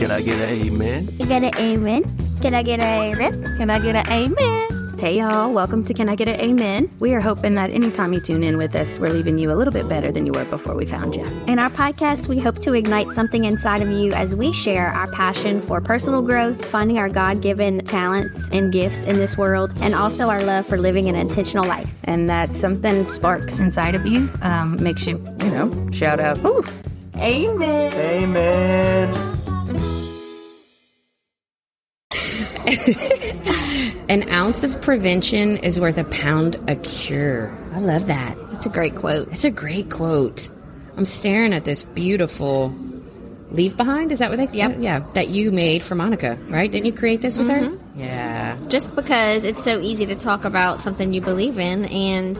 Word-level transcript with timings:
Can 0.00 0.10
I 0.10 0.22
get 0.22 0.38
an 0.38 0.48
amen? 0.48 1.06
Can 1.18 1.30
I 1.30 1.40
get 1.40 1.42
an 1.42 1.58
amen? 1.58 2.16
Can 2.40 2.54
I 2.54 2.62
get 2.62 2.80
an 2.80 3.02
amen? 3.02 3.56
Can 3.58 3.68
I 3.68 3.78
get 3.78 3.96
an 3.96 4.08
amen? 4.10 4.98
Hey 4.98 5.18
y'all, 5.18 5.52
welcome 5.52 5.84
to 5.84 5.92
Can 5.92 6.08
I 6.08 6.14
Get 6.14 6.26
an 6.26 6.40
Amen? 6.40 6.90
We 7.00 7.12
are 7.12 7.20
hoping 7.20 7.54
that 7.56 7.68
anytime 7.68 8.14
you 8.14 8.20
tune 8.20 8.42
in 8.42 8.56
with 8.56 8.74
us, 8.74 8.98
we're 8.98 9.10
leaving 9.10 9.38
you 9.38 9.52
a 9.52 9.56
little 9.56 9.74
bit 9.74 9.90
better 9.90 10.10
than 10.10 10.24
you 10.24 10.32
were 10.32 10.46
before 10.46 10.74
we 10.74 10.86
found 10.86 11.16
you. 11.16 11.24
In 11.46 11.58
our 11.58 11.68
podcast, 11.68 12.28
we 12.28 12.38
hope 12.38 12.60
to 12.60 12.72
ignite 12.72 13.10
something 13.10 13.44
inside 13.44 13.82
of 13.82 13.90
you 13.90 14.12
as 14.12 14.34
we 14.34 14.54
share 14.54 14.88
our 14.88 15.10
passion 15.12 15.60
for 15.60 15.82
personal 15.82 16.22
growth, 16.22 16.64
finding 16.64 16.98
our 16.98 17.10
God 17.10 17.42
given 17.42 17.84
talents 17.84 18.48
and 18.50 18.72
gifts 18.72 19.04
in 19.04 19.16
this 19.16 19.36
world, 19.36 19.74
and 19.82 19.94
also 19.94 20.30
our 20.30 20.42
love 20.42 20.66
for 20.66 20.78
living 20.78 21.10
an 21.10 21.14
intentional 21.14 21.66
life. 21.66 22.00
And 22.04 22.28
that 22.30 22.54
something 22.54 23.06
sparks 23.10 23.60
inside 23.60 23.94
of 23.94 24.06
you, 24.06 24.30
um, 24.40 24.82
makes 24.82 25.06
you, 25.06 25.18
you 25.40 25.50
know, 25.50 25.90
shout 25.90 26.20
out, 26.20 26.42
Ooh. 26.42 26.64
Amen. 27.16 27.92
Amen. 27.92 29.29
Ounce 34.50 34.64
of 34.64 34.82
prevention 34.82 35.58
is 35.58 35.78
worth 35.78 35.96
a 35.96 36.02
pound 36.02 36.58
a 36.68 36.74
cure. 36.74 37.56
I 37.72 37.78
love 37.78 38.08
that. 38.08 38.36
It's 38.50 38.66
a 38.66 38.68
great 38.68 38.96
quote. 38.96 39.32
It's 39.32 39.44
a 39.44 39.50
great 39.52 39.92
quote. 39.92 40.48
I'm 40.96 41.04
staring 41.04 41.54
at 41.54 41.64
this 41.64 41.84
beautiful 41.84 42.74
leave 43.52 43.76
behind. 43.76 44.10
Is 44.10 44.18
that 44.18 44.28
what 44.28 44.38
they? 44.38 44.48
Yep. 44.48 44.78
Yeah, 44.80 45.04
that 45.14 45.28
you 45.28 45.52
made 45.52 45.84
for 45.84 45.94
Monica, 45.94 46.36
right? 46.48 46.68
Didn't 46.68 46.86
you 46.86 46.92
create 46.92 47.20
this 47.20 47.38
with 47.38 47.48
her? 47.48 47.78
Yeah. 47.94 48.58
Just 48.66 48.96
because 48.96 49.44
it's 49.44 49.62
so 49.62 49.78
easy 49.78 50.06
to 50.06 50.16
talk 50.16 50.44
about 50.44 50.80
something 50.80 51.14
you 51.14 51.20
believe 51.20 51.56
in, 51.56 51.84
and 51.84 52.36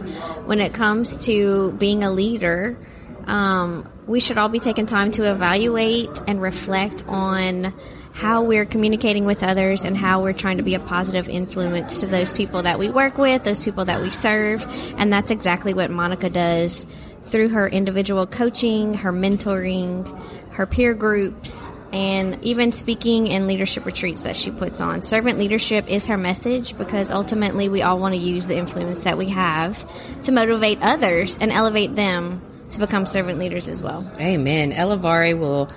when 0.48 0.58
it 0.58 0.74
comes 0.74 1.26
to 1.26 1.70
being 1.74 2.02
a 2.02 2.10
leader, 2.10 2.76
um, 3.26 3.88
we 4.08 4.18
should 4.18 4.36
all 4.36 4.48
be 4.48 4.58
taking 4.58 4.86
time 4.86 5.12
to 5.12 5.30
evaluate 5.30 6.10
and 6.26 6.42
reflect 6.42 7.04
on 7.06 7.72
how 8.12 8.42
we're 8.42 8.66
communicating 8.66 9.24
with 9.24 9.42
others 9.42 9.84
and 9.84 9.96
how 9.96 10.22
we're 10.22 10.32
trying 10.32 10.56
to 10.56 10.62
be 10.62 10.74
a 10.74 10.80
positive 10.80 11.28
influence 11.28 12.00
to 12.00 12.06
those 12.06 12.32
people 12.32 12.62
that 12.62 12.78
we 12.78 12.90
work 12.90 13.18
with, 13.18 13.44
those 13.44 13.62
people 13.62 13.84
that 13.84 14.00
we 14.00 14.10
serve. 14.10 14.64
And 14.98 15.12
that's 15.12 15.30
exactly 15.30 15.74
what 15.74 15.90
Monica 15.90 16.28
does 16.28 16.84
through 17.24 17.50
her 17.50 17.68
individual 17.68 18.26
coaching, 18.26 18.94
her 18.94 19.12
mentoring, 19.12 20.06
her 20.52 20.66
peer 20.66 20.94
groups, 20.94 21.70
and 21.92 22.42
even 22.42 22.72
speaking 22.72 23.30
and 23.30 23.46
leadership 23.46 23.84
retreats 23.84 24.22
that 24.22 24.36
she 24.36 24.50
puts 24.50 24.80
on. 24.80 25.02
Servant 25.02 25.38
leadership 25.38 25.88
is 25.88 26.06
her 26.06 26.16
message 26.16 26.76
because 26.76 27.10
ultimately 27.10 27.68
we 27.68 27.82
all 27.82 27.98
want 27.98 28.14
to 28.14 28.20
use 28.20 28.46
the 28.46 28.56
influence 28.56 29.04
that 29.04 29.18
we 29.18 29.28
have 29.28 29.84
to 30.22 30.32
motivate 30.32 30.78
others 30.82 31.38
and 31.38 31.50
elevate 31.50 31.94
them 31.96 32.40
to 32.70 32.78
become 32.78 33.06
servant 33.06 33.38
leaders 33.38 33.68
as 33.68 33.82
well. 33.82 34.08
Amen. 34.20 34.70
Elevare 34.72 35.36
will 35.38 35.68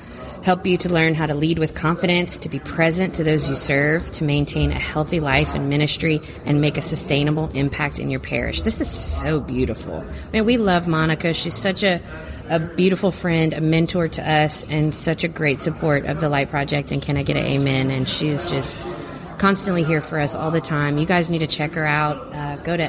help 0.44 0.68
you 0.68 0.78
to 0.78 0.90
learn 0.90 1.14
how 1.14 1.26
to 1.26 1.34
lead 1.34 1.58
with 1.58 1.74
confidence, 1.74 2.38
to 2.40 2.50
be 2.50 2.60
present 2.60 3.16
to 3.16 3.24
those 3.24 3.50
you 3.50 3.56
serve, 3.56 4.12
to 4.12 4.24
maintain 4.24 4.72
a 4.72 4.76
healthy 4.76 5.20
life 5.20 5.56
and 5.56 5.70
ministry, 5.70 6.22
and 6.46 6.62
make 6.62 6.78
a 6.78 6.82
sustainable 6.82 7.50
impact 7.52 7.98
in 7.98 8.12
your 8.12 8.20
parish. 8.20 8.62
This 8.62 8.82
is 8.82 8.90
so 8.90 9.40
beautiful. 9.40 10.06
Man, 10.34 10.46
we 10.46 10.58
love 10.58 10.88
Monica. 10.88 11.34
She's 11.34 11.56
such 11.56 11.84
a 11.84 12.02
a 12.50 12.60
beautiful 12.60 13.10
friend, 13.10 13.54
a 13.54 13.62
mentor 13.62 14.10
to 14.10 14.30
us, 14.30 14.70
and 14.70 14.94
such 14.94 15.24
a 15.24 15.30
great 15.30 15.62
support 15.62 16.06
of 16.06 16.20
the 16.20 16.28
Light 16.28 16.50
Project. 16.50 16.92
And 16.92 17.02
can 17.02 17.16
I 17.16 17.24
get 17.24 17.38
an 17.38 17.46
amen? 17.46 17.90
And 17.90 18.08
she's 18.08 18.50
just 18.50 18.78
constantly 19.40 19.84
here 19.84 20.02
for 20.02 20.20
us 20.20 20.36
all 20.36 20.52
the 20.52 20.62
time. 20.62 20.98
You 20.98 21.06
guys 21.06 21.30
need 21.30 21.40
to 21.40 21.48
check 21.48 21.74
her 21.74 21.86
out. 21.86 22.34
Uh, 22.34 22.58
go 22.58 22.76
to 22.76 22.84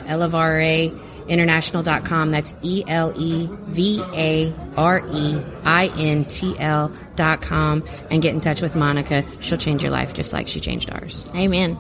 elevare.international.com. 1.29 2.31
That's 2.31 2.55
E 2.63 2.85
L 2.87 3.13
E 3.17 3.49
V 3.51 4.03
A 4.15 4.53
R 4.77 5.03
E 5.13 5.43
I 5.65 5.91
N 5.99 6.25
T 6.25 6.55
L 6.59 6.93
dot 7.17 7.43
com 7.43 7.85
and 8.11 8.23
get 8.23 8.35
in 8.35 8.41
touch 8.41 8.61
with 8.63 8.77
Monica. 8.77 9.25
She'll 9.41 9.59
change 9.59 9.83
your 9.83 9.93
life 9.93 10.15
just 10.15 10.33
like 10.33 10.49
she 10.49 10.61
changed 10.61 10.91
ours. 10.91 11.27
Amen. 11.35 11.79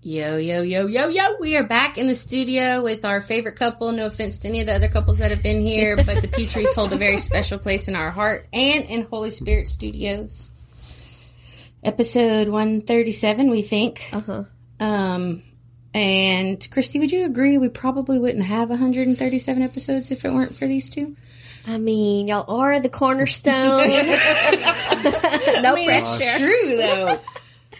Yo, 0.00 0.36
yo, 0.36 0.62
yo, 0.62 0.86
yo, 0.86 1.08
yo. 1.08 1.36
We 1.38 1.56
are 1.56 1.66
back 1.66 1.98
in 1.98 2.06
the 2.06 2.14
studio 2.14 2.82
with 2.82 3.04
our 3.04 3.20
favorite 3.20 3.56
couple. 3.56 3.92
No 3.92 4.06
offense 4.06 4.38
to 4.38 4.48
any 4.48 4.60
of 4.60 4.66
the 4.66 4.74
other 4.74 4.88
couples 4.88 5.18
that 5.18 5.32
have 5.32 5.42
been 5.42 5.60
here, 5.60 5.96
but 5.96 6.22
the 6.22 6.28
Petries 6.28 6.74
hold 6.74 6.92
a 6.92 6.96
very 6.96 7.18
special 7.18 7.58
place 7.58 7.88
in 7.88 7.96
our 7.96 8.10
heart 8.10 8.46
and 8.52 8.84
in 8.84 9.02
Holy 9.02 9.30
Spirit 9.30 9.68
Studios. 9.68 10.52
Episode 11.82 12.48
137, 12.48 13.50
we 13.50 13.62
think. 13.62 14.08
Uh-huh. 14.12 14.44
Um, 14.80 15.42
and 15.94 16.66
Christy, 16.70 16.98
would 17.00 17.12
you 17.12 17.24
agree 17.24 17.58
we 17.58 17.68
probably 17.68 18.18
wouldn't 18.18 18.44
have 18.44 18.70
137 18.70 19.62
episodes 19.62 20.10
if 20.10 20.24
it 20.24 20.32
weren't 20.32 20.54
for 20.54 20.66
these 20.66 20.90
two? 20.90 21.16
I 21.66 21.76
mean, 21.78 22.28
y'all 22.28 22.50
are 22.60 22.80
the 22.80 22.88
cornerstone. 22.88 23.78
no 25.62 25.74
pressure. 25.84 26.38
True 26.38 26.76
though. 26.76 27.18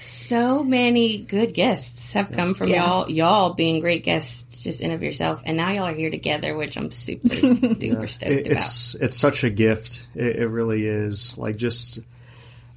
so 0.01 0.63
many 0.63 1.19
good 1.19 1.55
guests 1.55 2.13
have 2.13 2.31
come 2.33 2.55
from 2.55 2.69
y'all. 2.69 3.11
Y'all 3.11 3.55
being 3.55 3.81
great 3.81 4.05
guests 4.05 4.63
just 4.63 4.81
in 4.83 4.91
of 4.91 5.03
yourself, 5.03 5.43
and 5.47 5.57
now 5.57 5.71
y'all 5.71 5.85
are 5.85 5.95
here 5.95 6.11
together, 6.11 6.55
which 6.57 6.77
I'm 6.77 6.91
super 6.91 7.29
duper 7.29 8.09
stoked 8.09 8.31
It- 8.33 8.47
it's 8.49 8.95
it's 8.97 9.17
such 9.17 9.45
a 9.45 9.51
gift. 9.51 10.09
It, 10.15 10.37
it 10.37 10.49
really 10.49 10.87
is. 10.87 11.39
Like 11.39 11.57
just, 11.57 12.01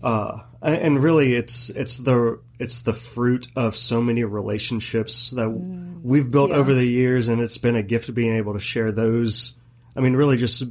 uh, 0.01 0.39
and 0.61 1.01
really, 1.03 1.33
it's 1.33 1.69
it's 1.71 1.97
the 1.97 2.39
it's 2.61 2.81
the 2.81 2.93
fruit 2.93 3.47
of 3.55 3.75
so 3.75 4.03
many 4.03 4.23
relationships 4.23 5.31
that 5.31 5.47
mm. 5.47 5.99
we've 6.03 6.31
built 6.31 6.51
over 6.51 6.75
the 6.75 6.85
years, 6.85 7.27
and 7.27 7.41
it's 7.41 7.57
been 7.57 7.75
a 7.75 7.81
gift 7.81 8.13
being 8.13 8.35
able 8.35 8.53
to 8.53 8.59
share 8.59 8.91
those. 8.91 9.57
I 9.95 9.99
mean, 9.99 10.15
really, 10.15 10.37
just 10.37 10.63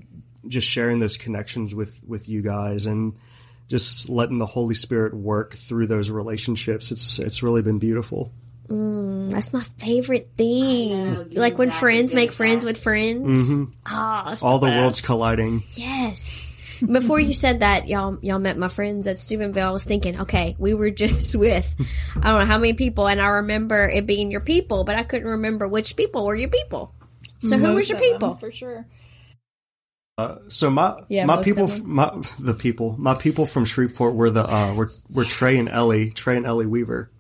just 0.47 0.69
sharing 0.69 1.01
those 1.01 1.17
connections 1.17 1.75
with 1.75 2.01
with 2.07 2.29
you 2.29 2.43
guys, 2.43 2.87
and 2.87 3.15
just 3.67 4.09
letting 4.09 4.39
the 4.39 4.47
Holy 4.47 4.77
Spirit 4.77 5.15
work 5.15 5.55
through 5.55 5.89
those 5.89 6.11
relationships. 6.11 6.93
It's 6.93 7.19
it's 7.19 7.43
really 7.43 7.61
been 7.61 7.81
beautiful. 7.81 8.31
Mm, 8.69 9.33
that's 9.33 9.53
my 9.53 9.65
favorite 9.79 10.31
thing. 10.37 11.31
like 11.31 11.59
when 11.59 11.73
friends 11.73 12.15
make 12.15 12.31
friends 12.31 12.65
with 12.65 12.79
friends. 12.79 13.27
Mm-hmm. 13.27 13.65
Ah, 13.87 14.31
it's 14.31 14.45
All 14.45 14.61
the 14.61 14.69
best. 14.69 14.79
worlds 14.79 15.01
colliding. 15.01 15.65
Yes. 15.75 16.47
Before 16.87 17.21
you 17.21 17.33
said 17.33 17.61
that, 17.61 17.89
y'all 17.89 18.19
y'all 18.23 18.39
met 18.39 18.59
my 18.59 18.69
friends 18.69 19.07
at 19.07 19.21
Steubenville. 19.21 19.69
I 19.69 19.73
was 19.73 19.85
thinking, 19.85 20.21
okay, 20.23 20.57
we 20.59 20.75
were 20.75 20.91
just 21.05 21.37
with 21.37 21.75
I 22.17 22.29
don't 22.29 22.41
know 22.41 22.47
how 22.47 22.59
many 22.59 22.75
people, 22.75 23.07
and 23.07 23.21
I 23.21 23.27
remember 23.27 23.89
it 23.89 24.07
being 24.07 24.31
your 24.31 24.41
people, 24.41 24.85
but 24.85 24.97
I 24.97 25.03
couldn't 25.03 25.29
remember 25.29 25.69
which 25.69 25.97
people 25.97 26.27
were 26.27 26.37
your 26.37 26.51
people. 26.51 26.95
So 27.43 27.57
who 27.57 27.75
was 27.75 27.89
your 27.89 27.99
people? 27.99 28.35
For 28.35 28.51
sure. 28.51 28.87
So 30.49 30.71
my 30.71 30.97
Yeah, 31.09 31.25
my 31.27 31.43
people, 31.43 31.69
my 31.85 32.13
the 32.39 32.55
people, 32.55 32.95
my 32.99 33.15
people 33.15 33.47
from 33.47 33.65
Shreveport 33.65 34.15
were 34.15 34.31
the 34.31 34.45
uh, 34.45 34.75
were 34.75 34.91
were 35.15 35.25
Trey 35.25 35.59
and 35.59 35.69
Ellie, 35.69 36.11
Trey 36.11 36.37
and 36.37 36.47
Ellie 36.47 36.67
Weaver. 36.67 37.11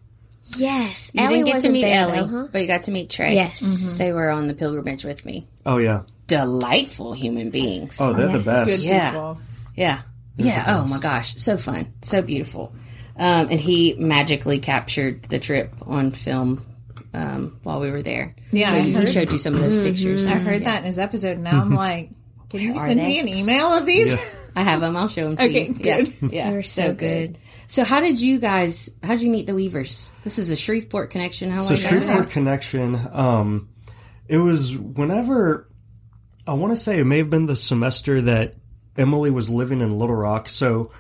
Yes, 0.59 1.11
You 1.15 1.23
Ellie 1.23 1.35
didn't 1.35 1.47
get 1.47 1.51
to 1.53 1.57
wasn't 1.57 1.73
meet 1.75 1.83
there, 1.83 2.01
Ellie, 2.01 2.19
though, 2.21 2.27
huh? 2.27 2.49
but 2.53 2.61
you 2.61 2.67
got 2.67 2.83
to 2.85 2.91
meet 2.91 3.11
Trey. 3.11 3.35
Yes. 3.35 3.97
They 3.99 4.13
were 4.13 4.31
on 4.31 4.47
the 4.49 4.55
pilgrimage 4.55 5.05
with 5.05 5.25
me. 5.25 5.47
Oh 5.65 5.79
yeah, 5.79 6.03
Delightful 6.27 7.13
human 7.13 7.51
beings. 7.51 7.99
oh 8.01 8.13
they're 8.13 8.29
the 8.29 8.39
best. 8.41 8.85
Yeah. 8.87 9.11
People. 9.11 9.39
Yeah. 9.77 10.03
Yeah. 10.37 10.65
Oh 10.69 10.87
my 10.89 10.99
gosh. 11.01 11.37
So 11.37 11.57
fun. 11.57 11.93
So 12.03 12.23
beautiful. 12.23 12.73
Um, 13.17 13.49
and 13.51 13.61
he 13.61 13.95
magically 13.99 14.59
captured 14.61 15.25
the 15.25 15.39
trip 15.39 15.75
on 15.87 16.13
film 16.13 16.65
um, 17.13 17.59
while 17.63 17.81
we 17.81 17.91
were 17.91 18.01
there. 18.03 18.35
Yeah, 18.51 18.71
So 18.71 18.77
I 18.77 18.81
he 18.81 18.93
heard- 18.93 19.09
showed 19.09 19.33
you 19.33 19.39
some 19.39 19.55
of 19.55 19.61
those 19.61 19.77
pictures. 19.77 20.25
I 20.25 20.37
heard 20.39 20.63
that 20.65 20.79
in 20.79 20.85
his 20.85 20.99
episode. 20.99 21.37
Now 21.39 21.61
I'm 21.61 21.75
like, 21.75 22.11
can 22.49 22.61
you 22.61 22.73
Where 22.75 22.83
are 22.83 22.87
send 22.87 23.01
they? 23.01 23.07
me 23.07 23.21
an 23.21 23.29
email 23.29 23.67
of 23.67 23.85
these? 23.87 24.15
I 24.57 24.63
have 24.63 24.81
them. 24.81 24.97
I'll 24.97 25.09
show 25.09 25.25
them 25.27 25.37
to 25.37 25.45
Okay, 25.45 25.67
you. 25.69 25.75
good. 25.75 26.09
Yeah. 26.23 26.29
Yeah. 26.31 26.51
They're 26.53 26.63
so 26.63 26.89
so 26.89 26.95
good. 26.95 27.37
So 27.71 27.85
how 27.85 28.01
did 28.01 28.21
you 28.21 28.41
guys, 28.41 28.91
how 29.01 29.11
did 29.11 29.23
you 29.23 29.31
meet 29.31 29.47
the 29.47 29.55
Weavers? 29.55 30.13
This 30.25 30.39
is 30.39 30.51
a 30.51 30.57
Shreveport 30.57 31.11
connection. 31.11 31.53
How 31.53 31.61
So 31.61 31.77
I 31.77 31.79
got 31.79 31.89
Shreveport 31.89 32.27
that. 32.27 32.31
connection. 32.33 33.01
Um, 33.13 33.69
it 34.27 34.39
was 34.39 34.77
whenever 34.77 35.69
I 36.49 36.55
want 36.55 36.73
to 36.73 36.77
say 36.77 36.99
it 36.99 37.05
may 37.05 37.19
have 37.19 37.31
been 37.31 37.47
the 37.47 37.55
semester 37.55 38.23
that 38.23 38.57
Emily 38.97 39.31
was 39.31 39.49
living 39.49 39.83
in 39.83 39.97
Little 39.97 40.17
Rock. 40.17 40.49
So 40.49 40.91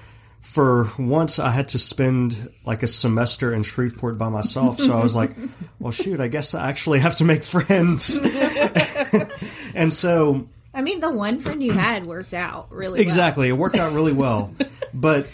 for 0.42 0.88
once, 0.96 1.40
I 1.40 1.50
had 1.50 1.70
to 1.70 1.78
spend 1.80 2.52
like 2.64 2.84
a 2.84 2.86
semester 2.86 3.52
in 3.52 3.64
Shreveport 3.64 4.16
by 4.16 4.28
myself. 4.28 4.78
So 4.78 4.96
I 4.96 5.02
was 5.02 5.16
like, 5.16 5.36
well, 5.80 5.90
shoot, 5.90 6.20
I 6.20 6.28
guess 6.28 6.54
I 6.54 6.68
actually 6.68 7.00
have 7.00 7.16
to 7.16 7.24
make 7.24 7.42
friends. 7.42 8.20
and 9.74 9.92
so 9.92 10.48
I 10.72 10.82
mean, 10.82 11.00
the 11.00 11.10
one 11.10 11.40
friend 11.40 11.60
you 11.60 11.72
had 11.72 12.06
worked 12.06 12.32
out 12.32 12.70
really 12.70 13.00
well. 13.00 13.02
Exactly. 13.02 13.48
It 13.48 13.54
worked 13.54 13.74
out 13.74 13.92
really 13.92 14.12
well. 14.12 14.54
but 14.94 15.26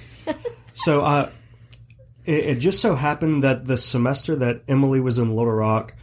so 0.77 1.01
uh, 1.01 1.31
it, 2.27 2.45
it 2.45 2.55
just 2.57 2.83
so 2.83 2.95
happened 2.95 3.45
that 3.45 3.65
the 3.65 3.79
semester 3.79 4.37
that 4.37 4.63
Emily 4.69 5.01
was 5.01 5.19
in 5.19 5.35
Little 5.35 5.53
Rock, 5.53 5.95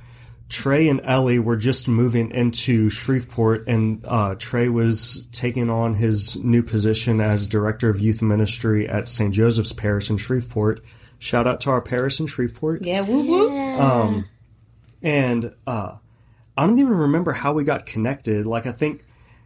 Trey 0.50 0.90
and 0.90 1.00
Ellie 1.04 1.38
were 1.38 1.56
just 1.56 1.88
moving 1.88 2.32
into 2.32 2.90
Shreveport, 2.90 3.68
and 3.68 4.04
uh, 4.08 4.36
Trey 4.38 4.70
was 4.70 5.28
taking 5.32 5.70
on 5.70 5.94
his 5.94 6.36
new 6.38 6.64
position 6.64 7.22
as 7.22 7.46
director 7.46 7.90
of 7.90 8.02
youth 8.02 8.24
ministry 8.24 8.90
at 8.90 9.08
St. 9.08 9.34
Joseph's 9.34 9.74
Parish 9.74 10.10
in 10.10 10.18
Shreveport. 10.18 10.82
Shout 11.20 11.46
out 11.46 11.62
to 11.62 11.70
our 11.70 11.82
parish 11.82 12.20
in 12.20 12.26
Shreveport. 12.26 12.84
Yeah. 12.84 13.02
Woo 13.02 13.24
woo. 13.24 14.24
And 15.04 15.54
uh, 15.68 15.98
I 16.58 16.66
don't 16.66 16.80
even 16.80 16.94
remember 16.94 17.32
how 17.32 17.54
we 17.54 17.64
got 17.64 17.86
connected. 17.86 18.48
Like 18.48 18.66
I 18.66 18.72
think 18.72 19.06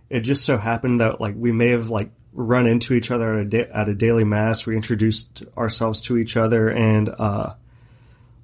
it 0.09 0.21
just 0.21 0.45
so 0.45 0.57
happened 0.57 1.01
that 1.01 1.19
like 1.19 1.35
we 1.37 1.51
may 1.51 1.69
have 1.69 1.89
like 1.89 2.11
run 2.37 2.67
into 2.67 2.93
each 2.93 3.09
other 3.09 3.33
at 3.33 3.39
a, 3.39 3.45
da- 3.45 3.71
at 3.73 3.89
a 3.89 3.95
daily 3.95 4.23
mass. 4.23 4.65
We 4.65 4.75
introduced 4.75 5.43
ourselves 5.57 6.03
to 6.03 6.17
each 6.17 6.37
other, 6.37 6.69
and 6.69 7.09
uh, 7.09 7.55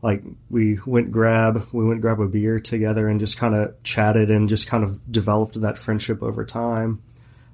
like 0.01 0.23
we 0.49 0.79
went 0.85 1.11
grab 1.11 1.67
we 1.71 1.85
went 1.85 2.01
grab 2.01 2.19
a 2.19 2.27
beer 2.27 2.59
together 2.59 3.07
and 3.07 3.19
just 3.19 3.37
kind 3.37 3.55
of 3.55 3.81
chatted 3.83 4.31
and 4.31 4.49
just 4.49 4.67
kind 4.67 4.83
of 4.83 4.99
developed 5.11 5.61
that 5.61 5.77
friendship 5.77 6.23
over 6.23 6.43
time. 6.43 7.01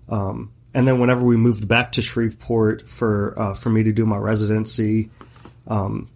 Um, 0.07 0.53
and 0.73 0.87
then 0.87 0.99
whenever 0.99 1.25
we 1.25 1.35
moved 1.35 1.67
back 1.67 1.91
to 1.93 2.01
Shreveport 2.01 2.87
for 2.87 3.37
uh, 3.37 3.53
for 3.53 3.69
me 3.69 3.83
to 3.83 3.91
do 3.91 4.05
my 4.05 4.17
residency, 4.17 5.11
um, 5.67 6.09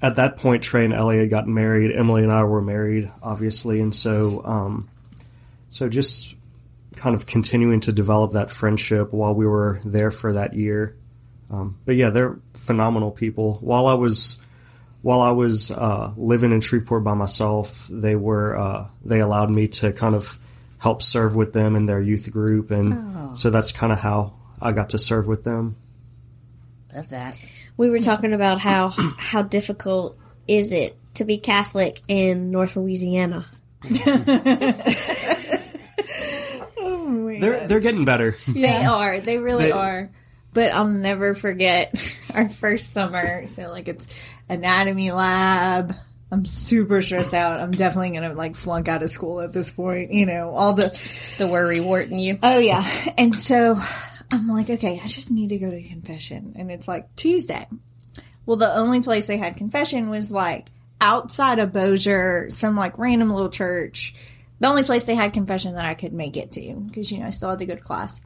at 0.00 0.16
that 0.16 0.38
point 0.38 0.62
Trey 0.62 0.86
and 0.86 0.94
Ellie 0.94 1.18
had 1.18 1.28
gotten 1.28 1.52
married. 1.52 1.94
Emily 1.94 2.22
and 2.22 2.32
I 2.32 2.44
were 2.44 2.62
married, 2.62 3.12
obviously, 3.22 3.82
and 3.82 3.94
so 3.94 4.42
um, 4.46 4.88
so 5.68 5.90
just 5.90 6.34
kind 6.96 7.14
of 7.14 7.26
continuing 7.26 7.80
to 7.80 7.92
develop 7.92 8.32
that 8.32 8.50
friendship 8.50 9.12
while 9.12 9.34
we 9.34 9.46
were 9.46 9.80
there 9.84 10.10
for 10.10 10.34
that 10.34 10.54
year. 10.54 10.96
Um, 11.50 11.78
but 11.84 11.96
yeah, 11.96 12.10
they're 12.10 12.38
phenomenal 12.54 13.10
people. 13.10 13.54
While 13.60 13.86
I 13.86 13.94
was 13.94 14.40
while 15.02 15.20
I 15.20 15.30
was 15.30 15.70
uh, 15.70 16.12
living 16.16 16.52
in 16.52 16.60
Shreveport 16.60 17.02
by 17.02 17.14
myself, 17.14 17.88
they 17.90 18.16
were 18.16 18.56
uh, 18.56 18.86
they 19.04 19.20
allowed 19.20 19.50
me 19.50 19.68
to 19.68 19.92
kind 19.92 20.14
of 20.14 20.38
help 20.78 21.02
serve 21.02 21.36
with 21.36 21.52
them 21.52 21.76
in 21.76 21.86
their 21.86 22.00
youth 22.00 22.30
group, 22.32 22.70
and 22.70 23.36
so 23.36 23.50
that's 23.50 23.72
kind 23.72 23.92
of 23.92 23.98
how 23.98 24.34
I 24.60 24.72
got 24.72 24.90
to 24.90 24.98
serve 24.98 25.26
with 25.26 25.44
them. 25.44 25.76
Love 26.94 27.08
that. 27.10 27.42
We 27.76 27.90
were 27.90 27.98
talking 27.98 28.32
about 28.32 28.58
how 28.58 28.90
how 28.90 29.42
difficult 29.42 30.16
is 30.46 30.72
it 30.72 30.96
to 31.14 31.24
be 31.24 31.38
Catholic 31.38 32.00
in 32.08 32.50
North 32.50 32.76
Louisiana. 32.76 33.46
They're 37.40 37.66
they're 37.66 37.80
getting 37.80 38.04
better. 38.04 38.36
They 38.46 38.84
are. 38.84 39.20
They 39.20 39.38
really 39.38 39.64
They- 39.66 39.72
are. 39.72 40.10
But 40.52 40.72
I'll 40.72 40.88
never 40.88 41.34
forget 41.34 41.94
our 42.34 42.48
first 42.48 42.92
summer. 42.92 43.46
So 43.46 43.70
like 43.70 43.86
it's 43.88 44.32
anatomy 44.48 45.12
lab. 45.12 45.94
I'm 46.32 46.44
super 46.44 47.00
stressed 47.02 47.34
out. 47.34 47.60
I'm 47.60 47.70
definitely 47.70 48.10
gonna 48.10 48.34
like 48.34 48.54
flunk 48.56 48.88
out 48.88 49.02
of 49.02 49.10
school 49.10 49.40
at 49.40 49.52
this 49.52 49.70
point. 49.70 50.12
You 50.12 50.26
know, 50.26 50.50
all 50.50 50.72
the 50.74 50.88
The 51.38 51.46
worry 51.46 51.80
wart 51.80 52.08
in 52.08 52.18
you. 52.18 52.38
Oh 52.42 52.58
yeah. 52.58 52.84
And 53.16 53.34
so 53.34 53.80
I'm 54.32 54.48
like, 54.48 54.70
okay, 54.70 55.00
I 55.02 55.06
just 55.06 55.30
need 55.30 55.48
to 55.50 55.58
go 55.58 55.70
to 55.70 55.82
confession. 55.88 56.54
And 56.56 56.70
it's 56.70 56.86
like 56.88 57.14
Tuesday. 57.16 57.66
Well, 58.46 58.56
the 58.56 58.72
only 58.74 59.00
place 59.02 59.26
they 59.28 59.36
had 59.38 59.56
confession 59.56 60.08
was 60.10 60.30
like 60.32 60.66
outside 61.00 61.58
of 61.60 61.72
Bossier, 61.72 62.50
some 62.50 62.74
like 62.76 62.98
random 62.98 63.30
little 63.30 63.50
church. 63.50 64.14
The 64.60 64.68
only 64.68 64.84
place 64.84 65.04
they 65.04 65.14
had 65.14 65.32
confession 65.32 65.74
that 65.74 65.84
I 65.84 65.94
could 65.94 66.12
make 66.12 66.36
it 66.36 66.52
to 66.52 66.74
because, 66.86 67.10
you 67.10 67.18
know, 67.18 67.26
I 67.26 67.30
still 67.30 67.50
had 67.50 67.58
to 67.58 67.66
good 67.66 67.82
class. 67.82 68.20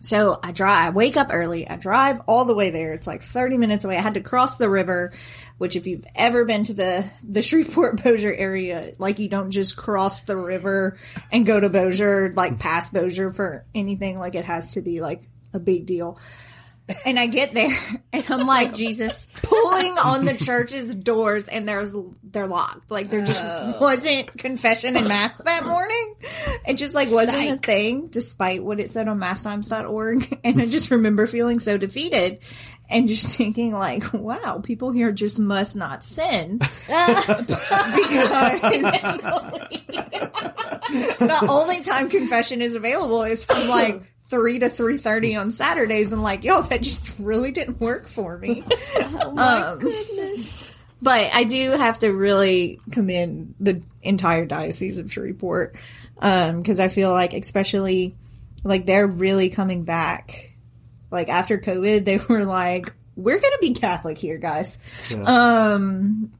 So 0.00 0.38
I 0.42 0.52
drive, 0.52 0.86
I 0.86 0.90
wake 0.90 1.16
up 1.16 1.28
early. 1.30 1.68
I 1.68 1.76
drive 1.76 2.20
all 2.28 2.44
the 2.44 2.54
way 2.54 2.70
there. 2.70 2.92
It's 2.92 3.06
like 3.06 3.22
30 3.22 3.58
minutes 3.58 3.84
away. 3.84 3.96
I 3.96 4.00
had 4.00 4.14
to 4.14 4.20
cross 4.20 4.56
the 4.56 4.68
river, 4.68 5.12
which 5.58 5.74
if 5.74 5.86
you've 5.86 6.04
ever 6.14 6.44
been 6.44 6.64
to 6.64 6.74
the, 6.74 7.10
the 7.28 7.42
Shreveport 7.42 8.02
Bossier 8.02 8.32
area, 8.32 8.92
like 8.98 9.18
you 9.18 9.28
don't 9.28 9.50
just 9.50 9.76
cross 9.76 10.22
the 10.22 10.36
river 10.36 10.96
and 11.32 11.44
go 11.44 11.58
to 11.58 11.68
Bossier, 11.68 12.30
like 12.32 12.58
past 12.58 12.92
Bossier 12.92 13.32
for 13.32 13.64
anything. 13.74 14.18
Like 14.18 14.36
it 14.36 14.44
has 14.44 14.74
to 14.74 14.82
be 14.82 15.00
like 15.00 15.28
a 15.52 15.58
big 15.58 15.86
deal. 15.86 16.18
And 17.04 17.18
I 17.18 17.26
get 17.26 17.52
there 17.52 17.76
and 18.12 18.24
I'm 18.28 18.46
like, 18.46 18.74
Jesus. 18.74 19.26
pulling 19.42 19.98
on 19.98 20.24
the 20.24 20.34
church's 20.34 20.94
doors 20.94 21.48
and 21.48 21.68
there's 21.68 21.94
they're 22.22 22.46
locked. 22.46 22.90
Like 22.90 23.10
there 23.10 23.24
just 23.24 23.44
wasn't 23.80 24.36
confession 24.38 24.96
and 24.96 25.08
mass 25.08 25.38
that 25.38 25.64
morning. 25.64 26.14
It 26.66 26.74
just 26.74 26.94
like 26.94 27.10
wasn't 27.10 27.38
a 27.38 27.56
thing 27.56 28.06
despite 28.08 28.64
what 28.64 28.80
it 28.80 28.90
said 28.90 29.08
on 29.08 29.18
masstimes.org. 29.18 30.38
And 30.44 30.62
I 30.62 30.66
just 30.66 30.90
remember 30.90 31.26
feeling 31.26 31.58
so 31.58 31.76
defeated 31.76 32.38
and 32.88 33.06
just 33.08 33.36
thinking 33.36 33.72
like, 33.72 34.12
wow, 34.14 34.60
people 34.62 34.92
here 34.92 35.12
just 35.12 35.38
must 35.38 35.76
not 35.76 36.02
sin. 36.02 36.58
because 36.58 36.88
the 41.18 41.46
only 41.48 41.82
time 41.82 42.08
confession 42.08 42.62
is 42.62 42.76
available 42.76 43.24
is 43.24 43.44
from 43.44 43.68
like 43.68 44.02
three 44.28 44.58
to 44.58 44.68
three 44.68 44.98
thirty 44.98 45.36
on 45.36 45.50
Saturdays, 45.50 46.12
and 46.12 46.22
like, 46.22 46.44
yo, 46.44 46.62
that 46.62 46.82
just 46.82 47.18
really 47.18 47.50
didn't 47.50 47.80
work 47.80 48.08
for 48.08 48.38
me. 48.38 48.64
oh 48.96 49.32
my 49.32 49.76
goodness! 49.80 50.72
But 51.00 51.30
I 51.32 51.44
do 51.44 51.70
have 51.70 52.00
to 52.00 52.10
really 52.10 52.80
commend 52.90 53.54
the 53.60 53.82
entire 54.02 54.46
diocese 54.46 54.98
of 54.98 55.12
Shreveport 55.12 55.76
because 56.14 56.80
I 56.80 56.88
feel 56.88 57.12
like, 57.12 57.34
especially 57.34 58.14
like 58.64 58.86
they're 58.86 59.06
really 59.06 59.48
coming 59.48 59.84
back. 59.84 60.52
Like 61.10 61.28
after 61.28 61.58
COVID, 61.58 62.04
they 62.04 62.18
were 62.28 62.44
like, 62.44 62.92
"We're 63.16 63.40
gonna 63.40 63.58
be 63.60 63.74
Catholic 63.74 64.18
here, 64.18 64.38
guys." 64.38 64.78
Um, 65.24 66.32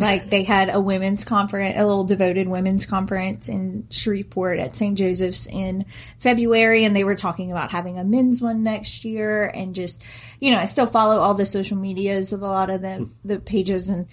like 0.00 0.30
they 0.30 0.42
had 0.42 0.70
a 0.70 0.80
women's 0.80 1.24
conference, 1.24 1.76
a 1.78 1.84
little 1.86 2.04
devoted 2.04 2.48
women's 2.48 2.86
conference 2.86 3.48
in 3.48 3.86
Shreveport 3.90 4.58
at 4.58 4.74
St. 4.74 4.96
Joseph's 4.98 5.46
in 5.46 5.84
February, 6.18 6.84
and 6.84 6.96
they 6.96 7.04
were 7.04 7.14
talking 7.14 7.52
about 7.52 7.70
having 7.70 7.98
a 7.98 8.04
men's 8.04 8.40
one 8.42 8.62
next 8.62 9.04
year. 9.04 9.46
And 9.46 9.74
just, 9.74 10.02
you 10.40 10.50
know, 10.50 10.58
I 10.58 10.64
still 10.64 10.86
follow 10.86 11.20
all 11.20 11.34
the 11.34 11.46
social 11.46 11.76
medias 11.76 12.32
of 12.32 12.42
a 12.42 12.46
lot 12.46 12.70
of 12.70 12.82
the 12.82 13.08
the 13.24 13.38
pages, 13.38 13.90
and 13.90 14.06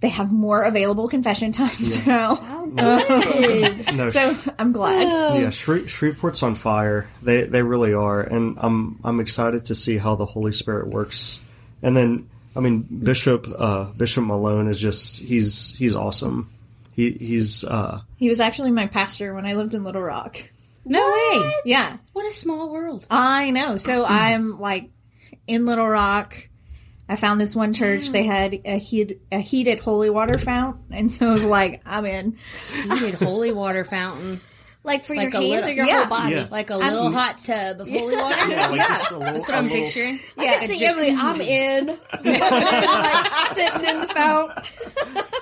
they 0.00 0.08
have 0.08 0.32
more 0.32 0.62
available 0.64 1.08
confession 1.08 1.52
times 1.52 2.06
now. 2.06 2.34
No, 2.66 2.98
So 4.10 4.36
I'm 4.58 4.72
glad. 4.72 5.08
yeah, 5.40 5.48
Shre- 5.48 5.84
Shreveport's 5.86 6.42
on 6.42 6.54
fire. 6.54 7.06
They 7.22 7.44
they 7.44 7.62
really 7.62 7.94
are, 7.94 8.20
and 8.20 8.56
I'm 8.58 8.98
I'm 9.04 9.20
excited 9.20 9.66
to 9.66 9.74
see 9.74 9.96
how 9.98 10.16
the 10.16 10.26
Holy 10.26 10.52
Spirit 10.52 10.88
works. 10.88 11.40
And 11.82 11.96
then, 11.96 12.28
I 12.56 12.60
mean, 12.60 12.82
Bishop 12.82 13.46
uh, 13.58 13.84
Bishop 13.92 14.24
Malone 14.24 14.68
is 14.68 14.80
just 14.80 15.18
he's 15.18 15.76
he's 15.76 15.94
awesome. 15.94 16.48
He 16.94 17.10
he's 17.10 17.64
uh, 17.64 18.00
He 18.16 18.28
was 18.28 18.40
actually 18.40 18.70
my 18.70 18.86
pastor 18.86 19.34
when 19.34 19.46
I 19.46 19.54
lived 19.54 19.74
in 19.74 19.84
Little 19.84 20.02
Rock. 20.02 20.38
No 20.84 21.00
way. 21.00 21.52
Yeah. 21.64 21.96
What 22.12 22.26
a 22.26 22.30
small 22.30 22.70
world. 22.70 23.06
I 23.10 23.50
know. 23.50 23.76
So 23.76 24.04
I'm 24.06 24.58
like 24.60 24.90
in 25.46 25.66
Little 25.66 25.86
Rock. 25.86 26.48
I 27.08 27.16
found 27.16 27.40
this 27.40 27.54
one 27.54 27.72
church. 27.72 28.08
They 28.08 28.24
had 28.24 28.60
a, 28.64 28.78
heat, 28.78 29.20
a 29.30 29.38
heated 29.38 29.78
holy 29.78 30.10
water 30.10 30.38
fountain, 30.38 30.82
and 30.90 31.10
so 31.10 31.28
I 31.28 31.32
was 31.32 31.44
like, 31.44 31.80
I'm 31.86 32.04
in. 32.04 32.36
Heated 32.82 33.14
holy 33.14 33.52
water 33.52 33.84
fountain. 33.84 34.40
Like 34.86 35.04
for 35.04 35.14
Like 35.16 35.32
your 35.32 35.42
hands 35.42 35.50
little- 35.50 35.68
or 35.68 35.72
your 35.72 35.86
Yeah. 35.86 35.98
whole 35.98 36.06
body. 36.06 36.34
Yeah. 36.36 36.46
Like 36.50 36.70
a 36.70 36.76
little 36.76 37.10
hot 37.10 37.44
tub 37.44 37.80
of 37.80 37.90
holy 37.90 38.16
water. 38.16 38.36
yeah, 38.48 38.68
like 38.68 38.78
Yeah. 38.78 38.98
little, 39.10 39.20
That's 39.20 39.48
what 39.48 39.56
I'm 39.56 39.64
little- 39.64 39.84
picturing. 39.84 40.20
I 40.38 40.44
can 40.46 40.68
see 40.68 40.84
Emily. 40.84 41.10
I'm 41.10 41.40
in. 41.40 41.86
like 42.24 43.26
sitting 43.54 43.88
in 43.90 44.00
the 44.02 44.06
fount. 44.14 44.52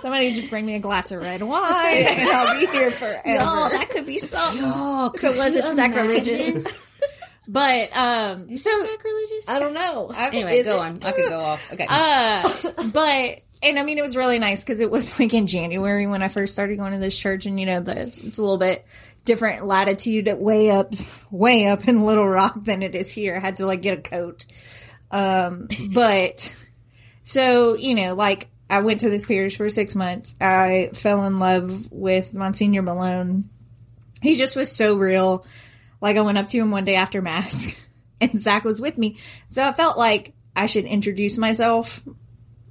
Somebody 0.01 0.33
just 0.35 0.51
bring 0.51 0.67
me 0.67 0.75
a 0.75 0.79
glass 0.81 1.13
of 1.13 1.21
red 1.23 1.43
wine, 1.43 2.05
and 2.09 2.29
I'll 2.31 2.59
be 2.61 2.67
here 2.67 2.91
forever. 2.91 3.23
Oh, 3.27 3.69
that 3.71 3.91
could 3.91 4.07
be 4.07 4.19
something. 4.19 4.61
Oh, 4.65 5.13
if 5.15 5.25
it 5.25 5.37
wasn't 5.37 5.69
sacrilegious. 5.77 6.73
But 7.47 7.95
um, 7.95 8.57
so 8.57 8.71
sacrilegious? 8.87 9.49
I 9.51 9.59
don't 9.59 9.75
know. 9.75 10.11
Anyway, 10.17 10.63
go 10.63 10.77
it? 10.77 10.81
on. 10.81 10.99
I 11.05 11.13
could 11.13 11.29
go 11.29 11.39
off. 11.39 11.73
Okay. 11.73 11.87
uh, 11.89 12.51
but 12.93 13.41
and 13.63 13.79
I 13.79 13.83
mean, 13.83 13.99
it 13.99 14.03
was 14.03 14.17
really 14.17 14.39
nice 14.39 14.65
because 14.65 14.81
it 14.81 14.91
was 14.91 15.19
like 15.21 15.33
in 15.35 15.47
January 15.47 16.07
when 16.07 16.23
I 16.23 16.29
first 16.29 16.53
started 16.55 16.79
going 16.79 16.93
to 16.93 16.99
this 16.99 17.17
church, 17.19 17.45
and 17.47 17.61
you 17.61 17.67
know, 17.67 17.81
the 17.81 18.01
it's 18.03 18.39
a 18.39 18.43
little 18.43 18.57
bit 18.59 18.87
different 19.25 19.65
latitude, 19.67 20.29
way 20.39 20.71
up, 20.71 20.95
way 21.31 21.67
up 21.67 21.89
in 21.89 22.05
Little 22.05 22.29
Rock 22.29 22.65
than 22.65 22.83
it 22.83 22.95
is 22.95 23.11
here. 23.11 23.37
I 23.37 23.41
had 23.41 23.57
to 23.57 23.67
like 23.67 23.83
get 23.83 23.99
a 23.99 24.03
coat, 24.03 24.47
um, 25.11 25.69
but 25.93 26.55
so 27.25 27.75
you 27.75 27.95
know, 27.95 28.15
like 28.15 28.49
I 28.69 28.81
went 28.81 29.01
to 29.01 29.11
this 29.11 29.25
parish 29.25 29.57
for 29.57 29.69
six 29.69 29.95
months. 29.95 30.37
I 30.41 30.91
fell 30.95 31.25
in 31.25 31.39
love 31.39 31.91
with 31.91 32.35
Monsignor 32.35 32.83
Malone. 32.83 33.51
He 34.23 34.37
just 34.37 34.57
was 34.57 34.71
so 34.71 34.97
real. 34.97 35.47
Like 36.01 36.17
I 36.17 36.23
went 36.23 36.39
up 36.39 36.49
to 36.49 36.59
him 36.59 36.71
one 36.71 36.85
day 36.85 36.97
after 36.97 37.23
mass, 37.23 37.89
and 38.21 38.39
Zach 38.39 38.65
was 38.65 38.81
with 38.81 38.99
me, 38.99 39.19
so 39.51 39.67
I 39.67 39.73
felt 39.73 39.99
like 39.99 40.35
I 40.57 40.67
should 40.67 40.85
introduce 40.85 41.39
myself 41.39 42.03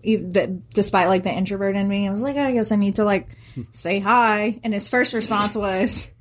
despite 0.03 1.07
like 1.07 1.24
the 1.24 1.31
introvert 1.31 1.75
in 1.75 1.88
me, 1.88 2.07
I 2.07 2.12
was 2.12 2.22
like, 2.22 2.36
oh, 2.36 2.41
I 2.41 2.51
guess 2.51 2.72
I 2.72 2.75
need 2.75 2.95
to 2.95 3.05
like 3.05 3.29
say 3.72 4.00
hi. 4.00 4.60
And 4.63 4.74
his 4.74 4.89
first 4.89 5.13
response 5.13 5.55
was, 5.55 6.12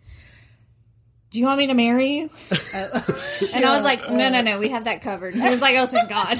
"Do 1.32 1.40
you 1.40 1.46
want 1.46 1.58
me 1.58 1.66
to 1.68 1.74
marry 1.74 2.06
you?" 2.06 2.30
and 2.74 3.64
I 3.64 3.74
was 3.74 3.84
like, 3.84 4.08
"No, 4.10 4.28
no, 4.28 4.42
no, 4.42 4.58
we 4.58 4.68
have 4.70 4.84
that 4.84 5.02
covered." 5.02 5.34
He 5.34 5.40
was 5.40 5.60
like, 5.60 5.74
"Oh, 5.76 5.86
thank 5.86 6.08
God." 6.08 6.38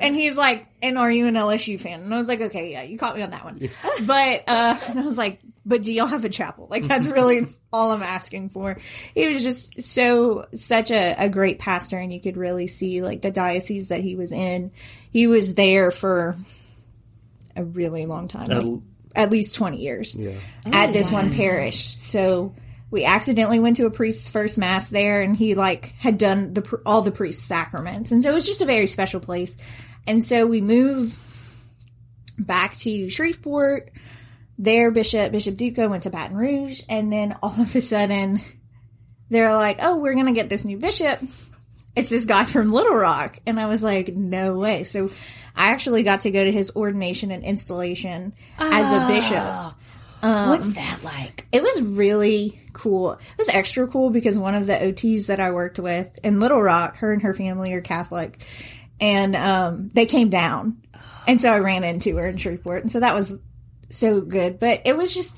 and 0.00 0.14
he's 0.14 0.36
like, 0.36 0.66
"And 0.82 0.98
are 0.98 1.10
you 1.10 1.26
an 1.26 1.34
LSU 1.34 1.80
fan?" 1.80 2.02
And 2.02 2.12
I 2.12 2.16
was 2.16 2.28
like, 2.28 2.40
"Okay, 2.40 2.72
yeah, 2.72 2.82
you 2.82 2.98
caught 2.98 3.16
me 3.16 3.22
on 3.22 3.30
that 3.30 3.44
one." 3.44 3.58
But 4.06 4.44
uh, 4.46 4.78
and 4.88 5.00
I 5.00 5.02
was 5.02 5.18
like, 5.18 5.40
"But 5.66 5.82
do 5.82 5.92
y'all 5.92 6.06
have 6.06 6.24
a 6.24 6.28
chapel?" 6.28 6.66
Like 6.70 6.84
that's 6.84 7.06
really 7.06 7.46
all 7.72 7.92
I'm 7.92 8.02
asking 8.02 8.50
for. 8.50 8.78
He 9.14 9.28
was 9.28 9.42
just 9.42 9.80
so 9.80 10.46
such 10.54 10.90
a, 10.90 11.14
a 11.24 11.28
great 11.28 11.58
pastor, 11.58 11.98
and 11.98 12.12
you 12.12 12.20
could 12.20 12.36
really 12.36 12.66
see 12.66 13.02
like 13.02 13.22
the 13.22 13.30
diocese 13.30 13.88
that 13.88 14.00
he 14.00 14.16
was 14.16 14.32
in. 14.32 14.72
He 15.12 15.26
was 15.26 15.54
there 15.54 15.90
for 15.90 16.36
a 17.56 17.64
really 17.64 18.06
long 18.06 18.28
time, 18.28 18.50
At 18.50 18.56
like, 18.58 18.66
l- 18.66 18.82
at 19.14 19.30
least 19.30 19.54
twenty 19.54 19.78
years 19.78 20.14
yeah. 20.14 20.38
at 20.66 20.92
this 20.92 21.10
one 21.10 21.32
parish. 21.32 21.84
So 21.84 22.54
we 22.92 23.06
accidentally 23.06 23.58
went 23.58 23.76
to 23.78 23.86
a 23.86 23.90
priest's 23.90 24.28
first 24.28 24.58
mass 24.58 24.90
there, 24.90 25.22
and 25.22 25.34
he 25.34 25.54
like 25.54 25.94
had 25.98 26.18
done 26.18 26.52
the 26.52 26.80
all 26.84 27.00
the 27.00 27.10
priest's 27.10 27.42
sacraments, 27.42 28.12
and 28.12 28.22
so 28.22 28.30
it 28.30 28.34
was 28.34 28.46
just 28.46 28.60
a 28.60 28.66
very 28.66 28.86
special 28.86 29.18
place. 29.18 29.56
And 30.06 30.22
so 30.22 30.46
we 30.46 30.60
moved 30.60 31.16
back 32.38 32.76
to 32.78 33.08
Shreveport. 33.08 33.90
There, 34.58 34.90
Bishop 34.90 35.32
Bishop 35.32 35.56
Duca 35.56 35.88
went 35.88 36.02
to 36.02 36.10
Baton 36.10 36.36
Rouge, 36.36 36.82
and 36.88 37.10
then 37.10 37.34
all 37.42 37.58
of 37.58 37.74
a 37.74 37.80
sudden, 37.80 38.42
they're 39.30 39.56
like, 39.56 39.78
"Oh, 39.80 39.96
we're 39.96 40.14
gonna 40.14 40.32
get 40.32 40.50
this 40.50 40.66
new 40.66 40.76
bishop." 40.76 41.18
It's 41.96 42.10
this 42.10 42.26
guy 42.26 42.44
from 42.44 42.72
Little 42.72 42.94
Rock, 42.94 43.38
and 43.46 43.58
I 43.58 43.66
was 43.66 43.82
like, 43.82 44.14
"No 44.14 44.56
way!" 44.58 44.84
So, 44.84 45.10
I 45.56 45.68
actually 45.68 46.02
got 46.02 46.22
to 46.22 46.30
go 46.30 46.44
to 46.44 46.52
his 46.52 46.70
ordination 46.76 47.30
and 47.30 47.42
installation 47.42 48.34
as 48.58 48.90
a 48.90 49.06
bishop. 49.08 49.38
Ah. 49.38 49.74
What's 50.22 50.74
that 50.74 51.00
like? 51.02 51.46
It 51.52 51.62
was 51.62 51.82
really 51.82 52.60
cool. 52.72 53.12
It 53.12 53.38
was 53.38 53.48
extra 53.48 53.86
cool 53.88 54.10
because 54.10 54.38
one 54.38 54.54
of 54.54 54.66
the 54.66 54.74
OTs 54.74 55.26
that 55.26 55.40
I 55.40 55.50
worked 55.50 55.78
with 55.78 56.18
in 56.22 56.38
Little 56.40 56.62
Rock, 56.62 56.98
her 56.98 57.12
and 57.12 57.22
her 57.22 57.34
family 57.34 57.72
are 57.74 57.80
Catholic, 57.80 58.44
and 59.00 59.34
um, 59.34 59.88
they 59.88 60.06
came 60.06 60.30
down, 60.30 60.82
and 61.26 61.40
so 61.40 61.50
I 61.52 61.58
ran 61.58 61.82
into 61.84 62.16
her 62.16 62.26
in 62.28 62.36
Shreveport, 62.36 62.82
and 62.82 62.90
so 62.90 63.00
that 63.00 63.14
was 63.14 63.36
so 63.90 64.20
good. 64.20 64.58
But 64.60 64.82
it 64.84 64.96
was 64.96 65.12
just 65.12 65.36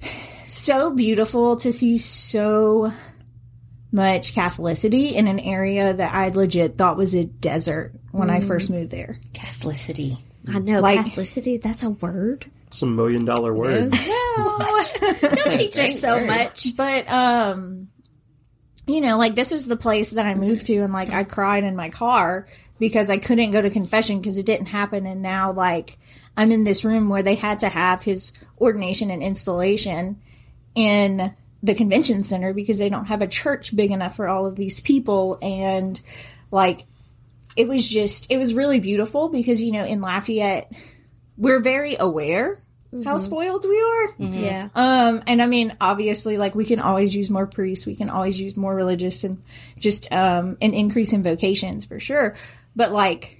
so 0.46 0.90
beautiful 0.94 1.56
to 1.56 1.72
see 1.72 1.98
so 1.98 2.92
much 3.92 4.34
Catholicity 4.34 5.12
in 5.12 5.26
an 5.26 5.40
area 5.40 5.92
that 5.92 6.14
I 6.14 6.28
legit 6.28 6.78
thought 6.78 6.96
was 6.96 7.14
a 7.14 7.24
desert 7.24 7.92
when 8.12 8.30
I 8.30 8.40
first 8.40 8.70
moved 8.70 8.90
there. 8.90 9.20
Catholicity. 9.32 10.16
I 10.48 10.58
know 10.58 10.80
Like- 10.80 11.00
Catholicity. 11.00 11.60
That's 11.60 11.82
a 11.82 11.90
word. 11.90 12.50
It's 12.70 12.82
a 12.82 12.86
million 12.86 13.24
dollar 13.24 13.52
word. 13.52 13.90
They'll 13.90 15.56
teach 15.56 15.76
us 15.76 15.98
so 15.98 16.24
much. 16.24 16.76
But 16.76 17.10
um 17.10 17.88
you 18.86 19.00
know, 19.00 19.18
like 19.18 19.34
this 19.34 19.50
was 19.50 19.66
the 19.66 19.76
place 19.76 20.12
that 20.12 20.24
I 20.24 20.36
moved 20.36 20.66
to 20.66 20.76
and 20.78 20.92
like 20.92 21.10
I 21.10 21.24
cried 21.24 21.64
in 21.64 21.74
my 21.74 21.90
car 21.90 22.46
because 22.78 23.10
I 23.10 23.18
couldn't 23.18 23.50
go 23.50 23.60
to 23.60 23.70
confession 23.70 24.18
because 24.18 24.38
it 24.38 24.46
didn't 24.46 24.66
happen. 24.66 25.04
And 25.04 25.20
now 25.20 25.50
like 25.50 25.98
I'm 26.36 26.52
in 26.52 26.62
this 26.62 26.84
room 26.84 27.08
where 27.08 27.24
they 27.24 27.34
had 27.34 27.58
to 27.60 27.68
have 27.68 28.04
his 28.04 28.32
ordination 28.60 29.10
and 29.10 29.20
installation 29.20 30.20
in 30.76 31.34
the 31.64 31.74
convention 31.74 32.22
center 32.22 32.54
because 32.54 32.78
they 32.78 32.88
don't 32.88 33.06
have 33.06 33.20
a 33.20 33.26
church 33.26 33.74
big 33.74 33.90
enough 33.90 34.14
for 34.14 34.28
all 34.28 34.46
of 34.46 34.54
these 34.54 34.78
people. 34.78 35.40
And 35.42 36.00
like 36.52 36.86
it 37.56 37.66
was 37.66 37.88
just 37.88 38.30
it 38.30 38.38
was 38.38 38.54
really 38.54 38.78
beautiful 38.78 39.28
because 39.28 39.60
you 39.60 39.72
know 39.72 39.84
in 39.84 40.00
Lafayette 40.00 40.72
we're 41.40 41.58
very 41.60 41.96
aware 41.98 42.56
how 43.04 43.16
spoiled 43.16 43.64
we 43.68 43.80
are 43.80 44.14
Yeah. 44.18 44.68
um, 44.74 45.22
and 45.28 45.40
I 45.40 45.46
mean, 45.46 45.72
obviously, 45.80 46.36
like 46.38 46.54
we 46.56 46.64
can 46.64 46.80
always 46.80 47.14
use 47.14 47.30
more 47.30 47.46
priests, 47.46 47.86
we 47.86 47.94
can 47.96 48.10
always 48.10 48.38
use 48.40 48.56
more 48.56 48.74
religious, 48.74 49.22
and 49.24 49.42
just 49.78 50.10
um, 50.12 50.56
an 50.60 50.74
increase 50.74 51.12
in 51.12 51.22
vocations 51.22 51.84
for 51.84 52.00
sure. 52.00 52.34
But 52.74 52.90
like, 52.92 53.38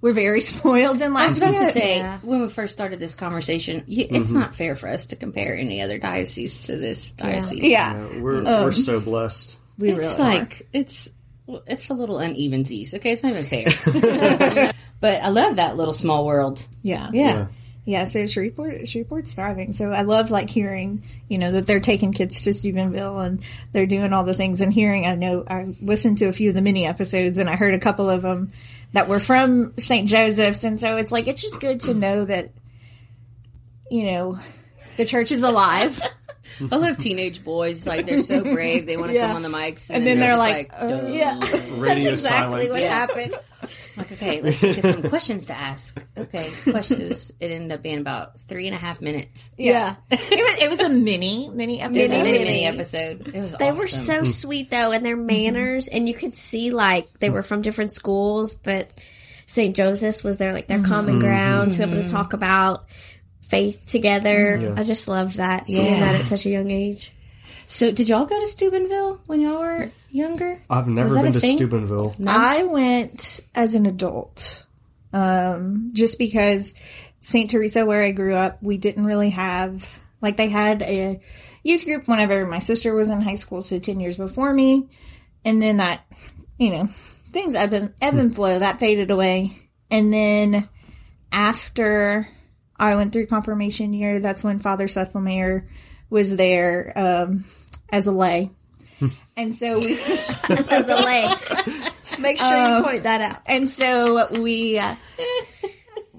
we're 0.00 0.14
very 0.14 0.40
spoiled 0.52 1.00
in 1.02 1.12
life. 1.12 1.24
I 1.26 1.28
was 1.28 1.38
about 1.38 1.58
to 1.58 1.66
say 1.70 1.98
Yeah. 1.98 2.18
when 2.22 2.40
we 2.40 2.48
first 2.48 2.72
started 2.72 2.98
this 2.98 3.14
conversation, 3.14 3.84
y 3.86 4.06
it's 4.10 4.32
not 4.32 4.54
fair 4.54 4.74
for 4.74 4.88
us 4.88 5.06
to 5.06 5.16
compare 5.16 5.54
any 5.54 5.82
other 5.82 5.98
diocese 5.98 6.56
to 6.66 6.76
this 6.78 7.12
diocese. 7.12 7.62
yeah, 7.62 7.94
Yeah, 7.94 8.20
we're 8.22 8.42
we're 8.42 8.72
so 8.72 9.00
blessed. 9.00 9.58
we 9.78 9.90
it's 9.90 9.98
really 10.18 10.18
like 10.18 10.66
it's 10.72 11.10
it's 11.66 11.90
a 11.90 11.94
little 11.94 12.18
uneven, 12.18 12.64
unevensies. 12.64 12.94
Okay, 12.94 13.12
it's 13.12 13.22
not 13.22 13.32
even 13.32 13.44
fair. 13.44 14.72
but 15.00 15.22
I 15.22 15.28
love 15.28 15.56
that 15.56 15.76
little 15.76 15.92
small 15.92 16.26
world. 16.26 16.66
yeah, 16.82 17.10
Yeah. 17.12 17.48
yeah. 17.84 18.04
So 18.04 18.26
Shreveport, 18.26 18.86
Shreveport's 18.86 19.34
thriving. 19.34 19.72
So 19.72 19.90
I 19.90 20.02
love 20.02 20.30
like 20.30 20.48
hearing, 20.50 21.04
you 21.28 21.38
know, 21.38 21.52
that 21.52 21.66
they're 21.66 21.80
taking 21.80 22.12
kids 22.12 22.42
to 22.42 22.52
Steubenville 22.52 23.18
and 23.18 23.42
they're 23.72 23.86
doing 23.86 24.12
all 24.12 24.24
the 24.24 24.34
things. 24.34 24.60
And 24.60 24.72
hearing, 24.72 25.06
I 25.06 25.14
know 25.14 25.44
I 25.48 25.74
listened 25.80 26.18
to 26.18 26.26
a 26.26 26.32
few 26.32 26.48
of 26.50 26.54
the 26.54 26.62
mini 26.62 26.86
episodes, 26.86 27.38
and 27.38 27.48
I 27.50 27.56
heard 27.56 27.74
a 27.74 27.78
couple 27.80 28.08
of 28.08 28.22
them 28.22 28.52
that 28.92 29.08
were 29.08 29.20
from 29.20 29.72
St. 29.78 30.08
Joseph's, 30.08 30.64
and 30.64 30.78
so 30.78 30.96
it's 30.96 31.12
like 31.12 31.26
it's 31.26 31.40
just 31.42 31.60
good 31.60 31.80
to 31.80 31.94
know 31.94 32.24
that, 32.24 32.50
you 33.90 34.04
know, 34.04 34.38
the 34.96 35.04
church 35.04 35.32
is 35.32 35.42
alive. 35.42 36.00
I 36.70 36.76
love 36.76 36.96
teenage 36.98 37.44
boys. 37.44 37.86
Like 37.86 38.06
they're 38.06 38.22
so 38.22 38.42
brave. 38.42 38.86
They 38.86 38.96
want 38.96 39.10
to 39.12 39.16
Yeah. 39.16 39.28
come 39.28 39.36
on 39.36 39.42
the 39.42 39.48
mics, 39.48 39.88
and, 39.90 39.98
and 39.98 40.06
then 40.06 40.20
they're 40.20 40.30
just 40.30 40.38
like, 40.38 40.70
"Duh." 40.70 41.06
uh, 41.06 41.08
yeah, 41.08 41.34
Radio 41.78 42.10
that's 42.10 42.22
exactly 42.22 42.66
silence. 42.66 42.70
what 42.70 42.82
happened. 42.90 43.34
Like, 43.94 44.10
okay, 44.12 44.40
let's 44.40 44.60
get 44.62 44.82
some 44.82 45.02
questions 45.02 45.46
to 45.46 45.52
ask. 45.52 46.02
Okay, 46.16 46.50
questions. 46.70 47.30
It 47.40 47.50
ended 47.50 47.72
up 47.72 47.82
being 47.82 47.98
about 47.98 48.40
three 48.40 48.66
and 48.66 48.74
a 48.74 48.78
half 48.78 49.02
minutes. 49.02 49.52
Yeah, 49.58 49.96
it 50.10 50.18
was 50.18 50.62
it 50.62 50.70
was 50.70 50.80
a 50.80 50.88
mini 50.88 51.50
mini 51.50 51.80
It 51.82 51.90
was 51.90 51.98
a 51.98 52.04
episode. 52.04 52.22
mini, 52.24 52.38
mini 52.38 52.64
episode. 52.64 53.28
It 53.28 53.40
was 53.40 53.52
They 53.54 53.70
were 53.70 53.84
awesome. 53.84 54.24
so 54.24 54.32
sweet 54.32 54.70
though, 54.70 54.92
and 54.92 55.04
their 55.04 55.16
manners, 55.16 55.88
and 55.88 56.08
you 56.08 56.14
could 56.14 56.32
see 56.34 56.70
like 56.70 57.18
they 57.20 57.28
were 57.28 57.42
from 57.42 57.60
different 57.60 57.92
schools, 57.92 58.54
but 58.54 58.90
St. 59.46 59.76
Joseph's 59.76 60.24
was 60.24 60.38
their 60.38 60.54
like 60.54 60.68
their 60.68 60.82
common 60.82 61.18
ground 61.18 61.72
to 61.72 61.78
be 61.86 61.92
able 61.92 62.02
to 62.02 62.08
talk 62.08 62.32
about 62.32 62.86
faith 63.52 63.84
together. 63.86 64.74
I 64.76 64.82
just 64.82 65.06
loved 65.08 65.36
that, 65.36 65.66
seeing 65.66 65.84
Yeah. 65.94 66.00
that 66.00 66.20
at 66.22 66.26
such 66.26 66.46
a 66.46 66.50
young 66.50 66.70
age. 66.70 67.12
So, 67.68 67.92
did 67.92 68.08
y'all 68.08 68.24
go 68.26 68.40
to 68.40 68.46
Steubenville 68.46 69.20
when 69.26 69.40
y'all 69.40 69.60
were 69.60 69.90
younger? 70.10 70.60
I've 70.68 70.88
never 70.88 71.14
been 71.22 71.32
to 71.34 71.40
thing? 71.40 71.56
Steubenville. 71.58 72.14
I 72.26 72.64
went 72.64 73.40
as 73.54 73.74
an 73.74 73.86
adult, 73.86 74.64
um, 75.12 75.90
just 75.92 76.18
because 76.18 76.74
St. 77.20 77.48
Teresa, 77.50 77.86
where 77.86 78.02
I 78.02 78.10
grew 78.10 78.34
up, 78.34 78.58
we 78.62 78.78
didn't 78.78 79.04
really 79.04 79.30
have 79.30 80.00
like 80.20 80.36
they 80.36 80.48
had 80.48 80.82
a 80.82 81.20
youth 81.62 81.84
group 81.84 82.08
whenever 82.08 82.46
my 82.46 82.58
sister 82.58 82.94
was 82.94 83.10
in 83.10 83.20
high 83.20 83.34
school, 83.36 83.60
so 83.62 83.78
ten 83.78 84.00
years 84.00 84.16
before 84.16 84.52
me, 84.52 84.88
and 85.44 85.60
then 85.60 85.76
that 85.78 86.00
you 86.58 86.70
know 86.70 86.88
things 87.32 87.54
ebb 87.54 87.72
and, 87.72 87.92
ebb 88.00 88.14
and 88.14 88.34
flow 88.34 88.58
that 88.58 88.80
faded 88.80 89.10
away, 89.10 89.56
and 89.90 90.12
then 90.12 90.68
after 91.30 92.28
I 92.82 92.96
went 92.96 93.12
through 93.12 93.26
confirmation 93.26 93.92
year, 93.92 94.18
that's 94.20 94.42
when 94.42 94.58
Father 94.58 94.88
Seth 94.88 95.12
Lemire 95.12 95.66
was 96.10 96.36
there 96.36 96.92
um, 96.96 97.44
as 97.90 98.06
a 98.06 98.12
lay. 98.12 98.50
And 99.36 99.54
so 99.54 99.78
we 99.80 99.94
As 100.70 100.88
a 100.88 100.94
lay, 101.02 101.26
make 102.20 102.38
sure 102.38 102.76
you 102.76 102.84
point 102.84 103.02
that 103.04 103.20
out. 103.20 103.42
and 103.46 103.68
so 103.68 104.28
we 104.40 104.78
uh, 104.78 104.94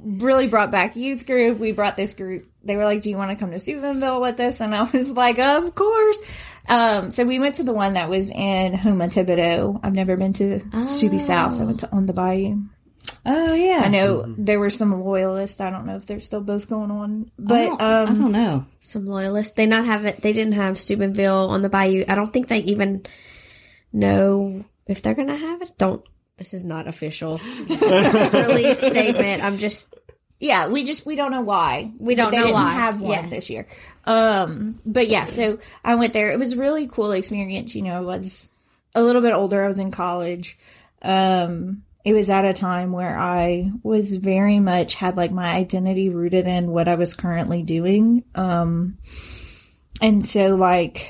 really 0.04 0.48
brought 0.48 0.72
back 0.72 0.96
youth 0.96 1.26
group. 1.26 1.60
We 1.60 1.72
brought 1.72 1.96
this 1.96 2.14
group. 2.14 2.48
They 2.64 2.76
were 2.76 2.86
like, 2.86 3.02
"Do 3.02 3.10
you 3.10 3.18
want 3.18 3.32
to 3.32 3.38
come 3.38 3.52
to 3.52 3.60
Steubenville 3.60 4.20
with 4.20 4.40
us?" 4.40 4.60
And 4.62 4.76
I 4.76 4.84
was 4.84 5.12
like, 5.24 5.40
"Of 5.40 5.76
course." 5.76 6.46
Um, 6.68 7.12
so 7.12 7.24
we 7.26 7.40
went 7.40 7.56
to 7.56 7.64
the 7.64 7.74
one 7.74 7.94
that 7.94 8.10
was 8.10 8.30
in 8.32 8.74
Houma 8.74 9.08
Thibodaux. 9.08 9.80
I've 9.84 9.96
never 9.96 10.18
been 10.18 10.34
to 10.34 10.60
Steuby 10.60 11.20
South. 11.20 11.60
I 11.62 11.66
went 11.66 11.82
to 11.82 11.92
On 11.92 12.06
the 12.06 12.14
Bayou. 12.14 12.58
Oh 13.26 13.54
yeah, 13.54 13.82
I 13.86 13.88
know 13.88 14.26
there 14.38 14.60
were 14.60 14.70
some 14.70 14.92
loyalists. 14.92 15.62
I 15.62 15.70
don't 15.70 15.86
know 15.86 15.96
if 15.96 16.06
they're 16.06 16.20
still 16.20 16.42
both 16.42 16.70
going 16.70 16.92
on, 16.92 17.32
I 17.40 17.42
but 17.42 17.66
don't, 17.68 17.82
I 17.82 18.02
um, 18.04 18.20
don't 18.22 18.32
know. 18.34 18.66
Some 18.80 19.06
loyalists. 19.08 19.54
They 19.54 19.66
not 19.66 19.86
have 19.86 20.06
it. 20.06 20.22
They 20.22 20.34
didn't 20.34 20.54
have 20.54 20.78
Steubenville 20.78 21.50
on 21.50 21.62
the 21.62 21.70
Bayou. 21.70 22.04
I 22.08 22.16
don't 22.16 22.34
think 22.34 22.48
they 22.50 22.60
even 22.60 23.06
know 23.94 24.66
if 24.88 25.02
they're 25.02 25.14
gonna 25.14 25.38
have 25.38 25.62
it. 25.62 25.72
Don't. 25.78 26.04
This 26.38 26.54
is 26.54 26.66
not 26.66 26.88
official 26.88 27.40
release 27.70 28.80
statement. 28.80 29.44
I'm 29.44 29.58
just 29.58 29.94
yeah, 30.40 30.68
we 30.68 30.84
just 30.84 31.06
we 31.06 31.16
don't 31.16 31.32
know 31.32 31.42
why. 31.42 31.92
We 32.00 32.16
don't 32.16 32.32
they 32.32 32.38
know 32.38 32.44
didn't 32.48 32.56
why. 32.56 32.72
have 32.74 33.02
one 33.02 33.12
Yes. 33.12 33.30
this 33.30 33.50
year. 33.50 33.68
Um, 34.06 34.82
but 34.86 35.08
yeah, 35.08 35.26
so 35.28 35.60
I 35.86 35.96
went 35.96 36.12
there. 36.12 36.32
It 36.32 36.40
was 36.40 36.54
a 36.54 36.58
really 36.58 36.88
cool 36.88 37.12
experience. 37.14 37.76
You 37.76 37.84
know, 37.84 37.96
I 37.96 38.02
was 38.02 38.50
a 38.96 39.02
little 39.02 39.22
bit 39.22 39.32
older. 39.32 39.64
I 39.64 39.68
was 39.68 39.80
in 39.80 39.92
college. 39.92 40.58
Um, 41.02 41.84
it 42.04 42.14
was 42.14 42.30
at 42.30 42.46
a 42.46 42.54
time 42.54 42.92
where 42.92 43.18
I 43.18 43.72
was 43.82 44.16
very 44.18 44.60
much 44.60 44.96
had 44.96 45.16
like 45.16 45.32
my 45.32 45.54
identity 45.54 46.10
rooted 46.10 46.48
in 46.48 46.70
what 46.70 46.88
I 46.88 46.96
was 46.96 47.14
currently 47.14 47.64
doing. 47.64 48.26
Um, 48.36 48.98
and 50.02 50.26
so 50.26 50.56
like, 50.56 51.10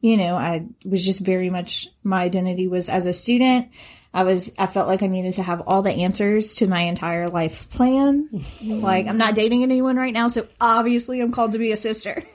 you 0.00 0.16
know, 0.16 0.36
I 0.36 0.66
was 0.84 1.04
just 1.04 1.20
very 1.20 1.50
much 1.50 1.88
my 2.02 2.22
identity 2.22 2.68
was 2.68 2.88
as 2.88 3.04
a 3.04 3.12
student. 3.12 3.68
I 4.12 4.24
was 4.24 4.52
I 4.58 4.66
felt 4.66 4.88
like 4.88 5.02
I 5.02 5.06
needed 5.06 5.34
to 5.34 5.42
have 5.42 5.62
all 5.66 5.82
the 5.82 5.92
answers 5.92 6.54
to 6.56 6.66
my 6.66 6.80
entire 6.80 7.28
life 7.28 7.70
plan. 7.70 8.28
like 8.62 9.06
I'm 9.06 9.18
not 9.18 9.34
dating 9.34 9.62
anyone 9.62 9.96
right 9.96 10.12
now, 10.12 10.28
so 10.28 10.48
obviously 10.60 11.20
I'm 11.20 11.32
called 11.32 11.52
to 11.52 11.58
be 11.58 11.70
a 11.70 11.76
sister. 11.76 12.24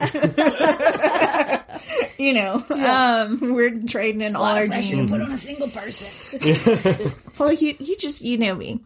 you 2.18 2.34
know, 2.34 2.64
um, 2.70 3.54
we're 3.54 3.82
trading 3.84 4.22
in 4.22 4.36
all 4.36 4.44
our 4.44 4.68
jeans. 4.68 5.10
put 5.10 5.22
on 5.22 5.32
a 5.32 5.38
single 5.38 5.70
person. 5.70 7.12
Well, 7.38 7.52
you 7.52 7.76
you 7.80 7.98
just 7.98 8.22
you 8.22 8.38
know 8.38 8.56
me. 8.56 8.80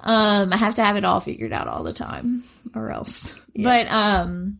Um, 0.00 0.52
I 0.52 0.56
have 0.56 0.74
to 0.76 0.84
have 0.84 0.96
it 0.96 1.04
all 1.04 1.20
figured 1.20 1.52
out 1.52 1.68
all 1.68 1.84
the 1.84 1.92
time, 1.92 2.42
or 2.74 2.90
else. 2.90 3.38
But 3.56 3.90
um, 3.90 4.58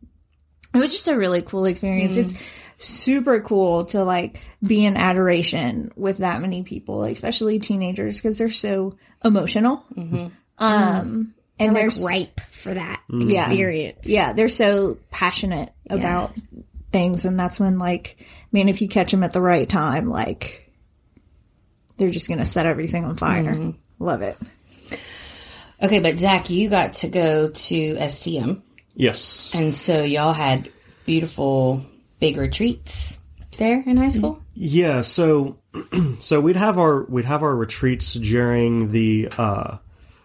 it 0.74 0.78
was 0.78 0.92
just 0.92 1.08
a 1.08 1.16
really 1.16 1.42
cool 1.42 1.64
experience. 1.66 2.16
It's 2.16 2.40
super 2.78 3.40
cool 3.40 3.86
to 3.86 4.04
like 4.04 4.40
be 4.64 4.84
in 4.84 4.96
adoration 4.96 5.90
with 5.96 6.18
that 6.18 6.40
many 6.40 6.62
people, 6.62 7.02
especially 7.04 7.58
teenagers, 7.58 8.20
because 8.20 8.38
they're 8.38 8.48
so 8.50 8.96
emotional. 9.24 9.84
Um, 10.58 11.34
and 11.58 11.74
they're 11.74 11.90
they're 11.90 12.02
like 12.04 12.28
ripe 12.36 12.40
for 12.48 12.74
that 12.74 13.02
Yeah. 13.10 13.46
experience. 13.48 14.06
yeah, 14.06 14.32
they're 14.34 14.48
so 14.48 14.98
passionate 15.10 15.72
about 15.90 16.32
things, 16.92 17.24
and 17.24 17.38
that's 17.38 17.58
when 17.60 17.78
like, 17.78 18.16
I 18.20 18.24
mean, 18.52 18.68
if 18.68 18.80
you 18.82 18.88
catch 18.88 19.10
them 19.10 19.22
at 19.22 19.32
the 19.32 19.42
right 19.42 19.68
time, 19.68 20.06
like, 20.08 20.72
they're 21.96 22.10
just 22.10 22.28
gonna 22.28 22.44
set 22.44 22.66
everything 22.66 23.04
on 23.04 23.16
fire. 23.16 23.72
Love 23.98 24.22
it. 24.22 24.36
Okay, 25.82 26.00
but 26.00 26.18
Zach, 26.18 26.48
you 26.50 26.70
got 26.70 26.94
to 26.94 27.08
go 27.08 27.48
to 27.50 27.94
STM, 27.96 28.62
Yes. 28.94 29.52
and 29.54 29.74
so 29.74 30.02
y'all 30.02 30.32
had 30.32 30.70
beautiful 31.04 31.84
big 32.18 32.38
retreats 32.38 33.18
there 33.58 33.82
in 33.86 33.96
high 33.98 34.08
school. 34.08 34.42
Yeah, 34.54 35.02
so 35.02 35.58
so 36.20 36.40
we'd 36.40 36.56
have 36.56 36.78
our 36.78 37.04
we'd 37.04 37.26
have 37.26 37.42
our 37.42 37.54
retreats 37.54 38.14
during 38.14 38.88
the 38.90 39.28
uh 39.36 39.76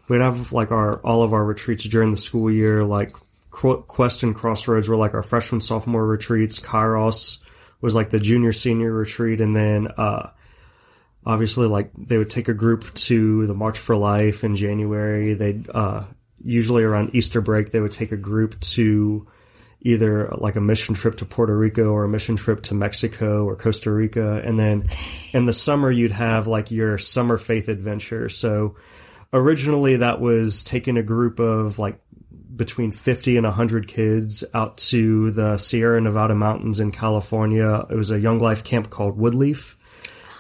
we'd 0.08 0.22
have 0.22 0.54
like 0.54 0.72
our 0.72 1.00
all 1.02 1.24
of 1.24 1.34
our 1.34 1.44
retreats 1.44 1.84
during 1.84 2.12
the 2.12 2.18
school 2.18 2.50
year 2.50 2.84
like 2.86 3.12
Qu- 3.14 3.26
Quest 3.52 4.24
and 4.24 4.34
Crossroads 4.34 4.90
were 4.90 4.96
like 4.96 5.14
our 5.14 5.24
freshman 5.24 5.62
sophomore 5.62 6.06
retreats, 6.06 6.60
Kairos 6.60 7.40
was 7.82 7.96
like 7.96 8.10
the 8.10 8.20
junior 8.20 8.54
senior 8.54 8.92
retreat 8.92 9.42
and 9.42 9.56
then 9.56 9.88
uh 9.98 10.30
obviously 11.26 11.68
like 11.68 11.92
they 11.96 12.18
would 12.18 12.30
take 12.30 12.48
a 12.48 12.54
group 12.54 12.92
to 12.94 13.46
the 13.48 13.54
March 13.54 13.78
for 13.78 13.96
Life 13.96 14.44
in 14.44 14.56
January. 14.56 15.34
They'd 15.34 15.70
uh 15.70 16.06
usually 16.44 16.84
around 16.84 17.14
Easter 17.14 17.42
break 17.42 17.72
they 17.72 17.80
would 17.80 17.92
take 17.92 18.12
a 18.12 18.18
group 18.18 18.60
to 18.60 19.28
either 19.82 20.28
like 20.38 20.56
a 20.56 20.62
mission 20.62 20.94
trip 20.96 21.16
to 21.16 21.26
Puerto 21.26 21.58
Rico 21.58 21.92
or 21.92 22.04
a 22.04 22.10
mission 22.10 22.36
trip 22.36 22.62
to 22.64 22.76
Mexico 22.76 23.46
or 23.46 23.56
Costa 23.56 23.92
Rica. 23.92 24.42
And 24.46 24.60
then 24.60 24.86
in 25.34 25.48
the 25.48 25.54
summer, 25.54 25.90
you'd 25.90 26.12
have 26.12 26.46
like 26.46 26.70
your 26.70 27.00
summer 27.00 27.38
faith 27.38 27.68
adventure. 27.68 28.30
So 28.30 28.76
originally 29.34 29.98
that 29.98 30.22
was 30.22 30.64
taking 30.64 30.98
a 30.98 31.04
group 31.04 31.40
of 31.40 31.80
like 31.80 32.00
between 32.62 32.92
50 32.92 33.38
and 33.38 33.44
100 33.44 33.88
kids 33.88 34.44
out 34.54 34.78
to 34.78 35.32
the 35.32 35.58
Sierra 35.58 36.00
Nevada 36.00 36.36
mountains 36.36 36.80
in 36.80 36.92
California. 36.92 37.88
It 37.90 37.96
was 37.96 38.12
a 38.12 38.20
young 38.20 38.38
life 38.38 38.64
camp 38.64 38.92
called 38.92 39.18
Woodleaf. 39.18 39.76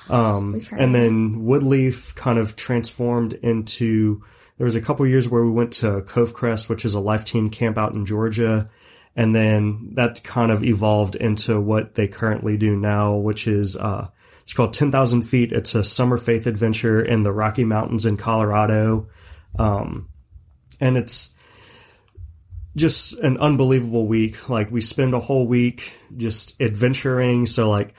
Um, 0.07 0.61
and 0.77 0.93
then 0.93 1.45
Woodleaf 1.47 2.13
kind 2.13 2.37
of 2.37 2.55
transformed 2.55 3.33
into, 3.33 4.23
there 4.59 4.65
was 4.65 4.75
a 4.75 4.81
couple 4.81 5.07
years 5.07 5.27
where 5.27 5.43
we 5.43 5.49
went 5.49 5.73
to 5.73 6.01
Covecrest, 6.01 6.69
which 6.69 6.85
is 6.85 6.93
a 6.93 6.99
Life 6.99 7.25
Teen 7.25 7.49
camp 7.49 7.79
out 7.79 7.93
in 7.93 8.05
Georgia 8.05 8.67
and 9.15 9.35
then 9.35 9.89
that 9.95 10.23
kind 10.23 10.51
of 10.51 10.63
evolved 10.63 11.15
into 11.15 11.59
what 11.59 11.95
they 11.95 12.07
currently 12.07 12.55
do 12.55 12.75
now, 12.75 13.15
which 13.15 13.47
is 13.47 13.75
uh, 13.75 14.07
it's 14.43 14.53
called 14.53 14.73
Ten 14.73 14.91
Thousand 14.91 15.23
Feet. 15.23 15.51
It's 15.51 15.73
a 15.73 15.83
summer 15.83 16.17
faith 16.17 16.45
adventure 16.45 17.01
in 17.03 17.23
the 17.23 17.33
Rocky 17.33 17.65
Mountains 17.65 18.05
in 18.05 18.15
Colorado, 18.15 19.09
um, 19.57 20.07
and 20.79 20.97
it's 20.97 21.35
just 22.75 23.13
an 23.19 23.37
unbelievable 23.37 24.07
week. 24.07 24.49
Like 24.49 24.71
we 24.71 24.81
spend 24.81 25.13
a 25.13 25.19
whole 25.19 25.47
week 25.47 25.93
just 26.15 26.59
adventuring. 26.61 27.45
So 27.45 27.69
like 27.69 27.93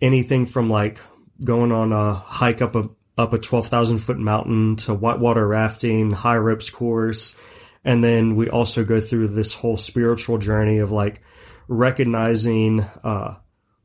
anything 0.00 0.46
from 0.46 0.68
like 0.70 1.00
going 1.42 1.72
on 1.72 1.92
a 1.92 2.14
hike 2.14 2.62
up 2.62 2.74
a 2.76 2.88
up 3.18 3.32
a 3.32 3.38
twelve 3.38 3.68
thousand 3.68 3.98
foot 3.98 4.18
mountain 4.18 4.76
to 4.76 4.94
whitewater 4.94 5.46
rafting, 5.46 6.10
high 6.10 6.36
ropes 6.36 6.70
course. 6.70 7.36
And 7.84 8.02
then 8.02 8.34
we 8.34 8.50
also 8.50 8.84
go 8.84 9.00
through 9.00 9.28
this 9.28 9.54
whole 9.54 9.76
spiritual 9.76 10.38
journey 10.38 10.78
of 10.78 10.90
like 10.90 11.22
recognizing, 11.68 12.80
uh, 12.80 13.36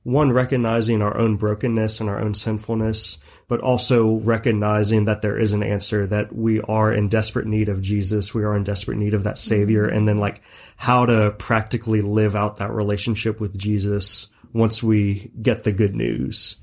one, 0.04 0.32
recognizing 0.32 1.02
our 1.02 1.16
own 1.18 1.38
brokenness 1.38 2.00
and 2.00 2.10
our 2.10 2.20
own 2.20 2.34
sinfulness, 2.34 3.20
but 3.48 3.60
also 3.62 4.16
recognizing 4.20 5.06
that 5.06 5.22
there 5.22 5.38
is 5.38 5.52
an 5.52 5.62
answer, 5.62 6.08
that 6.08 6.36
we 6.36 6.60
are 6.62 6.92
in 6.92 7.08
desperate 7.08 7.46
need 7.46 7.70
of 7.70 7.82
Jesus. 7.82 8.34
We 8.34 8.44
are 8.44 8.56
in 8.56 8.64
desperate 8.64 8.98
need 8.98 9.14
of 9.14 9.26
that 9.26 9.38
savior. 9.38 9.86
And 9.86 10.08
then 10.08 10.18
like 10.18 10.42
how 10.76 11.06
to 11.06 11.32
practically 11.38 12.02
live 12.02 12.36
out 12.36 12.58
that 12.58 12.72
relationship 12.72 13.40
with 13.40 13.58
Jesus 13.58 14.28
once 14.54 14.82
we 14.82 15.32
get 15.40 15.64
the 15.64 15.72
good 15.72 15.94
news. 15.96 16.56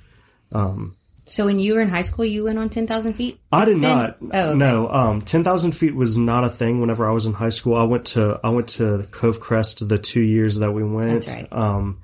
Um, 0.53 0.97
So 1.25 1.45
when 1.45 1.61
you 1.61 1.75
were 1.75 1.81
in 1.81 1.89
high 1.91 2.03
school, 2.03 2.25
you 2.25 2.45
went 2.45 2.59
on 2.59 2.71
ten 2.71 2.87
thousand 2.87 3.13
feet. 3.13 3.39
I 3.53 3.65
did 3.67 3.75
been- 3.75 3.83
not. 3.83 4.17
Oh, 4.33 4.49
okay. 4.51 4.59
no. 4.59 4.89
Um, 4.89 5.23
ten 5.23 5.45
thousand 5.45 5.73
feet 5.73 5.95
was 5.95 6.19
not 6.19 6.43
a 6.43 6.49
thing 6.49 6.81
whenever 6.81 7.07
I 7.07 7.13
was 7.13 7.25
in 7.27 7.35
high 7.35 7.51
school. 7.51 7.77
I 7.77 7.85
went 7.85 8.07
to 8.07 8.41
I 8.43 8.49
went 8.49 8.69
to 8.71 9.07
Covecrest 9.11 9.87
the 9.89 9.99
two 9.99 10.23
years 10.23 10.59
that 10.59 10.73
we 10.73 10.83
went. 10.83 11.25
That's 11.27 11.31
right. 11.31 11.53
Um, 11.53 11.99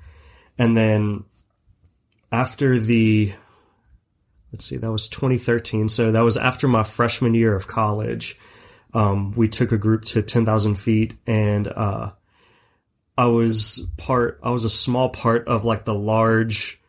and 0.57 0.75
then 0.75 1.23
after 2.31 2.77
the 2.77 3.33
let's 4.55 4.65
see, 4.65 4.77
that 4.77 4.91
was 4.91 5.09
2013. 5.09 5.89
So 5.89 6.13
that 6.13 6.21
was 6.21 6.37
after 6.37 6.69
my 6.69 6.83
freshman 6.83 7.33
year 7.33 7.53
of 7.53 7.67
college. 7.67 8.37
Um, 8.93 9.31
we 9.31 9.49
took 9.49 9.73
a 9.73 9.77
group 9.77 10.05
to 10.05 10.21
10,000 10.21 10.75
feet 10.75 11.15
and, 11.27 11.67
uh, 11.67 12.11
I 13.17 13.25
was 13.25 13.85
part, 13.97 14.39
I 14.41 14.51
was 14.51 14.63
a 14.63 14.69
small 14.69 15.09
part 15.09 15.49
of 15.49 15.65
like 15.65 15.83
the 15.83 15.93
large 15.93 16.81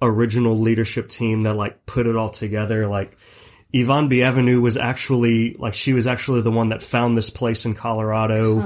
original 0.00 0.56
leadership 0.56 1.08
team 1.08 1.42
that 1.42 1.54
like 1.54 1.86
put 1.86 2.06
it 2.06 2.14
all 2.14 2.30
together. 2.30 2.86
Like 2.86 3.16
Yvonne 3.72 4.08
Bienvenue 4.08 4.60
was 4.60 4.76
actually 4.76 5.54
like 5.54 5.74
she 5.74 5.92
was 5.92 6.06
actually 6.06 6.42
the 6.42 6.50
one 6.52 6.68
that 6.68 6.82
found 6.82 7.16
this 7.16 7.30
place 7.30 7.64
in 7.64 7.74
Colorado 7.74 8.60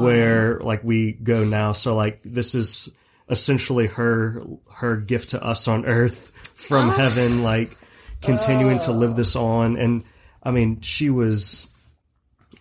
where 0.00 0.60
like 0.60 0.84
we 0.84 1.12
go 1.12 1.44
now. 1.44 1.72
So 1.72 1.96
like 1.96 2.20
this 2.24 2.54
is 2.54 2.88
essentially 3.30 3.86
her 3.86 4.42
her 4.72 4.96
gift 4.96 5.30
to 5.30 5.42
us 5.42 5.68
on 5.68 5.86
earth 5.86 6.30
from 6.54 6.90
heaven, 6.90 7.42
like 7.42 7.76
continuing 8.22 8.78
to 8.80 8.92
live 8.92 9.16
this 9.16 9.36
on. 9.36 9.76
And 9.76 10.04
I 10.42 10.50
mean, 10.50 10.80
she 10.80 11.10
was 11.10 11.68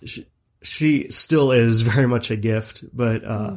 she, 0.04 0.28
she 0.62 1.10
still 1.10 1.52
is 1.52 1.82
very 1.84 2.08
much 2.08 2.32
a 2.32 2.36
gift, 2.36 2.84
but 2.96 3.24
uh 3.24 3.56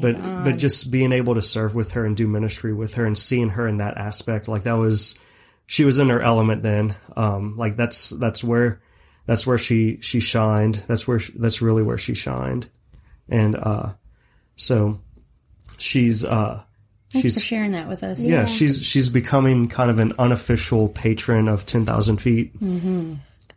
but 0.00 0.16
but 0.44 0.56
just 0.56 0.90
being 0.90 1.12
able 1.12 1.34
to 1.34 1.42
serve 1.42 1.74
with 1.74 1.92
her 1.92 2.04
and 2.04 2.16
do 2.16 2.26
ministry 2.28 2.72
with 2.72 2.94
her 2.94 3.04
and 3.04 3.16
seeing 3.16 3.50
her 3.50 3.66
in 3.66 3.78
that 3.78 3.96
aspect 3.96 4.48
like 4.48 4.62
that 4.64 4.74
was 4.74 5.18
she 5.66 5.84
was 5.84 5.98
in 5.98 6.08
her 6.08 6.22
element 6.22 6.62
then. 6.62 6.94
Um 7.16 7.56
like 7.56 7.76
that's 7.76 8.10
that's 8.10 8.42
where 8.44 8.80
that's 9.26 9.46
where 9.46 9.58
she 9.58 10.00
she 10.00 10.20
shined. 10.20 10.82
That's 10.86 11.06
where 11.06 11.18
she, 11.18 11.32
that's 11.36 11.60
really 11.60 11.82
where 11.82 11.98
she 11.98 12.14
shined. 12.14 12.68
And 13.28 13.56
uh 13.56 13.94
so 14.56 15.00
she's 15.78 16.24
uh 16.24 16.62
Thanks 17.10 17.24
she's 17.28 17.34
for 17.36 17.40
sharing 17.46 17.72
that 17.72 17.88
with 17.88 18.02
us. 18.02 18.20
yeah, 18.20 18.44
she's 18.44 18.84
she's 18.84 19.08
becoming 19.08 19.68
kind 19.68 19.90
of 19.90 19.98
an 19.98 20.12
unofficial 20.18 20.88
patron 20.90 21.48
of 21.48 21.64
10,000 21.64 22.18
feet. 22.18 22.52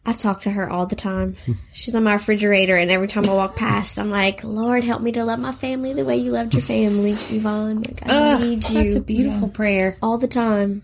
I 0.06 0.14
talk 0.14 0.40
to 0.42 0.52
her 0.52 0.70
all 0.70 0.86
the 0.88 0.96
time. 0.96 1.36
She's 1.74 1.94
on 1.94 2.04
my 2.06 2.14
refrigerator, 2.14 2.76
and 2.76 2.90
every 2.90 3.08
time 3.08 3.30
I 3.30 3.34
walk 3.34 3.56
past, 3.56 4.00
I'm 4.00 4.10
like, 4.10 4.44
Lord, 4.44 4.84
help 4.84 5.00
me 5.04 5.12
to 5.12 5.24
love 5.24 5.38
my 5.40 5.52
family 5.52 5.94
the 5.94 6.04
way 6.04 6.18
you 6.18 6.32
loved 6.32 6.56
your 6.56 6.64
family, 6.64 7.12
Yvonne. 7.30 7.84
Like, 7.84 8.02
I 8.08 8.10
Ugh, 8.34 8.42
need 8.42 8.68
you 8.70 8.84
That's 8.84 8.96
a 8.96 9.02
beautiful 9.02 9.48
prayer. 9.50 9.98
all 10.02 10.18
the 10.18 10.28
time. 10.28 10.82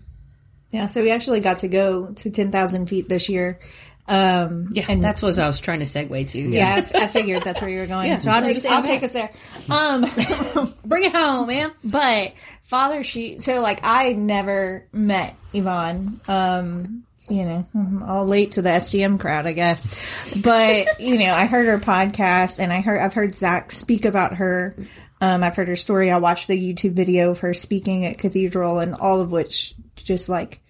Yeah, 0.70 0.86
so 0.86 1.02
we 1.02 1.10
actually 1.10 1.40
got 1.40 1.58
to 1.58 1.68
go 1.68 2.12
to 2.12 2.30
10,000 2.30 2.86
feet 2.86 3.08
this 3.08 3.28
year. 3.28 3.58
Um, 4.08 4.68
Yeah, 4.72 4.86
and 4.88 5.02
that's 5.02 5.20
what 5.22 5.38
I 5.38 5.46
was 5.46 5.60
trying 5.60 5.80
to 5.80 5.84
segue 5.84 6.28
to. 6.30 6.38
yeah, 6.38 6.74
I, 6.74 6.78
f- 6.78 6.94
I 6.94 7.06
figured 7.06 7.42
that's 7.42 7.60
where 7.60 7.70
you 7.70 7.80
were 7.80 7.86
going. 7.86 8.08
Yeah, 8.10 8.16
so 8.16 8.30
I'll 8.30 8.42
take 8.42 8.54
just, 8.54 8.66
us 8.66 8.72
I'll 8.72 8.82
take 8.82 9.02
us 9.02 9.12
there. 9.12 9.30
Um, 9.70 10.74
bring 10.84 11.04
it 11.04 11.14
home, 11.14 11.48
man. 11.48 11.70
but 11.84 12.32
father, 12.62 13.02
she, 13.02 13.38
so 13.38 13.60
like 13.60 13.80
I 13.84 14.12
never 14.12 14.86
met 14.92 15.36
Yvonne. 15.52 16.20
Um, 16.26 17.04
you 17.28 17.44
know, 17.44 17.66
I'm 17.74 18.02
all 18.02 18.24
late 18.24 18.52
to 18.52 18.62
the 18.62 18.70
STM 18.70 19.20
crowd, 19.20 19.46
I 19.46 19.52
guess. 19.52 20.40
But, 20.42 20.98
you 20.98 21.18
know, 21.18 21.30
I 21.32 21.44
heard 21.44 21.66
her 21.66 21.78
podcast 21.78 22.58
and 22.58 22.72
I 22.72 22.80
heard, 22.80 23.00
I've 23.02 23.12
heard 23.12 23.34
Zach 23.34 23.70
speak 23.70 24.06
about 24.06 24.36
her. 24.36 24.74
Um, 25.20 25.42
I've 25.42 25.54
heard 25.54 25.68
her 25.68 25.76
story. 25.76 26.10
I 26.10 26.16
watched 26.18 26.46
the 26.48 26.56
YouTube 26.58 26.92
video 26.92 27.30
of 27.32 27.40
her 27.40 27.52
speaking 27.52 28.06
at 28.06 28.16
Cathedral 28.16 28.78
and 28.78 28.94
all 28.94 29.20
of 29.20 29.30
which 29.30 29.74
just 29.96 30.30
like 30.30 30.60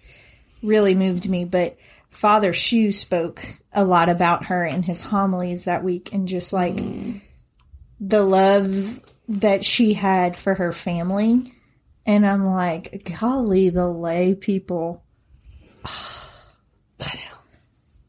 really 0.61 0.95
moved 0.95 1.29
me. 1.29 1.45
But 1.45 1.77
Father 2.19 2.51
Shu 2.51 2.91
spoke 2.91 3.45
a 3.71 3.85
lot 3.85 4.09
about 4.09 4.47
her 4.47 4.65
in 4.65 4.83
his 4.83 5.01
homilies 5.01 5.63
that 5.63 5.85
week 5.85 6.11
and 6.11 6.27
just 6.27 6.51
like 6.51 6.77
the 8.01 8.21
love 8.21 8.99
that 9.29 9.63
she 9.63 9.93
had 9.93 10.35
for 10.35 10.53
her 10.53 10.73
family. 10.73 11.53
And 12.05 12.27
I'm 12.27 12.43
like, 12.43 13.09
golly, 13.17 13.69
the 13.69 13.87
lay 13.87 14.35
people. 14.35 15.01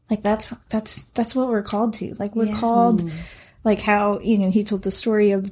Like 0.09 0.23
that's 0.23 0.53
that's 0.67 1.03
that's 1.13 1.33
what 1.33 1.47
we're 1.47 1.61
called 1.61 1.93
to. 1.93 2.13
Like 2.15 2.35
we're 2.35 2.53
called 2.53 3.09
like 3.63 3.79
how, 3.79 4.19
you 4.19 4.39
know, 4.39 4.51
he 4.51 4.65
told 4.65 4.81
the 4.81 4.91
story 4.91 5.31
of 5.31 5.49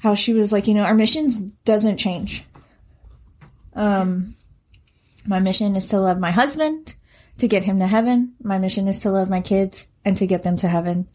how 0.00 0.14
she 0.14 0.34
was 0.34 0.52
like, 0.52 0.66
you 0.66 0.74
know, 0.74 0.82
our 0.82 0.92
missions 0.92 1.38
doesn't 1.38 1.96
change. 1.96 2.44
Um 3.74 4.36
my 5.26 5.40
mission 5.40 5.76
is 5.76 5.88
to 5.88 5.98
love 5.98 6.18
my 6.18 6.30
husband, 6.30 6.94
to 7.38 7.48
get 7.48 7.64
him 7.64 7.80
to 7.80 7.86
heaven. 7.86 8.34
My 8.42 8.58
mission 8.58 8.88
is 8.88 9.00
to 9.00 9.10
love 9.10 9.28
my 9.28 9.40
kids 9.40 9.88
and 10.04 10.16
to 10.18 10.26
get 10.26 10.42
them 10.42 10.56
to 10.58 10.68
heaven. 10.68 11.08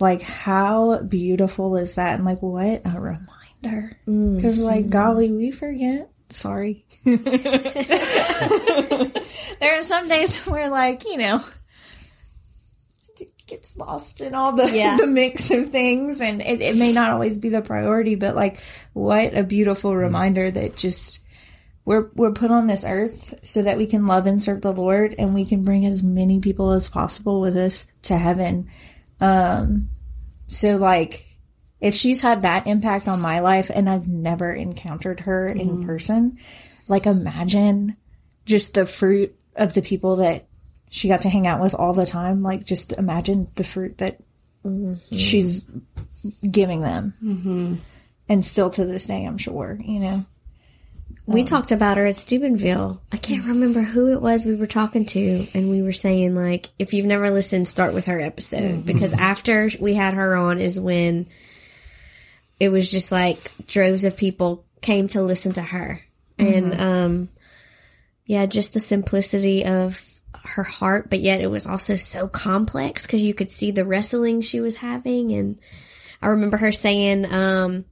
Like 0.00 0.22
how 0.22 1.02
beautiful 1.02 1.76
is 1.76 1.94
that? 1.96 2.14
And 2.14 2.24
like 2.24 2.40
what 2.42 2.82
a 2.84 3.00
reminder. 3.00 3.96
Mm. 4.06 4.36
Because 4.36 4.60
like 4.60 4.90
golly, 4.90 5.32
we 5.32 5.50
forget. 5.50 6.10
Sorry. 6.30 6.84
there 7.04 7.18
are 9.62 9.82
some 9.82 10.08
days 10.08 10.44
where 10.46 10.70
like, 10.70 11.04
you 11.04 11.16
know, 11.18 11.42
it 13.18 13.30
gets 13.46 13.76
lost 13.76 14.20
in 14.20 14.34
all 14.34 14.52
the 14.52 14.70
Yeah. 14.70 14.96
the 15.00 15.06
mix 15.06 15.50
of 15.50 15.70
things, 15.70 16.20
and 16.20 16.42
it, 16.42 16.60
it 16.60 16.76
may 16.76 16.92
not 16.92 17.10
always 17.10 17.38
be 17.38 17.48
the 17.48 17.62
priority. 17.62 18.14
But 18.14 18.36
like, 18.36 18.60
what 18.92 19.36
a 19.36 19.42
beautiful 19.42 19.92
mm. 19.92 19.98
reminder 19.98 20.50
that 20.50 20.76
just 20.76 21.20
we're 21.88 22.10
we're 22.14 22.32
put 22.32 22.50
on 22.50 22.66
this 22.66 22.84
earth 22.84 23.32
so 23.42 23.62
that 23.62 23.78
we 23.78 23.86
can 23.86 24.04
love 24.04 24.26
and 24.26 24.42
serve 24.42 24.60
the 24.60 24.74
Lord, 24.74 25.14
and 25.18 25.34
we 25.34 25.46
can 25.46 25.64
bring 25.64 25.86
as 25.86 26.02
many 26.02 26.38
people 26.38 26.72
as 26.72 26.86
possible 26.86 27.40
with 27.40 27.56
us 27.56 27.86
to 28.02 28.18
heaven. 28.18 28.68
Um, 29.22 29.88
so 30.48 30.76
like, 30.76 31.24
if 31.80 31.94
she's 31.94 32.20
had 32.20 32.42
that 32.42 32.66
impact 32.66 33.08
on 33.08 33.22
my 33.22 33.40
life, 33.40 33.70
and 33.74 33.88
I've 33.88 34.06
never 34.06 34.52
encountered 34.52 35.20
her 35.20 35.48
in 35.48 35.68
mm-hmm. 35.68 35.86
person, 35.86 36.36
like 36.88 37.06
imagine 37.06 37.96
just 38.44 38.74
the 38.74 38.84
fruit 38.84 39.34
of 39.56 39.72
the 39.72 39.80
people 39.80 40.16
that 40.16 40.46
she 40.90 41.08
got 41.08 41.22
to 41.22 41.30
hang 41.30 41.46
out 41.46 41.62
with 41.62 41.72
all 41.72 41.94
the 41.94 42.04
time. 42.04 42.42
Like, 42.42 42.66
just 42.66 42.92
imagine 42.92 43.48
the 43.54 43.64
fruit 43.64 43.96
that 43.96 44.18
mm-hmm. 44.62 45.16
she's 45.16 45.64
giving 46.50 46.80
them. 46.80 47.14
Mm-hmm. 47.24 47.74
And 48.28 48.44
still 48.44 48.68
to 48.68 48.84
this 48.84 49.06
day, 49.06 49.24
I'm 49.24 49.38
sure, 49.38 49.80
you 49.82 50.00
know. 50.00 50.26
We 51.28 51.44
talked 51.44 51.72
about 51.72 51.98
her 51.98 52.06
at 52.06 52.16
Steubenville. 52.16 53.02
I 53.12 53.18
can't 53.18 53.44
remember 53.44 53.82
who 53.82 54.10
it 54.12 54.22
was 54.22 54.46
we 54.46 54.54
were 54.54 54.66
talking 54.66 55.04
to, 55.06 55.46
and 55.52 55.68
we 55.68 55.82
were 55.82 55.92
saying 55.92 56.34
like, 56.34 56.70
if 56.78 56.94
you've 56.94 57.04
never 57.04 57.28
listened, 57.28 57.68
start 57.68 57.92
with 57.92 58.06
her 58.06 58.18
episode. 58.18 58.86
Because 58.86 59.12
after 59.18 59.68
we 59.78 59.92
had 59.92 60.14
her 60.14 60.34
on 60.36 60.58
is 60.58 60.80
when 60.80 61.28
it 62.58 62.70
was 62.70 62.90
just 62.90 63.12
like 63.12 63.38
droves 63.66 64.04
of 64.04 64.16
people 64.16 64.64
came 64.80 65.06
to 65.08 65.20
listen 65.20 65.52
to 65.52 65.62
her, 65.62 66.00
and 66.38 66.80
um, 66.80 67.28
yeah, 68.24 68.46
just 68.46 68.72
the 68.72 68.80
simplicity 68.80 69.66
of 69.66 70.02
her 70.44 70.62
heart, 70.62 71.10
but 71.10 71.20
yet 71.20 71.42
it 71.42 71.48
was 71.48 71.66
also 71.66 71.96
so 71.96 72.26
complex 72.26 73.04
because 73.04 73.20
you 73.20 73.34
could 73.34 73.50
see 73.50 73.70
the 73.70 73.84
wrestling 73.84 74.40
she 74.40 74.60
was 74.60 74.76
having, 74.76 75.32
and 75.32 75.58
I 76.22 76.28
remember 76.28 76.56
her 76.56 76.72
saying, 76.72 77.30
um, 77.30 77.84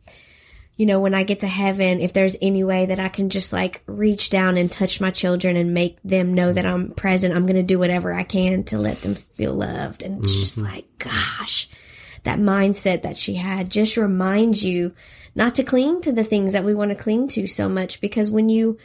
you 0.76 0.84
know, 0.84 1.00
when 1.00 1.14
I 1.14 1.22
get 1.22 1.40
to 1.40 1.46
heaven, 1.46 2.00
if 2.00 2.12
there's 2.12 2.36
any 2.42 2.62
way 2.62 2.86
that 2.86 3.00
I 3.00 3.08
can 3.08 3.30
just 3.30 3.52
like 3.52 3.82
reach 3.86 4.28
down 4.28 4.58
and 4.58 4.70
touch 4.70 5.00
my 5.00 5.10
children 5.10 5.56
and 5.56 5.72
make 5.72 5.98
them 6.04 6.34
know 6.34 6.52
that 6.52 6.66
I'm 6.66 6.90
present, 6.90 7.34
I'm 7.34 7.46
going 7.46 7.56
to 7.56 7.62
do 7.62 7.78
whatever 7.78 8.12
I 8.12 8.24
can 8.24 8.64
to 8.64 8.78
let 8.78 8.98
them 8.98 9.14
feel 9.14 9.54
loved. 9.54 10.02
And 10.02 10.20
it's 10.20 10.38
just 10.38 10.58
mm-hmm. 10.58 10.74
like, 10.74 10.98
gosh, 10.98 11.68
that 12.24 12.38
mindset 12.38 13.02
that 13.02 13.16
she 13.16 13.34
had 13.34 13.70
just 13.70 13.96
reminds 13.96 14.64
you 14.64 14.94
not 15.34 15.54
to 15.54 15.64
cling 15.64 16.02
to 16.02 16.12
the 16.12 16.24
things 16.24 16.52
that 16.52 16.64
we 16.64 16.74
want 16.74 16.90
to 16.90 17.02
cling 17.02 17.28
to 17.28 17.46
so 17.46 17.70
much 17.70 18.02
because 18.02 18.30
when 18.30 18.50
you 18.50 18.76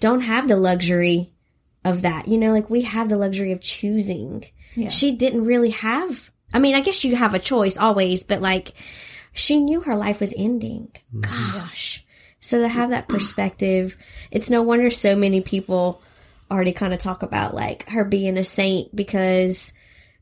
don't 0.00 0.20
have 0.20 0.48
the 0.48 0.56
luxury 0.56 1.32
of 1.82 2.02
that, 2.02 2.28
you 2.28 2.36
know, 2.36 2.52
like 2.52 2.68
we 2.68 2.82
have 2.82 3.08
the 3.08 3.16
luxury 3.16 3.52
of 3.52 3.62
choosing. 3.62 4.44
She 4.90 5.12
didn't 5.12 5.44
really 5.44 5.70
have, 5.70 6.30
I 6.52 6.58
mean, 6.58 6.74
I 6.74 6.82
guess 6.82 7.04
you 7.04 7.16
have 7.16 7.34
a 7.34 7.38
choice 7.38 7.78
always, 7.78 8.22
but 8.22 8.42
like, 8.42 8.74
she 9.32 9.58
knew 9.58 9.80
her 9.82 9.96
life 9.96 10.20
was 10.20 10.34
ending. 10.36 10.90
Mm-hmm. 11.14 11.58
Gosh. 11.58 12.04
So 12.40 12.60
to 12.60 12.68
have 12.68 12.90
that 12.90 13.08
perspective, 13.08 13.96
it's 14.30 14.50
no 14.50 14.62
wonder 14.62 14.90
so 14.90 15.16
many 15.16 15.40
people 15.40 16.02
already 16.50 16.72
kind 16.72 16.94
of 16.94 17.00
talk 17.00 17.22
about 17.22 17.54
like 17.54 17.88
her 17.88 18.04
being 18.04 18.38
a 18.38 18.44
saint 18.44 18.94
because 18.94 19.72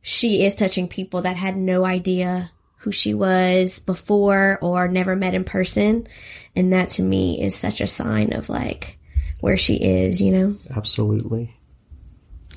she 0.03 0.45
is 0.45 0.55
touching 0.55 0.89
people 0.89 1.23
that 1.23 1.37
had 1.37 1.57
no 1.57 1.85
idea 1.85 2.51
who 2.79 2.93
she 2.93 3.15
was 3.15 3.81
before 3.81 4.59
or 4.63 4.89
never 4.89 5.17
met 5.17 5.35
in 5.35 5.45
person. 5.45 6.07
And 6.55 6.73
that 6.73 6.91
to 6.91 7.03
me 7.03 7.43
is 7.43 7.55
such 7.55 7.81
a 7.81 7.87
sign 7.87 8.33
of 8.33 8.49
like 8.49 8.99
where 9.41 9.57
she 9.57 9.75
is, 9.75 10.23
you 10.23 10.33
know? 10.33 10.57
Absolutely. 10.75 11.55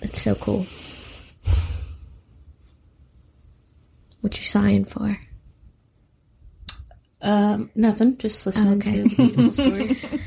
It's 0.02 0.22
so 0.22 0.36
cool. 0.36 0.66
What 4.22 4.38
you 4.38 4.46
sighing 4.46 4.86
for? 4.86 5.18
Um, 7.22 7.70
nothing. 7.76 8.18
Just 8.18 8.46
listening 8.46 8.78
Okay. 8.80 9.04
to 9.04 9.04
the 9.04 9.16
beautiful 9.16 9.52
stories. 9.54 10.10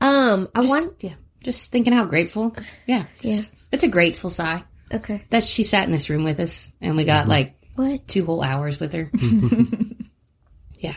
Um, 0.00 0.48
I 0.54 0.60
Just, 0.60 0.68
want. 0.68 0.94
yeah, 1.02 1.14
just 1.42 1.72
thinking 1.72 1.94
how 1.94 2.04
grateful. 2.04 2.54
Yeah, 2.86 3.04
just- 3.22 3.54
It's 3.72 3.84
a 3.84 3.88
grateful 3.88 4.28
sigh 4.28 4.62
Okay. 4.92 5.22
that 5.30 5.44
she 5.44 5.64
sat 5.64 5.86
in 5.86 5.92
this 5.92 6.10
room 6.10 6.24
with 6.24 6.40
us, 6.40 6.72
and 6.82 6.94
we 6.94 7.04
got 7.04 7.26
like 7.26 7.54
What? 7.76 8.06
two 8.06 8.26
whole 8.26 8.42
hours 8.42 8.78
with 8.80 8.92
her. 8.92 9.10
yeah, 10.78 10.96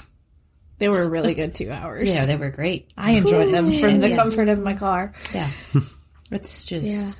They 0.79 0.89
were 0.89 1.03
a 1.03 1.09
really 1.09 1.35
good 1.35 1.55
two 1.55 1.71
hours. 1.71 2.13
yeah, 2.13 2.25
they 2.25 2.35
were 2.35 2.49
great. 2.49 2.91
I 2.97 3.11
enjoyed 3.11 3.53
them 3.53 3.71
from 3.71 3.99
the 3.99 4.09
Yeah. 4.09 4.15
comfort 4.17 4.49
of 4.49 4.59
my 4.59 4.73
car. 4.73 5.13
Yeah, 5.33 5.49
it's 6.31 6.65
just 6.65 7.17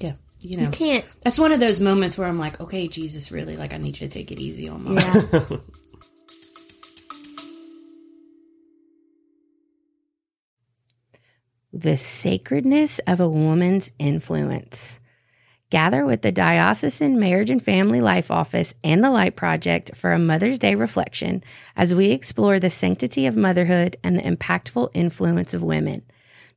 yeah. 0.00 0.14
You 0.42 0.56
know, 0.56 0.64
You 0.64 0.70
can't. 0.70 1.04
that's 1.22 1.38
one 1.38 1.52
of 1.52 1.60
those 1.60 1.80
moments 1.80 2.18
where 2.18 2.26
I'm 2.28 2.38
like, 2.38 2.60
okay, 2.60 2.88
Jesus, 2.88 3.30
really, 3.32 3.56
like 3.56 3.72
I 3.72 3.76
need 3.78 3.98
you 4.00 4.08
to 4.08 4.12
take 4.12 4.32
it 4.32 4.40
easy 4.40 4.68
on 4.68 4.84
me. 4.84 4.94
Yeah. 4.96 5.20
The 11.74 11.96
sacredness 11.96 12.98
of 13.06 13.18
a 13.18 13.28
woman's 13.28 13.92
influence. 13.98 15.00
Gather 15.70 16.04
with 16.04 16.20
the 16.20 16.30
Diocesan 16.30 17.18
Marriage 17.18 17.48
and 17.48 17.62
Family 17.62 18.02
Life 18.02 18.30
Office 18.30 18.74
and 18.84 19.02
the 19.02 19.10
Light 19.10 19.36
Project 19.36 19.96
for 19.96 20.12
a 20.12 20.18
Mother's 20.18 20.58
Day 20.58 20.74
reflection 20.74 21.42
as 21.74 21.94
we 21.94 22.10
explore 22.10 22.60
the 22.60 22.68
sanctity 22.68 23.24
of 23.24 23.38
motherhood 23.38 23.96
and 24.04 24.18
the 24.18 24.22
impactful 24.22 24.90
influence 24.92 25.54
of 25.54 25.62
women. 25.62 26.02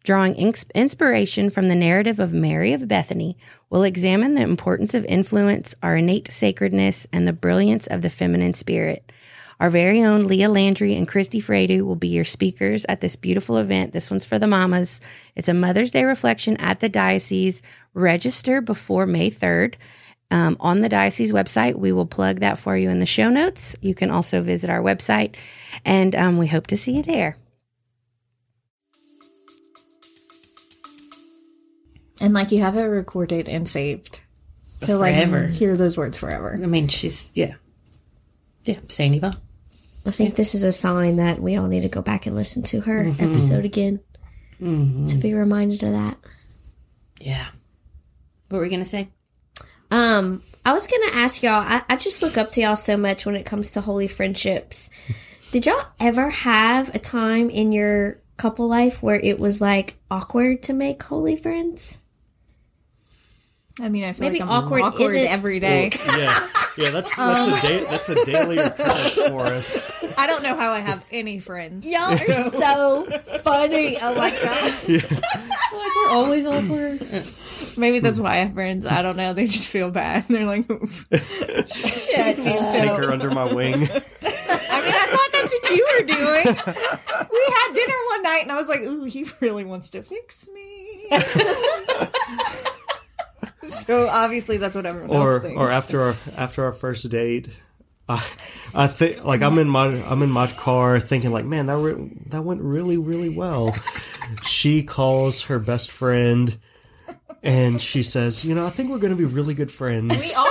Drawing 0.04 0.36
inspiration 0.76 1.50
from 1.50 1.70
the 1.70 1.76
narrative 1.76 2.20
of 2.20 2.34
Mary 2.34 2.74
of 2.74 2.90
Bethany, 2.90 3.38
we'll 3.70 3.84
examine 3.84 4.34
the 4.34 4.42
importance 4.42 4.94
of 4.94 5.06
influence, 5.06 5.76
our 5.82 5.96
innate 5.96 6.30
sacredness, 6.30 7.08
and 7.14 7.26
the 7.26 7.32
brilliance 7.32 7.88
of 7.88 8.02
the 8.02 8.10
feminine 8.10 8.54
spirit. 8.54 9.14
Our 9.60 9.70
very 9.70 10.04
own 10.04 10.26
Leah 10.26 10.50
Landry 10.50 10.96
and 10.96 11.08
Christy 11.08 11.40
Fredu 11.40 11.84
will 11.84 11.96
be 11.96 12.10
your 12.10 12.26
speakers 12.26 12.86
at 12.90 13.02
this 13.02 13.16
beautiful 13.16 13.58
event. 13.58 13.94
This 13.94 14.12
one's 14.12 14.26
for 14.26 14.38
the 14.38 14.48
mamas. 14.48 15.00
It's 15.36 15.48
a 15.48 15.54
Mother's 15.54 15.92
Day 15.92 16.04
reflection 16.04 16.58
at 16.58 16.80
the 16.80 16.90
diocese. 16.90 17.62
Register 17.94 18.62
before 18.62 19.06
May 19.06 19.30
3rd. 19.30 19.76
Um, 20.32 20.58
on 20.60 20.82
the 20.82 20.90
diocese 20.90 21.32
website, 21.32 21.76
we 21.76 21.92
will 21.92 22.08
plug 22.08 22.40
that 22.40 22.58
for 22.58 22.76
you 22.76 22.90
in 22.90 23.00
the 23.00 23.06
show 23.06 23.30
notes. 23.30 23.76
You 23.82 23.94
can 23.94 24.12
also 24.12 24.42
visit 24.42 24.70
our 24.70 24.82
website, 24.82 25.36
and 25.86 26.16
um, 26.16 26.38
we 26.38 26.48
hope 26.48 26.68
to 26.68 26.78
see 26.78 26.94
you 26.94 27.04
there. 27.04 27.38
And 32.20 32.34
like 32.34 32.52
you 32.52 32.62
have 32.62 32.76
it 32.76 32.82
recorded 32.82 33.48
and 33.48 33.68
saved. 33.70 34.22
To 34.82 34.98
Forever. 34.98 35.48
like 35.48 35.52
hear 35.52 35.78
those 35.78 35.98
words 35.98 36.18
forever. 36.18 36.60
I 36.62 36.66
mean, 36.66 36.90
she's, 36.90 37.32
yeah. 37.34 37.56
Yeah, 38.66 38.80
Saint 38.88 39.16
Eva. 39.16 39.42
I 40.06 40.12
think 40.12 40.36
this 40.36 40.54
is 40.54 40.64
a 40.64 40.72
sign 40.72 41.16
that 41.18 41.42
we 41.42 41.56
all 41.56 41.68
need 41.68 41.82
to 41.82 41.90
go 41.90 42.02
back 42.02 42.26
and 42.26 42.36
listen 42.36 42.62
to 42.64 42.82
her 42.82 43.16
episode 43.20 43.66
again 43.66 44.00
to 44.60 45.18
be 45.22 45.34
reminded 45.34 45.84
of 45.84 45.92
that. 45.92 46.18
Yeah. 47.20 47.48
What 48.50 48.60
were 48.60 48.64
we 48.64 48.70
going 48.70 48.82
to 48.82 48.86
say? 48.86 49.10
Um, 49.92 50.42
I 50.66 50.74
was 50.74 50.88
gonna 50.88 51.12
ask 51.14 51.44
y'all. 51.44 51.62
I, 51.62 51.84
I 51.90 51.96
just 51.96 52.22
look 52.22 52.38
up 52.38 52.50
to 52.52 52.62
y'all 52.62 52.76
so 52.76 52.98
much 52.98 53.26
when 53.26 53.36
it 53.36 53.46
comes 53.46 53.72
to 53.72 53.82
holy 53.82 54.08
friendships. 54.08 54.90
Did 55.52 55.68
y'all 55.68 55.86
ever 56.00 56.32
have 56.32 56.94
a 56.94 57.00
time 57.00 57.50
in 57.50 57.72
your 57.72 58.20
couple 58.36 58.68
life 58.68 59.02
where 59.02 59.20
it 59.20 59.40
was 59.40 59.62
like 59.62 59.96
awkward 60.10 60.64
to 60.64 60.74
make 60.74 61.04
holy 61.04 61.36
friends? 61.36 62.00
I 63.82 63.90
mean, 63.90 64.06
I 64.06 64.14
feel 64.14 64.28
Maybe 64.30 64.40
like 64.40 64.50
I'm 64.50 64.64
awkward 64.64 64.82
awkward, 64.84 65.16
isn't- 65.16 65.28
every 65.28 65.60
day. 65.60 65.90
Yeah, 66.18 66.48
yeah. 66.78 66.90
That's 66.92 67.18
that's 67.18 67.48
a 67.48 67.52
um, 67.54 67.60
da- 67.62 67.84
that's 67.90 68.08
a 68.10 68.26
daily 68.26 68.58
occurrence 68.58 69.16
for 69.18 69.42
us. 69.42 69.92
I 70.18 70.28
don't 70.28 70.44
know 70.44 70.56
how 70.56 70.72
I 70.72 70.80
have 70.80 71.04
any 71.12 71.40
friends. 71.40 71.86
Y'all 71.92 72.04
are 72.14 72.16
so 72.18 73.06
funny. 73.44 73.98
Oh 74.02 74.16
my 74.16 74.32
god. 74.32 74.74
Like, 75.76 75.92
we're 75.96 76.10
always 76.12 76.46
awkward. 76.46 77.02
Maybe 77.78 78.00
that's 78.00 78.18
why 78.18 78.34
I 78.34 78.36
have 78.38 78.54
friends. 78.54 78.86
I 78.86 79.02
don't 79.02 79.18
know. 79.18 79.34
They 79.34 79.48
just 79.48 79.68
feel 79.68 79.92
bad. 79.92 80.26
They're 80.30 80.46
like, 80.46 80.70
"Oof." 80.72 81.06
Just 81.10 82.08
take 82.76 82.90
her 82.92 83.12
under 83.12 83.30
my 83.32 83.54
wing. 83.54 83.74
I 83.74 83.78
mean, 83.78 83.92
I 83.92 85.06
thought 85.12 85.30
that's 85.34 85.54
what 85.54 85.70
you 85.72 85.86
were 86.00 86.06
doing. 86.06 86.46
We 87.30 87.54
had 87.58 87.74
dinner 87.74 87.96
one 88.10 88.24
night, 88.24 88.40
and 88.44 88.52
I 88.52 88.56
was 88.56 88.70
like, 88.70 88.82
"Ooh, 88.82 89.04
he 89.04 89.26
really 89.42 89.66
wants 89.66 89.90
to 89.90 90.02
fix 90.02 90.48
me." 90.54 91.10
so 93.86 94.08
obviously, 94.08 94.58
that's 94.58 94.76
what 94.76 94.86
everyone 94.86 95.12
else 95.12 95.26
or 95.26 95.40
thinks. 95.40 95.58
or 95.60 95.72
after 95.72 96.02
our 96.02 96.16
after 96.38 96.64
our 96.64 96.72
first 96.72 97.10
date 97.10 97.50
I, 98.08 98.24
I 98.74 98.88
think 98.88 99.24
like 99.24 99.42
I'm 99.42 99.58
in 99.58 99.68
my 99.68 99.88
I'm 100.06 100.22
in 100.22 100.30
my 100.30 100.48
car 100.48 101.00
thinking 101.00 101.32
like 101.32 101.46
man 101.46 101.66
that 101.68 101.78
re- 101.78 102.12
that 102.28 102.44
went 102.44 102.62
really 102.62 102.98
really 102.98 103.30
well. 103.30 103.74
she 104.44 104.84
calls 104.84 105.44
her 105.46 105.60
best 105.60 105.90
friend 105.90 106.58
and 107.42 107.82
she 107.82 108.04
says, 108.04 108.46
"You 108.46 108.56
know, 108.56 108.66
I 108.66 108.70
think 108.70 108.90
we're 108.90 109.00
going 109.00 109.16
to 109.16 109.18
be 109.18 109.26
really 109.26 109.54
good 109.54 109.72
friends." 109.72 110.10
we 110.10 110.34
are. 110.36 110.48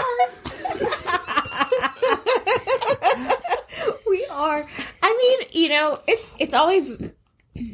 we 4.06 4.26
are. 4.30 4.66
I 5.02 5.16
mean, 5.18 5.48
you 5.52 5.68
know, 5.68 5.98
it's 6.06 6.32
it's 6.38 6.54
always 6.54 7.02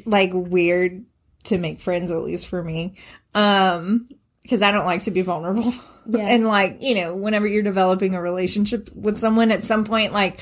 like 0.05 0.31
weird 0.33 1.05
to 1.45 1.59
make 1.59 1.81
friends, 1.81 2.11
at 2.11 2.19
least 2.19 2.47
for 2.47 2.63
me. 2.63 2.95
Um, 3.35 4.09
because 4.43 4.63
I 4.63 4.71
don't 4.73 4.87
like 4.87 5.03
to 5.03 5.11
be 5.11 5.23
vulnerable. 5.23 5.73
Yeah. 6.07 6.21
and 6.27 6.47
like, 6.47 6.79
you 6.81 6.95
know, 6.95 7.15
whenever 7.15 7.47
you're 7.47 7.63
developing 7.63 8.15
a 8.15 8.23
relationship 8.23 8.89
with 8.95 9.19
someone 9.19 9.53
at 9.53 9.63
some 9.63 9.85
point, 9.85 10.13
like, 10.15 10.41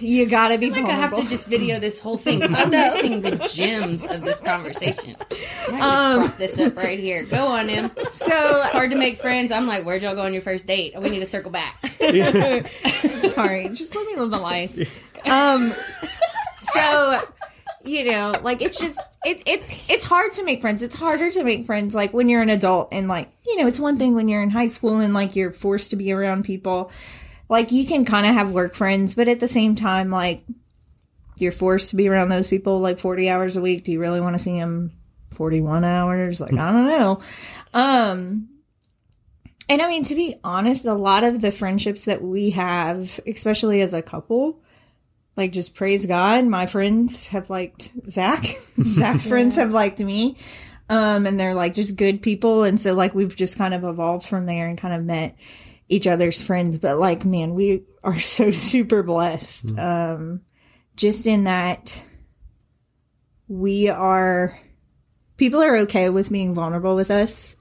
you 0.00 0.26
gotta 0.28 0.58
be 0.58 0.68
I 0.68 0.70
think 0.70 0.86
I 0.88 0.92
vulnerable. 0.92 1.18
have 1.18 1.24
to 1.26 1.30
just 1.30 1.48
video 1.48 1.78
this 1.78 2.00
whole 2.00 2.16
thing 2.16 2.38
because 2.40 2.54
I'm 2.56 2.70
missing 2.70 3.20
the 3.20 3.36
gems 3.52 4.08
of 4.08 4.22
this 4.22 4.40
conversation. 4.40 5.16
I 5.20 5.34
just 5.34 5.68
Um, 5.68 6.20
brought 6.22 6.38
this 6.38 6.58
up 6.58 6.76
right 6.76 6.98
here. 6.98 7.24
Go 7.24 7.46
on, 7.46 7.68
him. 7.68 7.90
It's 7.98 8.24
so, 8.24 8.62
hard 8.64 8.90
to 8.90 8.96
make 8.96 9.18
friends. 9.18 9.52
I'm 9.52 9.66
like, 9.66 9.84
where'd 9.84 10.02
y'all 10.02 10.14
go 10.14 10.22
on 10.22 10.32
your 10.32 10.42
first 10.42 10.66
date? 10.66 10.94
We 10.98 11.10
need 11.10 11.20
to 11.20 11.26
circle 11.26 11.50
back. 11.50 11.84
sorry, 13.20 13.68
just 13.68 13.94
let 13.94 14.06
me 14.06 14.16
live 14.16 14.30
my 14.30 14.38
life. 14.38 15.26
Um, 15.28 15.74
so, 16.58 17.22
you 17.88 18.10
know, 18.10 18.32
like 18.42 18.62
it's 18.62 18.78
just 18.78 19.00
it 19.24 19.42
it 19.46 19.60
it's 19.90 20.04
hard 20.04 20.32
to 20.32 20.44
make 20.44 20.60
friends. 20.60 20.82
It's 20.82 20.94
harder 20.94 21.30
to 21.30 21.44
make 21.44 21.64
friends 21.64 21.94
like 21.94 22.12
when 22.12 22.28
you're 22.28 22.42
an 22.42 22.50
adult 22.50 22.88
and 22.92 23.08
like 23.08 23.28
you 23.46 23.56
know 23.56 23.66
it's 23.66 23.80
one 23.80 23.98
thing 23.98 24.14
when 24.14 24.28
you're 24.28 24.42
in 24.42 24.50
high 24.50 24.66
school 24.66 24.98
and 24.98 25.14
like 25.14 25.34
you're 25.34 25.52
forced 25.52 25.90
to 25.90 25.96
be 25.96 26.12
around 26.12 26.44
people. 26.44 26.90
Like 27.48 27.72
you 27.72 27.86
can 27.86 28.04
kind 28.04 28.26
of 28.26 28.34
have 28.34 28.52
work 28.52 28.74
friends, 28.74 29.14
but 29.14 29.26
at 29.26 29.40
the 29.40 29.48
same 29.48 29.74
time, 29.74 30.10
like 30.10 30.44
you're 31.38 31.52
forced 31.52 31.90
to 31.90 31.96
be 31.96 32.08
around 32.08 32.28
those 32.28 32.48
people 32.48 32.80
like 32.80 32.98
40 32.98 33.30
hours 33.30 33.56
a 33.56 33.62
week. 33.62 33.84
Do 33.84 33.92
you 33.92 34.00
really 34.00 34.20
want 34.20 34.34
to 34.34 34.38
see 34.38 34.58
them 34.58 34.92
41 35.32 35.84
hours? 35.84 36.40
Like 36.40 36.52
I 36.52 36.72
don't 36.72 36.86
know. 36.86 37.20
Um. 37.74 38.48
And 39.70 39.82
I 39.82 39.88
mean, 39.88 40.02
to 40.04 40.14
be 40.14 40.34
honest, 40.42 40.86
a 40.86 40.94
lot 40.94 41.24
of 41.24 41.42
the 41.42 41.50
friendships 41.50 42.06
that 42.06 42.22
we 42.22 42.50
have, 42.50 43.20
especially 43.26 43.82
as 43.82 43.92
a 43.92 44.00
couple, 44.00 44.62
like 45.38 45.52
just 45.52 45.76
praise 45.76 46.04
God, 46.04 46.44
my 46.46 46.66
friends 46.66 47.28
have 47.28 47.48
liked 47.48 47.92
Zach. 48.08 48.44
Zach's 48.82 49.26
friends 49.28 49.54
have 49.54 49.72
liked 49.72 50.00
me. 50.00 50.36
Um, 50.90 51.26
and 51.26 51.38
they're 51.38 51.54
like 51.54 51.74
just 51.74 51.96
good 51.96 52.22
people. 52.22 52.64
And 52.64 52.80
so 52.80 52.92
like 52.92 53.14
we've 53.14 53.36
just 53.36 53.56
kind 53.56 53.72
of 53.72 53.84
evolved 53.84 54.26
from 54.26 54.46
there 54.46 54.66
and 54.66 54.76
kind 54.76 54.92
of 54.92 55.04
met 55.04 55.36
each 55.88 56.08
other's 56.08 56.42
friends. 56.42 56.78
But 56.78 56.98
like, 56.98 57.24
man, 57.24 57.54
we 57.54 57.84
are 58.02 58.18
so 58.18 58.50
super 58.50 59.04
blessed. 59.04 59.78
Um, 59.78 60.40
just 60.96 61.28
in 61.28 61.44
that 61.44 62.02
we 63.46 63.88
are, 63.88 64.58
people 65.36 65.62
are 65.62 65.76
okay 65.78 66.10
with 66.10 66.30
being 66.32 66.52
vulnerable 66.52 66.96
with 66.96 67.12
us. 67.12 67.54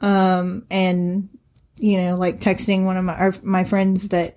Um, 0.00 0.66
and 0.70 1.30
you 1.78 1.96
know, 2.02 2.16
like 2.16 2.36
texting 2.40 2.84
one 2.84 2.98
of 2.98 3.04
my 3.04 3.14
our, 3.14 3.34
my 3.42 3.64
friends 3.64 4.08
that 4.08 4.36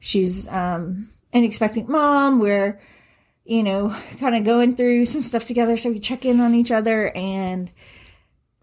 she's 0.00 0.48
um 0.48 1.10
an 1.32 1.44
expecting 1.44 1.90
mom. 1.90 2.38
We're 2.40 2.80
you 3.44 3.62
know 3.62 3.94
kind 4.18 4.34
of 4.34 4.44
going 4.44 4.76
through 4.76 5.04
some 5.04 5.22
stuff 5.22 5.46
together, 5.46 5.76
so 5.76 5.90
we 5.90 5.98
check 5.98 6.24
in 6.24 6.40
on 6.40 6.54
each 6.54 6.70
other 6.70 7.10
and 7.14 7.70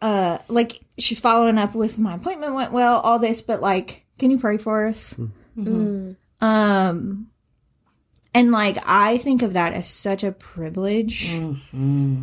uh 0.01 0.37
like 0.47 0.81
she's 0.97 1.19
following 1.19 1.57
up 1.57 1.73
with 1.75 1.97
my 1.99 2.15
appointment 2.15 2.53
went 2.53 2.71
well, 2.71 2.99
all 2.99 3.19
this, 3.19 3.41
but 3.41 3.61
like, 3.61 4.05
can 4.19 4.31
you 4.31 4.37
pray 4.39 4.57
for 4.57 4.87
us? 4.87 5.15
Um. 6.41 7.31
And 8.33 8.51
like 8.51 8.77
I 8.85 9.17
think 9.19 9.41
of 9.41 9.53
that 9.53 9.71
as 9.71 9.87
such 9.87 10.21
a 10.21 10.33
privilege 10.33 11.31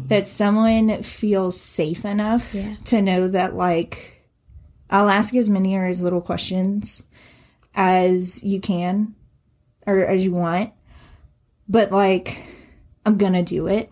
that 0.09 0.29
someone 0.29 1.03
feels 1.03 1.59
safe 1.59 2.05
enough 2.05 2.55
to 2.87 3.01
know 3.01 3.29
that 3.29 3.57
like 3.57 4.29
I'll 4.91 5.09
ask 5.09 5.35
as 5.35 5.49
many 5.49 5.75
or 5.75 5.87
as 5.87 6.03
little 6.03 6.21
questions 6.21 7.05
as 7.75 8.45
you 8.45 8.61
can 8.61 9.15
or 9.87 10.05
as 10.05 10.25
you 10.25 10.33
want. 10.33 10.73
But 11.69 11.93
like 11.93 12.39
I'm 13.05 13.19
gonna 13.19 13.43
do 13.43 13.67
it. 13.67 13.91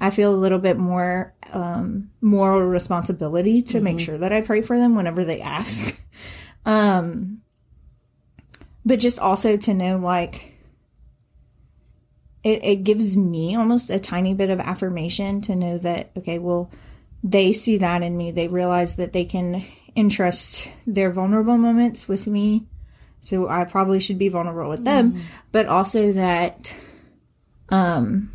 I 0.00 0.10
feel 0.10 0.34
a 0.34 0.36
little 0.36 0.58
bit 0.58 0.78
more 0.78 1.34
um, 1.52 2.10
moral 2.20 2.60
responsibility 2.62 3.62
to 3.62 3.80
make 3.80 4.00
sure 4.00 4.18
that 4.18 4.32
I 4.32 4.40
pray 4.40 4.62
for 4.62 4.76
them 4.76 4.96
whenever 4.96 5.24
they 5.24 5.40
ask. 5.40 6.00
um, 6.66 7.42
but 8.84 8.98
just 8.98 9.18
also 9.18 9.56
to 9.56 9.74
know 9.74 9.98
like 9.98 10.54
it, 12.42 12.64
it 12.64 12.84
gives 12.84 13.16
me 13.16 13.54
almost 13.54 13.90
a 13.90 13.98
tiny 13.98 14.34
bit 14.34 14.50
of 14.50 14.60
affirmation 14.60 15.40
to 15.42 15.54
know 15.54 15.78
that 15.78 16.10
okay 16.16 16.38
well 16.38 16.70
they 17.22 17.52
see 17.52 17.78
that 17.78 18.02
in 18.02 18.16
me 18.16 18.30
they 18.30 18.48
realize 18.48 18.96
that 18.96 19.12
they 19.12 19.24
can 19.24 19.64
entrust 19.96 20.68
their 20.86 21.10
vulnerable 21.10 21.58
moments 21.58 22.08
with 22.08 22.26
me 22.26 22.66
so 23.20 23.48
i 23.48 23.64
probably 23.64 24.00
should 24.00 24.18
be 24.18 24.28
vulnerable 24.28 24.70
with 24.70 24.84
them 24.84 25.20
but 25.52 25.66
also 25.66 26.12
that 26.12 26.76
um 27.70 28.30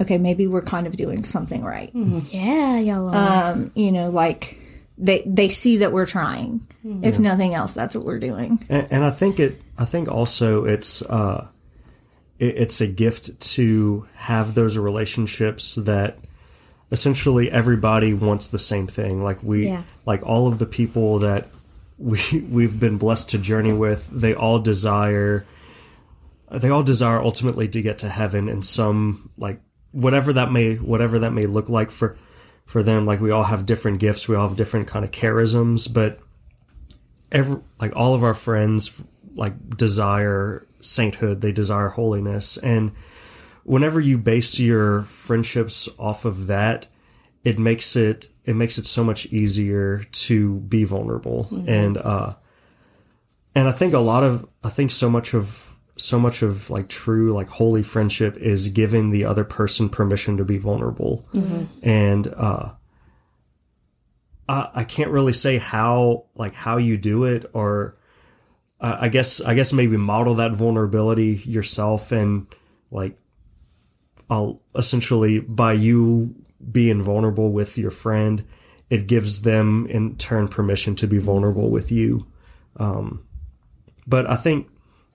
okay 0.00 0.18
maybe 0.18 0.46
we're 0.46 0.62
kind 0.62 0.86
of 0.86 0.96
doing 0.96 1.24
something 1.24 1.62
right 1.62 1.90
Yeah, 1.94 2.78
y'all 2.78 3.08
are. 3.14 3.52
um 3.52 3.70
you 3.74 3.92
know 3.92 4.10
like 4.10 4.60
they 4.98 5.22
they 5.26 5.48
see 5.48 5.78
that 5.78 5.92
we're 5.92 6.06
trying 6.06 6.66
if 7.02 7.18
nothing 7.18 7.54
else 7.54 7.74
that's 7.74 7.96
what 7.96 8.04
we're 8.04 8.18
doing 8.18 8.64
and, 8.68 8.86
and 8.90 9.04
I 9.04 9.10
think 9.10 9.40
it. 9.40 9.60
I 9.78 9.84
think 9.86 10.08
also 10.08 10.66
it's 10.66 11.02
uh, 11.02 11.48
it, 12.38 12.56
it's 12.58 12.80
a 12.80 12.86
gift 12.86 13.40
to 13.54 14.06
have 14.14 14.54
those 14.54 14.78
relationships 14.78 15.74
that 15.76 16.18
essentially 16.92 17.50
everybody 17.50 18.14
wants 18.14 18.48
the 18.50 18.58
same 18.58 18.86
thing. 18.86 19.20
Like 19.22 19.42
we, 19.42 19.66
Yeah. 19.66 19.82
like 20.06 20.24
all 20.24 20.46
of 20.46 20.58
the 20.60 20.66
people 20.66 21.18
that 21.20 21.48
we 21.98 22.18
we've 22.50 22.78
been 22.78 22.98
blessed 22.98 23.30
to 23.30 23.38
journey 23.38 23.72
with, 23.72 24.08
they 24.08 24.34
all 24.34 24.58
desire. 24.58 25.44
They 26.50 26.70
all 26.70 26.82
desire 26.82 27.20
ultimately 27.20 27.68
to 27.68 27.82
get 27.82 27.98
to 27.98 28.08
heaven 28.08 28.48
and 28.48 28.64
some 28.64 29.30
like 29.36 29.60
whatever 29.92 30.32
that 30.32 30.52
may 30.52 30.74
whatever 30.74 31.18
that 31.20 31.32
may 31.32 31.46
look 31.46 31.68
like 31.68 31.90
for 31.90 32.16
for 32.64 32.82
them. 32.82 33.06
Like 33.06 33.20
we 33.20 33.30
all 33.30 33.44
have 33.44 33.66
different 33.66 34.00
gifts, 34.00 34.28
we 34.28 34.36
all 34.36 34.48
have 34.48 34.56
different 34.56 34.86
kind 34.86 35.04
of 35.04 35.10
charisms, 35.10 35.92
but 35.92 36.20
every 37.32 37.60
like 37.80 37.92
all 37.96 38.14
of 38.14 38.22
our 38.22 38.34
friends 38.34 39.02
like 39.34 39.76
desire 39.76 40.66
sainthood 40.80 41.40
they 41.40 41.50
desire 41.50 41.88
holiness 41.88 42.56
and 42.58 42.92
whenever 43.64 43.98
you 43.98 44.16
base 44.16 44.60
your 44.60 45.02
friendships 45.02 45.88
off 45.98 46.24
of 46.24 46.46
that 46.46 46.86
it 47.44 47.58
makes 47.58 47.94
it 47.96 48.28
it 48.44 48.56
makes 48.56 48.78
it 48.78 48.86
so 48.86 49.04
much 49.04 49.26
easier 49.26 50.02
to 50.12 50.56
be 50.60 50.84
vulnerable. 50.84 51.48
And 51.66 51.98
uh 51.98 52.34
and 53.54 53.68
i 53.68 53.72
think 53.72 53.94
a 53.94 53.98
lot 54.00 54.24
of 54.24 54.44
i 54.64 54.68
think 54.68 54.90
so 54.90 55.08
much 55.08 55.32
of 55.34 55.76
so 55.96 56.18
much 56.18 56.42
of 56.42 56.70
like 56.70 56.88
true 56.88 57.32
like 57.32 57.48
holy 57.48 57.82
friendship 57.82 58.36
is 58.38 58.68
giving 58.68 59.10
the 59.10 59.24
other 59.24 59.44
person 59.44 59.88
permission 59.88 60.36
to 60.38 60.44
be 60.44 60.58
vulnerable. 60.58 61.28
And 61.82 62.26
uh 62.36 62.70
I, 64.48 64.70
I 64.74 64.84
can't 64.84 65.10
really 65.10 65.32
say 65.32 65.58
how 65.58 66.24
like 66.34 66.54
how 66.54 66.78
you 66.78 66.96
do 66.96 67.24
it 67.24 67.48
or 67.52 67.96
uh, 68.80 68.96
I 69.00 69.08
guess 69.08 69.40
I 69.40 69.54
guess 69.54 69.72
maybe 69.72 69.96
model 69.96 70.34
that 70.34 70.52
vulnerability 70.52 71.40
yourself 71.44 72.12
and 72.12 72.46
like 72.90 73.16
I'll 74.28 74.60
essentially 74.74 75.40
by 75.40 75.74
you 75.74 76.34
being 76.70 77.02
vulnerable 77.02 77.52
with 77.52 77.78
your 77.78 77.90
friend 77.90 78.44
it 78.90 79.06
gives 79.06 79.42
them 79.42 79.86
in 79.86 80.16
turn 80.16 80.46
permission 80.46 80.94
to 80.94 81.06
be 81.06 81.18
vulnerable 81.18 81.70
with 81.70 81.90
you 81.90 82.26
um, 82.76 83.24
but 84.06 84.28
I 84.28 84.36
think 84.36 84.68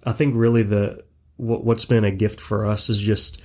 I 0.03 0.11
think 0.11 0.35
really 0.35 0.63
the 0.63 1.03
what, 1.37 1.63
what's 1.63 1.85
been 1.85 2.03
a 2.03 2.11
gift 2.11 2.39
for 2.39 2.65
us 2.65 2.89
is 2.89 2.99
just 2.99 3.41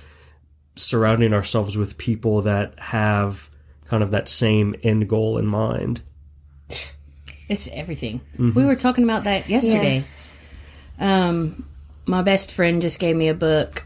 surrounding 0.75 1.33
ourselves 1.33 1.77
with 1.77 1.97
people 1.97 2.41
that 2.41 2.79
have 2.79 3.49
kind 3.85 4.03
of 4.03 4.11
that 4.11 4.27
same 4.27 4.75
end 4.83 5.07
goal 5.07 5.37
in 5.37 5.45
mind. 5.45 6.01
It's 7.47 7.67
everything. 7.69 8.21
We 8.37 8.65
were 8.65 8.75
talking 8.75 9.03
about 9.03 9.25
that 9.25 9.47
yesterday. 9.49 10.03
Um, 10.99 11.67
my 12.05 12.21
best 12.23 12.51
friend 12.51 12.81
just 12.81 12.99
gave 12.99 13.15
me 13.15 13.27
a 13.27 13.33
book. 13.33 13.84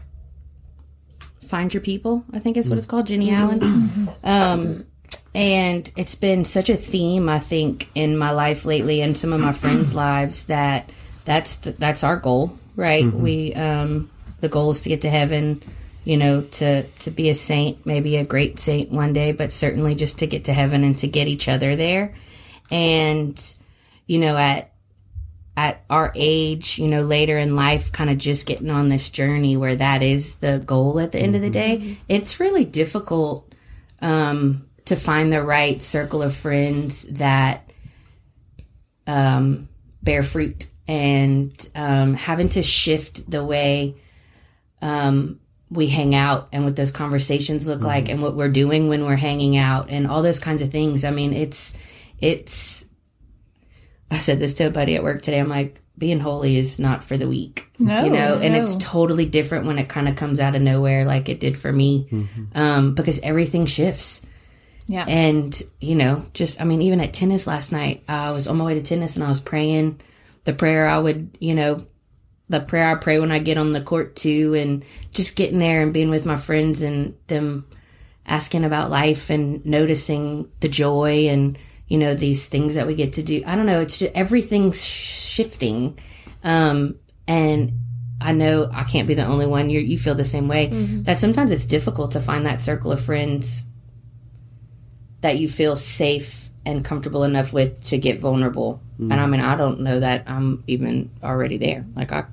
Find 1.50 1.74
Your 1.74 1.80
People, 1.82 2.24
I 2.32 2.38
think 2.38 2.56
is 2.56 2.70
what 2.70 2.78
it's 2.78 2.86
called, 2.86 3.08
Jennie 3.08 3.32
Allen. 3.32 4.08
Um, 4.22 4.86
and 5.34 5.90
it's 5.96 6.14
been 6.14 6.44
such 6.44 6.70
a 6.70 6.76
theme, 6.76 7.28
I 7.28 7.38
think, 7.38 7.88
in 7.94 8.16
my 8.16 8.30
life 8.30 8.64
lately 8.64 9.00
and 9.02 9.16
some 9.16 9.32
of 9.32 9.40
my 9.40 9.52
friends' 9.52 9.94
lives 9.94 10.46
that 10.46 10.90
that's 11.24 11.56
the, 11.56 11.72
that's 11.72 12.04
our 12.04 12.16
goal, 12.16 12.58
right? 12.76 13.04
We 13.04 13.54
um, 13.54 14.10
the 14.40 14.48
goal 14.48 14.70
is 14.70 14.80
to 14.82 14.88
get 14.88 15.02
to 15.02 15.10
heaven, 15.10 15.62
you 16.04 16.16
know, 16.16 16.42
to 16.42 16.82
to 16.84 17.10
be 17.10 17.28
a 17.30 17.34
saint, 17.34 17.84
maybe 17.84 18.16
a 18.16 18.24
great 18.24 18.58
saint 18.58 18.90
one 18.90 19.12
day, 19.12 19.32
but 19.32 19.52
certainly 19.52 19.94
just 19.94 20.18
to 20.20 20.26
get 20.26 20.44
to 20.46 20.52
heaven 20.52 20.84
and 20.84 20.96
to 20.98 21.06
get 21.08 21.28
each 21.28 21.48
other 21.48 21.76
there. 21.76 22.14
And 22.70 23.40
you 24.06 24.18
know, 24.18 24.36
at 24.36 24.72
at 25.60 25.84
our 25.90 26.10
age, 26.14 26.78
you 26.78 26.88
know, 26.88 27.02
later 27.02 27.36
in 27.36 27.54
life, 27.54 27.92
kind 27.92 28.08
of 28.08 28.16
just 28.16 28.46
getting 28.46 28.70
on 28.70 28.88
this 28.88 29.10
journey 29.10 29.58
where 29.58 29.76
that 29.76 30.02
is 30.02 30.36
the 30.36 30.58
goal 30.64 30.98
at 30.98 31.12
the 31.12 31.18
end 31.18 31.36
of 31.36 31.42
the 31.42 31.50
day, 31.50 31.98
it's 32.08 32.40
really 32.40 32.64
difficult 32.64 33.54
um, 34.00 34.66
to 34.86 34.96
find 34.96 35.30
the 35.30 35.42
right 35.42 35.82
circle 35.82 36.22
of 36.22 36.34
friends 36.34 37.02
that 37.08 37.70
um, 39.06 39.68
bear 40.02 40.22
fruit 40.22 40.66
and 40.88 41.68
um, 41.74 42.14
having 42.14 42.48
to 42.48 42.62
shift 42.62 43.30
the 43.30 43.44
way 43.44 43.96
um, 44.80 45.40
we 45.68 45.88
hang 45.88 46.14
out 46.14 46.48
and 46.52 46.64
what 46.64 46.74
those 46.74 46.90
conversations 46.90 47.66
look 47.66 47.82
like 47.82 48.08
and 48.08 48.22
what 48.22 48.34
we're 48.34 48.48
doing 48.48 48.88
when 48.88 49.04
we're 49.04 49.14
hanging 49.14 49.58
out 49.58 49.90
and 49.90 50.06
all 50.06 50.22
those 50.22 50.40
kinds 50.40 50.62
of 50.62 50.70
things. 50.70 51.04
I 51.04 51.10
mean, 51.10 51.34
it's 51.34 51.76
it's 52.18 52.86
I 54.10 54.18
said 54.18 54.38
this 54.38 54.54
to 54.54 54.64
a 54.64 54.70
buddy 54.70 54.96
at 54.96 55.02
work 55.02 55.22
today. 55.22 55.38
I'm 55.38 55.48
like, 55.48 55.80
being 55.96 56.18
holy 56.20 56.56
is 56.56 56.78
not 56.78 57.04
for 57.04 57.16
the 57.16 57.28
weak. 57.28 57.70
No, 57.78 58.04
you 58.04 58.10
know, 58.10 58.38
and 58.38 58.54
no. 58.54 58.60
it's 58.60 58.76
totally 58.76 59.26
different 59.26 59.66
when 59.66 59.78
it 59.78 59.88
kind 59.88 60.08
of 60.08 60.16
comes 60.16 60.40
out 60.40 60.56
of 60.56 60.62
nowhere 60.62 61.04
like 61.04 61.28
it 61.28 61.40
did 61.40 61.58
for 61.58 61.70
me. 61.70 62.08
Um, 62.54 62.94
because 62.94 63.20
everything 63.20 63.66
shifts. 63.66 64.26
Yeah. 64.86 65.04
And, 65.06 65.62
you 65.80 65.94
know, 65.94 66.24
just, 66.32 66.60
I 66.60 66.64
mean, 66.64 66.82
even 66.82 67.00
at 67.00 67.12
tennis 67.12 67.46
last 67.46 67.70
night, 67.70 68.02
I 68.08 68.32
was 68.32 68.48
on 68.48 68.56
my 68.56 68.64
way 68.64 68.74
to 68.74 68.82
tennis 68.82 69.16
and 69.16 69.24
I 69.24 69.28
was 69.28 69.40
praying 69.40 70.00
the 70.44 70.54
prayer 70.54 70.88
I 70.88 70.98
would, 70.98 71.36
you 71.38 71.54
know, 71.54 71.86
the 72.48 72.60
prayer 72.60 72.88
I 72.88 72.96
pray 72.96 73.20
when 73.20 73.30
I 73.30 73.38
get 73.38 73.58
on 73.58 73.72
the 73.72 73.80
court 73.80 74.16
too, 74.16 74.54
and 74.54 74.84
just 75.12 75.36
getting 75.36 75.60
there 75.60 75.82
and 75.82 75.92
being 75.92 76.10
with 76.10 76.26
my 76.26 76.34
friends 76.34 76.82
and 76.82 77.14
them 77.28 77.66
asking 78.26 78.64
about 78.64 78.90
life 78.90 79.30
and 79.30 79.64
noticing 79.64 80.50
the 80.58 80.68
joy 80.68 81.28
and, 81.28 81.56
you 81.90 81.98
know, 81.98 82.14
these 82.14 82.46
things 82.46 82.76
that 82.76 82.86
we 82.86 82.94
get 82.94 83.12
to 83.14 83.22
do. 83.22 83.42
I 83.44 83.56
don't 83.56 83.66
know. 83.66 83.80
It's 83.80 83.98
just 83.98 84.12
everything's 84.14 84.82
shifting. 84.82 85.98
Um, 86.42 86.94
and 87.26 87.72
I 88.20 88.32
know 88.32 88.70
I 88.72 88.84
can't 88.84 89.08
be 89.08 89.14
the 89.14 89.26
only 89.26 89.46
one. 89.46 89.68
You 89.68 89.80
you 89.80 89.98
feel 89.98 90.14
the 90.14 90.24
same 90.24 90.48
way. 90.48 90.68
That 91.02 91.18
sometimes 91.18 91.50
it's 91.50 91.66
difficult 91.66 92.12
to 92.12 92.20
find 92.20 92.46
that 92.46 92.60
circle 92.60 92.92
of 92.92 93.00
friends 93.00 93.66
that 95.20 95.38
you 95.38 95.48
feel 95.48 95.76
safe 95.76 96.48
and 96.64 96.84
comfortable 96.84 97.24
enough 97.24 97.52
with 97.52 97.82
to 97.84 97.98
get 97.98 98.20
vulnerable. 98.20 98.80
And 99.12 99.20
I 99.20 99.26
mean, 99.26 99.40
I 99.40 99.56
don't 99.56 99.80
know 99.80 99.98
that 100.00 100.24
I'm 100.28 100.62
even 100.68 101.10
already 101.24 101.56
there. 101.56 101.84
Like 101.96 102.12
I 102.12 102.24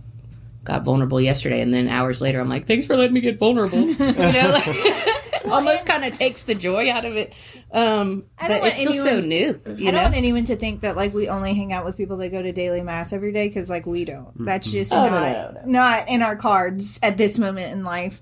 got 0.65 0.83
vulnerable 0.83 1.19
yesterday, 1.19 1.61
and 1.61 1.73
then 1.73 1.87
hours 1.87 2.21
later, 2.21 2.39
I'm 2.39 2.49
like, 2.49 2.67
"Thanks 2.67 2.85
for 2.85 2.95
letting 2.95 3.13
me 3.13 3.21
get 3.21 3.39
vulnerable." 3.39 3.79
you 3.87 3.95
know, 3.97 4.51
like, 4.53 4.67
almost 5.51 5.85
kind 5.85 6.05
of 6.05 6.13
takes 6.13 6.43
the 6.43 6.55
joy 6.55 6.89
out 6.91 7.05
of 7.05 7.15
it. 7.15 7.33
Um, 7.71 8.25
but 8.39 8.51
it's 8.51 8.61
want 8.61 8.73
still 8.73 9.05
so 9.05 9.19
new. 9.19 9.37
You 9.37 9.89
I 9.89 9.91
don't 9.91 9.93
know, 9.93 10.01
want 10.03 10.15
anyone 10.15 10.45
to 10.45 10.55
think 10.55 10.81
that 10.81 10.95
like 10.95 11.13
we 11.13 11.27
only 11.29 11.53
hang 11.53 11.73
out 11.73 11.85
with 11.85 11.97
people 11.97 12.17
that 12.17 12.29
go 12.29 12.41
to 12.41 12.51
daily 12.51 12.81
mass 12.81 13.13
every 13.13 13.31
day 13.31 13.47
because 13.47 13.69
like 13.69 13.85
we 13.85 14.05
don't. 14.05 14.45
That's 14.45 14.71
just 14.71 14.93
Oh, 14.93 15.05
no, 15.05 15.09
not 15.09 15.21
no, 15.21 15.61
no, 15.61 15.71
not 15.71 16.09
in 16.09 16.21
our 16.21 16.35
cards 16.35 16.99
at 17.03 17.17
this 17.17 17.37
moment 17.37 17.71
in 17.71 17.83
life. 17.83 18.21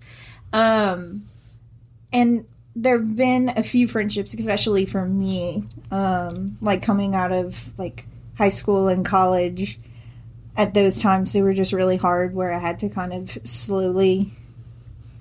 Um, 0.52 1.26
and 2.12 2.46
there 2.76 2.98
have 2.98 3.16
been 3.16 3.50
a 3.56 3.64
few 3.64 3.88
friendships, 3.88 4.34
especially 4.34 4.86
for 4.86 5.06
me, 5.06 5.64
um, 5.92 6.58
like 6.62 6.82
coming 6.82 7.16
out 7.16 7.32
of 7.32 7.78
like 7.78 8.08
high 8.38 8.50
school 8.50 8.88
and 8.88 9.06
college. 9.06 9.80
At 10.58 10.74
those 10.74 11.02
times, 11.02 11.34
they 11.34 11.42
were 11.42 11.54
just 11.54 11.74
really 11.74 11.98
hard, 11.98 12.34
where 12.34 12.54
I 12.54 12.60
had 12.60 12.80
to 12.80 12.90
kind 12.90 13.12
of 13.12 13.30
slowly 13.44 14.32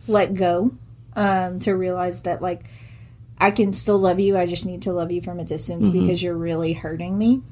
let 0.07 0.35
go 0.35 0.73
um, 1.17 1.59
to 1.61 1.73
realize 1.73 2.23
that 2.23 2.43
like 2.43 2.65
I 3.39 3.51
can 3.51 3.73
still 3.73 3.99
love 3.99 4.21
you. 4.21 4.37
I 4.39 4.47
just 4.47 4.67
need 4.67 4.83
to 4.83 4.93
love 4.93 5.11
you 5.11 5.21
from 5.21 5.41
a 5.41 5.45
distance 5.45 5.91
because 5.91 6.23
you're 6.23 6.37
really 6.37 6.73
hurting 6.73 7.17
me. 7.19 7.43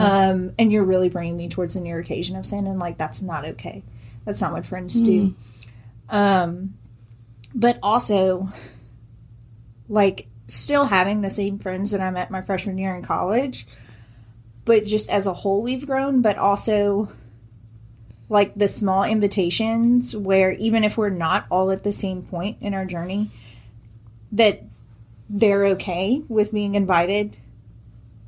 Um, 0.00 0.52
and 0.58 0.72
you're 0.72 0.84
really 0.84 1.10
bringing 1.10 1.36
me 1.36 1.48
towards 1.48 1.74
the 1.74 1.80
near 1.80 1.98
occasion 1.98 2.36
of 2.36 2.46
sin. 2.46 2.66
And 2.66 2.78
like, 2.78 2.96
that's 2.96 3.20
not 3.20 3.44
okay. 3.44 3.82
That's 4.24 4.40
not 4.40 4.52
what 4.52 4.64
friends 4.64 4.98
do. 5.00 5.34
Um, 6.08 6.74
but 7.54 7.78
also, 7.82 8.48
like, 9.88 10.28
still 10.48 10.86
having 10.86 11.20
the 11.20 11.30
same 11.30 11.58
friends 11.58 11.90
that 11.90 12.00
I 12.00 12.10
met 12.10 12.30
my 12.30 12.40
freshman 12.40 12.78
year 12.78 12.94
in 12.94 13.02
college, 13.02 13.66
but 14.64 14.86
just 14.86 15.10
as 15.10 15.26
a 15.26 15.34
whole, 15.34 15.60
we've 15.62 15.86
grown, 15.86 16.22
but 16.22 16.38
also 16.38 17.10
like 18.28 18.54
the 18.54 18.68
small 18.68 19.04
invitations 19.04 20.16
where 20.16 20.52
even 20.52 20.84
if 20.84 20.98
we're 20.98 21.08
not 21.08 21.46
all 21.50 21.70
at 21.70 21.82
the 21.82 21.92
same 21.92 22.22
point 22.22 22.58
in 22.60 22.74
our 22.74 22.84
journey, 22.84 23.30
that 24.32 24.62
they're 25.28 25.66
okay 25.66 26.22
with 26.28 26.52
being 26.52 26.74
invited 26.74 27.36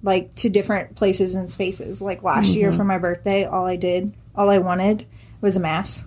like 0.02 0.34
to 0.36 0.48
different 0.48 0.94
places 0.94 1.34
and 1.34 1.50
spaces. 1.50 2.00
Like 2.00 2.22
last 2.22 2.54
year 2.54 2.72
for 2.72 2.84
my 2.84 2.98
birthday, 2.98 3.44
all 3.44 3.66
I 3.66 3.76
did, 3.76 4.12
all 4.34 4.48
I 4.48 4.58
wanted 4.58 5.06
was 5.40 5.56
a 5.56 5.60
mass. 5.60 6.04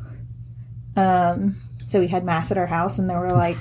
Um, 0.95 1.61
so 1.85 1.99
we 1.99 2.07
had 2.07 2.23
mass 2.23 2.51
at 2.51 2.57
our 2.57 2.67
house, 2.67 2.99
and 2.99 3.09
there 3.09 3.19
were 3.19 3.29
like 3.29 3.57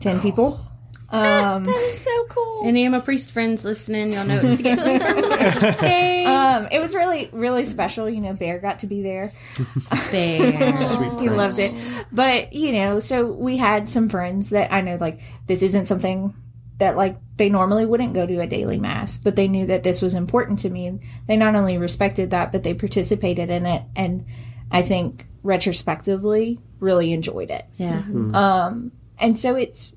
ten 0.00 0.20
people. 0.20 0.60
Um, 1.08 1.64
That 1.64 1.84
is 1.86 2.00
so 2.00 2.24
cool. 2.28 2.62
any 2.64 2.84
of 2.84 2.92
my 2.92 2.98
priest 3.00 3.30
friends 3.30 3.64
listening, 3.64 4.12
y'all 4.12 4.26
know 4.26 4.40
it's 4.42 4.60
getting 4.60 4.84
um, 6.26 6.68
it 6.72 6.80
was 6.80 6.94
really, 6.94 7.28
really 7.32 7.64
special. 7.64 8.08
You 8.08 8.20
know, 8.20 8.32
Bear 8.32 8.58
got 8.58 8.80
to 8.80 8.86
be 8.86 9.02
there. 9.02 9.32
there. 10.10 10.76
Sweet 10.78 11.20
he 11.20 11.28
loved 11.28 11.58
it. 11.58 12.04
But, 12.10 12.52
you 12.52 12.72
know, 12.72 12.98
so 12.98 13.26
we 13.26 13.56
had 13.56 13.88
some 13.88 14.08
friends 14.08 14.50
that 14.50 14.72
I 14.72 14.80
know, 14.80 14.96
like, 14.96 15.20
this 15.46 15.62
isn't 15.62 15.86
something 15.86 16.34
that, 16.78 16.96
like, 16.96 17.18
they 17.36 17.48
normally 17.48 17.86
wouldn't 17.86 18.14
go 18.14 18.26
to 18.26 18.40
a 18.40 18.46
daily 18.46 18.78
mass, 18.78 19.16
but 19.18 19.36
they 19.36 19.48
knew 19.48 19.66
that 19.66 19.82
this 19.82 20.02
was 20.02 20.14
important 20.14 20.58
to 20.60 20.70
me. 20.70 20.98
They 21.26 21.36
not 21.36 21.54
only 21.54 21.78
respected 21.78 22.30
that, 22.30 22.52
but 22.52 22.62
they 22.64 22.74
participated 22.74 23.50
in 23.50 23.64
it. 23.64 23.82
And 23.94 24.26
I 24.70 24.82
think 24.82 25.26
retrospectively 25.42 26.58
really 26.80 27.12
enjoyed 27.12 27.50
it. 27.50 27.64
Yeah. 27.76 28.02
Um. 28.34 28.92
And 29.18 29.38
so 29.38 29.56
it's 29.56 29.92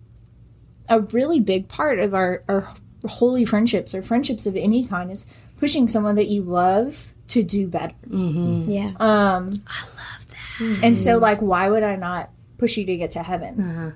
a 0.89 0.99
really 1.01 1.39
big 1.39 1.67
part 1.67 1.99
of 1.99 2.13
our, 2.13 2.43
our 2.47 2.67
holy 3.07 3.45
friendships 3.45 3.93
or 3.95 4.01
friendships 4.01 4.45
of 4.45 4.55
any 4.55 4.85
kind 4.85 5.11
is 5.11 5.25
pushing 5.57 5.87
someone 5.87 6.15
that 6.15 6.27
you 6.27 6.41
love 6.41 7.13
to 7.29 7.43
do 7.43 7.67
better. 7.67 7.93
yeah. 8.09 8.91
Um, 8.99 9.61
I 9.67 9.81
love 9.85 10.25
that. 10.29 10.83
And 10.83 10.97
so, 10.99 11.17
like, 11.19 11.39
why 11.41 11.69
would 11.69 11.83
I 11.83 11.95
not 11.95 12.29
push 12.57 12.75
you 12.77 12.85
to 12.85 12.97
get 12.97 13.11
to 13.11 13.23
heaven? 13.23 13.93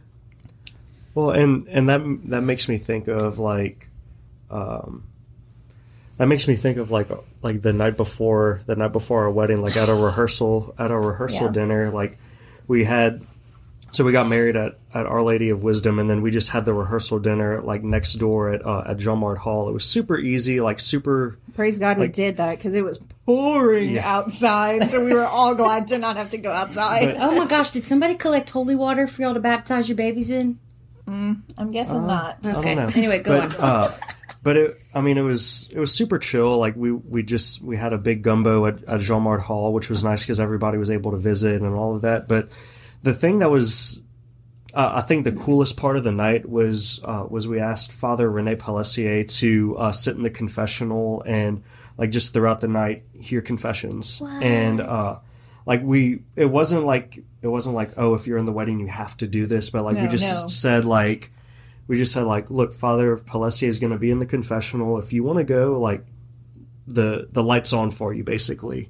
Well, 1.16 1.32
and 1.32 1.68
and 1.68 1.90
that 1.90 2.02
that 2.30 2.42
makes 2.42 2.68
me 2.70 2.78
think 2.78 3.08
of 3.08 3.40
like, 3.40 3.88
um, 4.50 5.04
that 6.18 6.28
makes 6.28 6.48
me 6.48 6.56
think 6.56 6.78
of 6.78 6.90
like 6.92 7.08
like 7.42 7.62
the 7.62 7.74
night 7.74 7.98
before 7.98 8.62
the 8.66 8.76
night 8.76 8.92
before 8.94 9.24
our 9.24 9.30
wedding, 9.32 9.62
like 9.62 9.76
at 9.78 9.90
a 9.90 9.94
rehearsal 10.06 10.74
at 10.78 10.92
a 10.92 10.98
rehearsal 10.98 11.48
Yeah. 11.48 11.52
dinner, 11.52 11.90
like 11.92 12.18
we 12.68 12.84
had. 12.86 13.22
So 13.94 14.04
we 14.04 14.12
got 14.12 14.28
married 14.28 14.56
at, 14.56 14.80
at 14.94 15.06
Our 15.06 15.22
Lady 15.22 15.50
of 15.50 15.64
Wisdom, 15.64 16.00
and 16.00 16.10
then 16.10 16.24
we 16.24 16.32
just 16.32 16.50
had 16.50 16.66
the 16.66 16.74
rehearsal 16.74 17.20
dinner 17.20 17.62
like 17.62 17.84
next 17.84 18.14
door 18.16 18.50
at 18.52 18.66
uh, 18.66 18.84
at 18.88 18.98
Jean 18.98 19.22
Hall. 19.36 19.70
It 19.70 19.74
was 19.74 19.86
super 19.86 20.18
easy, 20.18 20.60
like 20.62 20.80
super 20.80 21.38
Praise 21.54 21.78
God 21.78 22.00
we 22.00 22.08
did 22.08 22.38
that 22.38 22.58
because 22.58 22.74
it 22.74 22.84
was 22.84 22.98
pouring 23.28 23.92
Yeah. 23.92 24.12
outside. 24.12 24.90
So 24.90 25.06
we 25.06 25.14
were 25.14 25.26
all 25.26 25.54
glad 25.64 25.90
to 25.90 26.00
not 26.00 26.18
have 26.18 26.32
to 26.32 26.40
go 26.40 26.52
outside. 26.52 27.16
Oh 27.20 27.36
my 27.38 27.46
gosh, 27.46 27.70
did 27.70 27.86
somebody 27.86 28.16
collect 28.16 28.50
holy 28.50 28.76
water 28.76 29.06
for 29.06 29.22
y'all 29.22 29.36
to 29.36 29.40
baptize 29.40 29.88
your 29.88 29.96
babies 29.96 30.32
in? 30.32 30.58
I'm 31.08 31.72
guessing 31.72 32.08
not. 32.08 32.40
Okay. 32.44 32.74
know. 32.74 32.90
Anyway, 32.96 33.20
go 33.20 33.42
but, 33.42 33.60
on. 33.60 33.64
Uh, 33.64 33.98
but 34.42 34.58
it, 34.58 34.82
I 34.94 35.02
mean, 35.02 35.18
it 35.18 35.22
was 35.22 35.70
it 35.72 35.80
was 35.80 35.94
super 35.94 36.18
chill. 36.18 36.58
Like 36.58 36.76
we 36.76 36.92
we 36.92 37.22
just 37.22 37.62
we 37.62 37.78
had 37.78 37.94
a 37.94 37.98
big 37.98 38.24
gumbo 38.24 38.66
at, 38.66 38.84
at 38.86 39.02
Jean 39.02 39.22
Mart 39.22 39.42
Hall, 39.42 39.72
which 39.72 39.90
was 39.90 40.04
nice 40.04 40.24
because 40.24 40.40
everybody 40.40 40.78
was 40.78 40.90
able 40.90 41.12
to 41.12 41.18
visit 41.18 41.62
and 41.62 41.76
all 41.76 41.96
of 41.96 42.02
that. 42.02 42.28
But 42.28 42.50
the 43.04 43.14
thing 43.14 43.40
that 43.40 43.50
was, 43.52 44.02
uh, 44.74 44.94
I 44.96 45.02
think, 45.02 45.24
the 45.24 45.32
coolest 45.32 45.78
part 45.78 45.96
of 45.96 46.04
the 46.04 46.12
night 46.12 46.50
was 46.50 47.00
uh, 47.04 47.26
was 47.30 47.48
we 47.48 47.60
asked 47.60 47.92
Father 47.92 48.30
Rene 48.32 48.56
Pelletier 48.56 49.24
to 49.24 49.78
uh, 49.78 49.92
sit 49.92 50.16
in 50.16 50.24
the 50.24 50.30
confessional 50.30 51.24
and 51.26 51.64
like 51.98 52.10
just 52.10 52.34
throughout 52.34 52.62
the 52.62 52.68
night 52.68 53.04
hear 53.14 53.42
confessions 53.42 54.22
and. 54.42 54.82
uh 54.82 55.20
like 55.66 55.82
we 55.84 56.24
it 56.36 56.46
wasn't 56.46 56.84
like 56.84 57.24
it 57.42 57.48
wasn't 57.48 57.76
like 57.76 57.92
oh 57.98 58.16
if 58.16 58.28
you're 58.28 58.38
in 58.38 58.46
the 58.46 58.52
wedding 58.52 58.80
you 58.80 58.88
have 58.88 59.16
to 59.18 59.28
do 59.28 59.46
this 59.46 59.70
but 59.70 59.84
like 59.84 59.98
we 59.98 60.08
just 60.08 60.44
no. 60.44 60.48
said 60.48 60.86
like 60.86 61.32
we 61.88 61.98
just 61.98 62.12
said 62.12 62.24
like 62.24 62.50
look 62.50 62.74
father 62.74 63.18
Pelletier 63.18 63.70
is 63.70 63.80
going 63.80 63.92
to 63.92 64.00
be 64.00 64.12
in 64.12 64.20
the 64.20 64.26
confessional 64.26 64.98
if 64.98 65.14
you 65.14 65.24
want 65.24 65.38
to 65.38 65.44
go 65.44 65.80
like 65.80 66.06
the 66.88 67.28
the 67.32 67.44
lights 67.44 67.74
on 67.74 67.92
for 67.92 68.14
you 68.14 68.24
basically 68.24 68.90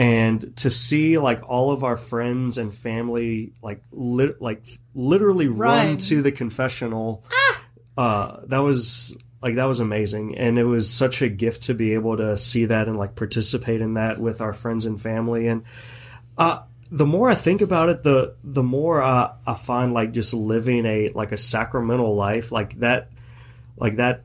and 0.00 0.56
to 0.56 0.70
see 0.70 1.18
like 1.18 1.42
all 1.46 1.70
of 1.70 1.84
our 1.84 1.96
friends 1.96 2.56
and 2.56 2.74
family 2.74 3.52
like 3.62 3.82
lit, 3.92 4.40
like 4.40 4.64
literally 4.94 5.46
run. 5.46 5.88
Run. 5.88 5.96
to 5.98 6.22
the 6.22 6.32
confessional 6.32 7.22
uh 7.98 8.38
that 8.46 8.60
was 8.60 9.18
like 9.42 9.56
that 9.56 9.66
was 9.66 9.78
amazing 9.78 10.38
and 10.38 10.58
it 10.58 10.64
was 10.64 10.90
such 10.90 11.20
a 11.20 11.28
gift 11.28 11.64
to 11.64 11.74
be 11.74 11.92
able 11.92 12.16
to 12.16 12.38
see 12.38 12.64
that 12.64 12.88
and 12.88 12.96
like 12.96 13.14
participate 13.14 13.82
in 13.82 13.94
that 13.94 14.18
with 14.18 14.40
our 14.40 14.54
friends 14.54 14.86
and 14.86 15.00
family 15.02 15.46
and 15.46 15.64
uh 16.38 16.62
the 16.92 17.06
more 17.06 17.30
I 17.30 17.36
think 17.36 17.60
about 17.60 17.88
it, 17.88 18.02
the 18.02 18.34
the 18.42 18.64
more 18.64 19.00
uh, 19.00 19.34
I 19.46 19.54
find 19.54 19.94
like 19.94 20.10
just 20.10 20.34
living 20.34 20.84
a 20.86 21.10
like 21.10 21.30
a 21.30 21.36
sacramental 21.36 22.16
life 22.16 22.50
like 22.50 22.80
that, 22.80 23.10
like 23.76 23.96
that 23.96 24.24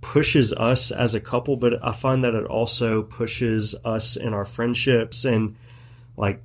pushes 0.00 0.52
us 0.52 0.90
as 0.90 1.14
a 1.14 1.20
couple. 1.20 1.56
But 1.56 1.84
I 1.84 1.92
find 1.92 2.24
that 2.24 2.34
it 2.34 2.44
also 2.44 3.02
pushes 3.02 3.74
us 3.84 4.16
in 4.16 4.34
our 4.34 4.44
friendships 4.44 5.24
and 5.24 5.56
like 6.16 6.42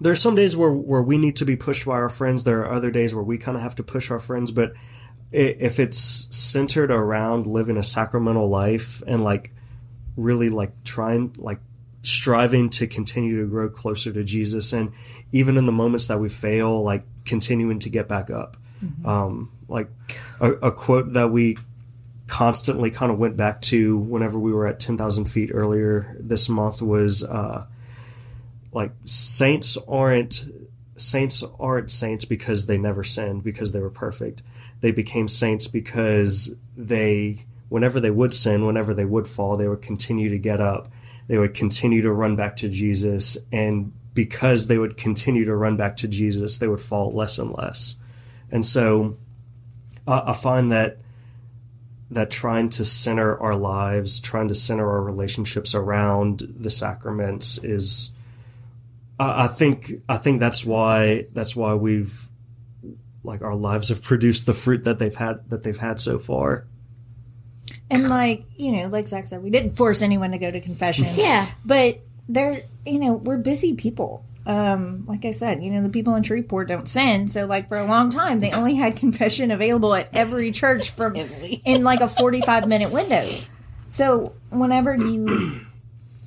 there 0.00 0.12
are 0.12 0.16
some 0.16 0.34
days 0.34 0.56
where 0.56 0.72
where 0.72 1.02
we 1.02 1.18
need 1.18 1.36
to 1.36 1.44
be 1.44 1.56
pushed 1.56 1.86
by 1.86 1.92
our 1.92 2.08
friends. 2.08 2.44
There 2.44 2.60
are 2.60 2.72
other 2.72 2.90
days 2.90 3.14
where 3.14 3.24
we 3.24 3.38
kind 3.38 3.56
of 3.56 3.62
have 3.62 3.74
to 3.76 3.82
push 3.82 4.10
our 4.10 4.20
friends. 4.20 4.52
But 4.52 4.74
if 5.30 5.78
it's 5.78 5.98
centered 6.34 6.90
around 6.90 7.46
living 7.46 7.76
a 7.76 7.82
sacramental 7.82 8.48
life 8.48 9.02
and 9.06 9.22
like 9.22 9.52
really 10.16 10.48
like 10.48 10.72
trying 10.84 11.34
like 11.38 11.60
striving 12.02 12.70
to 12.70 12.86
continue 12.86 13.42
to 13.42 13.48
grow 13.48 13.68
closer 13.68 14.12
to 14.12 14.24
Jesus 14.24 14.72
and 14.72 14.92
even 15.32 15.56
in 15.56 15.66
the 15.66 15.72
moments 15.72 16.08
that 16.08 16.18
we 16.18 16.28
fail 16.28 16.82
like 16.82 17.04
continuing 17.24 17.78
to 17.80 17.90
get 17.90 18.08
back 18.08 18.30
up. 18.30 18.56
Um, 19.04 19.50
like 19.68 19.90
a, 20.40 20.52
a 20.52 20.72
quote 20.72 21.12
that 21.14 21.30
we 21.30 21.56
constantly 22.28 22.90
kind 22.90 23.10
of 23.10 23.18
went 23.18 23.36
back 23.36 23.60
to 23.62 23.98
whenever 23.98 24.38
we 24.38 24.52
were 24.52 24.66
at 24.66 24.78
10,000 24.78 25.24
feet 25.24 25.50
earlier 25.52 26.14
this 26.20 26.48
month 26.48 26.82
was 26.82 27.24
uh, 27.24 27.66
like 28.72 28.92
saints 29.06 29.78
aren't 29.88 30.44
saints 30.96 31.42
aren't 31.58 31.90
saints 31.90 32.24
because 32.24 32.66
they 32.66 32.76
never 32.76 33.02
sinned 33.02 33.42
because 33.42 33.72
they 33.72 33.80
were 33.80 33.90
perfect. 33.90 34.42
They 34.80 34.92
became 34.92 35.26
saints 35.26 35.66
because 35.66 36.54
they 36.76 37.46
whenever 37.70 37.98
they 37.98 38.10
would 38.10 38.34
sin 38.34 38.66
whenever 38.66 38.94
they 38.94 39.04
would 39.04 39.26
fall 39.26 39.56
they 39.56 39.68
would 39.68 39.82
continue 39.82 40.28
to 40.28 40.38
get 40.38 40.60
up. 40.60 40.88
They 41.28 41.38
would 41.38 41.54
continue 41.54 42.02
to 42.02 42.12
run 42.12 42.36
back 42.36 42.56
to 42.56 42.68
jesus 42.68 43.38
and 43.50 43.92
because 44.12 44.66
they 44.66 44.78
would 44.78 44.96
continue 44.96 45.44
to 45.44 45.54
run 45.54 45.76
back 45.76 45.96
to 45.96 46.08
jesus 46.08 46.58
they 46.58 46.68
would 46.68 46.80
fall 46.80 47.10
less 47.10 47.38
and 47.38 47.50
less. 47.52 47.96
And 48.50 48.66
so 48.66 49.16
uh, 50.06 50.22
i 50.26 50.32
find 50.34 50.70
that 50.72 50.98
that 52.10 52.30
trying 52.30 52.68
to 52.70 52.84
center 52.84 53.38
our 53.38 53.54
lives, 53.54 54.18
trying 54.18 54.48
to 54.48 54.54
center 54.54 54.88
our 54.88 55.02
relationships 55.02 55.74
around 55.74 56.54
the 56.58 56.70
sacraments 56.70 57.62
is, 57.62 58.14
I, 59.20 59.44
I 59.44 59.46
think, 59.46 59.92
I 60.08 60.16
think 60.16 60.40
that's 60.40 60.64
why 60.64 61.26
that's 61.32 61.54
why 61.54 61.74
we've, 61.74 62.28
like, 63.22 63.42
our 63.42 63.54
lives 63.54 63.90
have 63.90 64.02
produced 64.02 64.46
the 64.46 64.54
fruit 64.54 64.84
that 64.84 64.98
they've 64.98 65.14
had 65.14 65.50
that 65.50 65.64
they've 65.64 65.76
had 65.76 66.00
so 66.00 66.18
far. 66.18 66.66
And 67.90 68.08
like, 68.08 68.44
you 68.56 68.72
know, 68.72 68.88
like 68.88 69.08
Zach 69.08 69.26
said, 69.26 69.42
we 69.42 69.50
didn't 69.50 69.76
force 69.76 70.02
anyone 70.02 70.30
to 70.32 70.38
go 70.38 70.50
to 70.50 70.60
confession. 70.60 71.06
Yeah. 71.14 71.46
But 71.64 72.00
they're, 72.28 72.62
you 72.84 72.98
know, 72.98 73.14
we're 73.14 73.38
busy 73.38 73.74
people. 73.74 74.24
Um, 74.48 75.04
like 75.06 75.26
I 75.26 75.32
said, 75.32 75.62
you 75.62 75.70
know, 75.70 75.82
the 75.82 75.90
people 75.90 76.14
in 76.14 76.22
Shreveport 76.22 76.68
don't 76.68 76.88
sin. 76.88 77.28
So 77.28 77.44
like 77.44 77.68
for 77.68 77.76
a 77.76 77.84
long 77.84 78.08
time, 78.08 78.40
they 78.40 78.50
only 78.50 78.74
had 78.76 78.96
confession 78.96 79.50
available 79.50 79.94
at 79.94 80.08
every 80.14 80.50
church 80.52 80.90
from 80.90 81.14
in 81.64 81.84
like 81.84 82.00
a 82.00 82.08
45 82.08 82.66
minute 82.66 82.90
window. 82.90 83.28
So 83.88 84.32
whenever 84.48 84.96
you 84.96 85.66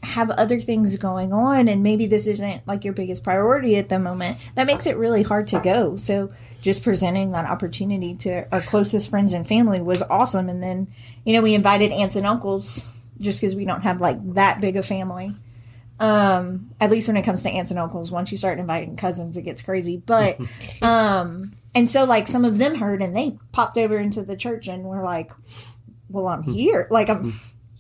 have 0.04 0.30
other 0.32 0.60
things 0.60 0.98
going 0.98 1.34
on 1.34 1.68
and 1.68 1.82
maybe 1.82 2.06
this 2.06 2.28
isn't 2.28 2.68
like 2.68 2.84
your 2.84 2.94
biggest 2.94 3.24
priority 3.24 3.76
at 3.78 3.90
the 3.90 3.98
moment, 3.98 4.38
that 4.54 4.68
makes 4.68 4.86
it 4.86 4.98
really 4.98 5.24
hard 5.24 5.48
to 5.48 5.60
go. 5.60 5.96
So 5.96 6.32
just 6.62 6.84
presenting 6.84 7.32
that 7.32 7.46
opportunity 7.46 8.16
to 8.18 8.46
our 8.54 8.62
closest 8.62 9.10
friends 9.10 9.34
and 9.34 9.48
family 9.48 9.82
was 9.82 10.04
awesome. 10.04 10.48
And 10.48 10.62
then, 10.62 10.88
you 11.26 11.34
know, 11.34 11.42
we 11.42 11.56
invited 11.56 11.92
aunts 11.92 12.16
and 12.16 12.28
uncles 12.28 12.92
just 13.20 13.42
because 13.42 13.56
we 13.56 13.66
don't 13.66 13.82
have 13.82 14.00
like 14.00 14.36
that 14.36 14.62
big 14.62 14.76
a 14.76 14.84
family. 14.84 15.36
Um, 16.02 16.72
at 16.80 16.90
least 16.90 17.08
when 17.08 17.16
it 17.16 17.22
comes 17.22 17.44
to 17.44 17.50
aunts 17.50 17.70
and 17.70 17.80
uncles, 17.80 18.10
once 18.12 18.32
you 18.32 18.38
start 18.38 18.58
inviting 18.60 18.96
cousins, 18.96 19.38
it 19.38 19.44
gets 19.44 19.62
crazy. 19.62 19.98
But, 19.98 20.40
um, 20.82 21.54
and 21.76 21.88
so 21.90 22.06
like 22.06 22.28
some 22.28 22.44
of 22.44 22.58
them 22.58 22.76
heard 22.76 23.02
and 23.04 23.16
they 23.16 23.38
popped 23.52 23.78
over 23.78 23.98
into 24.00 24.24
the 24.24 24.36
church 24.36 24.68
and 24.68 24.84
were 24.84 25.04
like, 25.04 25.32
well, 26.10 26.28
I'm 26.28 26.42
here. 26.44 26.88
Like 26.90 27.10
I'm, 27.10 27.34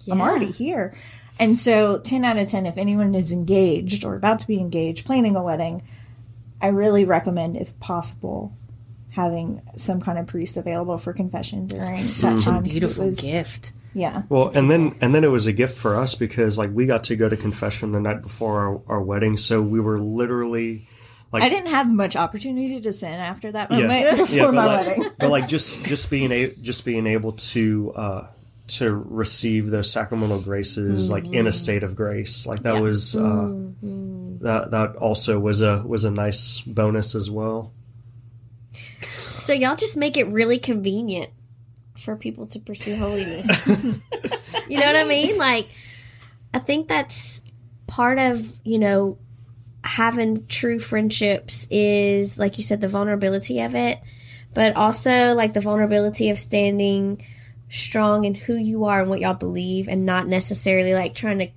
I'm 0.09 0.21
already 0.21 0.51
here. 0.51 0.93
And 1.39 1.57
so 1.57 1.97
10 1.99 2.23
out 2.23 2.37
of 2.37 2.45
10, 2.47 2.67
if 2.67 2.77
anyone 2.77 3.15
is 3.15 3.31
engaged 3.31 4.05
or 4.05 4.15
about 4.15 4.37
to 4.39 4.47
be 4.47 4.59
engaged, 4.59 5.05
planning 5.07 5.35
a 5.35 5.41
wedding, 5.43 5.81
I 6.61 6.67
really 6.67 7.03
recommend, 7.05 7.57
if 7.57 7.79
possible, 7.79 8.53
having 9.09 9.61
some 9.77 9.99
kind 9.99 10.19
of 10.19 10.27
priest 10.27 10.57
available 10.57 10.97
for 10.99 11.11
confession 11.11 11.65
during 11.65 11.85
that 11.91 11.95
Such 11.97 12.43
time. 12.43 12.57
a 12.57 12.59
'cause 12.61 12.69
beautiful 12.69 13.05
was- 13.07 13.19
gift. 13.21 13.73
Yeah. 13.93 14.23
Well, 14.29 14.49
and 14.53 14.71
then 14.71 14.95
and 15.01 15.13
then 15.13 15.23
it 15.23 15.27
was 15.27 15.47
a 15.47 15.53
gift 15.53 15.77
for 15.77 15.95
us 15.97 16.15
because 16.15 16.57
like 16.57 16.71
we 16.71 16.85
got 16.85 17.03
to 17.05 17.15
go 17.15 17.27
to 17.27 17.35
confession 17.35 17.91
the 17.91 17.99
night 17.99 18.21
before 18.21 18.61
our, 18.61 18.81
our 18.87 19.01
wedding, 19.01 19.37
so 19.37 19.61
we 19.61 19.79
were 19.79 19.99
literally 19.99 20.87
like 21.31 21.43
I 21.43 21.49
didn't 21.49 21.69
have 21.69 21.89
much 21.89 22.15
opportunity 22.15 22.79
to 22.79 22.93
sin 22.93 23.19
after 23.19 23.51
that 23.51 23.71
yeah, 23.71 23.87
moment 23.87 24.17
before 24.17 24.35
yeah, 24.35 24.45
but 24.45 24.53
my 24.53 24.65
like, 24.65 24.87
wedding. 24.87 25.09
but 25.19 25.29
like 25.29 25.47
just 25.47 25.85
just 25.85 26.09
being 26.09 26.31
a 26.31 26.53
just 26.55 26.85
being 26.85 27.05
able 27.05 27.33
to 27.33 27.93
uh, 27.95 28.27
to 28.67 28.95
receive 28.95 29.69
those 29.69 29.91
sacramental 29.91 30.41
graces 30.41 31.11
like 31.11 31.27
in 31.27 31.47
a 31.47 31.51
state 31.51 31.83
of 31.83 31.95
grace, 31.95 32.47
like 32.47 32.63
that 32.63 32.81
was 32.81 33.15
uh, 33.15 33.51
that 34.41 34.71
that 34.71 34.95
also 34.97 35.37
was 35.37 35.61
a 35.61 35.83
was 35.85 36.05
a 36.05 36.11
nice 36.11 36.61
bonus 36.61 37.13
as 37.13 37.29
well. 37.29 37.73
So 39.01 39.53
y'all 39.53 39.75
just 39.75 39.97
make 39.97 40.15
it 40.15 40.27
really 40.27 40.59
convenient 40.59 41.31
for 42.01 42.15
people 42.15 42.47
to 42.47 42.59
pursue 42.59 42.95
holiness. 42.95 43.47
you 44.67 44.79
know 44.79 44.85
what 44.85 44.95
I 44.95 45.05
mean? 45.05 45.37
Like, 45.37 45.67
I 46.53 46.59
think 46.59 46.87
that's 46.87 47.41
part 47.87 48.17
of, 48.17 48.45
you 48.63 48.79
know, 48.79 49.17
having 49.83 50.45
true 50.47 50.79
friendships 50.79 51.67
is, 51.69 52.37
like 52.37 52.57
you 52.57 52.63
said, 52.63 52.81
the 52.81 52.87
vulnerability 52.87 53.61
of 53.61 53.75
it, 53.75 53.99
but 54.53 54.75
also 54.75 55.33
like 55.33 55.53
the 55.53 55.61
vulnerability 55.61 56.29
of 56.29 56.37
standing 56.37 57.25
strong 57.69 58.25
in 58.25 58.35
who 58.35 58.55
you 58.55 58.85
are 58.85 59.01
and 59.01 59.09
what 59.09 59.19
y'all 59.19 59.33
believe 59.33 59.87
and 59.87 60.05
not 60.05 60.27
necessarily 60.27 60.93
like 60.93 61.15
trying 61.15 61.39
to 61.39 61.47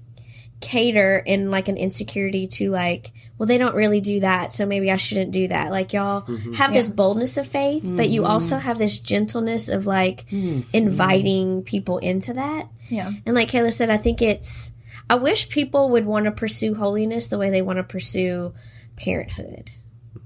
cater 0.60 1.18
in 1.18 1.50
like 1.50 1.68
an 1.68 1.76
insecurity 1.76 2.46
to 2.46 2.70
like 2.70 3.12
well 3.38 3.46
they 3.46 3.58
don't 3.58 3.74
really 3.74 4.00
do 4.00 4.20
that 4.20 4.52
so 4.52 4.64
maybe 4.66 4.90
i 4.90 4.96
shouldn't 4.96 5.32
do 5.32 5.48
that. 5.48 5.70
Like 5.70 5.92
y'all 5.92 6.22
mm-hmm. 6.22 6.52
have 6.54 6.72
this 6.72 6.88
boldness 6.88 7.36
of 7.36 7.46
faith 7.46 7.82
but 7.84 8.08
you 8.08 8.24
also 8.24 8.56
mm-hmm. 8.56 8.64
have 8.64 8.78
this 8.78 8.98
gentleness 8.98 9.68
of 9.68 9.86
like 9.86 10.26
mm-hmm. 10.28 10.60
inviting 10.72 11.62
people 11.62 11.98
into 11.98 12.34
that. 12.34 12.68
Yeah. 12.90 13.10
and 13.24 13.34
like 13.34 13.48
kayla 13.48 13.72
said 13.72 13.90
i 13.90 13.96
think 13.96 14.20
it's 14.22 14.72
i 15.08 15.14
wish 15.14 15.48
people 15.48 15.90
would 15.90 16.06
want 16.06 16.26
to 16.26 16.30
pursue 16.30 16.74
holiness 16.74 17.28
the 17.28 17.38
way 17.38 17.50
they 17.50 17.62
want 17.62 17.78
to 17.78 17.84
pursue 17.84 18.54
parenthood. 18.96 19.70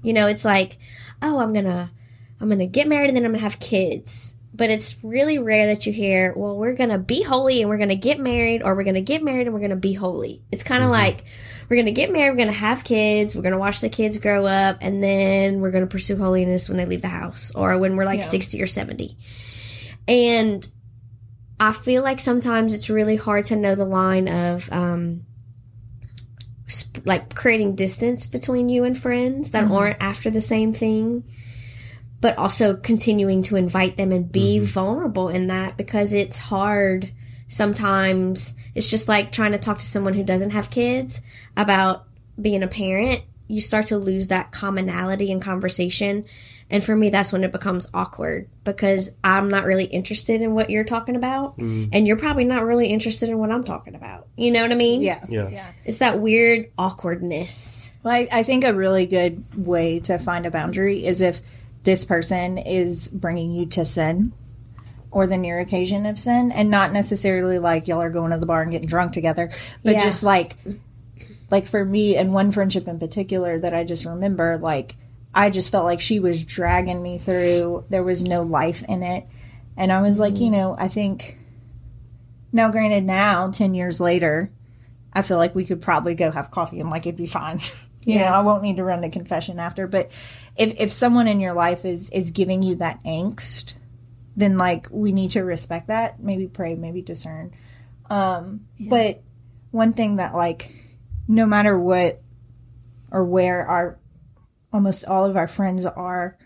You 0.01 0.13
know 0.13 0.27
it's 0.27 0.45
like 0.45 0.77
oh 1.21 1.39
i'm 1.39 1.53
gonna 1.53 1.91
i'm 2.39 2.49
gonna 2.49 2.67
get 2.67 2.87
married 2.87 3.09
and 3.09 3.17
then 3.17 3.25
i'm 3.25 3.31
gonna 3.31 3.43
have 3.43 3.59
kids. 3.59 4.35
But 4.59 4.69
it's 4.69 5.01
really 5.03 5.39
rare 5.39 5.67
that 5.67 5.85
you 5.85 5.93
hear, 5.93 6.33
well, 6.35 6.57
we're 6.57 6.73
going 6.73 6.89
to 6.89 6.97
be 6.97 7.23
holy 7.23 7.61
and 7.61 7.69
we're 7.69 7.77
going 7.77 7.87
to 7.87 7.95
get 7.95 8.19
married, 8.19 8.61
or 8.61 8.75
we're 8.75 8.83
going 8.83 8.95
to 8.95 9.01
get 9.01 9.23
married 9.23 9.47
and 9.47 9.53
we're 9.53 9.61
going 9.61 9.69
to 9.69 9.77
be 9.77 9.93
holy. 9.93 10.41
It's 10.51 10.65
kind 10.65 10.83
of 10.83 10.89
like 10.89 11.23
we're 11.69 11.75
going 11.75 11.85
to 11.85 11.91
get 11.91 12.11
married, 12.11 12.31
we're 12.31 12.37
going 12.37 12.47
to 12.47 12.53
have 12.53 12.83
kids, 12.83 13.35
we're 13.35 13.41
going 13.43 13.53
to 13.53 13.59
watch 13.59 13.81
the 13.81 13.89
kids 13.89 14.17
grow 14.17 14.45
up, 14.45 14.77
and 14.81 15.03
then 15.03 15.61
we're 15.61 15.71
going 15.71 15.83
to 15.83 15.89
pursue 15.89 16.17
holiness 16.17 16.67
when 16.67 16.77
they 16.77 16.85
leave 16.85 17.01
the 17.01 17.07
house 17.07 17.51
or 17.53 17.77
when 17.77 17.95
we're 17.95 18.05
like 18.05 18.17
Yeah. 18.17 18.23
60 18.23 18.61
or 18.61 18.67
70. 18.67 19.15
And 20.07 20.67
I 21.59 21.71
feel 21.71 22.01
like 22.01 22.19
sometimes 22.19 22.73
it's 22.73 22.89
really 22.89 23.17
hard 23.17 23.45
to 23.45 23.55
know 23.55 23.75
the 23.75 23.85
line 23.85 24.27
of, 24.27 24.71
um, 24.71 25.25
sp- 26.65 27.05
like 27.05 27.35
creating 27.35 27.75
distance 27.75 28.25
between 28.25 28.69
you 28.69 28.83
and 28.83 28.97
friends 28.97 29.51
that 29.51 29.69
aren't 29.69 30.01
after 30.01 30.29
the 30.29 30.41
same 30.41 30.73
thing 30.73 31.23
but 32.21 32.37
also 32.37 32.75
continuing 32.75 33.41
to 33.43 33.55
invite 33.55 33.95
them 33.97 34.11
and 34.11 34.31
be 34.31 34.59
vulnerable 34.59 35.29
in 35.29 35.47
that 35.47 35.77
because 35.77 36.13
it's 36.13 36.39
hard 36.39 37.11
sometimes 37.49 38.55
it's 38.75 38.89
just 38.89 39.09
like 39.09 39.33
trying 39.33 39.51
to 39.51 39.57
talk 39.57 39.79
to 39.79 39.85
someone 39.85 40.13
who 40.13 40.23
doesn't 40.23 40.51
have 40.51 40.71
kids 40.71 41.21
about 41.57 42.05
being 42.39 42.63
a 42.63 42.67
parent. 42.67 43.23
You 43.47 43.59
start 43.59 43.87
to 43.87 43.97
lose 43.97 44.29
that 44.29 44.51
commonality 44.51 45.31
in 45.31 45.41
conversation. 45.41 46.25
And 46.69 46.83
for 46.83 46.95
me 46.95 47.09
that's 47.09 47.33
when 47.33 47.43
it 47.43 47.51
becomes 47.51 47.89
awkward 47.95 48.47
because 48.63 49.15
i'm 49.23 49.49
not 49.49 49.65
really 49.65 49.85
interested 49.85 50.39
in 50.39 50.53
what 50.53 50.69
you're 50.69 50.83
talking 50.83 51.15
about 51.15 51.57
mm. 51.57 51.89
and 51.91 52.05
you're 52.05 52.15
probably 52.15 52.43
not 52.43 52.63
really 52.63 52.89
interested 52.89 53.27
in 53.27 53.39
what 53.39 53.49
i'm 53.49 53.63
talking 53.63 53.95
about. 53.95 54.27
You 54.37 54.51
know 54.51 54.61
what 54.61 54.71
i 54.71 54.75
mean? 54.75 55.01
Yeah. 55.01 55.25
Yeah. 55.27 55.71
it's 55.83 55.97
that 55.97 56.19
weird 56.19 56.69
awkwardness. 56.77 57.91
Well, 58.03 58.13
I, 58.13 58.27
I 58.31 58.43
think 58.43 58.63
a 58.63 58.73
really 58.75 59.07
good 59.07 59.43
way 59.57 59.99
to 60.01 60.19
find 60.19 60.45
a 60.45 60.51
boundary 60.51 61.03
is 61.03 61.21
if 61.23 61.41
this 61.81 62.05
person 62.05 62.59
is 62.59 63.07
bringing 63.07 63.51
you 63.51 63.65
to 63.65 63.83
sin 63.83 64.33
or 65.11 65.27
the 65.27 65.37
near 65.37 65.59
occasion 65.59 66.05
of 66.05 66.19
sin, 66.19 66.51
and 66.51 66.69
not 66.69 66.93
necessarily 66.93 67.59
like 67.59 67.87
y'all 67.87 68.01
are 68.01 68.09
going 68.09 68.31
to 68.31 68.37
the 68.37 68.45
bar 68.45 68.61
and 68.61 68.71
getting 68.71 68.87
drunk 68.87 69.11
together, 69.11 69.49
but 69.83 69.95
Yeah. 69.95 70.03
just 70.03 70.23
like, 70.23 70.55
like 71.49 71.65
for 71.65 71.83
me 71.83 72.15
and 72.15 72.33
one 72.33 72.51
friendship 72.51 72.87
in 72.87 72.99
particular 72.99 73.59
that 73.59 73.73
I 73.73 73.83
just 73.83 74.05
remember, 74.05 74.57
like 74.61 74.95
I 75.33 75.49
just 75.49 75.71
felt 75.71 75.85
like 75.85 75.99
she 75.99 76.19
was 76.19 76.43
dragging 76.43 77.01
me 77.01 77.17
through. 77.17 77.85
There 77.89 78.03
was 78.03 78.23
no 78.23 78.41
life 78.43 78.83
in 78.87 79.03
it, 79.03 79.27
and 79.77 79.91
I 79.91 80.01
was 80.01 80.19
like, 80.19 80.39
you 80.39 80.47
mm-hmm. 80.47 80.55
know, 80.55 80.75
I 80.77 80.87
think. 80.87 81.37
Now, 82.51 82.71
granted, 82.71 83.03
now 83.03 83.51
ten 83.51 83.75
years 83.75 83.99
later, 83.99 84.51
I 85.13 85.21
feel 85.21 85.37
like 85.37 85.53
we 85.53 85.65
could 85.65 85.81
probably 85.81 86.15
go 86.15 86.31
have 86.31 86.49
coffee 86.49 86.79
and 86.79 86.89
like 86.89 87.05
it'd 87.05 87.15
be 87.15 87.27
fine. 87.27 87.59
you 88.03 88.17
know, 88.17 88.25
I 88.25 88.41
won't 88.41 88.63
need 88.63 88.77
to 88.77 88.83
run 88.83 89.01
to 89.01 89.09
confession 89.09 89.59
after. 89.59 89.85
But 89.85 90.09
if 90.55 90.79
if 90.79 90.91
someone 90.91 91.27
in 91.27 91.39
your 91.39 91.53
life 91.53 91.85
is 91.85 92.09
is 92.09 92.31
giving 92.31 92.63
you 92.63 92.75
that 92.75 93.03
angst, 93.03 93.75
then 94.39 94.57
like 94.57 94.87
we 94.89 95.11
need 95.11 95.31
to 95.31 95.41
respect 95.41 95.87
that. 95.87 96.21
Maybe 96.21 96.47
pray, 96.47 96.75
maybe 96.75 97.01
discern. 97.01 97.51
Um, 98.09 98.67
But 98.89 99.23
one 99.71 99.93
thing 99.93 100.15
that 100.17 100.35
like, 100.35 100.71
no 101.27 101.45
matter 101.45 101.79
what 101.79 102.21
or 103.11 103.23
where 103.23 103.67
our 103.67 103.99
almost 104.71 105.05
all 105.05 105.25
of 105.25 105.35
our 105.37 105.47
friends 105.47 105.85
are 105.85 106.37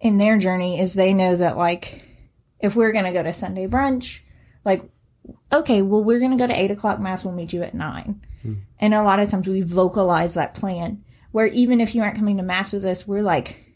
in 0.00 0.18
their 0.18 0.38
journey, 0.38 0.80
is 0.80 0.94
they 0.94 1.14
know 1.14 1.36
that 1.36 1.56
like 1.56 2.08
if 2.60 2.74
we're 2.76 2.92
gonna 2.92 3.12
go 3.12 3.22
to 3.22 3.32
Sunday 3.32 3.66
brunch, 3.66 4.20
like 4.64 4.90
okay, 5.52 5.82
well, 5.82 6.02
we're 6.02 6.18
going 6.18 6.30
to 6.30 6.36
go 6.36 6.46
to 6.46 6.58
eight 6.58 6.70
o'clock 6.70 7.00
mass. 7.00 7.24
We'll 7.24 7.34
meet 7.34 7.52
you 7.52 7.62
at 7.62 7.74
nine. 7.74 8.20
And 8.78 8.94
a 8.94 9.02
lot 9.02 9.18
of 9.18 9.28
times 9.28 9.48
we 9.48 9.60
vocalize 9.60 10.34
that 10.34 10.54
plan 10.54 11.02
where 11.32 11.46
even 11.46 11.80
if 11.80 11.94
you 11.94 12.02
aren't 12.02 12.16
coming 12.16 12.36
to 12.36 12.42
mass 12.42 12.72
with 12.72 12.84
us, 12.84 13.06
we're 13.06 13.22
like, 13.22 13.74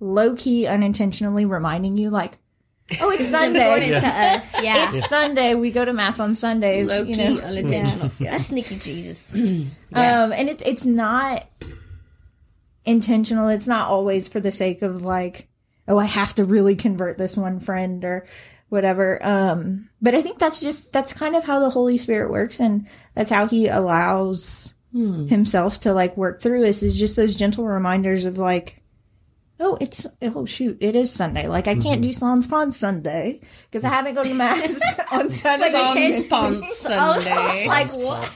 low 0.00 0.34
key 0.34 0.66
unintentionally 0.66 1.44
reminding 1.44 1.96
you 1.98 2.08
like, 2.08 2.38
oh, 3.00 3.10
it's 3.10 3.32
important 3.32 3.56
Sunday. 3.56 3.88
to 4.00 4.06
us. 4.06 4.62
Yeah. 4.62 4.90
It's 4.90 5.08
Sunday. 5.08 5.54
We 5.54 5.70
go 5.70 5.84
to 5.84 5.92
mass 5.92 6.20
on 6.20 6.34
Sundays. 6.34 6.88
Low 6.88 7.02
you 7.02 7.14
key, 7.14 7.34
know? 7.34 7.40
unintentional. 7.40 8.10
Yeah. 8.18 8.32
That's 8.32 8.46
sneaky 8.46 8.78
Jesus. 8.78 9.34
Um, 9.94 10.32
and 10.32 10.48
it's 10.48 10.62
it's 10.62 10.86
not 10.86 11.46
intentional. 12.86 13.48
It's 13.48 13.68
not 13.68 13.88
always 13.88 14.26
for 14.26 14.40
the 14.40 14.50
sake 14.50 14.80
of 14.80 15.02
like, 15.02 15.48
oh, 15.86 15.98
I 15.98 16.06
have 16.06 16.34
to 16.36 16.46
really 16.46 16.76
convert 16.76 17.18
this 17.18 17.36
one 17.36 17.60
friend 17.60 18.02
or 18.02 18.26
whatever. 18.70 19.18
Um, 19.22 19.90
but 20.00 20.14
I 20.14 20.22
think 20.22 20.38
that's 20.38 20.62
just 20.62 20.92
that's 20.92 21.12
kind 21.12 21.36
of 21.36 21.44
how 21.44 21.60
the 21.60 21.68
Holy 21.68 21.98
Spirit 21.98 22.30
works, 22.30 22.58
and 22.58 22.88
that's 23.14 23.30
how 23.30 23.46
He 23.46 23.68
allows 23.68 24.72
Himself 25.28 25.80
to 25.80 25.92
like 25.92 26.16
work 26.16 26.40
through 26.40 26.66
us. 26.66 26.82
Is 26.82 26.98
just 26.98 27.16
those 27.16 27.36
gentle 27.36 27.66
reminders 27.66 28.24
of 28.24 28.38
like. 28.38 28.81
Oh, 29.64 29.78
it's 29.80 30.08
oh 30.22 30.44
shoot! 30.44 30.76
It 30.80 30.96
is 30.96 31.12
Sunday. 31.12 31.46
Like 31.46 31.68
I 31.68 31.74
can't 31.74 32.00
mm-hmm. 32.00 32.00
do 32.00 32.12
Sans 32.12 32.44
Pond 32.48 32.74
Sunday 32.74 33.38
because 33.70 33.84
I 33.84 33.90
haven't 33.90 34.14
gone 34.14 34.26
to 34.26 34.34
mass 34.34 34.98
on 35.12 35.30
Sunday. 35.30 35.70
Sans 35.70 36.26
Pants 36.28 36.78
Sunday. 36.78 37.30
It's 37.30 37.66
like 37.68 37.90
what? 37.92 38.26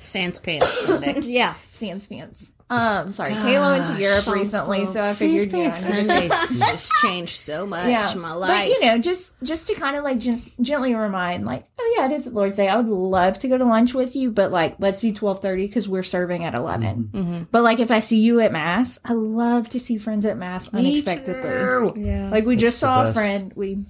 Sans 0.00 0.38
Pants 0.40 0.66
Sunday. 0.66 1.20
Yeah. 1.26 1.54
Sans 1.70 2.06
pants. 2.08 2.50
Um, 2.70 3.10
sorry, 3.10 3.32
Kayla 3.32 3.78
went 3.78 3.86
to 3.88 4.00
Europe 4.00 4.28
recently, 4.28 4.84
so 4.84 5.00
I 5.00 5.12
figured 5.12 5.50
you 5.50 5.64
know, 5.64 5.70
Sundays 5.72 6.30
just 6.58 6.92
changed 7.02 7.36
so 7.40 7.66
much 7.66 7.88
yeah, 7.88 8.14
my 8.14 8.32
but 8.32 8.68
you 8.68 8.86
know, 8.86 8.96
just 8.98 9.34
just 9.42 9.66
to 9.66 9.74
kind 9.74 9.96
of 9.96 10.04
like 10.04 10.20
gen- 10.20 10.40
gently 10.60 10.94
remind, 10.94 11.44
like, 11.44 11.64
oh 11.80 11.94
yeah, 11.98 12.06
it 12.06 12.12
is 12.12 12.26
the 12.26 12.30
Lord's 12.30 12.56
Day. 12.56 12.68
I 12.68 12.76
would 12.76 12.86
love 12.86 13.40
to 13.40 13.48
go 13.48 13.58
to 13.58 13.64
lunch 13.64 13.92
with 13.92 14.14
you, 14.14 14.30
but 14.30 14.52
like, 14.52 14.76
let's 14.78 15.00
do 15.00 15.12
twelve 15.12 15.42
thirty 15.42 15.66
because 15.66 15.88
we're 15.88 16.04
serving 16.04 16.44
at 16.44 16.54
11 16.54 17.10
Mm-hmm. 17.12 17.42
But 17.50 17.62
like, 17.62 17.80
if 17.80 17.90
I 17.90 17.98
see 17.98 18.20
you 18.20 18.38
at 18.40 18.52
mass, 18.52 19.00
I 19.04 19.14
love 19.14 19.68
to 19.70 19.80
see 19.80 19.98
friends 19.98 20.24
at 20.24 20.36
mass 20.36 20.72
unexpectedly. 20.72 22.04
Yeah. 22.04 22.30
Like 22.30 22.46
we 22.46 22.54
just 22.54 22.76
the 22.76 22.86
saw 22.86 23.08
a 23.08 23.12
friend. 23.12 23.52
We 23.56 23.84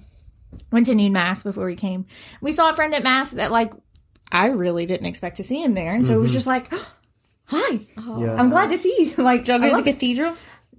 went 0.71 0.87
to 0.87 0.95
noon 0.95 1.13
mass 1.13 1.43
before 1.43 1.65
we 1.65 1.75
came. 1.75 2.07
We 2.41 2.51
saw 2.51 2.71
a 2.71 2.73
friend 2.73 2.95
at 2.95 3.03
mass 3.03 3.31
that 3.31 3.51
like 3.51 3.73
I 4.31 4.47
really 4.47 4.85
didn't 4.87 5.05
expect 5.05 5.37
to 5.37 5.43
see 5.43 5.61
him 5.63 5.75
there, 5.75 5.93
and 5.93 6.07
so 6.07 6.15
it 6.15 6.19
was 6.19 6.33
just 6.33 6.47
like, 6.47 6.71
hi, 7.51 7.79
Yeah. 8.19 8.35
I'm 8.35 8.49
glad 8.49 8.69
to 8.71 8.77
see 8.77 8.95
you. 9.17 9.23
Like, 9.23 9.45
Did 9.45 9.55
I 9.55 9.59
go 9.59 9.77
to 9.77 9.83
the 9.83 9.91
cathedral? 9.91 10.35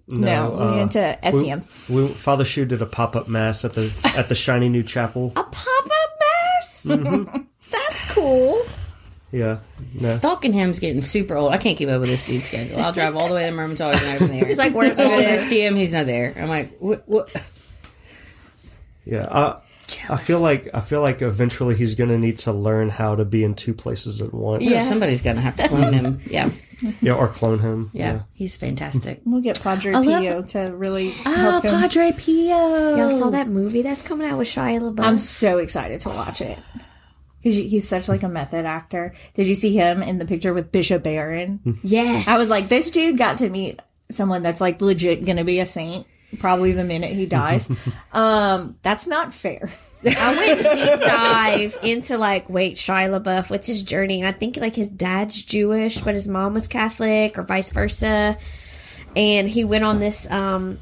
no, 0.08 0.50
we 0.50 0.56
uh, 0.62 0.74
went 0.76 0.92
to 0.92 1.18
we, 1.22 1.28
STM. 1.30 1.88
we, 1.88 2.08
Father 2.08 2.44
Shu 2.44 2.64
did 2.64 2.82
a 2.82 2.86
pop 2.86 3.14
up 3.14 3.28
mass 3.28 3.64
at 3.64 3.74
the 3.74 3.92
at 4.16 4.28
the 4.28 4.34
shiny 4.34 4.68
new 4.68 4.82
chapel. 4.82 5.32
A 5.36 5.42
pop 5.44 5.84
up 5.86 6.10
mass? 6.20 6.82
That's 7.70 8.12
cool. 8.12 8.60
Yeah, 9.30 9.58
no. 9.94 10.08
Stalking 10.08 10.52
him's 10.52 10.78
getting 10.78 11.00
super 11.02 11.36
old. 11.36 11.52
I 11.52 11.56
can't 11.56 11.78
keep 11.78 11.88
up 11.88 12.00
with 12.00 12.10
this 12.10 12.20
dude's 12.22 12.44
schedule. 12.44 12.80
I'll 12.80 12.92
drive 12.92 13.16
all 13.16 13.28
the 13.28 13.34
way 13.34 13.48
to 13.48 13.52
Myrmidon 13.54 13.94
and 13.94 14.18
from 14.18 14.26
there. 14.28 14.44
He's 14.44 14.58
like, 14.58 14.74
where's 14.74 14.98
I 14.98 15.04
go 15.04 15.10
to 15.10 15.16
Walter? 15.16 15.28
STM, 15.28 15.76
he's 15.76 15.92
not 15.92 16.04
there. 16.04 16.34
I'm 16.36 16.48
like, 16.50 16.76
what? 16.80 17.04
what? 17.08 17.30
yeah. 19.06 19.60
I, 20.08 20.14
I 20.14 20.16
feel 20.16 20.40
like 20.40 20.68
I 20.74 20.80
feel 20.80 21.00
like 21.02 21.22
eventually 21.22 21.74
he's 21.74 21.94
going 21.94 22.10
to 22.10 22.18
need 22.18 22.38
to 22.40 22.52
learn 22.52 22.88
how 22.88 23.14
to 23.16 23.24
be 23.24 23.44
in 23.44 23.54
two 23.54 23.74
places 23.74 24.20
at 24.22 24.32
once. 24.32 24.64
Yeah. 24.64 24.82
Somebody's 24.82 25.22
gonna 25.22 25.40
have 25.40 25.56
to 25.56 25.68
clone 25.68 25.92
him. 25.92 26.20
Yeah, 26.30 26.50
Yeah, 27.00 27.12
or 27.14 27.28
clone 27.28 27.58
him. 27.60 27.90
yeah, 27.92 28.22
he's 28.32 28.56
fantastic. 28.56 29.20
We'll 29.24 29.40
get 29.42 29.62
Padre 29.62 29.92
love- 29.92 30.04
Pio 30.04 30.42
to 30.42 30.74
really 30.76 31.12
Oh, 31.26 31.34
help 31.34 31.64
him. 31.64 31.70
Padre 31.80 32.12
Pio. 32.12 32.96
Y'all 32.96 33.10
saw 33.10 33.30
that 33.30 33.48
movie 33.48 33.82
that's 33.82 34.02
coming 34.02 34.26
out 34.28 34.38
with 34.38 34.48
Shia 34.48 34.80
LaBeouf? 34.80 35.04
I'm 35.04 35.18
so 35.18 35.58
excited 35.58 36.00
to 36.00 36.08
watch 36.08 36.40
it 36.40 36.58
because 37.38 37.56
he's 37.56 37.88
such 37.88 38.08
like 38.08 38.22
a 38.22 38.28
method 38.28 38.64
actor. 38.66 39.14
Did 39.34 39.46
you 39.48 39.54
see 39.54 39.72
him 39.74 40.02
in 40.02 40.18
the 40.18 40.24
picture 40.24 40.52
with 40.54 40.72
Bishop 40.72 41.02
Barron? 41.02 41.60
yes. 41.82 42.28
I 42.28 42.38
was 42.38 42.50
like, 42.50 42.68
this 42.68 42.90
dude 42.90 43.18
got 43.18 43.38
to 43.38 43.48
meet 43.50 43.80
someone 44.10 44.42
that's 44.42 44.60
like 44.60 44.80
legit 44.80 45.24
gonna 45.24 45.44
be 45.44 45.60
a 45.60 45.66
saint. 45.66 46.06
Probably 46.38 46.72
the 46.72 46.84
minute 46.84 47.12
he 47.12 47.26
dies. 47.26 47.70
um, 48.12 48.76
that's 48.82 49.06
not 49.06 49.34
fair. 49.34 49.70
I 50.04 50.36
went 50.36 50.58
deep 50.74 51.00
dive 51.00 51.78
into 51.82 52.18
like, 52.18 52.48
wait, 52.48 52.74
Shia 52.74 53.20
LaBeouf, 53.20 53.50
what's 53.50 53.66
his 53.66 53.82
journey? 53.82 54.20
And 54.20 54.28
I 54.28 54.32
think 54.32 54.56
like 54.56 54.74
his 54.74 54.88
dad's 54.88 55.42
Jewish, 55.42 56.00
but 56.00 56.14
his 56.14 56.28
mom 56.28 56.54
was 56.54 56.68
Catholic, 56.68 57.38
or 57.38 57.42
vice 57.42 57.70
versa. 57.70 58.36
And 59.14 59.48
he 59.48 59.64
went 59.64 59.84
on 59.84 60.00
this, 60.00 60.30
um, 60.30 60.78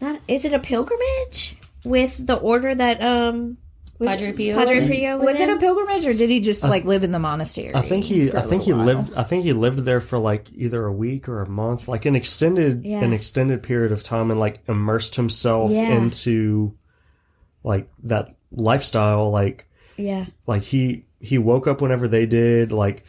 not 0.00 0.20
is 0.28 0.44
it 0.44 0.52
a 0.52 0.58
pilgrimage 0.58 1.56
with 1.84 2.26
the 2.26 2.36
order 2.36 2.74
that 2.74 3.02
um 3.02 3.58
Padre 4.02 4.32
Pio. 4.32 4.56
Padre 4.56 4.86
Pio 4.88 5.16
was, 5.18 5.32
Was 5.32 5.40
it 5.40 5.48
a 5.48 5.56
pilgrimage 5.56 6.04
or 6.06 6.14
did 6.14 6.28
he 6.30 6.40
just 6.40 6.64
uh, 6.64 6.68
like 6.68 6.84
live 6.84 7.04
in 7.04 7.12
the 7.12 7.18
monastery? 7.18 7.74
I 7.74 7.80
think 7.80 8.04
he 8.04 8.28
for 8.30 8.36
a 8.38 8.40
I 8.42 8.46
think 8.46 8.62
he 8.64 8.72
while? 8.72 8.84
lived 8.84 9.14
I 9.14 9.22
think 9.22 9.44
he 9.44 9.52
lived 9.52 9.80
there 9.80 10.00
for 10.00 10.18
like 10.18 10.48
either 10.54 10.84
a 10.84 10.92
week 10.92 11.28
or 11.28 11.42
a 11.42 11.48
month, 11.48 11.86
like 11.88 12.04
an 12.04 12.14
extended 12.16 12.84
Yeah. 12.84 13.02
an 13.04 13.12
extended 13.12 13.62
period 13.62 13.92
of 13.92 14.02
time 14.02 14.30
and 14.30 14.40
like 14.40 14.60
immersed 14.68 15.16
himself 15.16 15.70
Yeah. 15.70 15.94
into 15.96 16.74
like 17.62 17.88
that 18.02 18.34
lifestyle 18.52 19.30
like 19.30 19.66
yeah. 19.96 20.26
like 20.46 20.62
he 20.62 21.04
he 21.20 21.38
woke 21.38 21.66
up 21.66 21.80
whenever 21.80 22.06
they 22.08 22.26
did 22.26 22.72
like 22.72 23.04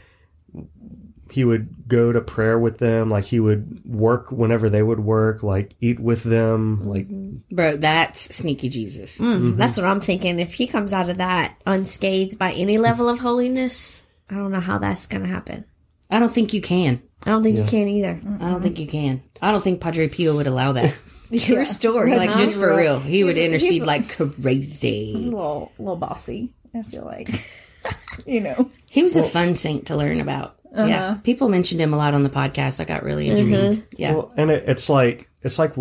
he 1.36 1.44
would 1.44 1.88
go 1.90 2.14
to 2.14 2.22
prayer 2.22 2.58
with 2.58 2.78
them 2.78 3.10
like 3.10 3.26
he 3.26 3.42
would 3.42 3.82
work 3.84 4.32
whenever 4.32 4.70
they 4.70 4.82
would 4.82 5.02
work 5.02 5.44
like 5.44 5.76
eat 5.82 6.00
with 6.00 6.24
them 6.24 6.88
like 6.88 7.08
Bro, 7.52 7.78
that's 7.78 8.34
sneaky 8.34 8.70
Jesus. 8.70 9.20
Mm. 9.20 9.40
Mm-hmm. 9.40 9.58
That's 9.58 9.76
what 9.76 9.86
I'm 9.86 10.00
thinking. 10.00 10.40
If 10.40 10.54
he 10.54 10.66
comes 10.66 10.94
out 10.94 11.10
of 11.10 11.18
that 11.18 11.58
unscathed 11.66 12.40
by 12.40 12.54
any 12.54 12.78
level 12.78 13.10
of 13.10 13.20
holiness, 13.20 14.06
I 14.30 14.36
don't 14.36 14.54
know 14.54 14.62
how 14.62 14.78
that's 14.78 15.08
going 15.08 15.24
to 15.24 15.30
happen. 15.30 15.66
I 16.10 16.20
don't 16.20 16.32
think 16.34 16.54
you 16.54 16.62
can. 16.62 17.02
I 17.26 17.32
don't 17.32 17.44
think 17.44 17.58
you 17.58 17.66
can 17.66 17.90
either. 17.90 18.18
I 18.40 18.50
don't 18.52 18.62
think 18.62 18.80
you 18.80 18.88
can. 18.88 19.22
I 19.42 19.52
don't 19.52 19.62
think 19.62 19.82
Padre 19.82 20.08
Pio 20.08 20.36
would 20.38 20.48
allow 20.48 20.72
that. 20.72 20.96
True 21.38 21.66
story. 21.66 22.16
Like 22.16 22.30
just 22.30 22.58
for 22.58 22.74
real, 22.74 23.00
he 23.02 23.26
would 23.26 23.38
intercede 23.38 23.72
he's- 23.72 23.86
like 23.86 24.10
He's 24.16 24.36
crazy. 24.42 25.14
a 25.16 25.18
little, 25.18 25.74
little 25.78 25.98
bossy. 25.98 26.54
I 26.74 26.84
feel 26.84 27.04
like, 27.04 27.46
you 28.26 28.40
know. 28.40 28.72
He 28.90 29.04
was 29.04 29.18
a 29.18 29.24
fun 29.24 29.58
saint 29.58 29.88
to 29.88 29.98
learn 29.98 30.22
about. 30.22 30.56
Yeah, 30.76 31.10
uh-huh. 31.10 31.20
people 31.24 31.50
mentioned 31.50 31.82
him 31.82 31.94
a 31.94 31.98
lot 31.98 32.14
on 32.14 32.24
the 32.24 32.30
podcast. 32.30 32.80
I 32.80 32.86
got 32.86 33.04
really 33.04 33.28
mm-hmm. 33.28 33.54
intrigued. 33.54 33.96
Yeah, 33.98 34.14
Well, 34.14 34.34
and 34.38 34.52
it, 34.52 34.68
it's 34.68 34.90
like 34.90 35.30
it's 35.42 35.60
like 35.60 35.74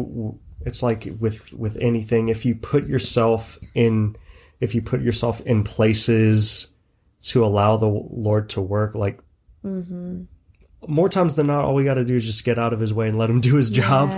it's 0.60 0.82
like 0.82 1.08
with 1.20 1.52
with 1.52 1.78
anything. 1.80 2.28
If 2.28 2.44
you 2.44 2.54
put 2.54 2.86
yourself 2.86 3.58
in, 3.74 4.16
if 4.60 4.74
you 4.74 4.82
put 4.82 5.00
yourself 5.00 5.40
in 5.42 5.64
places 5.64 6.68
to 7.24 7.44
allow 7.44 7.76
the 7.76 7.88
Lord 7.88 8.50
to 8.50 8.60
work, 8.60 8.94
like 8.94 9.20
mm-hmm. 9.64 10.22
more 10.86 11.08
times 11.08 11.34
than 11.34 11.46
not, 11.48 11.64
all 11.64 11.74
we 11.74 11.84
got 11.84 11.94
to 11.94 12.04
do 12.04 12.14
is 12.14 12.26
just 12.26 12.44
get 12.44 12.58
out 12.58 12.72
of 12.72 12.80
His 12.80 12.92
way 12.92 13.08
and 13.08 13.18
let 13.18 13.30
Him 13.30 13.40
do 13.40 13.56
His 13.56 13.70
job. 13.70 14.10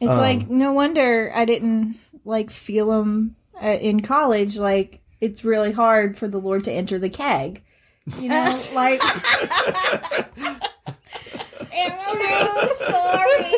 It's 0.00 0.16
um, 0.16 0.20
like 0.20 0.50
no 0.50 0.72
wonder 0.72 1.32
I 1.34 1.44
didn't 1.44 1.98
like 2.24 2.50
feel 2.50 2.92
him 2.92 3.36
uh, 3.62 3.78
in 3.80 4.00
college. 4.00 4.58
Like 4.58 5.00
it's 5.20 5.44
really 5.44 5.72
hard 5.72 6.18
for 6.18 6.28
the 6.28 6.38
Lord 6.38 6.64
to 6.64 6.72
enter 6.72 6.98
the 6.98 7.08
keg. 7.08 7.62
You 8.18 8.28
know, 8.28 8.58
like. 8.74 9.00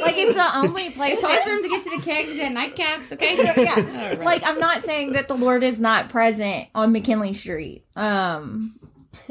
Like 0.02 0.16
it's 0.18 0.34
the 0.34 0.50
only 0.54 0.90
place. 0.90 1.20
hard 1.22 1.40
for 1.42 1.50
him 1.50 1.62
to 1.62 1.68
get 1.68 1.84
to 1.84 1.90
the 1.90 2.02
kegs 2.02 2.38
and 2.38 2.56
nightcaps. 2.56 3.12
Okay, 3.12 3.36
yeah. 3.36 4.22
Like 4.24 4.42
I'm 4.44 4.58
not 4.58 4.84
saying 4.84 5.12
that 5.12 5.28
the 5.28 5.34
Lord 5.34 5.62
is 5.62 5.80
not 5.80 6.08
present 6.08 6.68
on 6.74 6.92
McKinley 6.92 7.32
Street. 7.32 7.84
Um 7.94 8.78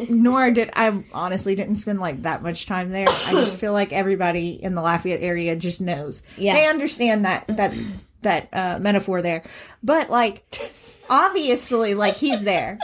nor 0.10 0.52
did 0.52 0.70
I 0.74 1.04
honestly 1.14 1.56
didn't 1.56 1.76
spend 1.76 2.00
like 2.00 2.24
that 2.24 2.44
much 2.44 2.66
time 2.66 2.90
there. 2.90 3.08
I 3.08 3.32
just 3.32 3.58
feel 3.58 3.74
like 3.74 3.94
everybody 3.94 4.50
in 4.52 4.76
the 4.76 4.82
Lafayette 4.82 5.22
area 5.22 5.56
just 5.56 5.82
knows. 5.82 6.22
Yeah. 6.38 6.54
They 6.54 6.68
understand 6.68 7.26
that 7.26 7.48
that 7.48 7.74
that 8.22 8.50
uh 8.52 8.80
metaphor 8.80 9.22
there. 9.22 9.44
But 9.84 10.10
like 10.10 10.44
obviously 11.10 11.94
like 11.94 12.18
he's 12.18 12.44
there. 12.44 12.80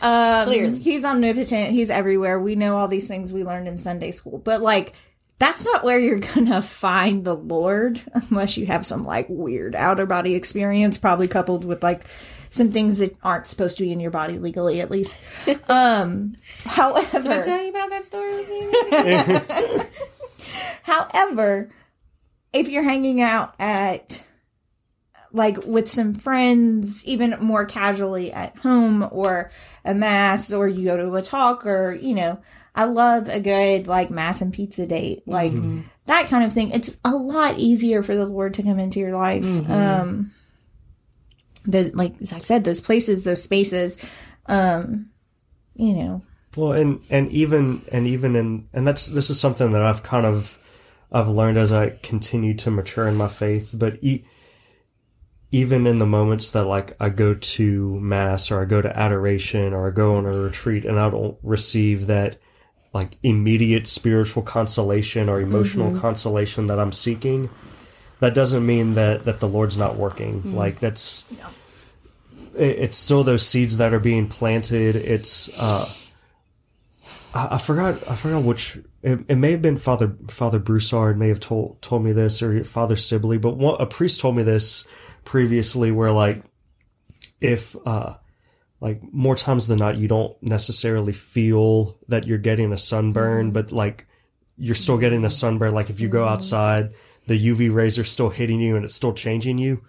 Um 0.00 0.46
Clearly. 0.46 0.78
he's 0.78 1.04
omnipotent, 1.04 1.70
he's 1.70 1.90
everywhere. 1.90 2.38
We 2.38 2.54
know 2.54 2.76
all 2.76 2.88
these 2.88 3.08
things 3.08 3.32
we 3.32 3.44
learned 3.44 3.68
in 3.68 3.78
Sunday 3.78 4.10
school. 4.10 4.38
But 4.38 4.60
like 4.62 4.94
that's 5.38 5.64
not 5.64 5.84
where 5.84 5.98
you're 5.98 6.18
gonna 6.34 6.62
find 6.62 7.24
the 7.24 7.34
Lord 7.36 8.00
unless 8.12 8.56
you 8.56 8.66
have 8.66 8.84
some 8.86 9.04
like 9.04 9.26
weird 9.28 9.74
outer 9.74 10.06
body 10.06 10.34
experience, 10.34 10.98
probably 10.98 11.28
coupled 11.28 11.64
with 11.64 11.82
like 11.82 12.04
some 12.50 12.70
things 12.70 12.98
that 12.98 13.16
aren't 13.22 13.46
supposed 13.46 13.76
to 13.76 13.84
be 13.84 13.92
in 13.92 14.00
your 14.00 14.10
body 14.10 14.38
legally, 14.38 14.80
at 14.80 14.90
least. 14.90 15.20
Um, 15.68 16.34
however, 16.64 17.22
Did 17.22 17.26
I 17.30 17.42
tell 17.42 17.62
you 17.62 17.68
about 17.70 17.90
that 17.90 18.04
story 18.04 18.30
with 18.30 18.48
me? 18.48 19.86
however, 20.82 21.68
if 22.52 22.68
you're 22.68 22.84
hanging 22.84 23.20
out 23.20 23.54
at 23.60 24.22
like 25.32 25.58
with 25.66 25.88
some 25.88 26.14
friends, 26.14 27.04
even 27.04 27.36
more 27.40 27.64
casually 27.66 28.32
at 28.32 28.56
home 28.58 29.06
or 29.10 29.50
a 29.84 29.94
mass, 29.94 30.52
or 30.52 30.68
you 30.68 30.84
go 30.84 30.96
to 30.96 31.14
a 31.16 31.22
talk, 31.22 31.66
or 31.66 31.92
you 31.92 32.14
know, 32.14 32.40
I 32.74 32.84
love 32.84 33.28
a 33.28 33.40
good 33.40 33.86
like 33.86 34.10
mass 34.10 34.40
and 34.40 34.52
pizza 34.52 34.86
date, 34.86 35.26
like 35.26 35.52
that 36.06 36.28
kind 36.28 36.44
of 36.44 36.52
thing. 36.52 36.70
It's 36.70 36.96
a 37.04 37.10
lot 37.10 37.58
easier 37.58 38.02
for 38.02 38.14
the 38.16 38.26
Lord 38.26 38.54
to 38.54 38.62
come 38.62 38.78
into 38.78 39.00
your 39.00 39.16
life. 39.16 39.44
Um, 39.68 40.32
those 41.66 41.94
like 41.94 42.20
Zach 42.22 42.44
said, 42.44 42.64
those 42.64 42.80
places, 42.80 43.24
those 43.24 43.42
spaces, 43.42 44.02
um, 44.46 45.10
you 45.74 45.92
know, 45.92 46.22
Well, 46.56 46.72
and 46.72 47.00
and 47.10 47.30
even 47.30 47.82
and 47.92 48.06
even 48.06 48.34
in 48.36 48.68
and 48.72 48.86
that's 48.86 49.06
this 49.08 49.28
is 49.28 49.38
something 49.38 49.72
that 49.72 49.82
I've 49.82 50.02
kind 50.02 50.24
of 50.24 50.58
I've 51.12 51.28
learned 51.28 51.58
as 51.58 51.72
I 51.72 51.90
continue 52.02 52.54
to 52.54 52.70
mature 52.70 53.06
in 53.06 53.16
my 53.16 53.28
faith. 53.28 53.74
But 53.78 53.98
e- 54.02 54.24
even 55.50 55.86
in 55.86 55.98
the 55.98 56.06
moments 56.06 56.50
that 56.50 56.64
like 56.64 56.92
I 57.00 57.08
go 57.08 57.34
to 57.34 58.00
mass 58.00 58.50
or 58.50 58.60
I 58.60 58.64
go 58.66 58.82
to 58.82 58.98
adoration 58.98 59.72
or 59.72 59.88
I 59.88 59.90
go 59.90 60.16
on 60.16 60.26
a 60.26 60.30
retreat 60.32 60.84
and 60.84 60.98
I 60.98 61.08
don't 61.10 61.38
receive 61.42 62.06
that 62.06 62.36
like 62.92 63.16
immediate 63.22 63.86
spiritual 63.86 64.42
consolation 64.42 65.28
or 65.28 65.40
emotional 65.40 65.98
consolation 65.98 66.66
that 66.66 66.78
I'm 66.78 66.92
seeking, 66.92 67.48
that 68.20 68.34
doesn't 68.34 68.64
mean 68.66 68.94
that 68.94 69.24
that 69.24 69.40
the 69.40 69.48
Lord's 69.48 69.78
not 69.78 69.96
working. 69.96 70.54
Like 70.54 70.80
that's 70.80 71.24
it- 72.54 72.78
it's 72.78 72.96
still 72.98 73.24
those 73.24 73.46
seeds 73.46 73.76
that 73.78 73.94
are 73.94 74.00
being 74.00 74.26
planted. 74.28 74.96
It's 74.96 75.48
uh 75.58 75.88
I, 77.34 77.54
I 77.54 77.58
forgot 77.58 77.94
I 78.08 78.16
forgot 78.16 78.42
which 78.42 78.78
it, 79.02 79.20
it 79.28 79.36
may 79.36 79.52
have 79.52 79.62
been 79.62 79.76
Father 79.76 80.14
Father 80.28 80.58
Broussard 80.58 81.18
may 81.18 81.28
have 81.28 81.40
told 81.40 81.80
told 81.82 82.04
me 82.04 82.12
this 82.12 82.42
or 82.42 82.62
Father 82.64 82.96
Sibley, 82.96 83.38
but 83.38 83.56
one, 83.56 83.80
a 83.80 83.86
priest 83.86 84.20
told 84.20 84.36
me 84.36 84.42
this 84.42 84.86
previously 85.24 85.90
where 85.92 86.12
like 86.12 86.42
if 87.40 87.76
uh 87.86 88.14
like 88.80 89.00
more 89.12 89.34
times 89.34 89.66
than 89.66 89.78
not 89.78 89.96
you 89.96 90.08
don't 90.08 90.40
necessarily 90.42 91.12
feel 91.12 91.98
that 92.08 92.26
you're 92.26 92.38
getting 92.38 92.72
a 92.72 92.78
sunburn, 92.78 93.46
mm-hmm. 93.46 93.52
but 93.52 93.72
like 93.72 94.06
you're 94.56 94.74
still 94.74 94.98
getting 94.98 95.24
a 95.24 95.30
sunburn. 95.30 95.74
Like 95.74 95.90
if 95.90 96.00
you 96.00 96.08
go 96.08 96.24
mm-hmm. 96.24 96.34
outside, 96.34 96.94
the 97.26 97.38
UV 97.38 97.72
rays 97.74 97.98
are 97.98 98.04
still 98.04 98.30
hitting 98.30 98.60
you 98.60 98.76
and 98.76 98.84
it's 98.84 98.94
still 98.94 99.12
changing 99.12 99.58
you. 99.58 99.84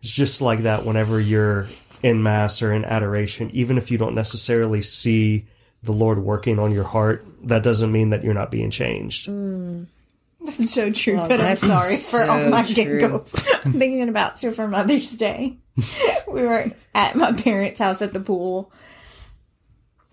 It's 0.00 0.12
just 0.12 0.42
like 0.42 0.60
that 0.60 0.84
whenever 0.84 1.20
you're 1.20 1.68
in 2.02 2.22
mass 2.22 2.60
or 2.60 2.72
in 2.72 2.84
adoration, 2.84 3.50
even 3.52 3.78
if 3.78 3.90
you 3.90 3.98
don't 3.98 4.14
necessarily 4.14 4.82
see 4.82 5.46
the 5.82 5.92
Lord 5.92 6.18
working 6.18 6.58
on 6.58 6.72
your 6.72 6.84
heart, 6.84 7.24
that 7.44 7.62
doesn't 7.62 7.92
mean 7.92 8.10
that 8.10 8.22
you're 8.24 8.34
not 8.34 8.50
being 8.50 8.70
changed. 8.70 9.28
Mm. 9.28 9.86
That's 10.44 10.72
so 10.72 10.90
true, 10.92 11.18
oh, 11.18 11.28
but 11.28 11.40
I'm 11.40 11.56
sorry 11.56 11.96
for 11.96 12.22
all 12.24 12.50
my 12.50 12.62
true. 12.62 13.00
giggles. 13.00 13.34
I'm 13.64 13.72
thinking 13.72 14.08
about 14.08 14.38
so 14.38 14.52
for 14.52 14.68
Mother's 14.68 15.12
Day, 15.12 15.58
we 16.28 16.42
were 16.42 16.70
at 16.94 17.16
my 17.16 17.32
parents' 17.32 17.80
house 17.80 18.02
at 18.02 18.12
the 18.12 18.20
pool, 18.20 18.70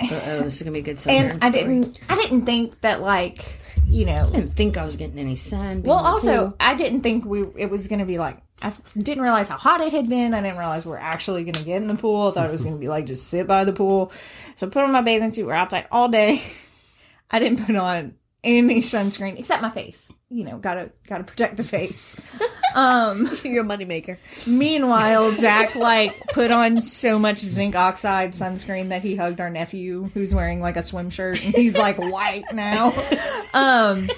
Oh, 0.01 0.23
oh 0.25 0.43
this 0.43 0.55
is 0.57 0.63
gonna 0.63 0.73
be 0.73 0.79
a 0.79 0.83
good 0.83 0.99
summer. 0.99 1.17
and 1.17 1.43
I 1.43 1.51
didn't, 1.51 1.99
I 2.09 2.15
didn't 2.15 2.45
think 2.45 2.79
that 2.81 3.01
like, 3.01 3.59
you 3.85 4.05
know, 4.05 4.27
I 4.27 4.29
didn't 4.29 4.55
think 4.55 4.77
I 4.77 4.85
was 4.85 4.95
getting 4.95 5.19
any 5.19 5.35
sun. 5.35 5.83
well, 5.83 5.97
also 5.97 6.47
pool. 6.47 6.55
I 6.59 6.75
didn't 6.75 7.01
think 7.01 7.25
we 7.25 7.45
it 7.55 7.69
was 7.69 7.87
going 7.87 7.99
to 7.99 8.05
be 8.05 8.17
like. 8.17 8.37
I 8.63 8.71
didn't 8.95 9.23
realize 9.23 9.49
how 9.49 9.57
hot 9.57 9.81
it 9.81 9.91
had 9.91 10.07
been. 10.07 10.35
I 10.35 10.41
didn't 10.41 10.59
realize 10.59 10.85
we're 10.85 10.95
actually 10.95 11.43
going 11.43 11.55
to 11.55 11.63
get 11.63 11.81
in 11.81 11.87
the 11.87 11.95
pool. 11.95 12.27
I 12.27 12.31
thought 12.31 12.45
it 12.45 12.51
was 12.51 12.61
going 12.61 12.75
to 12.75 12.79
be 12.79 12.89
like 12.89 13.07
just 13.07 13.27
sit 13.27 13.47
by 13.47 13.63
the 13.63 13.73
pool. 13.73 14.11
So 14.53 14.67
I 14.67 14.69
put 14.69 14.83
on 14.83 14.91
my 14.91 15.01
bathing 15.01 15.31
suit. 15.31 15.47
We're 15.47 15.53
outside 15.55 15.87
all 15.91 16.09
day. 16.09 16.43
I 17.31 17.39
didn't 17.39 17.65
put 17.65 17.75
on 17.75 18.13
any 18.43 18.79
sunscreen 18.79 19.37
except 19.37 19.61
my 19.61 19.69
face. 19.69 20.11
You 20.29 20.45
know, 20.45 20.57
gotta 20.57 20.91
gotta 21.07 21.23
protect 21.23 21.57
the 21.57 21.63
face. 21.63 22.19
Um, 22.73 23.29
You're 23.43 23.65
a 23.65 23.67
moneymaker. 23.67 24.17
Meanwhile, 24.47 25.31
Zach 25.33 25.75
like 25.75 26.17
put 26.27 26.51
on 26.51 26.79
so 26.79 27.19
much 27.19 27.39
zinc 27.39 27.75
oxide 27.75 28.31
sunscreen 28.31 28.87
that 28.89 29.01
he 29.01 29.17
hugged 29.17 29.41
our 29.41 29.49
nephew 29.49 30.09
who's 30.13 30.33
wearing 30.33 30.61
like 30.61 30.77
a 30.77 30.81
swim 30.81 31.09
shirt 31.09 31.43
and 31.43 31.53
he's 31.53 31.77
like 31.77 31.97
white 31.97 32.45
now. 32.53 32.93
Um 33.53 34.09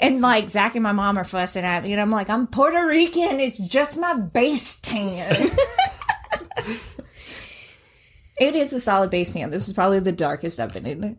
and 0.00 0.20
like 0.20 0.50
Zach 0.50 0.74
and 0.74 0.82
my 0.82 0.90
mom 0.90 1.18
are 1.18 1.24
fussing 1.24 1.64
at 1.64 1.84
me 1.84 1.92
and 1.92 2.00
I'm 2.00 2.10
like, 2.10 2.28
I'm 2.28 2.48
Puerto 2.48 2.84
Rican, 2.84 3.38
it's 3.38 3.58
just 3.58 3.96
my 3.96 4.14
base 4.14 4.80
tan. 4.80 5.50
it 8.40 8.56
is 8.56 8.72
a 8.72 8.80
solid 8.80 9.10
base 9.10 9.32
tan. 9.32 9.50
This 9.50 9.68
is 9.68 9.74
probably 9.74 10.00
the 10.00 10.10
darkest 10.10 10.58
I've 10.58 10.72
been 10.72 10.86
in 10.86 11.18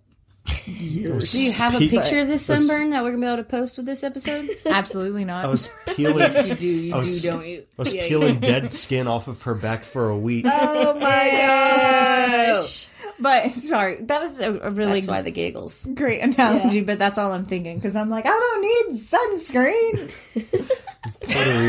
years. 0.67 1.31
Do 1.31 1.41
you 1.43 1.51
have 1.53 1.75
a 1.75 1.87
picture 1.89 2.19
of 2.21 2.27
this 2.27 2.45
sunburn 2.45 2.89
that 2.91 3.03
we're 3.03 3.11
gonna 3.11 3.21
be 3.21 3.27
able 3.27 3.37
to 3.37 3.43
post 3.43 3.77
with 3.77 3.85
this 3.85 4.03
episode? 4.03 4.49
Absolutely 4.65 5.25
not. 5.25 5.45
I 5.45 5.47
was 5.47 5.69
peeling 5.95 6.17
yes, 6.19 6.47
you 6.47 6.55
do. 6.55 6.67
You 6.67 6.93
I 6.93 6.97
was- 6.97 7.21
do, 7.21 7.29
don't 7.29 7.45
you? 7.47 7.59
I 7.77 7.81
was 7.81 7.93
Yeah, 7.93 8.07
peeling 8.07 8.39
dead 8.39 8.71
skin 8.73 9.07
off 9.07 9.27
of 9.27 9.41
her 9.43 9.53
back 9.55 9.83
for 9.83 10.09
a 10.09 10.17
week. 10.17 10.45
Oh 10.47 10.93
my 10.99 11.29
gosh. 12.55 12.87
but 13.19 13.51
sorry, 13.53 13.97
that 14.03 14.21
was 14.21 14.39
a, 14.41 14.51
a 14.59 14.69
really 14.71 15.01
That's 15.01 15.07
why 15.07 15.21
the 15.21 15.31
giggles. 15.31 15.85
great 15.93 16.21
analogy, 16.21 16.81
but 16.81 16.97
that's 16.99 17.17
all 17.17 17.31
I'm 17.31 17.45
thinking 17.45 17.77
because 17.77 17.95
I'm 17.95 18.09
like, 18.09 18.25
I 18.25 18.29
don't 18.29 18.61
need 18.61 18.99
sunscreen. 18.99 20.11
Puerto 21.21 21.59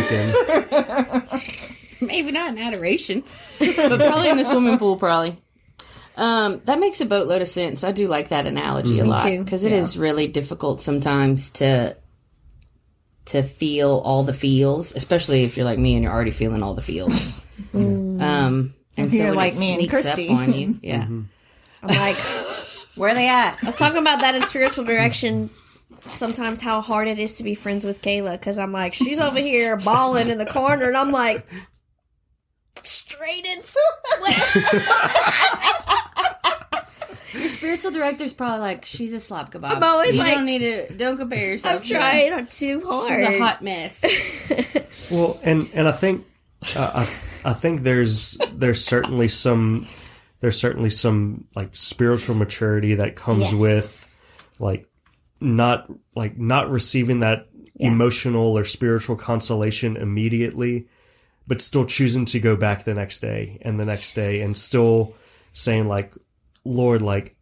Rican. 1.30 1.40
Maybe 2.00 2.32
not 2.32 2.48
in 2.50 2.58
adoration, 2.58 3.22
but 3.58 4.00
probably 4.00 4.28
in 4.28 4.36
the 4.36 4.44
swimming 4.44 4.76
pool. 4.78 4.96
Probably. 4.96 5.36
Um, 6.16 6.60
that 6.66 6.78
makes 6.78 7.00
a 7.00 7.06
boatload 7.06 7.42
of 7.42 7.48
sense. 7.48 7.84
I 7.84 7.92
do 7.92 8.06
like 8.08 8.28
that 8.28 8.46
analogy 8.46 8.98
a 8.98 9.04
lot 9.04 9.22
too. 9.22 9.42
because 9.42 9.64
it 9.64 9.72
is 9.72 9.96
really 9.96 10.26
difficult 10.26 10.80
sometimes 10.80 11.50
to 11.50 11.96
to 13.26 13.42
feel 13.42 14.02
all 14.04 14.24
the 14.24 14.32
feels, 14.32 14.94
especially 14.94 15.44
if 15.44 15.56
you're 15.56 15.64
like 15.64 15.78
me 15.78 15.94
and 15.94 16.02
you're 16.02 16.12
already 16.12 16.30
feeling 16.32 16.62
all 16.62 16.74
the 16.74 16.82
feels. 16.82 17.32
um, 17.74 18.74
and 18.98 19.10
so 19.10 19.16
You're 19.16 19.32
like 19.34 19.54
it 19.54 19.58
me 19.58 19.70
and 19.72 19.78
sneaks 19.80 19.90
Christy. 19.92 20.28
up 20.28 20.36
on 20.36 20.52
you, 20.52 20.78
yeah. 20.82 21.04
I'm 21.04 21.28
like, 21.84 22.16
Where 22.96 23.10
are 23.10 23.14
they 23.14 23.28
at? 23.28 23.56
I 23.62 23.66
was 23.66 23.76
talking 23.76 23.98
about 23.98 24.20
that 24.20 24.34
in 24.34 24.42
spiritual 24.42 24.84
direction. 24.84 25.50
Sometimes 26.00 26.60
how 26.60 26.80
hard 26.80 27.06
it 27.06 27.18
is 27.18 27.34
to 27.34 27.44
be 27.44 27.54
friends 27.54 27.84
with 27.84 28.02
Kayla 28.02 28.32
because 28.32 28.58
I'm 28.58 28.72
like, 28.72 28.92
she's 28.92 29.20
over 29.20 29.38
here 29.38 29.76
bawling 29.76 30.28
in 30.28 30.38
the 30.38 30.46
corner, 30.46 30.88
and 30.88 30.96
I'm 30.96 31.12
like, 31.12 31.46
straight 32.84 33.44
into. 33.46 33.78
Your 37.34 37.48
spiritual 37.48 37.90
director's 37.92 38.34
probably 38.34 38.60
like, 38.60 38.84
she's 38.84 39.14
a 39.14 39.20
slop 39.20 39.50
kebab. 39.52 39.76
I'm 39.76 39.82
always 39.82 40.14
you 40.14 40.20
like- 40.20 40.34
don't 40.34 40.44
need 40.44 40.58
to, 40.58 40.92
don't 40.94 41.16
compare 41.16 41.46
yourself. 41.52 41.76
I'm 41.76 41.82
to 41.82 41.94
her. 41.94 42.00
trying 42.00 42.46
too 42.48 42.82
hard. 42.86 43.26
She's 43.26 43.36
a 43.36 43.38
hot 43.38 43.62
mess. 43.62 44.04
Well, 45.10 45.38
and 45.42 45.68
and 45.74 45.88
I 45.88 45.92
think 45.92 46.24
uh, 46.76 46.90
I 46.94 47.50
I 47.50 47.52
think 47.52 47.80
there's 47.82 48.38
there's 48.52 48.82
certainly 48.82 49.28
some 49.28 49.86
there's 50.40 50.58
certainly 50.58 50.88
some 50.90 51.46
like 51.54 51.70
spiritual 51.76 52.34
maturity 52.34 52.94
that 52.94 53.14
comes 53.16 53.52
Yes. 53.52 53.54
with 53.54 54.08
like 54.58 54.88
not 55.40 55.90
like 56.14 56.38
not 56.38 56.70
receiving 56.70 57.20
that 57.20 57.48
emotional 57.76 58.56
or 58.56 58.64
spiritual 58.64 59.16
consolation 59.16 59.96
immediately, 59.96 60.86
but 61.46 61.60
still 61.60 61.84
choosing 61.84 62.24
to 62.26 62.40
go 62.40 62.56
back 62.56 62.84
the 62.84 62.94
next 62.94 63.20
day 63.20 63.58
and 63.62 63.78
the 63.78 63.84
next 63.84 64.14
day 64.14 64.40
and 64.40 64.56
still 64.56 65.14
saying 65.52 65.88
like, 65.88 66.12
Lord, 66.64 67.02
like 67.02 67.36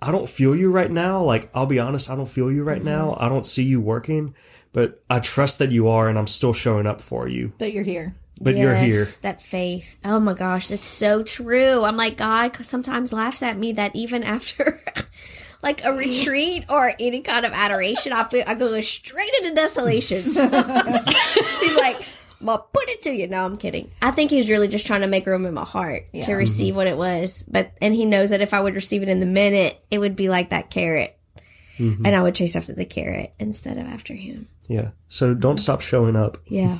I 0.00 0.12
don't 0.12 0.28
feel 0.28 0.54
you 0.54 0.70
right 0.70 0.90
now. 0.90 1.22
Like, 1.22 1.48
I'll 1.54 1.66
be 1.66 1.78
honest, 1.78 2.10
I 2.10 2.16
don't 2.16 2.28
feel 2.28 2.52
you 2.52 2.64
right 2.64 2.82
now. 2.82 3.10
Mm-hmm. 3.10 3.24
I 3.24 3.28
don't 3.28 3.46
see 3.46 3.64
you 3.64 3.80
working, 3.80 4.34
but 4.72 5.02
I 5.08 5.20
trust 5.20 5.58
that 5.58 5.70
you 5.70 5.88
are 5.88 6.08
and 6.08 6.18
I'm 6.18 6.26
still 6.26 6.52
showing 6.52 6.86
up 6.86 7.00
for 7.00 7.28
you. 7.28 7.52
But 7.58 7.72
you're 7.72 7.84
here. 7.84 8.14
But 8.38 8.56
you're 8.56 8.76
here. 8.76 9.06
That 9.22 9.40
faith. 9.40 9.98
Oh 10.04 10.20
my 10.20 10.34
gosh, 10.34 10.68
that's 10.68 10.84
so 10.84 11.22
true. 11.22 11.84
I'm 11.84 11.96
like, 11.96 12.18
God 12.18 12.54
sometimes 12.64 13.12
laughs 13.12 13.42
at 13.42 13.58
me 13.58 13.72
that 13.72 13.96
even 13.96 14.22
after 14.22 14.82
like 15.62 15.82
a 15.86 15.92
retreat 15.94 16.66
or 16.68 16.92
any 17.00 17.22
kind 17.22 17.46
of 17.46 17.52
adoration, 17.52 18.12
I 18.12 18.24
feel 18.28 18.44
I 18.46 18.54
go 18.54 18.78
straight 18.82 19.30
into 19.40 19.54
desolation. 19.54 20.22
he's 20.22 21.76
like, 21.76 22.06
I'm 22.40 22.46
gonna 22.46 22.62
put 22.72 22.88
it 22.88 23.02
to 23.02 23.10
you. 23.10 23.26
No, 23.26 23.44
I'm 23.44 23.56
kidding. 23.56 23.90
I 24.02 24.10
think 24.10 24.30
he's 24.30 24.50
really 24.50 24.68
just 24.68 24.86
trying 24.86 25.00
to 25.00 25.06
make 25.06 25.26
room 25.26 25.46
in 25.46 25.54
my 25.54 25.64
heart 25.64 26.06
to 26.24 26.34
receive 26.34 26.76
what 26.76 26.86
it 26.86 26.96
was. 26.96 27.44
But 27.48 27.72
and 27.80 27.94
he 27.94 28.04
knows 28.04 28.30
that 28.30 28.40
if 28.40 28.52
I 28.54 28.60
would 28.60 28.74
receive 28.74 29.02
it 29.02 29.08
in 29.08 29.20
the 29.20 29.26
minute, 29.26 29.82
it 29.90 29.98
would 29.98 30.16
be 30.16 30.28
like 30.28 30.50
that 30.50 30.70
carrot. 30.70 31.18
Mm-hmm. 31.78 32.06
And 32.06 32.16
I 32.16 32.22
would 32.22 32.34
chase 32.34 32.56
after 32.56 32.72
the 32.72 32.84
carrot 32.84 33.34
instead 33.38 33.78
of 33.78 33.86
after 33.86 34.14
him. 34.14 34.48
Yeah. 34.68 34.90
So 35.08 35.34
don't 35.34 35.58
stop 35.58 35.80
showing 35.80 36.16
up. 36.16 36.38
Yeah. 36.46 36.78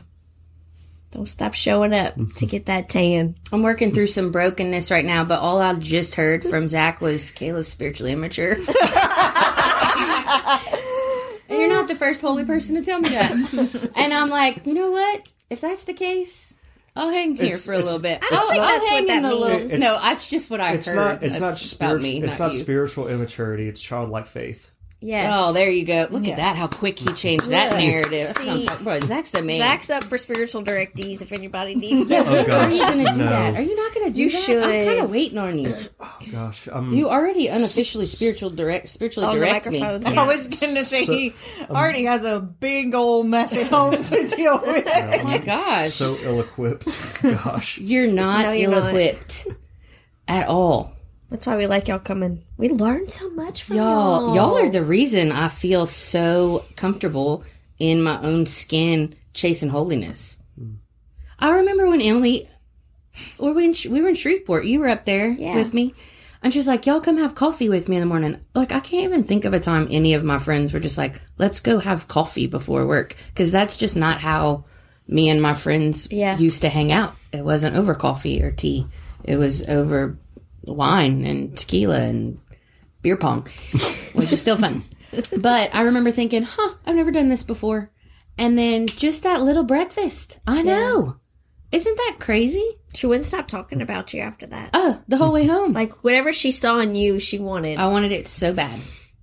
Don't 1.12 1.28
stop 1.28 1.54
showing 1.54 1.94
up 1.94 2.16
to 2.36 2.46
get 2.46 2.66
that 2.66 2.88
tan. 2.88 3.36
I'm 3.52 3.62
working 3.62 3.92
through 3.92 4.08
some 4.08 4.32
brokenness 4.32 4.90
right 4.90 5.04
now, 5.04 5.24
but 5.24 5.40
all 5.40 5.60
I 5.60 5.74
just 5.74 6.14
heard 6.14 6.44
from 6.44 6.68
Zach 6.68 7.00
was 7.00 7.30
Kayla's 7.30 7.68
spiritually 7.68 8.12
immature. 8.12 8.52
and 8.54 8.64
you're 11.48 11.68
not 11.68 11.88
the 11.88 11.96
first 11.96 12.20
holy 12.20 12.44
person 12.44 12.74
to 12.76 12.82
tell 12.82 13.00
me 13.00 13.08
that. 13.10 13.92
And 13.96 14.12
I'm 14.12 14.28
like, 14.28 14.66
you 14.66 14.74
know 14.74 14.90
what? 14.90 15.28
If 15.50 15.60
that's 15.60 15.84
the 15.84 15.92
case, 15.94 16.54
I'll 16.94 17.10
hang 17.10 17.36
here 17.36 17.46
It's- 17.46 17.66
for 17.66 17.74
a 17.74 17.78
little 17.78 18.00
bit. 18.00 18.18
I 18.22 18.28
don't 18.30 18.34
I'll, 18.34 18.48
think 18.48 18.62
I'll 18.62 18.68
that's 18.78 18.90
what 18.90 19.00
in 19.00 19.06
that 19.06 19.22
the 19.28 19.34
little. 19.34 19.58
means. 19.68 19.80
No, 19.80 19.98
that's 20.02 20.28
just 20.28 20.50
what 20.50 20.60
I 20.60 20.72
It's 20.72 20.86
heard. 20.88 20.96
not. 20.96 21.22
It's 21.22 21.40
not 21.40 21.48
That's 21.50 21.72
about 21.72 21.88
spiritual. 22.00 22.02
me. 22.02 22.22
It's 22.22 22.38
not 22.38 22.46
not 22.46 22.54
you. 22.54 22.60
spiritual 22.60 23.08
immaturity. 23.08 23.68
It's 23.68 23.80
childlike 23.82 24.26
faith. 24.26 24.70
Oh, 24.96 25.08
yes. 25.08 25.30
Oh, 25.38 25.52
there 25.52 25.70
you 25.70 25.84
go. 25.84 26.08
Look 26.10 26.24
Yeah. 26.24 26.30
at 26.32 26.36
that. 26.38 26.56
How 26.56 26.66
quick 26.68 26.98
he 26.98 27.12
changed 27.12 27.46
that 27.50 27.72
Look, 27.72 27.80
narrative. 27.80 28.26
That's 28.26 28.38
what 28.38 28.48
I'm 28.48 28.62
talking 28.62 28.86
about. 28.86 29.02
Zach's 29.04 29.30
the 29.30 29.42
man. 29.42 29.58
Zach's 29.58 29.90
up 29.90 30.02
for 30.02 30.16
spiritual 30.16 30.64
directees 30.64 31.20
if 31.20 31.32
anybody 31.32 31.74
needs 31.76 32.06
them. 32.08 32.24
Oh 32.26 32.32
Are 32.34 32.70
you 32.70 32.78
going 32.80 33.04
to 33.04 33.12
do 33.12 33.18
no. 33.18 33.24
that? 33.28 33.54
Are 33.56 33.60
you 33.62 33.76
not 33.76 33.94
going 33.94 34.06
to 34.06 34.12
do 34.12 34.22
You 34.24 34.30
that? 34.30 34.64
I'm 34.64 34.86
kind 34.86 35.00
of 35.04 35.10
waiting 35.10 35.36
on 35.38 35.58
you. 35.58 35.76
Oh, 36.00 36.16
gosh. 36.32 36.66
I'm. 36.72 36.92
You 36.94 37.10
already 37.10 37.46
unofficially 37.48 38.06
spiritual 38.06 38.48
direct, 38.50 38.88
spiritually 38.88 39.28
oh, 39.28 39.32
On 39.32 39.38
direct 39.38 39.70
me. 39.70 39.80
microphone. 39.80 40.16
I 40.18 40.26
was 40.26 40.48
gonna 40.48 40.82
say 40.82 41.04
So- 41.04 41.12
he 41.12 41.34
um, 41.68 41.76
already 41.76 42.04
has 42.04 42.24
a 42.24 42.40
big 42.40 42.94
old 42.94 43.26
mess 43.26 43.54
at 43.56 43.66
home 43.68 44.02
to 44.02 44.28
deal 44.36 44.60
with. 44.64 44.88
Oh 44.90 45.24
my 45.24 45.38
gosh, 45.38 45.90
so 45.90 46.16
ill-equipped. 46.22 47.20
Gosh. 47.22 47.78
you're 47.78 48.10
not 48.10 48.42
No, 48.46 48.52
you're 48.52 48.70
not. 48.70 48.78
ill-equipped 48.94 49.46
at 50.26 50.48
all. 50.48 50.95
That's 51.30 51.46
why 51.46 51.56
we 51.56 51.66
like 51.66 51.88
y'all 51.88 51.98
coming. 51.98 52.42
We 52.56 52.68
learn 52.68 53.08
so 53.08 53.28
much 53.30 53.64
from 53.64 53.76
Y'all, 53.76 54.26
y'all. 54.28 54.34
y'all 54.34 54.58
are 54.58 54.70
the 54.70 54.84
reason 54.84 55.32
I 55.32 55.48
feel 55.48 55.84
so 55.86 56.62
comfortable 56.76 57.42
in 57.78 58.02
my 58.02 58.20
own 58.22 58.46
skin 58.46 59.14
chasing 59.34 59.70
holiness. 59.70 60.40
Hmm. 60.58 60.74
I 61.38 61.50
remember 61.56 61.88
when 61.88 62.00
Emily, 62.00 62.48
or 63.38 63.52
when 63.52 63.72
sh- 63.74 63.86
we 63.86 64.00
were 64.00 64.08
in 64.08 64.14
Shreveport, 64.14 64.64
you 64.66 64.78
were 64.80 64.88
up 64.88 65.04
there 65.04 65.30
Yeah. 65.30 65.56
with 65.56 65.74
me. 65.74 65.94
And 66.42 66.52
she's 66.52 66.68
like, 66.68 66.86
y'all 66.86 67.00
come 67.00 67.18
have 67.18 67.34
coffee 67.34 67.68
with 67.68 67.88
me 67.88 67.96
in 67.96 68.00
the 68.00 68.06
morning. 68.06 68.38
Like, 68.54 68.70
I 68.70 68.78
can't 68.78 69.04
even 69.04 69.24
think 69.24 69.44
of 69.44 69.52
a 69.52 69.58
time 69.58 69.88
any 69.90 70.14
of 70.14 70.22
my 70.22 70.38
friends 70.38 70.72
were 70.72 70.78
just 70.80 70.96
like, 70.98 71.20
let's 71.38 71.58
go 71.60 71.80
have 71.80 72.06
coffee 72.08 72.46
before 72.46 72.86
work. 72.86 73.16
Cause 73.34 73.50
that's 73.50 73.76
just 73.76 73.96
not 73.96 74.20
how 74.20 74.64
me 75.08 75.28
and 75.28 75.42
my 75.42 75.54
friends 75.54 76.06
Yeah. 76.10 76.38
used 76.38 76.62
to 76.62 76.68
hang 76.68 76.92
out. 76.92 77.14
It 77.32 77.44
wasn't 77.44 77.74
over 77.76 77.94
coffee 77.94 78.42
or 78.42 78.52
tea. 78.52 78.86
It 79.24 79.36
was 79.38 79.66
over 79.68 80.18
wine 80.66 81.24
and 81.24 81.56
tequila 81.56 82.00
and 82.00 82.40
beer 83.02 83.16
pong, 83.16 83.46
which 84.12 84.32
is 84.32 84.40
still 84.40 84.56
fun. 84.56 84.84
But 85.40 85.74
I 85.74 85.82
remember 85.82 86.10
thinking, 86.10 86.42
huh, 86.42 86.74
I've 86.84 86.96
never 86.96 87.12
done 87.12 87.28
this 87.28 87.44
before. 87.44 87.90
And 88.36 88.58
then 88.58 88.86
just 88.86 89.22
that 89.22 89.40
little 89.40 89.62
breakfast. 89.62 90.40
I 90.46 90.60
know. 90.60 91.16
Isn't 91.72 91.96
that 91.96 92.16
crazy? 92.20 92.68
She 92.92 93.06
wouldn't 93.06 93.24
stop 93.24 93.48
talking 93.48 93.80
about 93.80 94.12
you 94.12 94.20
after 94.20 94.46
that. 94.48 94.70
Oh, 94.74 95.02
the 95.08 95.16
whole 95.16 95.32
way 95.32 95.46
home. 95.46 95.72
Like 95.72 96.04
whatever 96.04 96.34
she 96.34 96.50
saw 96.50 96.80
in 96.80 96.96
you, 96.96 97.18
she 97.18 97.38
wanted. 97.38 97.78
I 97.78 97.86
wanted 97.86 98.12
it 98.12 98.26
so 98.26 98.52
bad. 98.52 98.78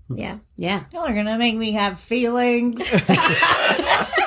yeah. 0.10 0.40
Yeah. 0.56 0.86
Y'all 0.94 1.04
are 1.04 1.14
gonna 1.14 1.38
make 1.38 1.58
me 1.58 1.74
have 1.74 2.00
feelings. 2.00 2.90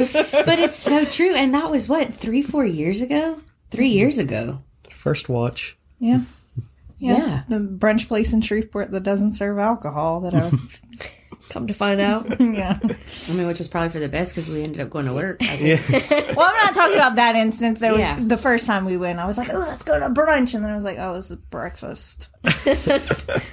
But 0.00 0.58
it's 0.58 0.76
so 0.76 1.04
true. 1.04 1.34
And 1.34 1.54
that 1.54 1.70
was 1.70 1.88
what, 1.88 2.14
three, 2.14 2.42
four 2.42 2.64
years 2.64 3.02
ago? 3.02 3.36
Three 3.70 3.88
mm-hmm. 3.88 3.98
years 3.98 4.18
ago. 4.18 4.58
First 4.88 5.28
watch. 5.28 5.78
Yeah. 6.00 6.22
yeah. 6.98 7.16
Yeah. 7.16 7.42
The 7.48 7.60
brunch 7.60 8.08
place 8.08 8.32
in 8.32 8.40
Shreveport 8.40 8.90
that 8.90 9.04
doesn't 9.04 9.30
serve 9.34 9.58
alcohol 9.58 10.20
that 10.22 10.34
I've 10.34 10.80
Come 11.48 11.66
to 11.68 11.74
find 11.74 12.00
out. 12.02 12.26
yeah. 12.40 12.78
I 12.82 13.32
mean, 13.32 13.46
which 13.46 13.58
was 13.60 13.66
probably 13.68 13.88
for 13.88 13.98
the 13.98 14.10
best 14.10 14.34
because 14.34 14.50
we 14.52 14.62
ended 14.62 14.78
up 14.80 14.90
going 14.90 15.06
to 15.06 15.14
work. 15.14 15.38
I 15.40 15.56
think. 15.56 16.36
Well, 16.36 16.46
I'm 16.46 16.56
not 16.66 16.74
talking 16.74 16.96
about 16.96 17.16
that 17.16 17.34
instance. 17.34 17.80
There 17.80 17.92
was 17.92 18.00
Yeah. 18.00 18.18
the 18.20 18.36
first 18.36 18.66
time 18.66 18.84
we 18.84 18.98
went. 18.98 19.18
I 19.18 19.24
was 19.26 19.38
like, 19.38 19.48
"Oh, 19.50 19.58
let's 19.58 19.82
go 19.82 19.98
to 19.98 20.10
brunch," 20.10 20.54
and 20.54 20.62
then 20.62 20.70
I 20.70 20.74
was 20.74 20.84
like, 20.84 20.98
"Oh, 21.00 21.14
this 21.14 21.30
is 21.30 21.36
breakfast." 21.38 22.28
And 22.44 22.54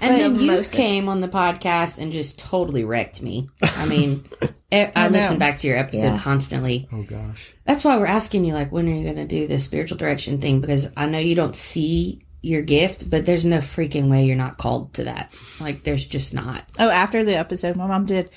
then 0.02 0.36
you 0.36 0.48
mimosas. 0.48 0.74
came 0.74 1.08
on 1.08 1.22
the 1.22 1.30
podcast 1.30 1.98
and 1.98 2.12
just 2.12 2.40
totally 2.40 2.84
wrecked 2.84 3.22
me. 3.22 3.50
I 3.62 3.86
mean, 3.88 4.26
I, 4.72 4.92
I 4.96 5.08
listen 5.08 5.38
back 5.40 5.58
to 5.60 5.68
your 5.68 5.78
episode 5.78 6.14
Yeah. 6.14 6.20
constantly. 6.20 6.90
Oh 6.92 7.04
gosh. 7.04 7.54
That's 7.66 7.86
why 7.86 7.98
we're 7.98 8.06
asking 8.06 8.44
you, 8.46 8.54
like, 8.54 8.72
when 8.72 8.88
are 8.90 8.94
you 8.94 9.04
going 9.04 9.16
to 9.16 9.26
do 9.26 9.48
this 9.48 9.64
spiritual 9.64 9.98
direction 9.98 10.40
thing? 10.42 10.60
Because 10.62 10.92
I 10.98 11.06
know 11.06 11.20
you 11.20 11.36
don't 11.36 11.56
see 11.56 12.22
your 12.48 12.62
gift, 12.62 13.10
but 13.10 13.26
there's 13.26 13.46
no 13.46 13.58
freaking 13.58 14.10
way 14.10 14.26
you're 14.26 14.36
not 14.36 14.58
called 14.58 14.94
to 14.96 15.04
that. 15.06 15.34
Like, 15.60 15.84
there's 15.84 16.06
just 16.06 16.34
not. 16.34 16.64
Oh, 16.80 16.90
after 16.90 17.24
the 17.24 17.36
episode, 17.38 17.76
my 17.76 17.86
mom 17.88 18.06
did. 18.06 18.30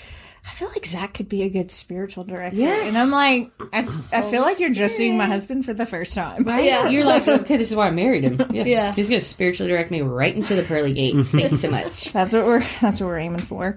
I 0.44 0.48
feel 0.50 0.68
like 0.68 0.86
Zach 0.86 1.12
could 1.14 1.28
be 1.28 1.42
a 1.42 1.50
good 1.50 1.70
spiritual 1.70 2.24
director, 2.24 2.56
Yes. 2.56 2.88
and 2.88 2.96
I'm 2.96 3.10
like, 3.10 3.52
I, 3.74 3.80
I 4.10 4.22
feel 4.22 4.40
like 4.40 4.58
you're 4.58 4.72
just 4.72 4.96
seeing 4.96 5.16
my 5.18 5.26
husband 5.26 5.66
for 5.66 5.74
the 5.74 5.84
first 5.84 6.14
time. 6.14 6.44
Yeah. 6.46 6.88
You're 6.88 7.04
like, 7.04 7.28
okay, 7.28 7.58
this 7.58 7.70
is 7.70 7.76
why 7.76 7.88
I 7.88 7.90
married 7.90 8.24
him. 8.24 8.40
Yeah. 8.50 8.64
Yeah. 8.64 8.92
He's 8.94 9.10
going 9.10 9.20
to 9.20 9.26
spiritually 9.26 9.70
direct 9.70 9.90
me 9.90 10.00
right 10.00 10.34
into 10.34 10.54
the 10.54 10.62
pearly 10.62 10.94
gates. 10.94 11.32
Thank 11.32 11.50
you 11.50 11.56
so 11.58 11.70
much. 11.70 12.04
That's 12.12 12.32
what 12.32 12.46
we're 12.46 12.64
that's 12.80 13.00
what 13.00 13.06
we're 13.08 13.18
aiming 13.18 13.40
for. 13.42 13.76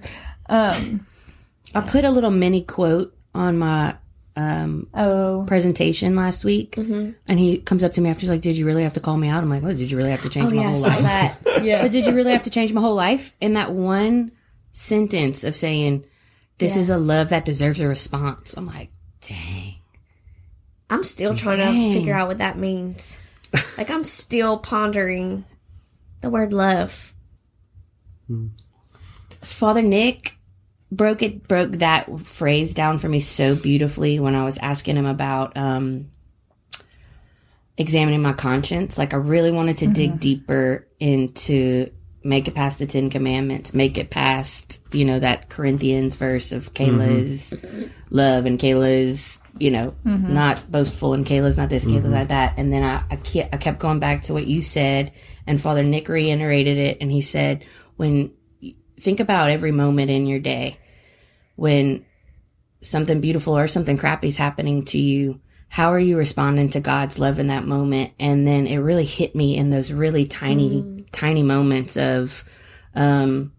Um. 0.49 1.05
I 1.75 1.81
put 1.81 2.05
a 2.05 2.11
little 2.11 2.29
mini 2.31 2.61
quote 2.63 3.15
on 3.35 3.57
my 3.57 3.95
um, 4.35 4.87
Oh. 4.93 5.43
presentation 5.47 6.15
last 6.15 6.43
week, 6.43 6.75
and 6.77 7.15
he 7.27 7.59
comes 7.59 7.83
up 7.83 7.93
to 7.93 8.01
me 8.01 8.09
after 8.09 8.21
he's 8.21 8.29
like, 8.29 8.41
"Did 8.41 8.57
you 8.57 8.65
really 8.65 8.83
have 8.83 8.93
to 8.93 8.99
call 8.99 9.15
me 9.17 9.27
out?" 9.29 9.43
I'm 9.43 9.49
like, 9.49 9.63
"Oh, 9.63 9.71
did 9.73 9.91
you 9.91 9.97
really 9.97 10.11
have 10.11 10.21
to 10.23 10.29
change 10.29 10.51
my 10.51 10.61
yeah, 10.61 10.67
I 10.69 10.71
whole 10.73 10.75
saw 10.75 10.89
life?" 10.89 11.01
that. 11.03 11.39
Yeah. 11.63 11.81
But 11.83 11.91
did 11.91 12.05
you 12.05 12.13
really 12.13 12.31
have 12.33 12.43
to 12.43 12.49
change 12.49 12.73
my 12.73 12.81
whole 12.81 12.95
life? 12.95 13.33
In 13.39 13.53
that 13.53 13.71
one 13.71 14.31
sentence 14.71 15.43
of 15.43 15.55
saying, 15.55 16.03
"This 16.57 16.75
is 16.77 16.89
a 16.89 16.97
love 16.97 17.29
that 17.29 17.45
deserves 17.45 17.79
a 17.79 17.87
response," 17.87 18.53
I'm 18.57 18.65
like, 18.67 18.89
"Dang." 19.21 19.75
I'm 20.89 21.03
still 21.03 21.33
trying 21.35 21.57
Dang. 21.59 21.91
to 21.93 21.97
figure 21.99 22.13
out 22.13 22.27
what 22.27 22.39
that 22.39 22.57
means. 22.57 23.17
like 23.77 23.89
I'm 23.91 24.03
still 24.03 24.57
pondering 24.57 25.45
the 26.21 26.29
word 26.29 26.53
love. 26.53 27.13
Father 29.41 29.81
Nick 29.81 30.32
broke 30.95 31.21
it 31.21 31.47
broke 31.47 31.71
that 31.73 32.19
phrase 32.21 32.73
down 32.73 32.97
for 32.97 33.09
me 33.09 33.19
so 33.19 33.55
beautifully 33.55 34.19
when 34.19 34.35
I 34.35 34.43
was 34.43 34.57
asking 34.57 34.97
him 34.97 35.05
about 35.05 35.57
um 35.57 36.09
examining 37.77 38.21
my 38.21 38.33
conscience. 38.33 38.97
Like 38.97 39.13
I 39.13 39.17
really 39.17 39.51
wanted 39.51 39.77
to 39.77 39.87
dig 39.87 40.11
mm-hmm. 40.11 40.19
deeper 40.19 40.87
into 40.99 41.91
make 42.23 42.47
it 42.47 42.55
past 42.55 42.79
the 42.79 42.85
Ten 42.85 43.09
Commandments, 43.09 43.73
make 43.73 43.97
it 43.97 44.09
past, 44.09 44.79
you 44.93 45.03
know, 45.03 45.19
that 45.19 45.49
Corinthians 45.49 46.15
verse 46.15 46.51
of 46.51 46.71
mm-hmm. 46.73 46.97
Kayla's 46.97 47.53
love 48.09 48.45
and 48.45 48.57
Kayla's, 48.57 49.41
you 49.59 49.71
know, 49.71 49.93
mm-hmm. 50.05 50.33
not 50.33 50.65
boastful 50.69 51.13
and 51.13 51.25
Kayla's 51.25 51.57
not 51.57 51.69
this, 51.69 51.85
Kayla's 51.85 52.05
not 52.05 52.29
that. 52.29 52.53
And 52.57 52.71
then 52.71 52.83
I, 52.83 53.03
I, 53.11 53.15
ke- 53.17 53.49
I 53.51 53.57
kept 53.57 53.79
going 53.79 53.99
back 53.99 54.23
to 54.23 54.33
what 54.33 54.47
you 54.47 54.61
said 54.61 55.11
and 55.45 55.59
Father 55.59 55.83
Nick 55.83 56.07
reiterated 56.07 56.77
it 56.77 56.97
and 57.01 57.11
he 57.11 57.21
said, 57.21 57.65
when 57.97 58.31
think 58.99 59.19
about 59.19 59.49
every 59.49 59.71
moment 59.71 60.09
in 60.09 60.25
your 60.25 60.39
day 60.39 60.77
when 61.55 62.05
something 62.81 63.21
beautiful 63.21 63.57
or 63.57 63.67
something 63.67 63.97
crappy 63.97 64.27
is 64.27 64.37
happening 64.37 64.83
to 64.83 64.97
you 64.97 65.39
how 65.73 65.91
are 65.91 65.99
you 65.99 66.19
responding 66.19 66.69
to 66.69 66.79
god's 66.79 67.17
love 67.17 67.39
in 67.39 67.47
that 67.47 67.65
moment? 67.65 68.11
And 68.19 68.47
then 68.47 68.67
it 68.67 68.77
really 68.77 69.05
hit 69.05 69.33
me 69.33 69.57
in 69.57 69.71
those 69.71 69.91
really 69.91 70.27
tiny 70.27 71.07
tiny 71.11 71.41
moments 71.41 71.97
of 71.97 72.43
um 72.93 73.51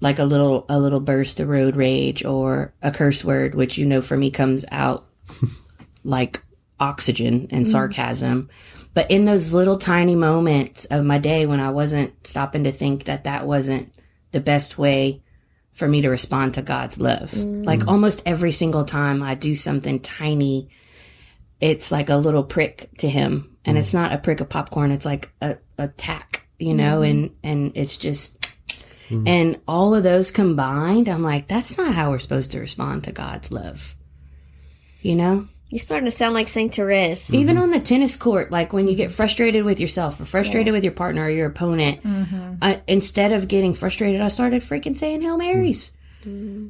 like 0.00 0.18
a 0.18 0.24
little 0.24 0.66
a 0.68 0.80
little 0.80 0.98
burst 0.98 1.38
of 1.38 1.46
road 1.46 1.76
rage 1.76 2.24
or 2.24 2.74
a 2.82 2.90
curse 2.90 3.24
word 3.24 3.54
which 3.54 3.78
you 3.78 3.86
know 3.86 4.02
for 4.02 4.16
me 4.16 4.32
comes 4.32 4.64
out 4.72 5.06
like 6.02 6.42
oxygen 6.80 7.46
and 7.50 7.68
sarcasm. 7.68 8.48
But 8.92 9.08
in 9.12 9.24
those 9.24 9.54
little 9.54 9.78
tiny 9.78 10.16
moments 10.16 10.84
of 10.86 11.04
my 11.04 11.18
day 11.18 11.46
when 11.46 11.60
i 11.60 11.70
wasn't 11.70 12.26
stopping 12.26 12.64
to 12.64 12.72
think 12.72 13.04
that 13.04 13.22
that 13.22 13.46
wasn't 13.46 13.92
the 14.32 14.40
best 14.40 14.78
way 14.78 15.22
for 15.76 15.86
me 15.86 16.00
to 16.00 16.08
respond 16.08 16.54
to 16.54 16.62
God's 16.62 16.98
love. 16.98 17.30
Mm. 17.32 17.64
Like 17.66 17.86
almost 17.86 18.22
every 18.24 18.50
single 18.50 18.84
time 18.84 19.22
I 19.22 19.34
do 19.34 19.54
something 19.54 20.00
tiny, 20.00 20.70
it's 21.60 21.92
like 21.92 22.08
a 22.08 22.16
little 22.16 22.42
prick 22.42 22.88
to 22.98 23.08
him. 23.08 23.56
And 23.64 23.76
mm. 23.76 23.80
it's 23.80 23.92
not 23.92 24.12
a 24.12 24.18
prick 24.18 24.40
of 24.40 24.48
popcorn, 24.48 24.90
it's 24.90 25.04
like 25.04 25.30
a, 25.42 25.58
a 25.76 25.88
tack, 25.88 26.48
you 26.58 26.72
know, 26.72 27.00
mm-hmm. 27.00 27.10
and, 27.10 27.36
and 27.42 27.76
it's 27.76 27.98
just, 27.98 28.40
mm. 29.08 29.28
and 29.28 29.60
all 29.68 29.94
of 29.94 30.02
those 30.02 30.30
combined, 30.30 31.08
I'm 31.08 31.22
like, 31.22 31.46
that's 31.46 31.76
not 31.76 31.94
how 31.94 32.10
we're 32.10 32.20
supposed 32.20 32.52
to 32.52 32.60
respond 32.60 33.04
to 33.04 33.12
God's 33.12 33.52
love. 33.52 33.94
You 35.02 35.14
know? 35.14 35.46
You're 35.68 35.80
starting 35.80 36.04
to 36.04 36.12
sound 36.12 36.34
like 36.34 36.48
Saint 36.48 36.74
Therese. 36.74 37.32
Even 37.34 37.56
mm-hmm. 37.56 37.64
on 37.64 37.70
the 37.70 37.80
tennis 37.80 38.14
court, 38.16 38.52
like 38.52 38.72
when 38.72 38.86
you 38.86 38.94
get 38.94 39.10
frustrated 39.10 39.64
with 39.64 39.80
yourself 39.80 40.20
or 40.20 40.24
frustrated 40.24 40.72
with 40.72 40.84
your 40.84 40.92
partner 40.92 41.24
or 41.24 41.30
your 41.30 41.48
opponent, 41.48 42.02
mm-hmm. 42.04 42.54
I, 42.62 42.82
instead 42.86 43.32
of 43.32 43.48
getting 43.48 43.74
frustrated, 43.74 44.20
I 44.20 44.28
started 44.28 44.62
freaking 44.62 44.96
saying 44.96 45.22
Hail 45.22 45.36
Marys. 45.36 45.90
Mm-hmm. 46.22 46.68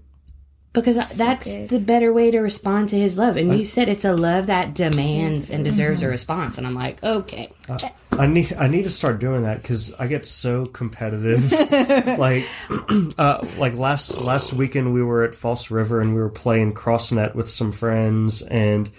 Because 0.73 0.99
I 0.99 1.05
that's 1.25 1.55
good. 1.55 1.69
the 1.71 1.79
better 1.79 2.13
way 2.13 2.31
to 2.31 2.39
respond 2.39 2.91
to 2.91 2.99
his 2.99 3.17
love. 3.17 3.37
And 3.37 3.59
you 3.59 3.65
said 3.65 3.89
it's 3.89 4.05
a 4.05 4.15
love 4.15 4.47
that 4.49 4.75
demands 4.75 5.51
and 5.51 5.65
deserves 5.65 6.03
a 6.03 6.09
response. 6.09 6.59
And 6.59 6.67
I'm 6.67 6.75
like, 6.75 7.03
okay. 7.03 7.51
Uh, 7.67 7.79
I 8.19 8.27
need 8.27 8.53
I 8.55 8.67
need 8.69 8.85
to 8.85 8.91
start 8.91 9.19
doing 9.19 9.43
that 9.43 9.63
because 9.63 9.93
I 9.95 10.07
get 10.07 10.25
so 10.27 10.67
competitive. 10.67 11.51
like, 12.19 12.45
uh, 13.19 13.47
like 13.59 13.75
last 13.75 14.21
last 14.23 14.53
weekend 14.55 14.93
we 14.95 15.03
were 15.03 15.23
at 15.25 15.35
False 15.35 15.71
River 15.71 16.01
and 16.01 16.15
we 16.15 16.21
were 16.21 16.29
playing 16.31 16.75
crossnet 16.75 17.35
with 17.35 17.49
some 17.49 17.73
friends 17.73 18.43
and. 18.43 18.91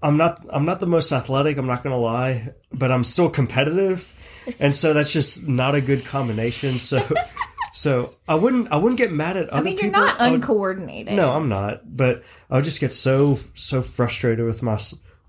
I'm 0.00 0.16
not 0.16 0.46
I'm 0.50 0.64
not 0.64 0.78
the 0.78 0.86
most 0.86 1.10
athletic, 1.10 1.56
I'm 1.58 1.66
not 1.66 1.82
gonna 1.82 1.98
lie, 1.98 2.50
but 2.72 2.92
I'm 2.92 3.02
still 3.02 3.28
competitive. 3.28 4.14
And 4.60 4.72
so 4.72 4.92
that's 4.94 5.12
just 5.12 5.48
not 5.48 5.74
a 5.74 5.80
good 5.80 6.04
combination. 6.04 6.78
So 6.78 7.00
so 7.72 8.14
I 8.28 8.36
wouldn't 8.36 8.70
I 8.70 8.76
wouldn't 8.76 8.96
get 8.98 9.10
mad 9.12 9.36
at 9.36 9.48
other 9.48 9.60
I 9.60 9.64
mean, 9.64 9.74
you're 9.74 9.86
people. 9.86 10.00
not 10.02 10.20
I 10.20 10.30
would- 10.30 10.36
uncoordinated. 10.36 11.14
no, 11.14 11.32
I'm 11.32 11.48
not. 11.48 11.96
But 11.96 12.22
I 12.48 12.54
would 12.54 12.64
just 12.64 12.78
get 12.80 12.92
so 12.92 13.40
so 13.54 13.82
frustrated 13.82 14.44
with 14.46 14.62
my 14.62 14.78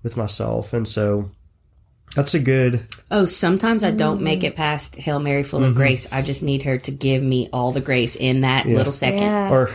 with 0.04 0.16
myself, 0.16 0.72
and 0.72 0.86
so 0.86 1.32
that's 2.14 2.34
a 2.34 2.38
good. 2.40 2.86
Oh, 3.10 3.24
sometimes 3.24 3.84
I 3.84 3.90
don't 3.90 4.20
make 4.22 4.44
it 4.44 4.56
past 4.56 4.96
Hail 4.96 5.18
Mary 5.20 5.42
full 5.42 5.64
of 5.64 5.74
grace. 5.74 6.10
I 6.12 6.22
just 6.22 6.42
need 6.42 6.62
her 6.64 6.78
to 6.78 6.90
give 6.90 7.22
me 7.22 7.48
all 7.52 7.72
the 7.72 7.80
grace 7.80 8.16
in 8.16 8.40
that 8.42 8.66
little 8.66 8.92
second. 8.92 9.20
Yeah. 9.22 9.50
Or 9.50 9.70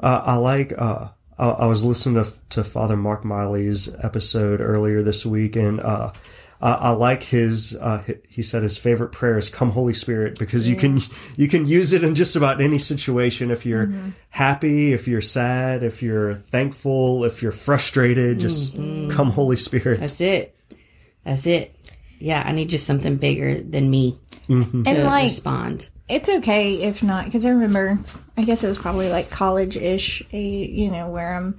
uh, 0.00 0.22
I 0.24 0.36
like. 0.36 0.72
Uh, 0.76 1.08
I, 1.38 1.48
I 1.48 1.66
was 1.66 1.84
listening 1.84 2.22
to 2.24 2.30
to 2.50 2.64
Father 2.64 2.96
Mark 2.96 3.24
Miley's 3.24 3.94
episode 4.02 4.60
earlier 4.60 5.02
this 5.02 5.26
week, 5.26 5.56
and 5.56 5.80
uh, 5.80 6.12
I, 6.60 6.72
I 6.72 6.90
like 6.90 7.22
his. 7.24 7.76
Uh, 7.80 7.98
he- 8.06 8.14
he 8.28 8.42
said 8.42 8.62
his 8.62 8.76
favorite 8.78 9.12
prayer 9.12 9.36
is 9.38 9.50
"Come 9.50 9.70
Holy 9.70 9.92
Spirit" 9.94 10.38
because 10.38 10.68
you 10.68 10.76
can 10.76 10.98
you 11.36 11.48
can 11.48 11.66
use 11.66 11.92
it 11.92 12.02
in 12.04 12.14
just 12.14 12.34
about 12.36 12.60
any 12.60 12.78
situation. 12.78 13.50
If 13.50 13.64
you're 13.66 13.92
happy, 14.30 14.92
if 14.92 15.06
you're 15.08 15.20
sad, 15.20 15.82
if 15.82 16.02
you're 16.02 16.34
thankful, 16.34 17.24
if 17.24 17.42
you're 17.42 17.52
frustrated, 17.52 18.40
just 18.40 18.74
come 18.76 19.30
Holy 19.30 19.56
Spirit. 19.56 20.00
That's 20.00 20.20
it. 20.20 20.56
That's 21.24 21.46
it. 21.46 21.73
Yeah, 22.24 22.42
I 22.44 22.52
need 22.52 22.70
just 22.70 22.86
something 22.86 23.16
bigger 23.18 23.60
than 23.60 23.90
me 23.90 24.18
to 24.46 24.54
And 24.86 25.04
like, 25.04 25.24
respond. 25.24 25.90
it's 26.08 26.28
okay 26.28 26.82
if 26.82 27.02
not 27.02 27.26
because 27.26 27.44
I 27.44 27.50
remember 27.50 27.98
I 28.36 28.44
guess 28.44 28.64
it 28.64 28.68
was 28.68 28.78
probably 28.78 29.10
like 29.10 29.30
college 29.30 29.76
ish, 29.76 30.22
you 30.32 30.90
know, 30.90 31.08
where 31.08 31.34
I'm 31.34 31.58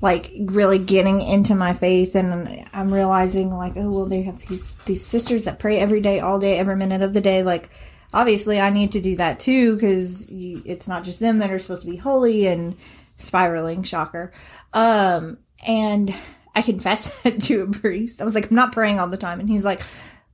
like 0.00 0.32
really 0.38 0.78
getting 0.78 1.20
into 1.20 1.54
my 1.54 1.74
faith 1.74 2.14
and 2.14 2.64
I'm 2.72 2.92
realizing 2.94 3.50
like, 3.56 3.72
oh, 3.76 3.90
well, 3.90 4.06
they 4.06 4.22
have 4.22 4.38
these, 4.46 4.74
these 4.86 5.04
sisters 5.04 5.44
that 5.44 5.58
pray 5.58 5.78
every 5.78 6.00
day, 6.00 6.20
all 6.20 6.38
day, 6.38 6.58
every 6.58 6.76
minute 6.76 7.02
of 7.02 7.12
the 7.14 7.20
day. 7.20 7.42
Like, 7.42 7.70
obviously 8.12 8.60
I 8.60 8.70
need 8.70 8.92
to 8.92 9.00
do 9.00 9.16
that 9.16 9.40
too 9.40 9.74
because 9.74 10.28
it's 10.30 10.86
not 10.86 11.04
just 11.04 11.20
them 11.20 11.38
that 11.38 11.50
are 11.50 11.58
supposed 11.58 11.82
to 11.84 11.90
be 11.90 11.96
holy 11.96 12.46
and 12.46 12.76
spiraling, 13.16 13.82
shocker. 13.82 14.30
Um, 14.72 15.38
and 15.66 16.14
I 16.54 16.62
confessed 16.62 17.22
that 17.24 17.40
to 17.42 17.62
a 17.62 17.66
priest. 17.66 18.20
I 18.20 18.24
was 18.24 18.34
like, 18.34 18.50
I'm 18.50 18.56
not 18.56 18.72
praying 18.72 18.98
all 18.98 19.08
the 19.08 19.16
time. 19.16 19.40
And 19.40 19.48
he's 19.48 19.64
like, 19.64 19.82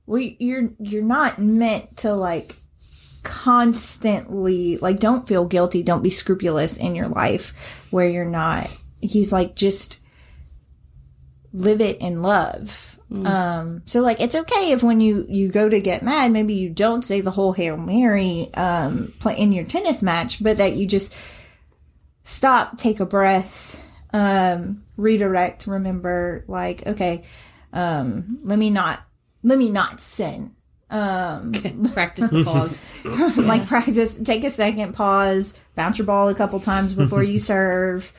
well, 0.05 0.21
you're, 0.21 0.69
you're 0.79 1.03
not 1.03 1.39
meant 1.39 1.97
to 1.97 2.13
like 2.13 2.53
constantly 3.23 4.77
like 4.77 4.99
don't 4.99 5.27
feel 5.27 5.45
guilty 5.45 5.83
don't 5.83 6.01
be 6.01 6.09
scrupulous 6.09 6.77
in 6.77 6.95
your 6.95 7.07
life 7.07 7.87
where 7.91 8.07
you're 8.07 8.25
not 8.25 8.67
he's 8.99 9.31
like 9.31 9.55
just 9.55 9.99
live 11.53 11.81
it 11.81 11.99
in 11.99 12.23
love 12.23 12.99
mm. 13.11 13.27
um 13.27 13.83
so 13.85 14.01
like 14.01 14.19
it's 14.19 14.35
okay 14.35 14.71
if 14.71 14.81
when 14.81 14.99
you 14.99 15.25
you 15.29 15.49
go 15.49 15.69
to 15.69 15.79
get 15.79 16.01
mad 16.01 16.31
maybe 16.31 16.55
you 16.55 16.69
don't 16.69 17.03
say 17.03 17.21
the 17.21 17.31
whole 17.31 17.53
hail 17.53 17.77
mary 17.77 18.49
um 18.55 19.13
play 19.19 19.37
in 19.37 19.51
your 19.51 19.65
tennis 19.65 20.01
match 20.01 20.41
but 20.41 20.57
that 20.57 20.73
you 20.73 20.87
just 20.87 21.13
stop 22.23 22.77
take 22.77 22.99
a 22.99 23.05
breath 23.05 23.79
um 24.13 24.83
redirect 25.01 25.67
remember 25.67 26.45
like 26.47 26.85
okay 26.87 27.23
um 27.73 28.39
let 28.43 28.57
me 28.57 28.69
not 28.69 29.01
let 29.43 29.57
me 29.57 29.69
not 29.69 29.99
sin 29.99 30.55
um, 30.91 31.53
practice 31.93 32.29
the 32.29 32.43
pause. 32.43 32.83
like 33.37 33.65
practice, 33.65 34.15
take 34.17 34.43
a 34.43 34.49
second, 34.49 34.93
pause, 34.93 35.57
bounce 35.73 35.97
your 35.97 36.05
ball 36.05 36.27
a 36.29 36.35
couple 36.35 36.59
times 36.59 36.93
before 36.93 37.23
you 37.23 37.39
serve, 37.53 38.11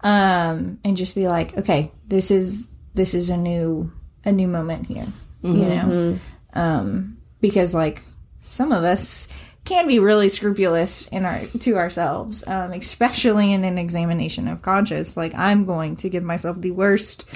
um, 0.00 0.78
and 0.84 0.96
just 0.96 1.14
be 1.14 1.26
like, 1.26 1.56
okay, 1.56 1.90
this 2.06 2.30
is 2.30 2.68
this 2.94 3.14
is 3.14 3.30
a 3.30 3.36
new 3.36 3.90
a 4.24 4.32
new 4.32 4.46
moment 4.46 4.86
here, 4.86 5.06
mm-hmm. 5.42 5.56
you 5.56 5.68
know, 5.68 6.18
um, 6.52 7.16
because 7.40 7.74
like 7.74 8.02
some 8.38 8.72
of 8.72 8.84
us 8.84 9.28
can 9.68 9.86
be 9.86 9.98
really 9.98 10.30
scrupulous 10.30 11.08
in 11.08 11.26
our 11.26 11.44
to 11.60 11.76
ourselves, 11.76 12.42
um, 12.46 12.72
especially 12.72 13.52
in 13.52 13.64
an 13.64 13.76
examination 13.76 14.48
of 14.48 14.62
conscience. 14.62 15.16
Like 15.16 15.34
I'm 15.34 15.66
going 15.66 15.96
to 15.96 16.08
give 16.08 16.24
myself 16.24 16.58
the 16.60 16.70
worst 16.70 17.28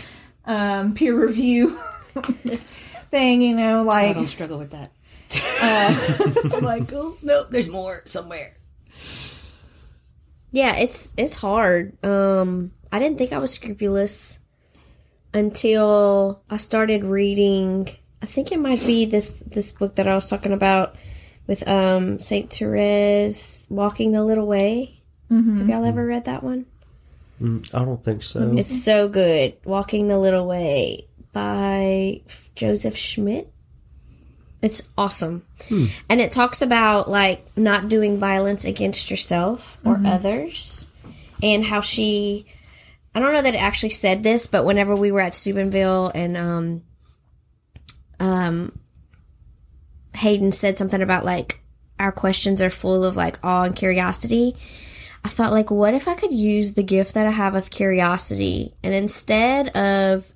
um, 0.46 0.94
peer 0.94 1.14
review 1.20 1.78
thing, 3.10 3.42
you 3.42 3.54
know, 3.54 3.84
like 3.84 4.10
I 4.10 4.12
don't 4.14 4.28
struggle 4.28 4.58
with 4.58 4.70
that. 4.70 4.90
Uh, 5.60 6.60
like, 6.62 6.90
oh 6.92 7.16
no, 7.22 7.44
there's 7.44 7.68
more 7.68 8.02
somewhere. 8.06 8.56
Yeah, 10.52 10.76
it's 10.76 11.12
it's 11.18 11.34
hard. 11.34 12.02
Um, 12.02 12.72
I 12.90 12.98
didn't 12.98 13.18
think 13.18 13.32
I 13.32 13.38
was 13.38 13.52
scrupulous 13.52 14.38
until 15.34 16.42
I 16.48 16.56
started 16.56 17.04
reading. 17.04 17.90
I 18.22 18.26
think 18.26 18.52
it 18.52 18.58
might 18.58 18.80
be 18.86 19.04
this 19.04 19.42
this 19.46 19.70
book 19.70 19.96
that 19.96 20.08
I 20.08 20.14
was 20.14 20.30
talking 20.30 20.52
about 20.52 20.96
with 21.46 21.66
um 21.68 22.18
Saint 22.18 22.50
Therese, 22.50 23.66
Walking 23.68 24.12
the 24.12 24.24
Little 24.24 24.46
Way. 24.46 25.02
Mm-hmm. 25.30 25.58
Have 25.58 25.68
y'all 25.68 25.84
ever 25.84 26.04
read 26.04 26.26
that 26.26 26.42
one? 26.42 26.66
Mm, 27.40 27.74
I 27.74 27.84
don't 27.84 28.02
think 28.02 28.22
so. 28.22 28.54
It's 28.56 28.84
so 28.84 29.08
good. 29.08 29.56
Walking 29.64 30.08
the 30.08 30.18
Little 30.18 30.46
Way 30.46 31.08
by 31.32 32.20
Joseph 32.54 32.96
Schmidt. 32.96 33.52
It's 34.60 34.88
awesome. 34.96 35.44
Hmm. 35.68 35.86
And 36.08 36.20
it 36.20 36.30
talks 36.30 36.62
about 36.62 37.08
like 37.08 37.44
not 37.56 37.88
doing 37.88 38.18
violence 38.18 38.64
against 38.64 39.10
yourself 39.10 39.80
or 39.84 39.96
mm-hmm. 39.96 40.06
others 40.06 40.86
and 41.42 41.64
how 41.64 41.80
she 41.80 42.46
I 43.14 43.20
don't 43.20 43.34
know 43.34 43.42
that 43.42 43.54
it 43.54 43.62
actually 43.62 43.90
said 43.90 44.22
this, 44.22 44.46
but 44.46 44.64
whenever 44.64 44.96
we 44.96 45.12
were 45.12 45.20
at 45.20 45.34
Steubenville 45.34 46.12
and 46.14 46.36
um 46.36 46.82
um 48.20 48.78
Hayden 50.16 50.52
said 50.52 50.78
something 50.78 51.02
about 51.02 51.24
like 51.24 51.62
our 51.98 52.12
questions 52.12 52.60
are 52.60 52.70
full 52.70 53.04
of 53.04 53.16
like 53.16 53.38
awe 53.42 53.64
and 53.64 53.76
curiosity. 53.76 54.56
I 55.24 55.28
thought 55.28 55.52
like 55.52 55.70
what 55.70 55.94
if 55.94 56.08
I 56.08 56.14
could 56.14 56.32
use 56.32 56.74
the 56.74 56.82
gift 56.82 57.14
that 57.14 57.26
I 57.26 57.30
have 57.30 57.54
of 57.54 57.70
curiosity 57.70 58.74
and 58.82 58.94
instead 58.94 59.68
of 59.76 60.32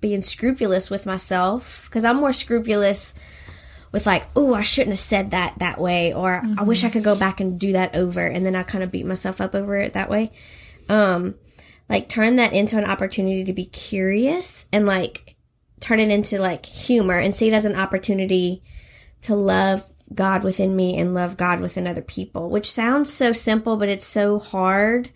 being 0.00 0.20
scrupulous 0.20 0.90
with 0.90 1.06
myself 1.06 1.86
because 1.86 2.04
I'm 2.04 2.16
more 2.16 2.32
scrupulous 2.32 3.14
with 3.92 4.06
like, 4.06 4.26
oh, 4.34 4.54
I 4.54 4.62
shouldn't 4.62 4.92
have 4.92 4.98
said 4.98 5.30
that 5.30 5.58
that 5.58 5.78
way, 5.78 6.12
or 6.14 6.40
mm-hmm. 6.40 6.58
I 6.58 6.62
wish 6.62 6.82
I 6.82 6.90
could 6.90 7.04
go 7.04 7.16
back 7.16 7.40
and 7.40 7.60
do 7.60 7.72
that 7.72 7.94
over, 7.94 8.26
and 8.26 8.44
then 8.44 8.56
I 8.56 8.62
kind 8.62 8.82
of 8.82 8.90
beat 8.90 9.06
myself 9.06 9.40
up 9.40 9.54
over 9.54 9.76
it 9.76 9.92
that 9.92 10.10
way. 10.10 10.32
Um, 10.88 11.34
like 11.88 12.08
turn 12.08 12.36
that 12.36 12.54
into 12.54 12.78
an 12.78 12.88
opportunity 12.88 13.44
to 13.44 13.52
be 13.52 13.66
curious 13.66 14.66
and 14.72 14.86
like 14.86 15.31
turn 15.82 16.00
it 16.00 16.10
into 16.10 16.38
like 16.38 16.64
humor 16.64 17.18
and 17.18 17.34
see 17.34 17.48
it 17.48 17.54
as 17.54 17.64
an 17.64 17.76
opportunity 17.76 18.62
to 19.22 19.34
love 19.34 19.84
God 20.14 20.42
within 20.42 20.74
me 20.74 20.98
and 20.98 21.14
love 21.14 21.36
God 21.36 21.60
within 21.60 21.86
other 21.86 22.02
people, 22.02 22.50
which 22.50 22.70
sounds 22.70 23.12
so 23.12 23.32
simple, 23.32 23.76
but 23.76 23.88
it's 23.88 24.06
so 24.06 24.38
hard 24.38 25.10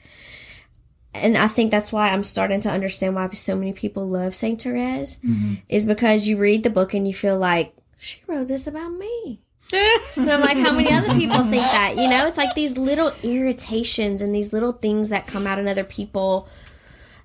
and 1.22 1.36
I 1.36 1.48
think 1.48 1.70
that's 1.70 1.92
why 1.92 2.10
I'm 2.10 2.24
starting 2.24 2.60
to 2.60 2.70
understand 2.70 3.14
why 3.14 3.28
so 3.30 3.56
many 3.56 3.72
people 3.72 4.08
love 4.08 4.34
Saint 4.34 4.62
Therese 4.62 5.18
mm-hmm. 5.18 5.54
is 5.68 5.86
because 5.86 6.28
you 6.28 6.38
read 6.38 6.62
the 6.62 6.70
book 6.70 6.94
and 6.94 7.06
you 7.06 7.14
feel 7.14 7.38
like 7.38 7.74
she 7.96 8.20
wrote 8.26 8.48
this 8.48 8.66
about 8.66 8.90
me. 8.90 9.40
and 9.72 10.30
I'm 10.30 10.40
like, 10.40 10.56
how 10.58 10.72
many 10.72 10.92
other 10.92 11.12
people 11.14 11.42
think 11.42 11.64
that? 11.64 11.96
You 11.96 12.08
know, 12.08 12.26
it's 12.26 12.36
like 12.36 12.54
these 12.54 12.78
little 12.78 13.12
irritations 13.22 14.22
and 14.22 14.34
these 14.34 14.52
little 14.52 14.72
things 14.72 15.08
that 15.08 15.26
come 15.26 15.46
out 15.46 15.58
in 15.58 15.66
other 15.66 15.84
people 15.84 16.48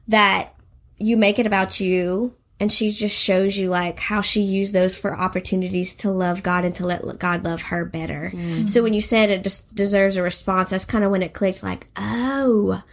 that 0.08 0.56
you 0.98 1.18
make 1.18 1.38
it 1.38 1.46
about 1.46 1.80
you. 1.80 2.34
And 2.62 2.72
she 2.72 2.92
just 2.92 3.20
shows 3.20 3.58
you 3.58 3.70
like 3.70 4.00
how 4.00 4.22
she 4.22 4.40
used 4.44 4.72
those 4.72 4.94
for 4.94 5.20
opportunities 5.20 5.96
to 5.96 6.12
love 6.12 6.44
God 6.44 6.64
and 6.64 6.76
to 6.76 6.86
let 6.86 7.18
God 7.18 7.44
love 7.44 7.64
her 7.64 7.84
better. 7.84 8.32
Mm-hmm. 8.32 8.68
So 8.68 8.84
when 8.84 8.94
you 8.94 9.02
said 9.02 9.32
it 9.32 9.42
just 9.42 9.74
deserves 9.74 10.16
a 10.16 10.22
response, 10.22 10.70
that's 10.70 10.86
kind 10.86 11.04
of 11.04 11.10
when 11.10 11.24
it 11.24 11.34
clicked 11.34 11.64
like, 11.64 11.88
oh, 11.98 12.84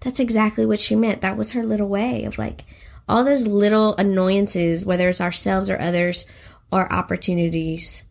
that's 0.00 0.18
exactly 0.18 0.64
what 0.64 0.80
she 0.80 0.96
meant. 0.96 1.20
That 1.20 1.36
was 1.36 1.52
her 1.52 1.62
little 1.62 1.90
way 1.90 2.24
of 2.24 2.38
like 2.38 2.64
all 3.06 3.22
those 3.22 3.46
little 3.46 3.94
annoyances, 3.96 4.86
whether 4.86 5.10
it's 5.10 5.20
ourselves 5.20 5.68
or 5.68 5.78
others, 5.78 6.24
are 6.72 6.90
opportunities 6.90 8.04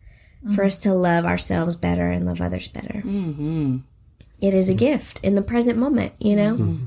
mm-hmm. 0.44 0.54
for 0.54 0.62
us 0.62 0.78
to 0.78 0.94
love 0.94 1.24
ourselves 1.24 1.74
better 1.74 2.12
and 2.12 2.26
love 2.26 2.40
others 2.40 2.68
better. 2.68 3.02
Mm-hmm. 3.04 3.78
It 4.40 4.54
is 4.54 4.68
a 4.68 4.74
gift 4.74 5.18
in 5.24 5.34
the 5.34 5.42
present 5.42 5.80
moment, 5.80 6.12
you 6.20 6.36
know? 6.36 6.86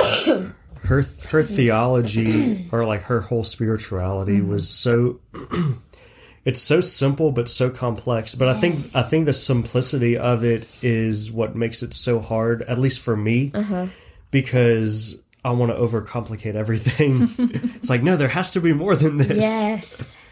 Mm-hmm. 0.00 0.50
her 0.84 1.02
her 1.30 1.42
theology 1.42 2.68
or 2.72 2.84
like 2.86 3.02
her 3.02 3.22
whole 3.22 3.44
spirituality 3.44 4.38
mm-hmm. 4.38 4.50
was 4.50 4.68
so 4.68 5.20
it's 6.44 6.60
so 6.60 6.80
simple 6.80 7.32
but 7.32 7.48
so 7.48 7.70
complex. 7.70 8.34
But 8.34 8.48
I 8.48 8.54
think 8.54 8.74
I 8.94 9.02
think 9.02 9.26
the 9.26 9.32
simplicity 9.32 10.16
of 10.16 10.44
it 10.44 10.66
is 10.82 11.32
what 11.32 11.56
makes 11.56 11.82
it 11.82 11.94
so 11.94 12.20
hard, 12.20 12.62
at 12.62 12.78
least 12.78 13.00
for 13.00 13.16
me, 13.16 13.50
uh-huh. 13.54 13.86
because 14.30 15.22
I 15.44 15.52
want 15.52 15.72
to 15.72 15.78
overcomplicate 15.78 16.54
everything. 16.54 17.28
it's 17.38 17.90
like 17.90 18.02
no, 18.02 18.16
there 18.16 18.28
has 18.28 18.50
to 18.52 18.60
be 18.60 18.72
more 18.72 18.96
than 18.96 19.16
this. 19.16 19.44
Yes. 19.44 20.16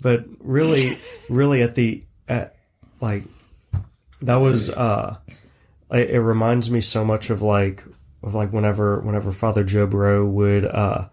But 0.00 0.24
really, 0.40 0.98
really, 1.30 1.62
at 1.62 1.76
the 1.76 2.02
at 2.26 2.56
like 3.00 3.22
that 4.20 4.34
was 4.34 4.68
uh, 4.68 5.18
it, 5.92 6.10
it 6.10 6.20
reminds 6.20 6.72
me 6.72 6.80
so 6.80 7.04
much 7.04 7.30
of 7.30 7.40
like 7.40 7.84
of 8.22 8.34
like 8.34 8.52
whenever 8.52 9.00
whenever 9.00 9.32
Father 9.32 9.64
Joe 9.64 9.86
Bro 9.86 10.26
would 10.26 10.64
uh 10.64 11.08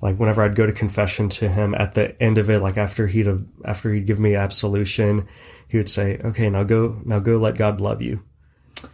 like 0.00 0.16
whenever 0.16 0.42
I'd 0.42 0.54
go 0.54 0.66
to 0.66 0.72
confession 0.72 1.28
to 1.30 1.48
him 1.48 1.74
at 1.74 1.94
the 1.94 2.20
end 2.22 2.38
of 2.38 2.50
it, 2.50 2.60
like 2.60 2.76
after 2.76 3.06
he'd 3.06 3.28
after 3.64 3.92
he'd 3.92 4.06
give 4.06 4.20
me 4.20 4.34
absolution, 4.36 5.26
he 5.68 5.76
would 5.76 5.88
say, 5.88 6.20
"Okay, 6.24 6.48
now 6.48 6.62
go, 6.62 7.00
now 7.04 7.18
go, 7.18 7.36
let 7.36 7.56
God 7.56 7.80
love 7.80 8.00
you." 8.00 8.22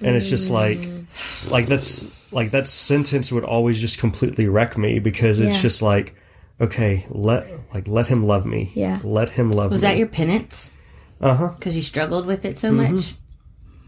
And 0.01 0.17
it's 0.17 0.31
just 0.31 0.51
like, 0.51 0.79
like 1.51 1.67
that's 1.67 2.11
like 2.33 2.53
that 2.53 2.69
sentence 2.69 3.31
would 3.31 3.45
always 3.45 3.81
just 3.81 3.99
completely 3.99 4.49
wreck 4.49 4.79
me 4.79 4.99
because 4.99 5.41
it's 5.41 5.57
yeah. 5.57 5.63
just 5.63 5.83
like, 5.83 6.15
okay, 6.61 7.05
let 7.11 7.47
like 7.75 7.87
let 7.87 8.07
him 8.07 8.23
love 8.23 8.47
me. 8.47 8.73
Yeah, 8.75 8.99
let 9.05 9.29
him 9.29 9.51
love. 9.51 9.71
Was 9.71 9.83
me. 9.83 9.89
that 9.89 9.99
your 9.99 10.09
penance? 10.09 10.73
Uh 11.21 11.35
huh. 11.35 11.49
Because 11.59 11.77
you 11.77 11.83
struggled 11.83 12.27
with 12.27 12.47
it 12.47 12.57
so 12.57 12.71
mm-hmm. 12.71 12.95
much. 12.95 13.15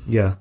Yeah. 0.07 0.35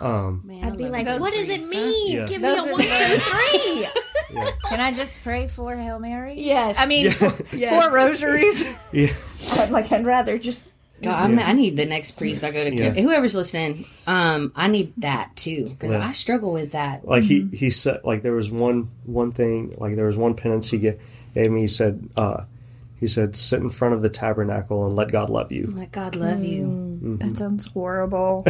Um, 0.00 0.42
Man, 0.44 0.64
I'd 0.64 0.76
be 0.76 0.88
like, 0.88 1.06
"What 1.20 1.32
does 1.32 1.48
it 1.48 1.68
mean? 1.68 2.16
Yeah. 2.16 2.26
Give 2.26 2.40
Those 2.40 2.64
me 2.64 2.70
a 2.70 2.74
one, 2.74 2.82
two, 2.82 3.18
three. 3.18 3.88
Yeah. 4.32 4.46
Can 4.70 4.80
I 4.80 4.92
just 4.92 5.22
pray 5.22 5.46
for 5.46 5.76
Hail 5.76 5.98
Mary? 5.98 6.36
Yes. 6.40 6.76
I 6.78 6.86
mean, 6.86 7.04
yeah. 7.04 7.12
four, 7.12 7.32
yes. 7.52 7.82
four 7.82 7.94
rosaries. 7.94 8.64
yeah. 8.92 9.12
I'd, 9.58 9.70
like, 9.70 9.92
I'd 9.92 10.06
rather 10.06 10.38
just. 10.38 10.72
God, 11.02 11.32
yeah. 11.32 11.48
i 11.48 11.52
need 11.52 11.76
the 11.76 11.84
next 11.84 12.12
priest 12.12 12.42
I 12.44 12.50
go 12.50 12.64
to. 12.64 12.74
Yeah. 12.74 12.92
Whoever's 12.92 13.34
listening, 13.34 13.84
um, 14.06 14.52
I 14.54 14.68
need 14.68 14.94
that 14.98 15.34
too 15.34 15.68
because 15.68 15.92
I 15.92 16.12
struggle 16.12 16.52
with 16.52 16.72
that. 16.72 17.06
Like 17.06 17.24
mm-hmm. 17.24 17.50
he 17.50 17.56
he 17.56 17.70
said, 17.70 18.02
like 18.04 18.22
there 18.22 18.34
was 18.34 18.52
one 18.52 18.88
one 19.04 19.32
thing, 19.32 19.74
like 19.78 19.96
there 19.96 20.06
was 20.06 20.16
one 20.16 20.34
penance 20.34 20.70
he 20.70 20.78
gave, 20.78 21.00
gave 21.34 21.50
me. 21.50 21.62
He 21.62 21.66
said, 21.66 22.08
uh, 22.16 22.44
he 23.02 23.08
said, 23.08 23.34
sit 23.34 23.60
in 23.60 23.68
front 23.68 23.94
of 23.94 24.02
the 24.02 24.08
tabernacle 24.08 24.86
and 24.86 24.94
let 24.94 25.10
God 25.10 25.28
love 25.28 25.50
you. 25.50 25.66
Let 25.66 25.90
God 25.90 26.14
love 26.14 26.44
you. 26.44 26.66
Mm-hmm. 26.66 27.16
That 27.16 27.36
sounds 27.36 27.66
horrible. 27.66 28.46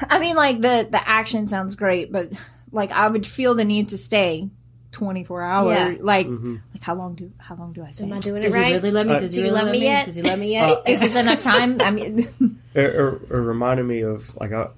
I 0.10 0.18
mean, 0.18 0.36
like 0.36 0.60
the 0.60 0.88
the 0.90 1.00
action 1.08 1.48
sounds 1.48 1.76
great, 1.76 2.10
but 2.12 2.32
like 2.72 2.90
I 2.92 3.08
would 3.08 3.26
feel 3.26 3.54
the 3.54 3.64
need 3.64 3.88
to 3.90 3.96
stay 3.96 4.50
twenty 4.92 5.24
four 5.24 5.42
hours. 5.42 5.76
Yeah. 5.76 5.96
Like, 6.00 6.26
Mm-hmm. 6.26 6.56
like 6.72 6.82
how 6.82 6.94
long 6.94 7.14
do 7.14 7.30
how 7.38 7.54
long 7.56 7.72
do 7.72 7.82
I 7.84 7.90
stay? 7.90 8.04
Am 8.06 8.12
I 8.12 8.18
doing 8.18 8.42
it 8.42 8.46
Does 8.46 8.54
right? 8.54 8.66
he 8.68 8.72
really 8.74 8.90
love 8.90 9.06
me? 9.06 9.14
Uh, 9.14 9.20
Does 9.20 9.34
do 9.34 9.40
he 9.42 9.46
you 9.46 9.52
really 9.52 9.64
love 9.64 9.72
me 9.72 9.82
yet? 9.82 10.06
Does 10.06 10.16
he 10.16 10.22
love 10.22 10.38
me 10.38 10.52
yet? 10.52 10.82
Is 10.88 11.00
this 11.00 11.16
enough 11.16 11.42
time? 11.42 11.80
I 11.80 11.90
mean, 11.90 12.18
it, 12.20 12.26
it, 12.74 12.94
it 12.94 13.34
reminded 13.34 13.84
me 13.86 14.00
of 14.02 14.34
like 14.36 14.52
I, 14.52 14.68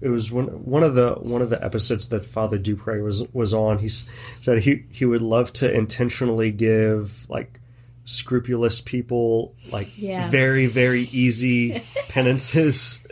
it 0.00 0.08
was 0.08 0.32
one 0.32 0.46
one 0.64 0.82
of 0.82 0.94
the 0.94 1.12
one 1.14 1.42
of 1.42 1.50
the 1.50 1.62
episodes 1.62 2.08
that 2.08 2.24
Father 2.24 2.56
Dupre 2.58 3.02
was 3.02 3.24
was 3.32 3.52
on. 3.52 3.78
He 3.78 3.88
said 3.90 4.60
he 4.60 4.84
he 4.90 5.04
would 5.04 5.22
love 5.22 5.52
to 5.54 5.70
intentionally 5.72 6.52
give 6.52 7.28
like 7.28 7.60
scrupulous 8.04 8.80
people 8.80 9.54
like 9.70 9.88
Yeah. 9.96 10.28
very 10.30 10.66
very 10.66 11.02
easy 11.12 11.82
penances 12.08 13.06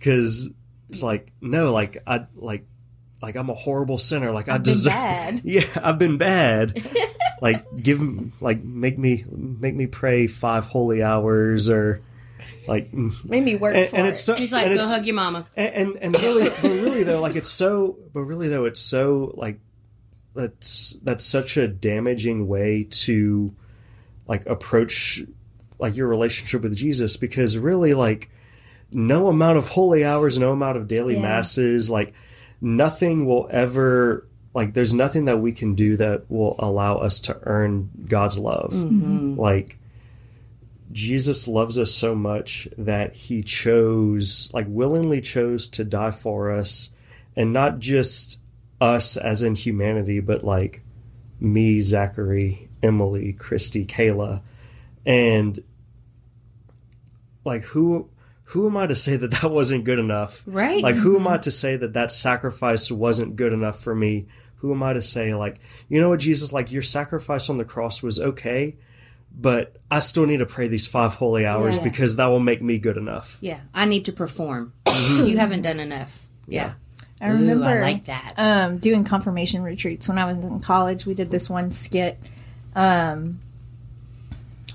because 0.00 0.52
it's 0.88 1.02
like 1.04 1.30
no 1.40 1.72
like 1.72 1.98
I 2.06 2.26
like 2.34 2.64
like 3.22 3.36
I'm 3.36 3.48
a 3.50 3.54
horrible 3.54 3.98
sinner 3.98 4.32
like 4.32 4.48
I 4.48 4.54
been 4.54 4.62
deserve 4.64 4.92
bad. 4.94 5.40
yeah 5.44 5.62
I've 5.80 5.98
been 5.98 6.16
bad 6.18 6.82
like 7.40 7.64
give 7.80 8.00
m- 8.00 8.32
like 8.40 8.64
make 8.64 8.98
me 8.98 9.24
make 9.30 9.74
me 9.76 9.86
pray 9.86 10.26
five 10.26 10.66
holy 10.66 11.02
hours 11.02 11.68
or 11.68 12.00
like 12.66 12.92
Made 13.24 13.44
me 13.44 13.56
work 13.56 13.74
and, 13.74 13.88
for 13.90 13.96
and 13.96 14.06
it. 14.06 14.10
it's 14.10 14.20
so 14.20 14.34
He's 14.34 14.50
like, 14.52 14.64
and 14.66 14.70
go 14.70 14.74
it's- 14.76 14.92
hug 14.94 15.04
your 15.06 15.14
mama. 15.14 15.46
and, 15.56 15.74
and 15.74 15.96
and 16.16 16.20
really 16.22 16.48
but 16.48 16.62
really 16.70 17.04
though 17.04 17.20
like 17.20 17.36
it's 17.36 17.48
so 17.50 17.98
but 18.12 18.20
really 18.22 18.48
though 18.48 18.64
it's 18.64 18.80
so 18.80 19.32
like 19.36 19.60
that's 20.34 20.94
that's 21.02 21.24
such 21.24 21.56
a 21.56 21.68
damaging 21.68 22.48
way 22.48 22.86
to 22.90 23.54
like 24.26 24.46
approach 24.46 25.20
like 25.78 25.96
your 25.96 26.08
relationship 26.08 26.62
with 26.62 26.74
Jesus 26.76 27.16
because 27.16 27.58
really 27.58 27.94
like 27.94 28.30
no 28.92 29.28
amount 29.28 29.56
of 29.58 29.68
holy 29.68 30.04
hours 30.04 30.38
no 30.38 30.52
amount 30.52 30.76
of 30.76 30.88
daily 30.88 31.14
Yeah. 31.14 31.22
masses 31.22 31.90
like 31.90 32.12
nothing 32.60 33.26
will 33.26 33.48
ever 33.50 34.26
like 34.52 34.74
there's 34.74 34.92
nothing 34.92 35.26
that 35.26 35.38
we 35.38 35.52
can 35.52 35.74
do 35.74 35.96
that 35.96 36.28
will 36.28 36.56
allow 36.58 36.96
us 36.96 37.20
to 37.20 37.38
earn 37.44 37.88
God's 38.08 38.36
love. 38.38 38.72
Mm-hmm. 38.72 39.38
Like 39.38 39.78
Jesus 40.90 41.46
loves 41.46 41.78
us 41.78 41.92
so 41.92 42.16
much 42.16 42.66
that 42.76 43.14
he 43.14 43.42
chose, 43.42 44.50
like, 44.52 44.66
willingly 44.68 45.20
chose 45.20 45.68
to 45.68 45.84
die 45.84 46.10
for 46.10 46.50
us, 46.50 46.90
and 47.36 47.52
not 47.52 47.78
just 47.78 48.40
us 48.80 49.16
as 49.16 49.40
in 49.42 49.54
humanity, 49.54 50.18
but 50.18 50.42
like 50.42 50.82
me, 51.38 51.80
Zachary, 51.80 52.68
Emily, 52.82 53.32
Christy, 53.34 53.86
Kayla, 53.86 54.42
and 55.06 55.62
like 57.44 57.62
who 57.62 58.09
who 58.50 58.66
am 58.68 58.76
I 58.76 58.86
to 58.86 58.94
say 58.96 59.16
that 59.16 59.30
that 59.30 59.50
wasn't 59.50 59.84
good 59.84 59.98
enough? 59.98 60.42
Right. 60.46 60.82
Like 60.82 60.96
who 60.96 61.18
am 61.18 61.26
I 61.28 61.38
to 61.38 61.50
say 61.50 61.76
that 61.76 61.92
that 61.94 62.10
sacrifice 62.10 62.90
wasn't 62.90 63.36
good 63.36 63.52
enough 63.52 63.78
for 63.80 63.94
me? 63.94 64.26
Who 64.56 64.72
am 64.72 64.82
I 64.82 64.92
to 64.92 65.02
say 65.02 65.34
like 65.34 65.60
you 65.88 66.00
know 66.00 66.08
what 66.10 66.20
Jesus 66.20 66.52
like 66.52 66.70
your 66.72 66.82
sacrifice 66.82 67.48
on 67.48 67.56
the 67.56 67.64
cross 67.64 68.02
was 68.02 68.18
okay, 68.20 68.76
but 69.36 69.76
I 69.90 70.00
still 70.00 70.26
need 70.26 70.38
to 70.38 70.46
pray 70.46 70.68
these 70.68 70.86
five 70.86 71.14
holy 71.14 71.46
hours 71.46 71.76
Yeah. 71.78 71.84
because 71.84 72.16
that 72.16 72.26
will 72.26 72.40
make 72.40 72.60
me 72.62 72.78
good 72.78 72.96
enough. 72.96 73.38
Yeah, 73.40 73.60
I 73.72 73.84
need 73.86 74.04
to 74.06 74.12
perform. 74.12 74.72
Mm-hmm. 74.84 75.26
you 75.26 75.38
haven't 75.38 75.62
done 75.62 75.80
enough. 75.80 76.26
Yeah. 76.46 76.74
I 77.22 77.28
remember 77.28 77.66
Ooh, 77.66 77.68
I 77.68 77.80
like 77.80 78.04
that. 78.06 78.34
um, 78.38 78.78
doing 78.78 79.04
confirmation 79.04 79.62
retreats 79.62 80.08
when 80.08 80.16
I 80.18 80.24
was 80.24 80.38
in 80.38 80.60
college. 80.60 81.04
We 81.06 81.12
did 81.14 81.30
this 81.30 81.50
one 81.50 81.70
skit 81.70 82.18
um, 82.74 83.40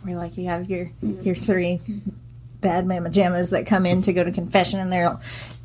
where, 0.03 0.15
like, 0.15 0.37
you 0.37 0.45
have 0.45 0.69
your 0.69 0.91
your 1.01 1.33
three 1.35 1.81
bad 2.65 2.87
mama 2.87 3.11
jammas 3.11 3.51
that 3.51 3.67
come 3.67 3.85
in 3.85 4.01
to 4.01 4.11
go 4.11 4.23
to 4.23 4.31
confession, 4.31 4.79
and 4.79 4.91
they're 4.91 5.15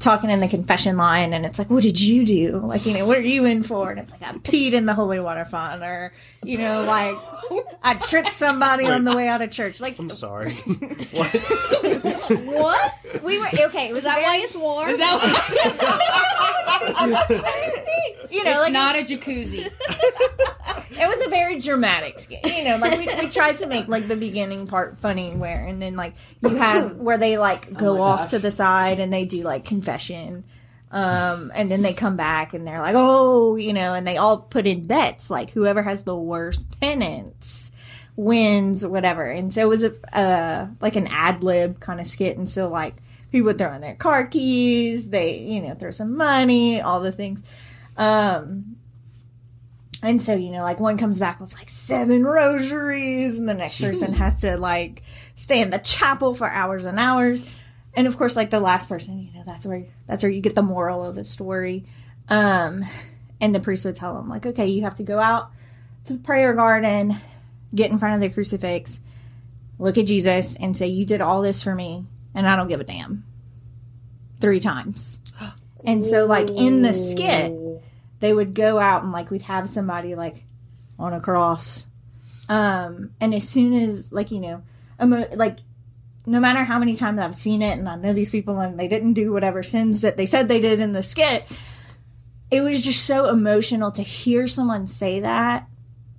talking 0.00 0.28
in 0.28 0.40
the 0.40 0.48
confession 0.48 0.98
line, 0.98 1.32
and 1.32 1.46
it's 1.46 1.58
like, 1.58 1.70
"What 1.70 1.82
did 1.82 1.98
you 1.98 2.26
do? 2.26 2.58
Like, 2.58 2.84
you 2.84 2.92
know, 2.92 3.06
what 3.06 3.16
are 3.16 3.22
you 3.22 3.46
in 3.46 3.62
for?" 3.62 3.90
And 3.90 3.98
it's 3.98 4.12
like, 4.12 4.20
"I 4.22 4.32
peed 4.38 4.72
in 4.72 4.84
the 4.84 4.92
holy 4.92 5.18
water 5.18 5.46
font," 5.46 5.82
or 5.82 6.12
you 6.44 6.58
know, 6.58 6.84
like, 6.84 7.16
"I 7.82 7.94
tripped 7.94 8.32
somebody 8.32 8.86
on 8.86 9.04
the 9.04 9.16
way 9.16 9.28
out 9.28 9.40
of 9.40 9.50
church." 9.50 9.80
Like, 9.80 9.98
I'm 9.98 10.10
sorry. 10.10 10.52
what? 12.50 12.92
We 13.24 13.38
were 13.38 13.46
okay. 13.46 13.88
It 13.88 13.92
was 13.94 14.00
Is 14.00 14.04
that 14.04 14.16
very- 14.16 14.24
why 14.26 14.36
it's 14.42 14.56
warm? 14.56 14.90
you 18.30 18.44
know, 18.44 18.60
like 18.60 18.72
Not 18.72 18.96
a 18.96 19.02
jacuzzi. 19.02 19.68
It 20.90 21.08
was 21.08 21.26
a 21.26 21.30
very 21.30 21.58
dramatic 21.60 22.18
skit. 22.18 22.40
You 22.44 22.64
know, 22.64 22.76
like 22.78 22.98
we, 22.98 23.06
we 23.06 23.30
tried 23.30 23.58
to 23.58 23.66
make 23.66 23.88
like 23.88 24.08
the 24.08 24.16
beginning 24.16 24.66
part 24.66 24.98
funny 24.98 25.32
where 25.32 25.64
and 25.66 25.80
then 25.80 25.96
like 25.96 26.14
you 26.42 26.50
have 26.56 26.96
where 26.96 27.18
they 27.18 27.38
like 27.38 27.72
go 27.72 27.96
my 27.96 28.04
off 28.04 28.18
gosh. 28.20 28.30
to 28.30 28.38
the 28.38 28.50
side 28.50 29.00
and 29.00 29.12
they 29.12 29.24
do 29.24 29.42
like 29.42 29.64
confession. 29.64 30.44
Um, 30.92 31.52
and 31.54 31.70
then 31.70 31.82
they 31.82 31.92
come 31.92 32.16
back 32.16 32.52
and 32.52 32.66
they're 32.66 32.80
like, 32.80 32.96
oh, 32.98 33.54
you 33.54 33.72
know, 33.72 33.94
and 33.94 34.04
they 34.04 34.16
all 34.16 34.38
put 34.38 34.66
in 34.66 34.88
bets, 34.88 35.30
like 35.30 35.50
whoever 35.50 35.82
has 35.82 36.02
the 36.02 36.16
worst 36.16 36.80
penance 36.80 37.70
wins, 38.16 38.86
whatever. 38.86 39.24
And 39.24 39.52
so 39.52 39.62
it 39.62 39.68
was 39.68 39.84
a 39.84 40.16
uh, 40.16 40.68
like 40.80 40.96
an 40.96 41.06
ad 41.08 41.42
lib 41.42 41.80
kind 41.80 42.00
of 42.00 42.06
skit, 42.06 42.36
and 42.36 42.48
so 42.48 42.68
like 42.68 42.94
people 43.30 43.46
would 43.46 43.58
throw 43.58 43.72
in 43.72 43.80
their 43.80 43.94
car 43.94 44.26
keys, 44.26 45.10
they 45.10 45.38
you 45.38 45.60
know 45.60 45.74
throw 45.74 45.90
some 45.90 46.16
money, 46.16 46.80
all 46.80 47.00
the 47.00 47.12
things. 47.12 47.44
Um, 47.96 48.76
and 50.02 50.20
so, 50.20 50.34
you 50.34 50.50
know, 50.50 50.62
like 50.62 50.80
one 50.80 50.96
comes 50.96 51.18
back 51.18 51.40
with 51.40 51.54
like 51.54 51.68
seven 51.68 52.24
rosaries, 52.24 53.38
and 53.38 53.48
the 53.48 53.54
next 53.54 53.80
person 53.80 54.14
has 54.14 54.40
to 54.40 54.56
like 54.56 55.02
stay 55.34 55.60
in 55.60 55.70
the 55.70 55.78
chapel 55.78 56.34
for 56.34 56.48
hours 56.48 56.86
and 56.86 56.98
hours. 56.98 57.62
And 57.94 58.06
of 58.06 58.16
course, 58.16 58.36
like 58.36 58.50
the 58.50 58.60
last 58.60 58.88
person, 58.88 59.18
you 59.20 59.32
know, 59.34 59.42
that's 59.44 59.66
where 59.66 59.84
that's 60.06 60.22
where 60.22 60.32
you 60.32 60.40
get 60.40 60.54
the 60.54 60.62
moral 60.62 61.04
of 61.04 61.16
the 61.16 61.24
story. 61.24 61.84
Um, 62.28 62.84
and 63.40 63.54
the 63.54 63.60
priest 63.60 63.84
would 63.84 63.96
tell 63.96 64.14
them, 64.14 64.28
like, 64.28 64.46
okay, 64.46 64.68
you 64.68 64.82
have 64.82 64.94
to 64.96 65.02
go 65.02 65.18
out 65.18 65.50
to 66.04 66.14
the 66.14 66.18
prayer 66.20 66.54
garden, 66.54 67.16
get 67.74 67.90
in 67.90 67.98
front 67.98 68.14
of 68.14 68.20
the 68.20 68.32
crucifix, 68.32 69.00
look 69.78 69.98
at 69.98 70.06
Jesus, 70.06 70.56
and 70.56 70.74
say, 70.74 70.86
"You 70.86 71.04
did 71.04 71.20
all 71.20 71.42
this 71.42 71.62
for 71.62 71.74
me, 71.74 72.06
and 72.34 72.46
I 72.46 72.56
don't 72.56 72.68
give 72.68 72.80
a 72.80 72.84
damn." 72.84 73.24
Three 74.40 74.60
times. 74.60 75.20
And 75.82 76.04
so, 76.04 76.26
like 76.26 76.50
in 76.50 76.82
the 76.82 76.92
skit, 76.92 77.52
they 78.20 78.32
would 78.32 78.54
go 78.54 78.78
out 78.78 79.02
and 79.02 79.12
like 79.12 79.30
we'd 79.30 79.42
have 79.42 79.68
somebody 79.68 80.14
like 80.14 80.44
on 80.98 81.12
a 81.12 81.20
cross. 81.20 81.86
Um 82.48 83.10
and 83.20 83.34
as 83.34 83.48
soon 83.48 83.72
as 83.74 84.10
like 84.12 84.30
you 84.30 84.40
know 84.40 84.62
emo- 85.02 85.28
like 85.34 85.58
no 86.26 86.38
matter 86.40 86.64
how 86.64 86.78
many 86.78 86.94
times 86.96 87.18
i've 87.20 87.34
seen 87.34 87.62
it 87.62 87.78
and 87.78 87.88
i 87.88 87.96
know 87.96 88.12
these 88.12 88.28
people 88.30 88.60
and 88.60 88.78
they 88.78 88.86
didn't 88.88 89.14
do 89.14 89.32
whatever 89.32 89.62
sins 89.62 90.00
that 90.02 90.16
they 90.16 90.26
said 90.26 90.48
they 90.48 90.60
did 90.60 90.78
in 90.80 90.92
the 90.92 91.02
skit 91.02 91.44
it 92.50 92.60
was 92.62 92.84
just 92.84 93.04
so 93.06 93.28
emotional 93.30 93.92
to 93.92 94.02
hear 94.02 94.48
someone 94.48 94.84
say 94.88 95.20
that. 95.20 95.68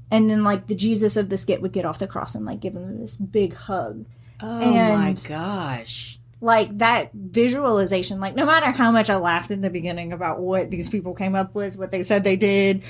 And 0.10 0.30
then 0.30 0.43
like 0.45 0.68
the 0.68 0.76
jesus 0.76 1.18
of 1.18 1.28
the 1.28 1.36
skit 1.38 1.62
would 1.62 1.74
get 1.74 1.84
off 1.86 1.99
the 1.99 2.08
cross 2.08 2.36
and 2.36 2.45
like 2.45 2.62
give 2.62 2.74
them 2.74 2.99
this 3.02 3.18
big 3.18 3.54
hug. 3.54 4.06
Oh 4.39 4.62
And- 4.62 4.97
my 4.97 5.14
gosh. 5.28 6.18
Like 6.42 6.76
that 6.80 7.12
visualization 7.14 8.20
like 8.20 8.36
no 8.36 8.46
matter 8.48 8.72
how 8.72 8.92
much 8.92 9.10
i 9.10 9.16
laughed 9.16 9.52
in 9.52 9.62
the 9.62 9.70
beginning 9.70 10.12
about 10.12 10.39
what 10.39 10.72
these 10.72 10.89
people 10.89 11.14
came 11.14 11.36
up 11.36 11.54
with 11.54 11.78
what 11.78 11.92
they 11.92 12.02
said 12.02 12.24
they 12.24 12.36
did 12.36 12.84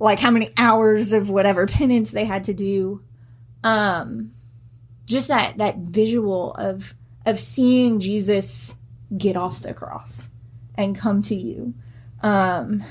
like 0.00 0.18
how 0.18 0.30
many 0.30 0.50
hours 0.56 1.12
of 1.12 1.28
whatever 1.28 1.66
penance 1.66 2.10
they 2.10 2.24
had 2.24 2.44
to 2.44 2.54
do 2.54 3.02
um 3.62 4.32
just 5.04 5.28
that 5.28 5.58
that 5.58 5.76
visual 5.76 6.54
of 6.54 6.94
of 7.26 7.38
seeing 7.38 8.00
jesus 8.00 8.76
get 9.16 9.36
off 9.36 9.60
the 9.60 9.74
cross 9.74 10.30
and 10.74 10.98
come 10.98 11.20
to 11.20 11.34
you 11.34 11.74
um 12.22 12.82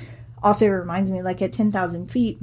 also 0.43 0.68
reminds 0.68 1.10
me 1.10 1.24
like 1.24 1.41
at 1.41 1.51
10,000 1.51 2.12
feet 2.12 2.38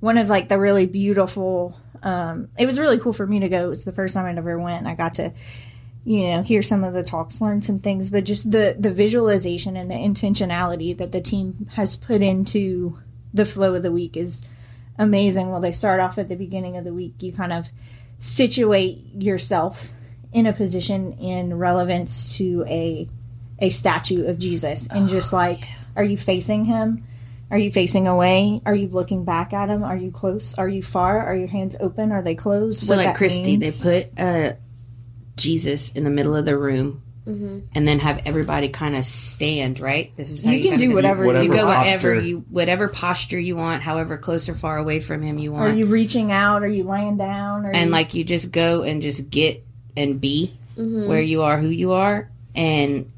one 0.00 0.16
of 0.16 0.30
like 0.30 0.48
the 0.48 0.58
really 0.58 0.86
beautiful 0.86 1.78
um 2.02 2.48
it 2.58 2.64
was 2.64 2.80
really 2.80 2.98
cool 2.98 3.12
for 3.12 3.26
me 3.26 3.40
to 3.40 3.50
go. 3.50 3.66
It 3.66 3.68
was 3.68 3.84
the 3.84 3.92
first 3.92 4.14
time 4.14 4.24
I'd 4.24 4.38
ever 4.38 4.58
went 4.58 4.86
i 4.86 4.94
got 4.94 5.14
to 5.14 5.34
you 6.04 6.30
know 6.30 6.42
hear 6.42 6.62
some 6.62 6.82
of 6.82 6.94
the 6.94 7.02
talks 7.02 7.40
learn 7.40 7.60
some 7.60 7.78
things 7.78 8.10
but 8.10 8.24
just 8.24 8.50
the 8.50 8.74
the 8.78 8.92
visualization 8.92 9.76
and 9.76 9.90
the 9.90 9.94
intentionality 9.94 10.96
that 10.96 11.12
the 11.12 11.20
team 11.20 11.68
has 11.74 11.96
put 11.96 12.22
into 12.22 12.98
the 13.34 13.44
flow 13.44 13.74
of 13.74 13.82
the 13.82 13.92
week 13.92 14.16
is 14.16 14.42
amazing 14.98 15.50
well 15.50 15.60
they 15.60 15.72
start 15.72 16.00
off 16.00 16.18
at 16.18 16.28
the 16.28 16.36
beginning 16.36 16.76
of 16.76 16.84
the 16.84 16.94
week 16.94 17.14
you 17.20 17.32
kind 17.32 17.52
of 17.52 17.68
situate 18.18 19.04
yourself 19.14 19.90
in 20.32 20.46
a 20.46 20.52
position 20.52 21.12
in 21.14 21.56
relevance 21.56 22.36
to 22.36 22.64
a 22.66 23.08
a 23.58 23.68
statue 23.68 24.26
of 24.26 24.38
jesus 24.38 24.88
and 24.88 25.08
just 25.08 25.32
like 25.32 25.68
are 25.96 26.04
you 26.04 26.16
facing 26.16 26.64
him 26.64 27.04
are 27.50 27.58
you 27.58 27.72
facing 27.72 28.06
away? 28.06 28.62
Are 28.64 28.76
you 28.76 28.86
looking 28.86 29.24
back 29.24 29.52
at 29.52 29.68
him? 29.68 29.82
Are 29.82 29.96
you 29.96 30.12
close? 30.12 30.54
Are 30.54 30.68
you 30.68 30.82
far? 30.82 31.18
Are 31.18 31.34
your 31.34 31.48
hands 31.48 31.76
open? 31.80 32.12
Are 32.12 32.22
they 32.22 32.36
closed? 32.36 32.84
So 32.84 32.94
What 32.94 33.04
like 33.04 33.16
Christy, 33.16 33.56
means? 33.56 33.82
they 33.82 34.04
put 34.04 34.20
uh, 34.20 34.52
Jesus 35.40 35.92
in 35.92 36.04
the 36.04 36.10
middle 36.10 36.36
of 36.36 36.44
the 36.44 36.56
room, 36.56 37.02
mm-hmm. 37.26 37.60
and 37.74 37.88
then 37.88 37.98
have 37.98 38.22
everybody 38.26 38.68
kind 38.68 38.94
of 38.94 39.04
stand. 39.04 39.80
Right. 39.80 40.14
This 40.16 40.30
is 40.30 40.44
how 40.44 40.52
You 40.52 40.58
you, 40.58 40.70
can 40.70 40.78
do 40.78 40.88
do- 40.88 40.94
whatever, 40.94 41.26
Whatever 41.26 41.44
You 41.44 41.52
go 41.52 41.66
posture. 41.66 42.08
wherever 42.08 42.20
you 42.20 42.44
whatever 42.50 42.88
posture 42.88 43.38
you 43.38 43.56
want, 43.56 43.82
however 43.82 44.16
close 44.16 44.48
or 44.48 44.54
far 44.54 44.78
away 44.78 45.00
from 45.00 45.22
him 45.22 45.38
you 45.38 45.52
want 45.52 45.72
Are 45.72 45.76
you 45.76 45.86
reaching 45.86 46.32
out? 46.32 46.62
Are 46.62 46.68
you 46.68 46.84
laying 46.84 47.16
down? 47.16 47.66
Are 47.66 47.72
and 47.72 47.86
you, 47.86 47.92
like 47.92 48.14
you 48.14 48.24
just 48.24 48.52
go 48.52 48.82
and 48.82 49.02
just 49.02 49.30
get 49.30 49.64
and 49.96 50.20
be 50.20 50.52
mm-hmm. 50.76 51.08
where 51.08 51.20
you 51.20 51.42
are, 51.42 51.58
who 51.58 51.68
you 51.68 51.92
are, 51.92 52.30
and 52.54 53.10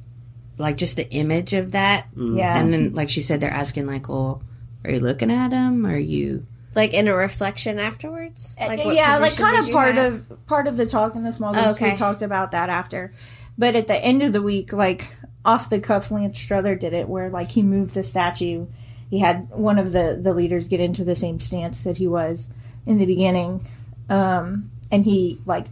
like 0.58 0.76
just 0.76 0.96
the 0.96 1.10
image 1.10 1.52
of 1.52 1.72
that. 1.72 2.06
Mm. 2.14 2.38
Yeah. 2.38 2.58
And 2.58 2.72
then, 2.72 2.94
like 2.94 3.08
she 3.08 3.20
said, 3.20 3.40
they're 3.40 3.50
asking, 3.50 3.86
like, 3.86 4.08
well, 4.08 4.42
are 4.84 4.90
you 4.90 5.00
looking 5.00 5.30
at 5.30 5.52
him? 5.52 5.86
Are 5.86 5.98
you. 5.98 6.46
Like 6.74 6.94
in 6.94 7.06
a 7.08 7.14
reflection 7.14 7.78
afterwards? 7.78 8.56
Like 8.58 8.84
what 8.84 8.94
yeah, 8.94 9.18
like 9.18 9.36
kind 9.36 9.58
of 9.58 9.70
part 9.72 9.94
have? 9.96 10.30
of 10.30 10.46
part 10.46 10.66
of 10.66 10.76
the 10.76 10.86
talk 10.86 11.14
in 11.14 11.22
the 11.24 11.32
small 11.32 11.52
groups. 11.52 11.80
We 11.80 11.88
Okay. 11.88 11.96
talked 11.96 12.22
about 12.22 12.52
that 12.52 12.68
after, 12.70 13.12
but 13.58 13.76
at 13.76 13.88
the 13.88 13.96
end 13.96 14.22
of 14.22 14.32
the 14.32 14.40
week, 14.42 14.72
like 14.72 15.08
off 15.44 15.68
the 15.68 15.80
cuff, 15.80 16.10
Lance 16.10 16.38
Strother 16.40 16.74
did 16.74 16.92
it 16.94 17.08
where 17.08 17.28
like 17.28 17.50
he 17.50 17.62
moved 17.62 17.94
the 17.94 18.04
statue. 18.04 18.66
He 19.10 19.18
had 19.18 19.50
one 19.50 19.78
of 19.78 19.92
the 19.92 20.18
the 20.20 20.32
leaders 20.32 20.68
get 20.68 20.80
into 20.80 21.04
the 21.04 21.14
same 21.14 21.38
stance 21.40 21.84
that 21.84 21.98
he 21.98 22.08
was 22.08 22.48
in 22.86 22.98
the 22.98 23.06
beginning, 23.06 23.68
um, 24.08 24.70
and 24.90 25.04
he 25.04 25.40
like 25.44 25.66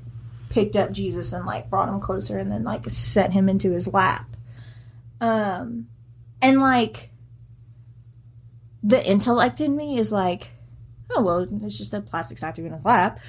picked 0.51 0.77
up 0.77 0.91
Jesus 0.93 1.33
and 1.33 1.47
like 1.47 1.71
brought 1.71 1.89
him 1.89 2.01
closer 2.01 2.37
and 2.37 2.51
then 2.53 2.65
like 2.65 2.89
set 2.91 3.33
him 3.33 3.49
into 3.49 3.71
his 3.71 3.87
lap. 3.93 4.27
Um, 5.21 5.87
and 6.43 6.61
like 6.61 7.11
the 8.83 9.07
intellect 9.09 9.61
in 9.61 9.77
me 9.77 9.99
is 9.99 10.11
like, 10.11 10.53
oh 11.17 11.23
well, 11.23 11.47
it's 11.65 11.79
just 11.79 11.95
a 11.95 12.01
plastic 12.01 12.39
statue 12.39 12.65
in 12.65 12.73
his 12.73 12.85
lap. 12.85 13.21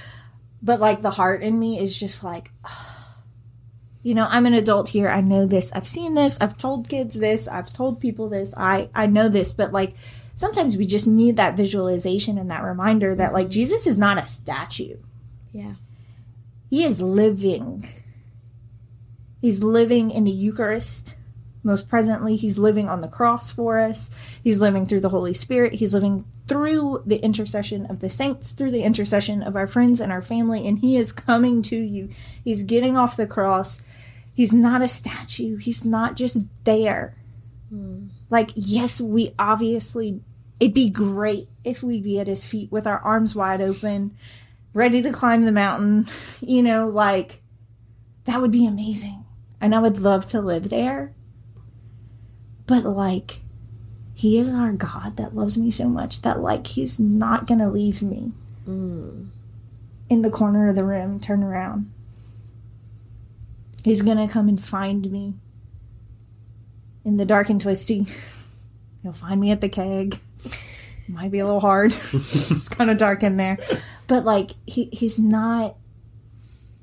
But 0.62 0.80
like 0.80 1.02
the 1.02 1.12
heart 1.12 1.42
in 1.42 1.60
me 1.60 1.80
is 1.80 2.00
just 2.00 2.24
like, 2.24 2.52
you 4.04 4.14
know, 4.14 4.28
I'm 4.30 4.46
an 4.46 4.54
adult 4.54 4.90
here. 4.90 5.10
I 5.10 5.22
know 5.22 5.46
this. 5.46 5.72
I've 5.74 5.88
seen 5.88 6.16
this. 6.16 6.40
I've 6.40 6.58
told 6.58 6.90
kids 6.90 7.20
this. 7.20 7.48
I've 7.48 7.72
told 7.72 8.00
people 8.00 8.30
this. 8.30 8.54
I 8.58 8.90
I 8.94 9.08
know 9.08 9.30
this. 9.30 9.54
But 9.54 9.72
like 9.72 9.96
sometimes 10.36 10.78
we 10.78 10.86
just 10.86 11.08
need 11.08 11.38
that 11.38 11.58
visualization 11.58 12.38
and 12.38 12.50
that 12.52 12.64
reminder 12.64 13.16
that 13.16 13.34
like 13.34 13.46
mm-hmm. 13.46 13.52
Jesus 13.52 13.88
is 13.88 13.98
not 13.98 14.18
a 14.18 14.24
statue. 14.24 14.98
Yeah. 15.52 15.74
He 16.70 16.84
is 16.84 17.02
living. 17.02 17.88
He's 19.42 19.64
living 19.64 20.12
in 20.12 20.24
the 20.24 20.32
Eucharist. 20.32 21.16
Most 21.64 21.88
presently, 21.88 22.36
he's 22.36 22.58
living 22.58 22.90
on 22.90 23.02
the 23.02 23.08
cross 23.08 23.52
for 23.52 23.80
us. 23.80 24.10
He's 24.44 24.60
living 24.60 24.86
through 24.88 25.02
the 25.02 25.10
Holy 25.10 25.34
Spirit. 25.34 25.74
He's 25.74 25.94
living 25.94 26.26
through 26.48 27.04
the 27.06 27.18
intercession 27.18 27.86
of 27.86 28.00
the 28.00 28.10
saints, 28.10 28.52
through 28.52 28.72
the 28.72 28.84
intercession 28.84 29.44
of 29.44 29.56
our 29.56 29.68
friends 29.68 30.00
and 30.00 30.12
our 30.12 30.24
family, 30.24 30.68
and 30.68 30.80
he 30.80 30.98
is 30.98 31.12
coming 31.12 31.62
to 31.64 31.78
you. 31.78 32.10
He's 32.44 32.64
getting 32.64 32.98
off 32.98 33.16
the 33.16 33.28
cross. 33.28 33.84
He's 34.34 34.52
not 34.52 34.82
a 34.82 34.88
statue. 34.88 35.58
He's 35.58 35.86
not 35.86 36.16
just 36.16 36.40
there. 36.64 37.16
Hmm. 37.70 38.08
Like, 38.30 38.52
yes, 38.56 39.00
we 39.00 39.34
obviously, 39.38 40.22
it'd 40.60 40.74
be 40.74 40.90
great 40.90 41.48
if 41.64 41.84
we'd 41.84 42.04
be 42.04 42.20
at 42.20 42.28
his 42.28 42.46
feet 42.46 42.72
with 42.72 42.88
our 42.88 43.00
arms 43.00 43.36
wide 43.36 43.62
open, 43.62 44.18
ready 44.74 45.02
to 45.04 45.12
climb 45.12 45.44
the 45.44 45.52
mountain. 45.52 46.08
You 46.42 46.64
know, 46.64 46.88
like, 46.88 47.44
that 48.24 48.42
would 48.42 48.52
be 48.52 48.66
amazing. 48.66 49.26
And 49.60 49.76
I 49.76 49.80
would 49.80 50.00
love 50.00 50.26
to 50.28 50.42
live 50.42 50.70
there. 50.70 51.14
But, 52.72 52.86
like, 52.86 53.42
he 54.14 54.40
is 54.40 54.54
our 54.54 54.72
God 54.72 55.18
that 55.18 55.36
loves 55.36 55.58
me 55.58 55.72
so 55.72 55.90
much 55.90 56.22
that, 56.22 56.40
like, 56.40 56.68
he's 56.68 57.02
not 57.02 57.46
going 57.46 57.60
to 57.60 57.68
leave 57.68 58.02
me 58.02 58.32
mm. 58.66 59.28
in 60.10 60.22
the 60.22 60.30
corner 60.30 60.70
of 60.70 60.78
the 60.78 60.86
room, 60.86 61.20
turn 61.20 61.44
around. 61.44 61.92
He's 63.84 64.02
going 64.02 64.26
to 64.26 64.34
come 64.34 64.48
and 64.48 64.64
find 64.64 65.12
me 65.12 65.34
in 67.04 67.18
the 67.18 67.26
dark 67.26 67.50
and 67.50 67.60
twisty. 67.60 68.06
He'll 69.04 69.12
find 69.12 69.42
me 69.42 69.52
at 69.52 69.60
the 69.60 69.68
keg. 69.68 70.18
Might 71.10 71.32
be 71.32 71.40
a 71.40 71.46
little 71.46 71.60
hard. 71.60 71.92
it's 72.14 72.70
kind 72.70 72.90
of 72.90 72.96
dark 72.96 73.22
in 73.22 73.36
there. 73.36 73.58
But 74.08 74.24
like 74.24 74.52
he 74.66 74.86
he's 74.94 75.20
not 75.20 75.76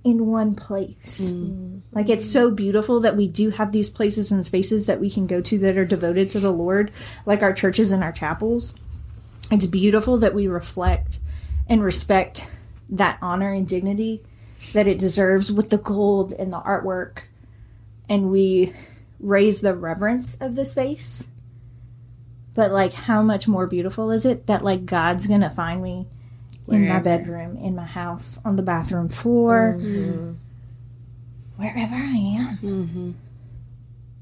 in 0.09 0.26
one 0.26 0.54
place. 0.54 1.30
Mm. 1.30 1.82
Like 1.92 2.09
it's 2.09 2.28
so 2.28 2.50
beautiful 2.50 3.00
that 3.00 3.16
we 3.16 3.28
do 3.28 3.50
have 3.50 3.72
these 3.72 3.90
places 3.90 4.32
and 4.32 4.44
spaces 4.44 4.86
that 4.86 5.00
we 5.00 5.11
can 5.11 5.26
go 5.26 5.40
to 5.42 5.59
that 5.59 5.76
are 5.76 5.84
devoted 5.84 6.30
to 6.30 6.40
the 6.40 6.52
Lord, 6.52 6.90
like 7.26 7.42
our 7.42 7.52
churches 7.52 7.92
and 7.92 8.02
our 8.02 8.12
chapels. 8.12 8.74
It's 9.50 9.66
beautiful 9.66 10.16
that 10.18 10.34
we 10.34 10.48
reflect 10.48 11.18
and 11.68 11.82
respect 11.82 12.50
that 12.88 13.18
honor 13.20 13.52
and 13.52 13.68
dignity 13.68 14.22
that 14.72 14.86
it 14.86 14.98
deserves 14.98 15.52
with 15.52 15.70
the 15.70 15.78
gold 15.78 16.32
and 16.32 16.52
the 16.52 16.61
artwork 16.61 17.22
and 18.09 18.30
we 18.30 18.72
raise 19.20 19.61
the 19.61 19.74
reverence 19.74 20.36
of 20.40 20.54
the 20.54 20.64
space. 20.64 21.28
But 22.54 22.72
like 22.72 22.92
how 22.92 23.22
much 23.22 23.46
more 23.46 23.66
beautiful 23.66 24.11
is 24.11 24.24
it 24.24 24.46
that 24.46 24.64
like 24.64 24.86
God's 24.86 25.26
going 25.26 25.42
to 25.42 25.50
find 25.50 25.82
me 25.82 26.06
in 26.70 26.88
my 26.88 27.00
bedroom, 27.00 27.56
in 27.56 27.74
my 27.74 27.84
house, 27.84 28.40
on 28.44 28.56
the 28.56 28.62
bathroom 28.62 29.08
floor, 29.08 29.76
mm-hmm. 29.78 30.32
wherever 31.56 31.94
I 31.94 32.16
am. 32.16 32.58
Mm-hmm. 32.58 33.10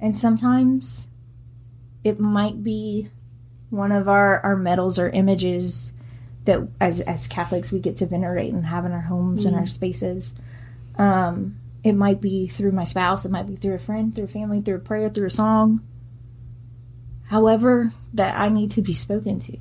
And 0.00 0.16
sometimes 0.16 1.08
it 2.04 2.20
might 2.20 2.62
be 2.62 3.10
one 3.70 3.92
of 3.92 4.08
our, 4.08 4.40
our 4.40 4.56
medals 4.56 4.98
or 4.98 5.08
images 5.10 5.92
that 6.44 6.68
as 6.80 7.00
as 7.00 7.26
Catholics 7.26 7.72
we 7.72 7.80
get 7.80 7.96
to 7.96 8.06
venerate 8.06 8.52
and 8.52 8.66
have 8.66 8.84
in 8.84 8.92
our 8.92 9.00
homes 9.00 9.44
and 9.44 9.54
our 9.54 9.62
mm-hmm. 9.62 9.68
spaces. 9.68 10.34
Um, 10.96 11.56
it 11.84 11.92
might 11.92 12.20
be 12.20 12.48
through 12.48 12.72
my 12.72 12.84
spouse, 12.84 13.24
it 13.24 13.30
might 13.30 13.46
be 13.46 13.56
through 13.56 13.74
a 13.74 13.78
friend, 13.78 14.14
through 14.14 14.28
family, 14.28 14.60
through 14.60 14.76
a 14.76 14.80
prayer, 14.80 15.08
through 15.08 15.26
a 15.26 15.30
song. 15.30 15.82
However, 17.26 17.92
that 18.14 18.38
I 18.38 18.48
need 18.48 18.70
to 18.72 18.82
be 18.82 18.92
spoken 18.92 19.40
to. 19.40 19.58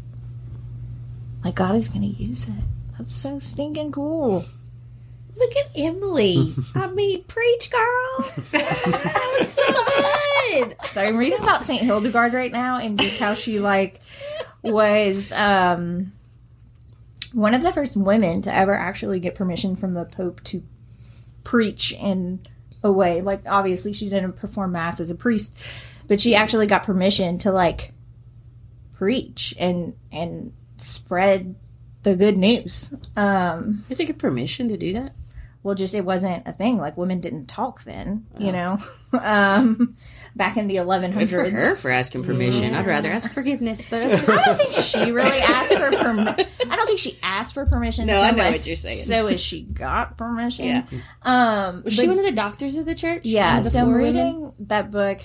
Like 1.45 1.53
God 1.53 1.75
is 1.75 1.89
gonna 1.89 2.07
use 2.07 2.49
it. 2.49 2.55
That's 2.97 3.13
so 3.13 3.37
stinking 3.37 3.91
cool. 3.91 4.43
Look 5.37 5.51
at 5.55 5.67
Emily. 5.75 6.55
I 6.75 6.89
mean, 6.91 7.21
preach, 7.23 7.69
girl. 7.69 8.31
that 8.51 9.35
was 9.37 9.53
so 9.53 9.63
good. 9.71 10.75
So 10.87 11.03
I'm 11.03 11.17
reading 11.17 11.37
about 11.39 11.67
Saint 11.67 11.83
Hildegard 11.83 12.33
right 12.33 12.51
now 12.51 12.79
and 12.79 12.99
just 12.99 13.19
how 13.19 13.35
she 13.35 13.59
like 13.59 14.01
was 14.63 15.31
um 15.33 16.13
one 17.31 17.53
of 17.53 17.61
the 17.61 17.71
first 17.71 17.95
women 17.95 18.41
to 18.41 18.53
ever 18.53 18.75
actually 18.75 19.19
get 19.19 19.35
permission 19.35 19.75
from 19.75 19.93
the 19.93 20.05
Pope 20.05 20.43
to 20.45 20.63
preach 21.43 21.93
in 21.93 22.39
a 22.83 22.91
way. 22.91 23.21
Like 23.21 23.43
obviously 23.45 23.93
she 23.93 24.09
didn't 24.09 24.33
perform 24.33 24.71
mass 24.71 24.99
as 24.99 25.11
a 25.11 25.15
priest, 25.15 25.55
but 26.07 26.19
she 26.19 26.33
actually 26.33 26.65
got 26.65 26.81
permission 26.81 27.37
to 27.39 27.51
like 27.51 27.93
preach 28.95 29.53
and 29.59 29.93
and 30.11 30.51
spread 30.85 31.55
the 32.03 32.15
good 32.15 32.37
news. 32.37 32.93
Um 33.15 33.83
did 33.89 33.99
You 33.99 34.05
take 34.05 34.15
a 34.15 34.19
permission 34.19 34.69
to 34.69 34.77
do 34.77 34.93
that? 34.93 35.13
well 35.63 35.73
just 35.73 35.95
it 35.95 36.05
wasn't 36.05 36.43
a 36.47 36.53
thing 36.53 36.77
like 36.77 36.95
women 36.95 37.19
didn't 37.19 37.47
talk 37.47 37.81
then 37.85 38.23
you 38.37 38.51
know 38.51 38.77
um 39.19 39.97
back 40.35 40.57
in 40.57 40.67
the 40.67 40.75
1100s 40.75 41.13
Good 41.17 41.29
for 41.31 41.49
her 41.49 41.75
for 41.75 41.89
asking 41.89 42.23
permission. 42.23 42.75
I'd 42.75 42.85
rather 42.85 43.09
ask 43.09 43.31
forgiveness, 43.31 43.83
but 43.89 44.03
okay. 44.03 44.31
I 44.31 44.43
don't 44.45 44.57
think 44.57 44.73
she 44.73 45.11
really 45.11 45.39
asked 45.39 45.73
for 45.73 45.89
permission. 45.91 46.45
I 46.69 46.75
don't 46.75 46.85
think 46.85 46.99
she 46.99 47.17
asked 47.23 47.53
for 47.55 47.65
permission. 47.65 48.05
No, 48.05 48.13
so 48.15 48.21
I 48.21 48.31
know 48.31 48.43
much- 48.43 48.51
what 48.51 48.67
you're 48.67 48.75
saying. 48.75 48.97
So 48.97 49.25
as 49.27 49.39
she 49.41 49.61
got 49.63 50.17
permission. 50.17 50.65
Yeah. 50.65 50.83
Um. 51.23 51.81
Was 51.83 51.95
but- 51.95 52.01
she 52.03 52.07
one 52.09 52.19
of 52.19 52.25
the 52.25 52.31
doctors 52.33 52.75
of 52.77 52.85
the 52.85 52.93
church? 52.95 53.21
yeah. 53.23 53.61
The 53.61 53.69
So 53.71 53.79
I'm 53.79 53.85
four 53.85 53.93
women? 54.01 54.13
reading 54.13 54.53
that 54.67 54.91
book. 54.91 55.21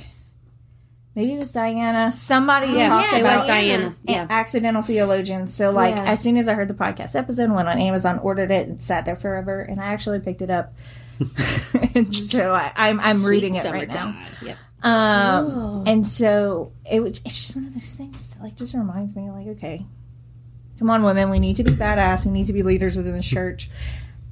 Maybe 1.21 1.35
it 1.35 1.41
was 1.41 1.53
Diana. 1.53 2.11
Somebody 2.11 2.69
yeah, 2.69 2.89
talked 2.89 3.13
it 3.13 3.17
It 3.19 3.21
about 3.21 3.37
was 3.41 3.47
Diana. 3.47 3.87
an 3.89 3.97
Yeah. 4.05 4.27
accidental 4.31 4.81
theologians. 4.81 5.53
So 5.53 5.71
like 5.71 5.95
Yeah. 5.95 6.05
as 6.05 6.21
soon 6.21 6.39
as 6.39 6.49
I 6.49 6.55
heard 6.55 6.69
the 6.69 6.73
podcast 6.75 7.15
episode, 7.15 7.51
went 7.51 7.69
on 7.69 7.79
Amazon, 7.79 8.19
ordered 8.21 8.51
it, 8.51 8.69
and 8.69 8.81
sat 8.81 9.05
there 9.05 9.17
forever, 9.17 9.61
and 9.61 9.79
I 9.79 9.93
actually 9.93 10.21
picked 10.21 10.41
it 10.41 10.49
up. 10.49 10.73
and 11.95 12.15
so 12.33 12.55
I, 12.55 12.73
I'm 12.75 12.99
I'm 13.01 13.23
reading 13.23 13.55
it 13.55 13.65
right 13.71 13.93
now. 13.93 14.17
Yep. 14.43 14.57
Um, 14.83 15.85
and 15.87 16.07
so 16.07 16.73
it 16.91 17.01
was, 17.01 17.21
it's 17.27 17.37
just 17.39 17.55
one 17.55 17.67
of 17.67 17.75
those 17.75 17.93
things 17.93 18.29
that 18.29 18.43
like 18.43 18.57
just 18.57 18.73
reminds 18.73 19.15
me 19.15 19.31
like, 19.31 19.47
okay, 19.49 19.85
come 20.79 20.89
on, 20.89 21.03
women, 21.03 21.29
we 21.29 21.39
need 21.39 21.57
to 21.57 21.65
be 21.65 21.73
badass. 21.73 22.25
We 22.25 22.33
need 22.33 22.47
to 22.47 22.55
be 22.55 22.63
leaders 22.63 22.97
within 22.97 23.13
the 23.15 23.21
church 23.23 23.69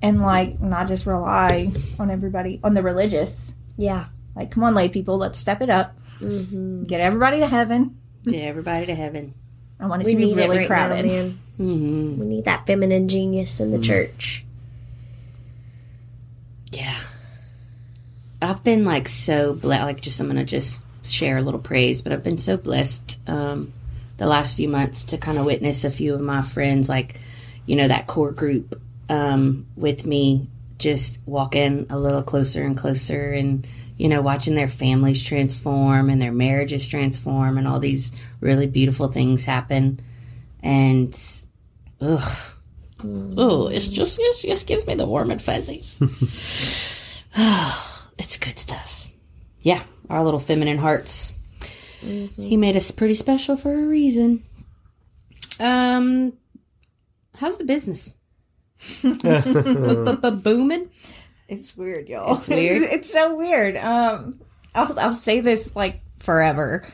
and 0.01 0.23
like 0.23 0.59
not 0.59 0.89
just 0.89 1.05
rely 1.05 1.69
on 1.99 2.11
everybody, 2.11 2.61
on 2.65 2.73
the 2.73 2.83
religious. 2.83 3.55
Yeah. 3.77 4.07
Like, 4.35 4.51
come 4.53 4.65
on, 4.65 4.75
lay 4.75 4.89
people, 4.89 5.19
let's 5.19 5.39
step 5.39 5.61
it 5.61 5.69
up. 5.69 5.99
Mm-hmm. 6.21 6.85
Get 6.85 7.01
everybody 7.01 7.41
to 7.41 7.47
heaven. 7.47 7.99
Yeah, 8.25 8.41
everybody 8.43 8.87
to 8.87 8.95
heaven. 8.95 9.35
I 9.81 9.87
want 9.87 10.03
it 10.03 10.07
We 10.07 10.13
to 10.13 10.19
be 10.19 10.25
need 10.27 10.37
really 10.37 10.59
right 10.59 10.67
crowded. 10.67 11.07
now, 11.07 11.13
man. 11.13 11.39
Mm-hmm. 11.59 12.21
We 12.21 12.27
need 12.27 12.45
that 12.45 12.67
feminine 12.67 13.09
genius 13.09 13.61
in 13.61 13.71
the 13.71 13.79
church. 13.79 14.45
Yeah. 16.73 16.97
I've 18.41 18.63
been 18.63 18.85
like 18.85 19.09
so 19.09 19.55
blessed. 19.55 19.85
Like, 19.85 20.01
just 20.01 20.21
I'm 20.21 20.27
gonna 20.29 20.45
just 20.45 20.83
share 21.05 21.39
a 21.39 21.43
little 21.43 21.61
praise, 21.61 22.03
but 22.03 22.13
I've 22.13 22.23
been 22.23 22.39
so 22.39 22.57
blessed 22.57 23.19
um, 23.29 23.73
the 24.19 24.27
last 24.27 24.57
few 24.57 24.69
months 24.69 25.05
to 25.05 25.19
kind 25.19 25.39
of 25.39 25.47
witness 25.47 25.85
a 25.85 25.91
few 25.91 26.15
of 26.15 26.21
my 26.21 26.43
friends, 26.43 26.89
like 26.89 27.21
you 27.67 27.77
know 27.77 27.89
that 27.89 28.07
core 28.07 28.33
group 28.33 28.81
um, 29.09 29.67
with 29.77 30.07
me, 30.07 30.49
just 30.79 31.21
walking 31.27 31.87
a 31.91 31.99
little 31.99 32.23
closer 32.23 32.63
and 32.63 32.77
closer, 32.77 33.33
and 33.33 33.67
you 33.99 34.09
know 34.09 34.23
watching 34.23 34.55
their 34.55 34.69
families 34.69 35.23
transform 35.23 36.09
and 36.09 36.23
their 36.23 36.33
marriages 36.33 36.89
transform, 36.89 37.59
and 37.59 37.69
all 37.69 37.81
these 37.81 38.19
really 38.41 38.67
beautiful 38.67 39.09
things 39.09 39.45
happen, 39.45 40.01
and 40.63 41.19
ugh. 42.01 42.53
Oh, 43.05 43.69
it's 43.69 43.87
just 43.87 44.19
it 44.19 44.49
just 44.49 44.67
gives 44.67 44.87
me 44.87 44.95
the 44.95 45.07
warm 45.07 45.31
and 45.31 45.41
fuzzies. 45.41 46.01
it's 48.19 48.39
good 48.39 48.59
stuff. 48.59 49.09
yeah, 49.61 49.83
our 50.09 50.25
little 50.25 50.41
feminine 50.41 50.79
hearts. 50.79 51.35
He 52.01 52.57
made 52.57 52.77
us 52.77 52.91
pretty 52.93 53.15
special 53.15 53.57
for 53.57 53.73
a 53.73 53.87
reason. 53.87 54.45
Um, 55.59 56.35
how's 57.35 57.59
the 57.59 57.65
business? 57.65 58.13
Booming. 60.43 60.91
It's 61.49 61.77
weird, 61.77 62.09
y'all. 62.09 62.37
It's 62.37 62.49
weird. 62.49 62.83
It's, 62.83 62.93
it's 62.93 63.13
so 63.13 63.35
weird. 63.35 63.77
Um, 63.77 64.39
I'll 64.75 64.99
I'll 64.99 65.13
say 65.13 65.41
this 65.41 65.75
like 65.75 66.03
forever. 66.19 66.87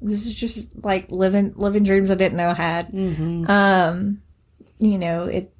This 0.00 0.26
is 0.26 0.34
just 0.34 0.84
like 0.84 1.10
living 1.10 1.54
living 1.56 1.82
dreams 1.82 2.10
I 2.10 2.16
didn't 2.16 2.36
know 2.36 2.48
I 2.48 2.54
had. 2.54 2.94
Um, 3.48 4.22
you 4.78 4.98
know 4.98 5.24
it. 5.24 5.52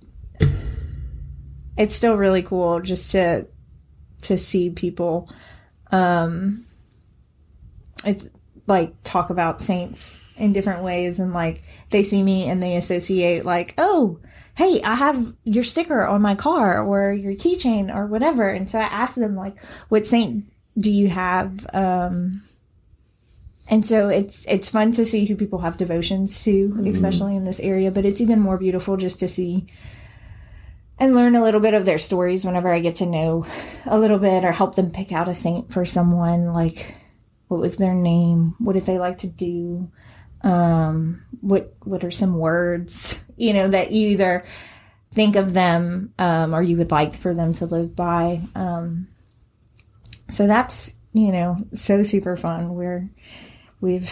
It's 1.78 1.94
still 1.94 2.16
really 2.16 2.42
cool 2.42 2.80
just 2.80 3.12
to 3.12 3.48
to 4.22 4.36
see 4.36 4.70
people. 4.70 5.32
Um, 5.90 6.64
it's 8.04 8.26
like 8.66 8.94
talk 9.02 9.30
about 9.30 9.62
saints 9.62 10.21
in 10.36 10.52
different 10.52 10.82
ways 10.82 11.18
and 11.18 11.32
like 11.32 11.62
they 11.90 12.02
see 12.02 12.22
me 12.22 12.48
and 12.48 12.62
they 12.62 12.76
associate 12.76 13.44
like 13.44 13.74
oh 13.78 14.18
hey 14.54 14.80
i 14.82 14.94
have 14.94 15.34
your 15.44 15.64
sticker 15.64 16.06
on 16.06 16.22
my 16.22 16.34
car 16.34 16.82
or 16.82 17.12
your 17.12 17.32
keychain 17.32 17.94
or 17.94 18.06
whatever. 18.06 18.48
And 18.48 18.68
so 18.68 18.78
i 18.78 18.84
ask 18.84 19.16
them 19.16 19.36
like 19.36 19.58
what 19.88 20.06
saint 20.06 20.44
do 20.78 20.92
you 20.92 21.08
have? 21.08 21.66
Um 21.74 22.42
and 23.70 23.84
so 23.86 24.08
it's 24.08 24.46
it's 24.46 24.70
fun 24.70 24.92
to 24.92 25.06
see 25.06 25.26
who 25.26 25.36
people 25.36 25.60
have 25.60 25.76
devotions 25.76 26.42
to 26.44 26.84
especially 26.86 27.36
in 27.36 27.44
this 27.44 27.60
area 27.60 27.90
but 27.90 28.04
it's 28.04 28.20
even 28.20 28.40
more 28.40 28.58
beautiful 28.58 28.96
just 28.96 29.20
to 29.20 29.28
see 29.28 29.66
and 30.98 31.14
learn 31.14 31.36
a 31.36 31.42
little 31.42 31.60
bit 31.60 31.72
of 31.72 31.84
their 31.84 31.96
stories 31.98 32.44
whenever 32.44 32.72
i 32.72 32.80
get 32.80 32.96
to 32.96 33.06
know 33.06 33.46
a 33.86 33.98
little 33.98 34.18
bit 34.18 34.44
or 34.44 34.50
help 34.50 34.74
them 34.74 34.90
pick 34.90 35.12
out 35.12 35.28
a 35.28 35.34
saint 35.34 35.72
for 35.72 35.84
someone 35.84 36.52
like 36.52 36.96
what 37.52 37.60
was 37.60 37.76
their 37.76 37.94
name? 37.94 38.54
What 38.58 38.72
did 38.72 38.86
they 38.86 38.98
like 38.98 39.18
to 39.18 39.26
do 39.26 39.92
um 40.42 41.22
what 41.40 41.74
what 41.84 42.04
are 42.04 42.10
some 42.10 42.36
words 42.38 43.22
you 43.36 43.52
know 43.52 43.68
that 43.68 43.92
you 43.92 44.08
either 44.08 44.44
think 45.14 45.36
of 45.36 45.52
them 45.54 46.12
um 46.18 46.54
or 46.54 46.62
you 46.62 46.76
would 46.76 46.90
like 46.90 47.14
for 47.14 47.34
them 47.34 47.52
to 47.54 47.66
live 47.66 47.94
by. 47.94 48.40
Um 48.54 49.08
so 50.30 50.46
that's 50.46 50.94
you 51.12 51.32
know 51.32 51.56
so 51.74 52.02
super 52.02 52.36
fun. 52.36 52.74
We're 52.74 53.10
we've 53.80 54.10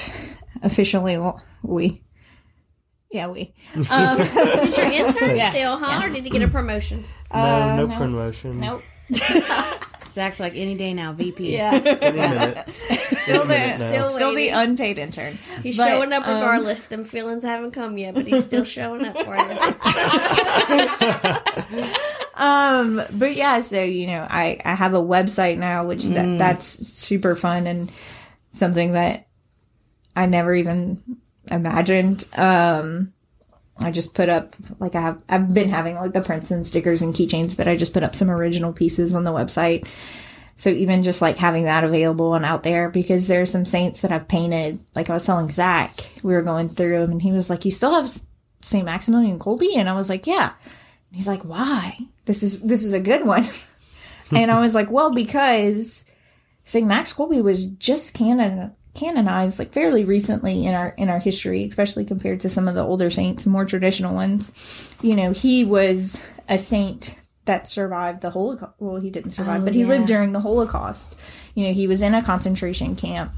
officially 0.62 1.18
we 1.62 2.02
yeah 3.10 3.28
we. 3.28 3.54
Um 3.90 4.20
Is 4.20 4.76
your 4.76 4.86
intern 4.86 5.38
still, 5.50 5.76
huh? 5.78 6.06
Or 6.06 6.10
did 6.10 6.24
you 6.24 6.30
get 6.30 6.42
a 6.42 6.48
promotion? 6.48 7.04
no, 7.32 7.86
no, 7.86 7.96
promotion. 7.96 8.60
nope 8.60 8.82
Zach's 10.12 10.40
like 10.40 10.56
any 10.56 10.74
day 10.74 10.94
now, 10.94 11.12
VP. 11.12 11.52
Yeah. 11.52 12.64
Still 12.68 13.44
the. 13.44 13.74
Still 13.76 14.08
still 14.08 14.34
the 14.34 14.48
unpaid 14.48 14.98
intern 14.98 15.38
He's 15.62 15.76
But, 15.76 15.88
showing 15.88 16.12
up 16.12 16.26
um, 16.26 16.34
regardless. 16.36 16.86
Them 16.86 17.04
feelings 17.04 17.44
haven't 17.44 17.70
come 17.72 17.98
yet, 17.98 18.14
but 18.14 18.26
he's 18.26 18.44
still 18.44 18.64
showing 18.64 19.06
up 19.06 19.18
for 19.18 19.36
you. 19.36 19.44
Um, 22.40 23.02
but 23.12 23.36
yeah, 23.36 23.60
so 23.60 23.82
you 23.82 24.06
know, 24.06 24.26
I 24.28 24.58
I 24.64 24.74
have 24.74 24.94
a 24.94 25.02
website 25.02 25.58
now, 25.58 25.86
which 25.86 26.04
that 26.04 26.38
that's 26.38 26.64
super 26.64 27.36
fun 27.36 27.66
and 27.66 27.92
something 28.52 28.92
that 28.92 29.28
I 30.16 30.24
never 30.24 30.54
even 30.54 31.02
imagined. 31.50 32.24
Um, 32.34 33.12
I 33.82 33.90
just 33.90 34.14
put 34.14 34.28
up 34.28 34.56
like 34.78 34.94
I 34.94 35.00
have 35.00 35.22
I've 35.28 35.52
been 35.52 35.70
having 35.70 35.96
like 35.96 36.12
the 36.12 36.20
prints 36.20 36.50
and 36.50 36.66
stickers 36.66 37.02
and 37.02 37.14
keychains, 37.14 37.56
but 37.56 37.68
I 37.68 37.76
just 37.76 37.94
put 37.94 38.02
up 38.02 38.14
some 38.14 38.30
original 38.30 38.72
pieces 38.72 39.14
on 39.14 39.24
the 39.24 39.32
website. 39.32 39.86
So 40.56 40.68
even 40.68 41.02
just 41.02 41.22
like 41.22 41.38
having 41.38 41.64
that 41.64 41.84
available 41.84 42.34
and 42.34 42.44
out 42.44 42.62
there 42.62 42.90
because 42.90 43.26
there's 43.26 43.50
some 43.50 43.64
saints 43.64 44.02
that 44.02 44.12
I've 44.12 44.28
painted. 44.28 44.78
Like 44.94 45.08
I 45.08 45.14
was 45.14 45.24
telling 45.24 45.48
Zach, 45.48 45.92
we 46.22 46.34
were 46.34 46.42
going 46.42 46.68
through 46.68 47.00
them 47.00 47.12
and 47.12 47.22
he 47.22 47.32
was 47.32 47.48
like, 47.48 47.64
"You 47.64 47.70
still 47.70 47.94
have 47.94 48.10
Saint 48.60 48.84
Maximilian 48.84 49.38
Kolbe?" 49.38 49.76
And 49.76 49.88
I 49.88 49.94
was 49.94 50.10
like, 50.10 50.26
"Yeah." 50.26 50.52
And 50.52 51.16
he's 51.16 51.28
like, 51.28 51.44
"Why? 51.44 51.98
This 52.26 52.42
is 52.42 52.60
this 52.60 52.84
is 52.84 52.92
a 52.92 53.00
good 53.00 53.26
one." 53.26 53.46
and 54.36 54.50
I 54.50 54.60
was 54.60 54.74
like, 54.74 54.90
"Well, 54.90 55.12
because 55.12 56.04
Saint 56.64 56.86
Max 56.86 57.12
Kolbe 57.14 57.42
was 57.42 57.66
just 57.66 58.14
canon 58.14 58.72
canonized 58.94 59.58
like 59.58 59.72
fairly 59.72 60.04
recently 60.04 60.66
in 60.66 60.74
our 60.74 60.88
in 60.96 61.08
our 61.08 61.18
history, 61.18 61.64
especially 61.64 62.04
compared 62.04 62.40
to 62.40 62.48
some 62.48 62.68
of 62.68 62.74
the 62.74 62.84
older 62.84 63.10
saints, 63.10 63.46
more 63.46 63.64
traditional 63.64 64.14
ones. 64.14 64.52
You 65.02 65.14
know, 65.14 65.32
he 65.32 65.64
was 65.64 66.22
a 66.48 66.58
saint 66.58 67.16
that 67.44 67.66
survived 67.66 68.20
the 68.20 68.30
Holocaust. 68.30 68.74
Well, 68.78 69.00
he 69.00 69.10
didn't 69.10 69.32
survive, 69.32 69.64
but 69.64 69.74
he 69.74 69.84
lived 69.84 70.06
during 70.06 70.32
the 70.32 70.40
Holocaust. 70.40 71.18
You 71.54 71.66
know, 71.66 71.72
he 71.72 71.86
was 71.86 72.02
in 72.02 72.14
a 72.14 72.22
concentration 72.22 72.96
camp. 72.96 73.32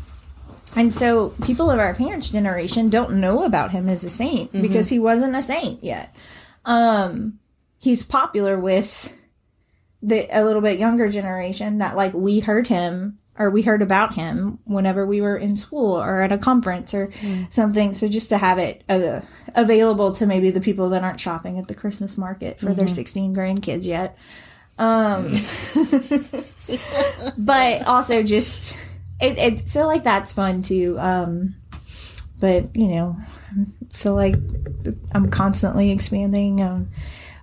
And 0.75 0.93
so 0.93 1.31
people 1.45 1.71
of 1.71 1.79
our 1.79 1.95
parents' 1.95 2.31
generation 2.31 2.89
don't 2.89 3.21
know 3.21 3.45
about 3.45 3.73
him 3.73 3.89
as 3.89 4.05
a 4.05 4.11
saint 4.11 4.53
because 4.53 4.89
he 4.89 4.99
wasn't 4.99 5.37
a 5.37 5.43
saint 5.43 5.85
yet. 5.85 6.15
Um, 6.65 7.39
he's 7.79 8.03
popular 8.03 8.59
with 8.59 9.15
the 10.03 10.27
a 10.31 10.45
little 10.45 10.63
bit 10.63 10.79
younger 10.79 11.09
generation 11.09 11.79
that 11.79 11.97
like 11.97 12.15
we 12.15 12.41
heard 12.41 12.67
him 12.67 13.19
or 13.39 13.51
we 13.51 13.63
heard 13.63 13.83
about 13.83 14.15
him 14.15 14.59
whenever 14.65 15.07
we 15.07 15.21
were 15.21 15.37
in 15.37 15.57
school 15.57 15.97
or 15.97 16.21
at 16.21 16.33
a 16.33 16.39
conference 16.39 16.93
or 16.93 17.11
something. 17.51 17.95
So 17.95 18.09
just 18.09 18.29
to 18.29 18.39
have 18.39 18.59
it 18.59 18.85
uh, 18.89 19.23
available 19.55 20.13
to 20.13 20.27
maybe 20.27 20.51
the 20.51 20.61
people 20.61 20.91
that 20.91 21.03
aren't 21.03 21.21
shopping 21.21 21.59
at 21.59 21.67
the 21.67 21.75
Christmas 21.75 22.19
market 22.19 22.61
for 22.61 22.75
their 22.75 22.89
16 22.89 23.35
grandkids 23.35 23.87
yet. 23.87 24.19
Um, 24.79 25.33
but 27.39 27.87
also 27.87 28.23
just 28.23 28.77
it, 29.21 29.39
it 29.39 29.69
so 29.69 29.87
like 29.87 30.03
that's 30.03 30.33
fun 30.33 30.63
too. 30.63 30.97
Um, 30.99 31.55
but 32.39 32.75
you 32.77 32.89
know, 32.89 33.17
I 33.21 33.95
feel 33.95 34.15
like 34.15 34.35
I'm 35.13 35.31
constantly 35.31 35.91
expanding. 35.91 36.61
Um, 36.61 36.91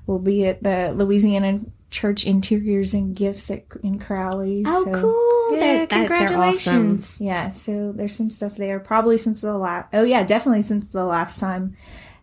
we'll 0.06 0.20
be 0.20 0.46
at 0.46 0.62
the 0.62 0.92
Louisiana 0.94 1.62
Church 1.92 2.26
Interiors 2.26 2.94
and 2.94 3.16
Gifts 3.16 3.50
at, 3.50 3.64
in 3.84 4.00
Crowley. 4.00 4.64
Oh, 4.66 4.86
so- 4.86 5.02
cool! 5.02 5.58
Yeah, 5.58 5.60
They're- 5.60 5.78
that- 5.80 5.90
they're 5.90 6.08
congratulations. 6.08 7.18
yeah, 7.22 7.50
so 7.50 7.92
there's 7.92 8.16
some 8.16 8.30
stuff 8.30 8.56
there. 8.56 8.80
Probably 8.80 9.18
since 9.18 9.42
the 9.42 9.58
last. 9.58 9.88
Oh 9.94 10.04
yeah, 10.04 10.24
definitely 10.24 10.62
since 10.62 10.88
the 10.88 11.06
last 11.06 11.40
time 11.40 11.76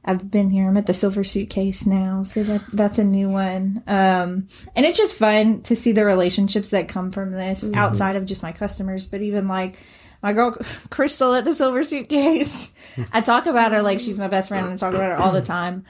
I've 0.05 0.31
been 0.31 0.51
here. 0.51 0.69
I'm 0.69 0.77
at 0.77 0.87
the 0.87 0.95
Silver 0.95 1.25
Suitcase 1.25 1.85
now, 1.87 2.23
so 2.23 2.45
that 2.45 2.63
that's 2.73 2.99
a 3.01 3.05
new 3.05 3.29
one. 3.29 3.83
Um, 3.89 4.47
and 4.77 4.87
it's 4.87 4.97
just 4.97 5.17
fun 5.17 5.63
to 5.63 5.75
see 5.75 5.91
the 5.93 6.05
relationships 6.05 6.71
that 6.71 6.87
come 6.89 7.11
from 7.11 7.33
this 7.33 7.69
outside 7.75 8.15
of 8.15 8.25
just 8.25 8.43
my 8.45 8.53
customers, 8.53 9.07
but 9.09 9.21
even 9.23 9.49
like 9.49 9.79
my 10.23 10.33
girl 10.33 10.57
Crystal 10.91 11.35
at 11.35 11.45
the 11.45 11.53
Silver 11.55 11.83
Suitcase. 11.83 12.73
I 13.13 13.21
talk 13.21 13.47
about 13.47 13.73
her 13.73 13.83
like 13.83 13.99
she's 13.99 14.19
my 14.19 14.29
best 14.29 14.49
friend, 14.49 14.67
and 14.67 14.75
I 14.75 14.77
talk 14.77 14.95
about 14.95 15.11
her 15.11 15.17
all 15.17 15.33
the 15.33 15.43
time. 15.43 15.85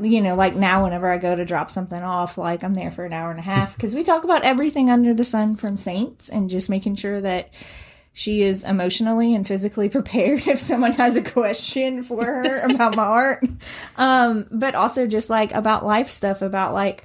You 0.00 0.20
know, 0.20 0.36
like 0.36 0.54
now, 0.54 0.84
whenever 0.84 1.10
I 1.10 1.18
go 1.18 1.34
to 1.34 1.44
drop 1.44 1.70
something 1.70 2.00
off, 2.00 2.38
like 2.38 2.62
I'm 2.62 2.74
there 2.74 2.90
for 2.90 3.04
an 3.04 3.12
hour 3.12 3.30
and 3.30 3.40
a 3.40 3.42
half 3.42 3.74
because 3.74 3.94
we 3.94 4.04
talk 4.04 4.24
about 4.24 4.44
everything 4.44 4.88
under 4.88 5.14
the 5.14 5.24
sun 5.24 5.56
from 5.56 5.76
saints 5.76 6.28
and 6.28 6.48
just 6.48 6.70
making 6.70 6.94
sure 6.94 7.20
that 7.20 7.52
she 8.12 8.42
is 8.42 8.64
emotionally 8.64 9.34
and 9.34 9.46
physically 9.46 9.88
prepared 9.98 10.46
if 10.46 10.60
someone 10.60 10.92
has 10.92 11.16
a 11.16 11.22
question 11.22 12.02
for 12.02 12.24
her 12.24 12.60
about 12.60 12.96
my 12.96 13.04
art. 13.04 13.44
Um, 13.96 14.46
but 14.50 14.74
also 14.74 15.06
just 15.06 15.28
like 15.28 15.52
about 15.52 15.84
life 15.84 16.08
stuff, 16.08 16.40
about 16.40 16.72
like 16.72 17.04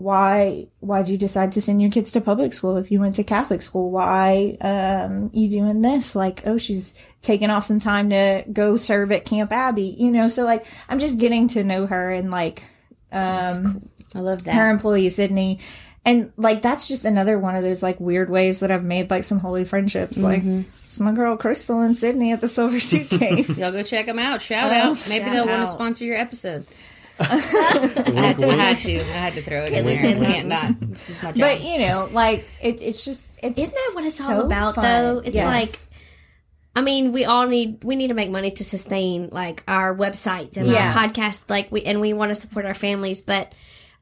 why 0.00 0.66
why'd 0.80 1.08
you 1.08 1.18
decide 1.18 1.52
to 1.52 1.60
send 1.60 1.82
your 1.82 1.90
kids 1.90 2.10
to 2.12 2.20
public 2.20 2.52
school 2.52 2.76
if 2.76 2.90
you 2.90 2.98
went 3.00 3.14
to 3.16 3.24
Catholic 3.24 3.62
school? 3.62 3.90
Why 3.90 4.56
um 4.60 5.30
you 5.32 5.48
doing 5.50 5.82
this? 5.82 6.14
Like, 6.16 6.42
oh, 6.46 6.58
she's 6.58 6.94
taking 7.22 7.50
off 7.50 7.64
some 7.64 7.80
time 7.80 8.10
to 8.10 8.44
go 8.52 8.76
serve 8.76 9.12
at 9.12 9.24
Camp 9.24 9.52
Abbey, 9.52 9.94
you 9.98 10.10
know, 10.10 10.26
so 10.28 10.44
like 10.44 10.64
I'm 10.88 10.98
just 10.98 11.18
getting 11.18 11.48
to 11.48 11.62
know 11.64 11.86
her 11.86 12.10
and 12.10 12.30
like 12.30 12.64
um 13.12 13.88
I 14.14 14.20
love 14.20 14.44
that. 14.44 14.54
her 14.54 14.70
employee 14.70 15.08
Sydney. 15.10 15.60
And 16.02 16.32
like 16.38 16.62
that's 16.62 16.88
just 16.88 17.04
another 17.04 17.38
one 17.38 17.54
of 17.56 17.62
those 17.62 17.82
like 17.82 18.00
weird 18.00 18.30
ways 18.30 18.60
that 18.60 18.70
I've 18.70 18.82
made 18.82 19.10
like 19.10 19.22
some 19.22 19.38
holy 19.38 19.66
friendships. 19.66 20.16
Like 20.16 20.42
it's 20.44 20.98
my 20.98 21.12
girl 21.12 21.36
Crystal 21.36 21.80
and 21.82 21.94
Sydney 21.94 22.32
at 22.32 22.40
the 22.40 22.48
Silver 22.48 22.80
Suitcase. 22.90 23.58
Y'all 23.58 23.70
go 23.70 23.82
check 23.82 24.06
them 24.06 24.18
out. 24.18 24.40
Shout 24.40 24.70
Oh, 24.72 24.92
out. 24.92 25.08
Maybe 25.10 25.26
shout 25.26 25.32
they'll 25.34 25.46
want 25.46 25.60
to 25.60 25.66
sponsor 25.66 26.04
your 26.06 26.16
episode. 26.16 26.64
I, 27.20 28.12
had 28.16 28.38
to, 28.38 28.48
I 28.48 28.54
had 28.54 28.82
to. 28.82 28.96
I 29.00 29.02
had 29.02 29.32
to 29.34 29.42
throw 29.42 29.64
it 29.64 29.72
in 29.72 29.84
there. 29.84 30.22
I 30.22 30.24
can't 30.32 30.48
not. 30.48 30.80
This 30.80 31.10
is 31.10 31.22
my 31.22 31.32
job. 31.32 31.40
but 31.40 31.60
you 31.62 31.78
know, 31.80 32.08
like 32.12 32.48
it, 32.62 32.80
it's 32.80 33.04
just 33.04 33.38
it's 33.42 33.58
Isn't 33.58 33.74
that 33.74 33.90
what 33.94 34.04
it's 34.04 34.16
so 34.18 34.34
all 34.36 34.40
about, 34.46 34.74
fun. 34.76 34.84
though? 34.84 35.18
It's 35.18 35.34
Yes. 35.34 35.46
like, 35.46 35.78
I 36.74 36.80
mean, 36.80 37.12
we 37.12 37.24
all 37.24 37.46
need 37.46 37.84
we 37.84 37.96
need 37.96 38.08
to 38.08 38.14
make 38.14 38.30
money 38.30 38.50
to 38.52 38.64
sustain 38.64 39.28
like 39.30 39.62
our 39.68 39.94
websites 39.94 40.56
and 40.56 40.66
Yeah. 40.68 40.88
our 40.96 41.08
podcast, 41.08 41.50
like 41.50 41.70
we 41.70 41.82
and 41.82 42.00
we 42.00 42.12
want 42.12 42.30
to 42.30 42.34
support 42.34 42.64
our 42.64 42.74
families, 42.74 43.20
but 43.22 43.52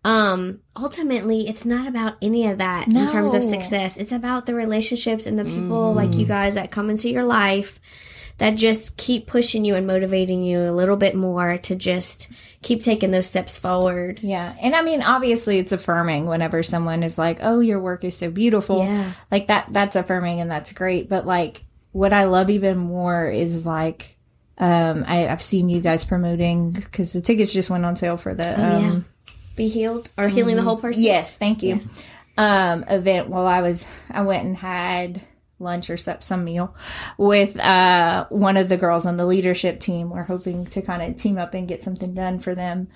um 0.04 0.60
ultimately 0.76 1.48
it's 1.48 1.64
not 1.64 1.88
about 1.88 2.14
any 2.22 2.46
of 2.46 2.58
that 2.58 2.86
in 2.86 3.06
terms 3.08 3.34
of 3.34 3.42
success 3.42 3.96
it's 3.96 4.12
about 4.12 4.46
the 4.46 4.54
relationships 4.54 5.26
and 5.26 5.36
the 5.36 5.44
people 5.44 5.92
like 5.92 6.14
you 6.14 6.24
guys 6.24 6.54
that 6.54 6.70
come 6.70 6.88
into 6.88 7.10
your 7.10 7.24
life 7.24 7.80
that 8.38 8.56
just 8.56 8.96
keep 8.96 9.26
pushing 9.26 9.64
you 9.64 9.74
and 9.74 9.86
motivating 9.86 10.42
you 10.42 10.60
a 10.60 10.72
little 10.72 10.96
bit 10.96 11.14
more 11.14 11.58
to 11.58 11.74
just 11.74 12.32
keep 12.62 12.82
taking 12.82 13.10
those 13.10 13.26
steps 13.26 13.56
forward. 13.58 14.20
Yeah. 14.22 14.54
And 14.60 14.74
I 14.74 14.82
mean, 14.82 15.02
obviously 15.02 15.58
it's 15.58 15.72
affirming 15.72 16.26
whenever 16.26 16.62
someone 16.62 17.02
is 17.02 17.18
like, 17.18 17.38
"Oh, 17.42 17.60
your 17.60 17.80
work 17.80 18.04
is 18.04 18.16
so 18.16 18.30
beautiful." 18.30 18.84
Yeah. 18.84 19.12
Like 19.30 19.48
that 19.48 19.66
that's 19.70 19.96
affirming 19.96 20.40
and 20.40 20.50
that's 20.50 20.72
great, 20.72 21.08
but 21.08 21.26
like 21.26 21.64
what 21.92 22.12
I 22.12 22.24
love 22.24 22.50
even 22.50 22.78
more 22.78 23.28
is 23.28 23.66
like 23.66 24.16
um 24.58 25.04
I 25.06 25.28
I've 25.28 25.42
seen 25.42 25.68
you 25.68 25.80
guys 25.80 26.04
promoting 26.04 26.74
cuz 26.92 27.12
the 27.12 27.20
tickets 27.20 27.52
just 27.52 27.70
went 27.70 27.84
on 27.84 27.96
sale 27.96 28.16
for 28.16 28.34
the 28.34 28.48
um 28.54 28.82
yeah. 28.82 29.00
Be 29.56 29.66
healed 29.66 30.08
or 30.16 30.28
healing 30.28 30.54
the 30.54 30.62
whole 30.62 30.76
person. 30.76 31.02
Yes, 31.02 31.36
thank 31.36 31.64
you. 31.64 31.80
Um, 32.36 32.84
event 32.84 33.28
while 33.28 33.48
I 33.48 33.60
was, 33.60 33.92
I 34.08 34.22
went 34.22 34.44
and 34.46 34.56
had 34.56 35.20
lunch 35.58 35.90
or 35.90 35.96
some, 35.96 36.20
some 36.20 36.44
meal 36.44 36.74
with 37.16 37.58
uh, 37.58 38.26
one 38.28 38.56
of 38.56 38.68
the 38.68 38.76
girls 38.76 39.06
on 39.06 39.16
the 39.16 39.26
leadership 39.26 39.80
team. 39.80 40.10
We're 40.10 40.24
hoping 40.24 40.66
to 40.66 40.82
kind 40.82 41.02
of 41.02 41.16
team 41.16 41.38
up 41.38 41.54
and 41.54 41.68
get 41.68 41.82
something 41.82 42.14
done 42.14 42.38
for 42.38 42.54
them. 42.54 42.88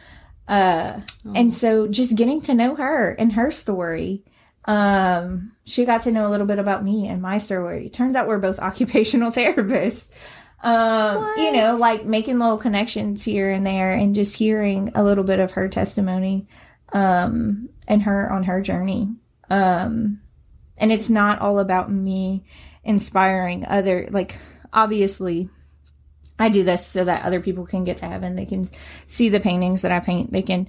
Uh, 0.48 1.00
and 1.34 1.54
so 1.54 1.86
just 1.86 2.16
getting 2.16 2.40
to 2.42 2.54
know 2.54 2.74
her 2.74 3.12
and 3.12 3.32
her 3.32 3.50
story. 3.50 4.24
Um, 4.64 5.52
she 5.64 5.84
got 5.84 6.02
to 6.02 6.12
know 6.12 6.26
a 6.26 6.30
little 6.30 6.46
bit 6.46 6.58
about 6.58 6.84
me 6.84 7.08
and 7.08 7.22
my 7.22 7.38
story. 7.38 7.88
Turns 7.88 8.16
out 8.16 8.28
we're 8.28 8.38
both 8.38 8.58
occupational 8.60 9.30
therapists. 9.32 10.10
Um, 10.62 11.28
you 11.38 11.52
know, 11.52 11.74
like 11.74 12.04
making 12.04 12.38
little 12.38 12.58
connections 12.58 13.24
here 13.24 13.50
and 13.50 13.66
there 13.66 13.92
and 13.92 14.14
just 14.14 14.36
hearing 14.36 14.92
a 14.94 15.02
little 15.02 15.24
bit 15.24 15.40
of 15.40 15.52
her 15.52 15.68
testimony, 15.68 16.46
um, 16.92 17.68
and 17.88 18.02
her 18.02 18.32
on 18.32 18.44
her 18.44 18.60
journey. 18.60 19.12
Um, 19.50 20.20
and 20.78 20.92
it's 20.92 21.10
not 21.10 21.40
all 21.40 21.58
about 21.58 21.90
me 21.90 22.44
inspiring 22.84 23.66
other, 23.66 24.08
like, 24.10 24.38
obviously, 24.72 25.48
I 26.38 26.48
do 26.48 26.64
this 26.64 26.86
so 26.86 27.04
that 27.04 27.24
other 27.24 27.40
people 27.40 27.66
can 27.66 27.84
get 27.84 27.98
to 27.98 28.08
heaven. 28.08 28.36
They 28.36 28.46
can 28.46 28.68
see 29.06 29.28
the 29.28 29.40
paintings 29.40 29.82
that 29.82 29.92
I 29.92 30.00
paint. 30.00 30.32
They 30.32 30.42
can 30.42 30.68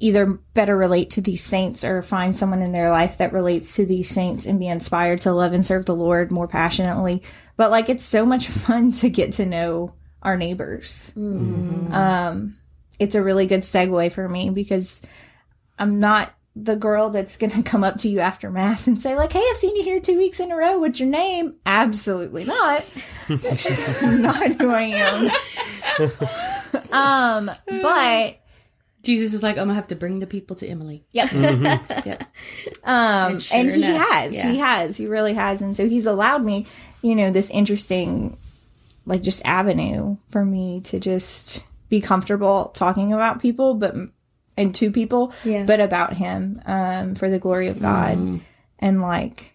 either 0.00 0.26
better 0.54 0.76
relate 0.76 1.10
to 1.10 1.20
these 1.20 1.42
saints 1.42 1.84
or 1.84 2.00
find 2.00 2.36
someone 2.36 2.62
in 2.62 2.72
their 2.72 2.90
life 2.90 3.18
that 3.18 3.32
relates 3.32 3.76
to 3.76 3.84
these 3.84 4.08
saints 4.08 4.46
and 4.46 4.58
be 4.58 4.66
inspired 4.66 5.20
to 5.20 5.32
love 5.32 5.52
and 5.52 5.66
serve 5.66 5.84
the 5.84 5.94
Lord 5.94 6.30
more 6.30 6.48
passionately. 6.48 7.22
But 7.56 7.70
like, 7.70 7.88
it's 7.88 8.04
so 8.04 8.24
much 8.24 8.46
fun 8.48 8.92
to 8.92 9.10
get 9.10 9.32
to 9.32 9.46
know 9.46 9.94
our 10.22 10.36
neighbors. 10.36 11.12
Um, 11.92 12.56
it's 12.98 13.14
a 13.14 13.22
really 13.22 13.46
good 13.46 13.62
segue 13.62 14.12
for 14.12 14.28
me 14.28 14.50
because 14.50 15.02
I'm 15.78 16.00
not 16.00 16.34
the 16.58 16.74
girl 16.74 17.10
that's 17.10 17.36
going 17.38 17.52
to 17.52 17.62
come 17.62 17.84
up 17.84 17.98
to 17.98 18.08
you 18.08 18.20
after 18.20 18.50
mass 18.50 18.86
and 18.86 19.00
say 19.00 19.14
like, 19.14 19.32
"Hey, 19.32 19.44
I've 19.50 19.56
seen 19.56 19.76
you 19.76 19.82
here 19.84 20.00
two 20.00 20.16
weeks 20.16 20.40
in 20.40 20.50
a 20.50 20.56
row. 20.56 20.78
What's 20.78 20.98
your 20.98 21.08
name?" 21.10 21.56
Absolutely 21.66 22.44
not. 22.44 22.82
That's 23.28 23.64
just 23.64 24.02
not 24.02 24.52
who 24.52 24.70
I 24.70 24.82
am. 24.82 25.30
um, 26.92 27.50
but 27.66 28.38
Jesus 29.02 29.34
is 29.34 29.42
like, 29.42 29.56
I'm 29.56 29.66
gonna 29.66 29.74
have 29.74 29.88
to 29.88 29.96
bring 29.96 30.18
the 30.20 30.26
people 30.26 30.56
to 30.56 30.66
Emily. 30.66 31.04
Yep. 31.12 31.30
Yeah. 31.32 32.18
Um, 32.84 33.32
And 33.32 33.42
sure 33.42 33.58
and 33.58 33.70
he 33.70 33.84
enough, 33.84 34.08
has, 34.08 34.34
yeah. 34.34 34.50
he 34.50 34.58
has, 34.58 34.96
he 34.96 35.06
really 35.06 35.34
has. 35.34 35.60
And 35.62 35.76
so 35.76 35.88
he's 35.88 36.06
allowed 36.06 36.44
me, 36.44 36.66
you 37.02 37.14
know, 37.14 37.30
this 37.30 37.50
interesting, 37.50 38.36
like 39.04 39.22
just 39.22 39.42
avenue 39.44 40.16
for 40.30 40.44
me 40.44 40.80
to 40.82 40.98
just 40.98 41.64
be 41.88 42.00
comfortable 42.00 42.66
talking 42.74 43.12
about 43.12 43.40
people, 43.40 43.74
but, 43.74 43.94
and 44.56 44.74
to 44.76 44.90
people, 44.90 45.32
Yeah. 45.44 45.64
but 45.64 45.80
about 45.80 46.14
him, 46.14 46.60
um, 46.66 47.14
for 47.14 47.28
the 47.28 47.38
glory 47.38 47.68
of 47.68 47.80
God. 47.80 48.16
Mm-hmm. 48.16 48.36
And 48.78 49.02
like, 49.02 49.54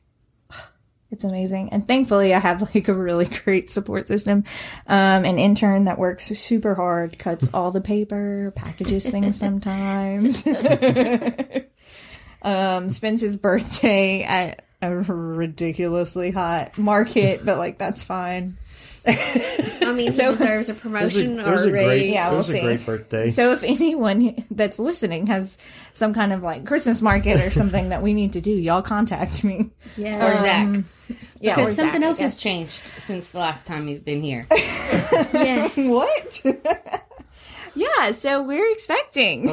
it's 1.12 1.24
amazing. 1.26 1.70
And 1.74 1.86
thankfully 1.86 2.34
I 2.34 2.40
have 2.40 2.62
like 2.76 2.88
a 2.88 2.94
really 2.94 3.26
great 3.26 3.70
support 3.70 4.08
system. 4.08 4.44
Um, 4.88 5.26
an 5.26 5.38
intern 5.38 5.86
that 5.86 6.00
works 6.00 6.26
super 6.26 6.76
hard, 6.76 7.20
cuts 7.20 7.54
all 7.54 7.72
the 7.72 7.82
paper, 7.82 8.54
packages 8.56 9.10
things 9.10 9.38
sometimes. 9.40 10.46
um, 12.42 12.90
spends 12.90 13.22
his 13.22 13.38
birthday 13.38 14.24
at 14.24 14.64
a 14.82 14.96
ridiculously 14.96 16.32
hot 16.32 16.78
market, 16.78 17.46
but 17.46 17.58
like 17.58 17.78
that's 17.78 18.04
fine. 18.04 18.58
I 19.08 19.94
mean, 19.94 20.12
he 20.12 20.18
deserves 20.18 20.42
a 20.42 20.54
It 20.54 20.58
was 20.58 20.70
a, 20.70 20.74
promotion 20.76 21.40
or 21.40 21.54
a 21.54 21.58
a 21.68 21.70
great. 21.70 22.10
Yeah, 22.12 22.28
it 22.28 22.30
we'll 22.30 22.38
was 22.40 22.50
a 22.50 22.54
see. 22.54 22.60
great 22.62 22.86
birthday. 22.86 23.30
So 23.32 23.52
if 23.52 23.64
anyone 23.64 24.46
that's 24.52 24.78
listening 24.80 25.28
has 25.28 25.58
some 25.94 26.14
kind 26.14 26.32
of 26.32 26.44
like 26.44 26.66
Christmas 26.66 27.02
market 27.02 27.42
or 27.42 27.50
something 27.50 27.90
that 27.90 28.02
we 28.04 28.14
need 28.14 28.34
to 28.34 28.42
do, 28.42 28.52
y'all 28.52 28.82
contact 28.84 29.44
me. 29.44 29.72
Yeah. 29.98 30.16
Or 30.26 30.38
Zach. 30.38 30.84
Yeah, 31.40 31.56
Because 31.56 31.76
something 31.76 32.02
Zach, 32.02 32.08
else 32.08 32.20
has 32.20 32.38
changed 32.38 32.72
since 32.72 33.32
the 33.32 33.40
last 33.40 33.66
time 33.66 33.88
you've 33.88 34.06
been 34.06 34.22
here. 34.22 34.46
yes. 34.52 35.78
What? 35.78 36.42
yeah, 37.76 38.12
so 38.12 38.44
we're 38.44 38.72
expecting. 38.72 39.48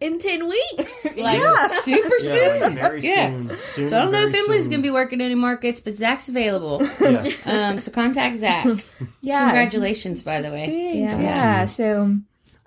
In 0.00 0.18
10 0.18 0.48
weeks. 0.48 1.06
Like 1.20 1.40
super 1.82 2.14
yeah, 2.22 2.32
soon. 2.32 2.60
like 2.60 2.74
very 2.74 3.00
Yeah. 3.02 3.30
soon. 3.32 3.48
soon. 3.50 3.88
So 3.90 3.98
I 3.98 4.02
don't 4.02 4.12
know 4.12 4.26
if 4.26 4.34
Emily's 4.34 4.66
gonna 4.68 4.82
be 4.82 4.90
working 4.90 5.20
any 5.20 5.34
markets, 5.34 5.80
but 5.80 5.94
Zach's 5.94 6.28
available. 6.28 6.80
Yeah. 7.00 7.28
Um, 7.44 7.80
so 7.80 7.90
contact 7.90 8.36
Zach. 8.36 8.64
yeah. 9.20 9.44
Congratulations, 9.48 10.22
by 10.22 10.40
the 10.40 10.50
way. 10.50 10.66
Thanks. 10.66 11.18
Yeah. 11.18 11.22
Yeah. 11.22 11.64
So, 11.66 12.16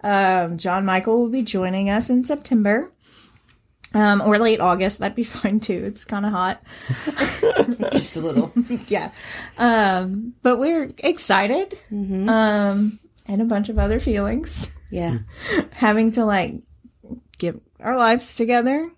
um, 0.03 0.57
John 0.57 0.85
Michael 0.85 1.19
will 1.22 1.30
be 1.30 1.41
joining 1.41 1.89
us 1.89 2.10
in 2.11 2.23
September. 2.23 2.91
Um, 3.95 4.22
or 4.22 4.38
late 4.39 4.60
August. 4.60 4.99
That'd 4.99 5.15
be 5.15 5.23
fine 5.23 5.60
too. 5.60 5.84
It's 5.85 6.03
kind 6.05 6.26
of 6.26 6.31
hot. 6.31 6.61
Just 7.93 8.15
a 8.18 8.22
little. 8.22 8.51
yeah. 8.88 9.11
Um, 9.57 10.34
but 10.41 10.57
we're 10.60 10.89
excited. 10.99 11.80
Um, 11.91 12.99
and 13.27 13.41
a 13.41 13.45
bunch 13.45 13.69
of 13.69 13.77
other 13.80 13.99
feelings. 13.99 14.73
Yeah. 14.91 15.19
Having 15.73 16.11
to 16.14 16.26
like 16.26 16.55
get 17.52 17.61
our 17.80 17.98
lives 17.98 18.36
together. 18.36 18.90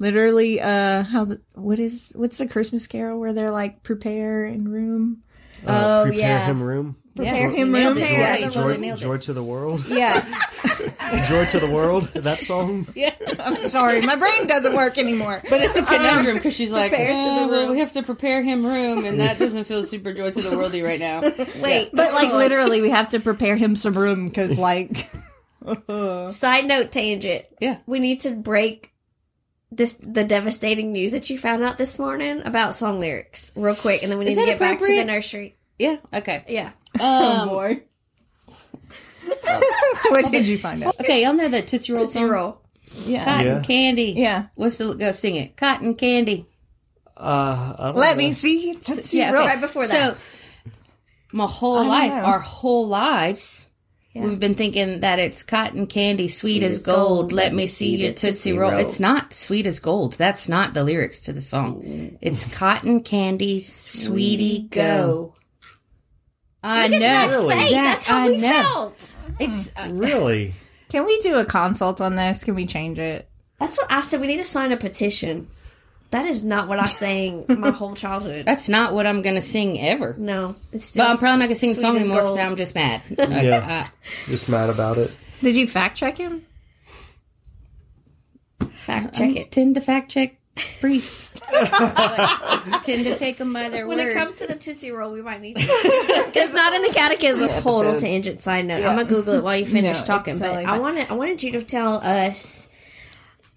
Literally, 0.00 0.60
uh, 0.60 1.04
how 1.04 1.24
the, 1.24 1.40
what 1.54 1.78
is, 1.78 2.12
what's 2.16 2.38
the 2.38 2.48
Christmas 2.48 2.86
carol 2.86 3.20
where 3.20 3.32
they're 3.32 3.52
like 3.52 3.82
prepare 3.82 4.44
and 4.44 4.68
room? 4.70 5.22
Uh, 5.66 5.70
Oh, 6.00 6.02
prepare 6.06 6.20
yeah. 6.20 6.46
him 6.46 6.62
room. 6.62 6.96
Prepare 7.14 7.50
You 7.50 7.54
him 7.56 7.70
nailed 7.70 7.94
room. 7.96 8.04
it. 8.04 8.10
Yeah. 8.10 8.36
You 8.38 8.50
Joy, 8.50 8.96
joy 8.96 9.18
to 9.18 9.32
the 9.32 9.42
world. 9.42 9.86
Yeah. 9.88 10.20
joy 11.28 11.44
to 11.46 11.60
the 11.60 11.70
world. 11.72 12.08
That 12.14 12.40
song. 12.40 12.88
Yeah. 12.96 13.14
I'm 13.38 13.56
sorry. 13.60 14.00
My 14.00 14.16
brain 14.16 14.48
doesn't 14.48 14.74
work 14.74 14.98
anymore. 14.98 15.40
But 15.48 15.60
it's 15.60 15.76
a 15.76 15.84
conundrum 15.84 16.36
because 16.36 16.54
she's 16.54 16.72
like, 16.72 16.90
Prepare 16.90 17.12
to 17.12 17.24
the 17.24 17.30
"Oh, 17.30 17.48
well, 17.48 17.60
room." 17.62 17.70
we 17.70 17.78
have 17.78 17.92
to 17.92 18.02
prepare 18.02 18.42
him 18.42 18.66
room, 18.66 19.04
and 19.04 19.20
that 19.20 19.38
doesn't 19.38 19.64
feel 19.64 19.84
super 19.84 20.12
joy 20.12 20.32
to 20.32 20.42
the 20.42 20.50
worldy 20.50 20.82
right 20.84 20.98
now. 20.98 21.20
Wait. 21.62 21.90
But 21.92 22.14
like 22.14 22.32
literally, 22.32 22.82
we 22.82 22.90
have 22.90 23.10
to 23.10 23.20
prepare 23.20 23.54
him 23.56 23.76
some 23.76 23.94
room 23.94 24.26
because 24.28 24.58
like 24.58 25.08
Side 26.30 26.66
note 26.66 26.92
tangent. 26.92 27.46
Yeah. 27.60 27.78
We 27.86 27.98
need 28.00 28.20
to 28.20 28.34
break 28.34 28.92
this 29.70 29.94
the 29.94 30.24
devastating 30.24 30.92
news 30.92 31.12
that 31.12 31.28
you 31.30 31.38
found 31.38 31.62
out 31.64 31.78
this 31.78 31.98
morning 31.98 32.42
about 32.44 32.74
song 32.74 33.00
lyrics 33.00 33.50
real 33.56 33.74
quick, 33.74 34.02
and 34.02 34.10
then 34.10 34.18
we 34.18 34.24
need 34.26 34.34
to 34.36 34.44
get 34.44 34.58
back 34.58 34.78
to 34.78 34.86
the 34.86 35.04
nursery. 35.04 35.56
Yeah. 35.78 35.96
Okay. 36.12 36.44
Yeah. 36.48 36.72
Um, 37.00 37.48
boy. 37.48 37.82
what 40.10 40.30
did 40.30 40.46
you 40.46 40.58
find 40.58 40.82
out? 40.84 40.98
okay. 41.00 41.22
Y'all 41.24 41.34
know 41.34 41.48
that 41.48 41.66
Tootsie 41.68 41.92
Roll 41.92 42.02
Tootsie 42.02 42.18
song? 42.20 42.28
Roll. 42.28 42.60
Yeah. 43.04 43.24
Cotton 43.24 43.46
Yeah. 43.46 43.62
candy. 43.62 44.14
Yeah. 44.16 44.46
What's 44.54 44.78
the 44.78 44.94
go 44.94 45.12
sing 45.12 45.36
it? 45.36 45.56
Cotton 45.56 45.94
candy. 45.94 46.46
Uh, 47.16 47.74
I 47.78 47.84
don't 47.86 47.96
Let 47.96 48.16
know. 48.16 48.24
me 48.24 48.32
see. 48.32 48.74
Tootsie 48.74 49.18
Yeah. 49.18 49.30
Roll. 49.32 49.42
Okay. 49.42 49.52
Right 49.52 49.60
before 49.60 49.86
that. 49.86 50.16
So 50.16 50.20
my 51.32 51.46
whole 51.46 51.84
life, 51.84 52.12
know. 52.12 52.20
our 52.20 52.38
whole 52.38 52.86
lives. 52.86 53.70
We've 54.14 54.38
been 54.38 54.54
thinking 54.54 55.00
that 55.00 55.18
it's 55.18 55.42
cotton 55.42 55.86
candy, 55.88 56.28
sweet, 56.28 56.62
as 56.62 56.82
gold. 56.82 57.32
Let 57.32 57.52
me 57.52 57.66
see 57.66 57.96
your 57.96 58.12
tootsie 58.12 58.56
roll. 58.56 58.72
It's 58.72 59.00
not 59.00 59.34
sweet 59.34 59.66
as 59.66 59.80
gold. 59.80 60.12
That's 60.14 60.48
not 60.48 60.72
the 60.72 60.84
lyrics 60.84 61.18
to 61.22 61.32
the 61.32 61.40
song. 61.40 62.16
It's 62.20 62.46
cotton 62.54 63.02
candy, 63.02 63.58
sweetie, 63.58 64.68
go. 64.70 65.34
I 66.62 66.88
know. 66.88 66.98
Zach's 67.00 67.36
Really? 67.38 67.54
face. 67.56 67.70
Zach, 67.70 67.80
That's 67.94 68.06
how 68.06 68.18
I 68.18 68.28
we 68.28 68.36
know. 68.36 68.62
felt. 68.62 69.16
It's 69.40 69.72
uh, 69.76 69.88
Really? 69.92 70.54
Can 70.90 71.04
we 71.04 71.18
do 71.20 71.38
a 71.38 71.44
consult 71.44 72.00
on 72.00 72.14
this? 72.14 72.44
Can 72.44 72.54
we 72.54 72.66
change 72.66 72.98
it? 73.00 73.28
That's 73.58 73.76
what 73.76 73.90
I 73.90 74.00
said. 74.00 74.20
We 74.20 74.28
need 74.28 74.36
to 74.38 74.44
sign 74.44 74.70
a 74.72 74.76
petition. 74.76 75.48
That 76.10 76.26
is 76.26 76.44
not 76.44 76.68
what 76.68 76.78
I 76.78 76.86
sang 76.86 77.44
my 77.48 77.70
whole 77.72 77.94
childhood. 77.96 78.46
that's 78.46 78.68
not 78.68 78.94
what 78.94 79.04
I'm 79.06 79.20
gonna 79.22 79.40
sing 79.40 79.80
ever. 79.80 80.14
No, 80.16 80.54
it's 80.72 80.84
still 80.84 81.04
But 81.04 81.12
I'm 81.12 81.18
probably 81.18 81.38
not 81.40 81.44
gonna 81.46 81.54
sing 81.56 81.70
the 81.70 81.74
song 81.74 81.96
anymore 81.96 82.22
because. 82.22 82.38
I'm 82.38 82.56
just 82.56 82.74
mad. 82.74 83.02
Like, 83.18 83.42
Yeah. 83.42 83.84
uh, 83.86 84.10
Just 84.26 84.48
mad 84.48 84.70
about 84.70 84.98
it. 84.98 85.16
Did 85.40 85.56
you 85.56 85.66
fact 85.66 85.96
check 85.96 86.16
him? 86.18 86.46
Fact 88.74 89.14
check 89.14 89.34
it. 89.36 89.50
tend 89.50 89.74
to 89.74 89.80
fact 89.80 90.10
check 90.10 90.36
priests. 90.80 91.38
Like, 91.52 92.82
tend 92.82 93.04
to 93.04 93.16
take 93.16 93.38
them 93.38 93.52
by 93.52 93.68
their 93.68 93.86
When 93.86 93.98
word. 93.98 94.08
it 94.10 94.14
comes 94.14 94.38
to 94.38 94.46
the 94.46 94.54
Tootsie 94.54 94.90
Roll, 94.90 95.12
we 95.12 95.20
might 95.22 95.40
need 95.40 95.56
to. 95.56 95.62
it's 95.66 96.54
not 96.54 96.72
in 96.74 96.82
the 96.82 96.88
catechism. 96.92 97.48
Total 97.62 97.98
tangent 97.98 98.40
side 98.40 98.66
note. 98.66 98.76
I'm 98.84 98.96
gonna 98.96 99.04
Google 99.04 99.34
it 99.34 99.44
while 99.44 99.56
you 99.56 99.66
finish 99.66 100.00
No, 100.00 100.04
talking. 100.06 100.38
But 100.38 100.46
totally 100.46 100.64
I 100.64 100.78
wanted 100.78 101.10
I 101.10 101.14
wanted 101.14 101.42
you 101.42 101.52
to 101.52 101.62
tell 101.62 101.94
us, 101.96 102.68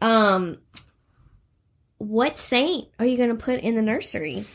um, 0.02 0.58
what 1.98 2.38
saint 2.38 2.88
are 3.00 3.06
you 3.06 3.18
gonna 3.18 3.36
put 3.36 3.60
in 3.62 3.76
the 3.76 3.82
nursery? 3.82 4.46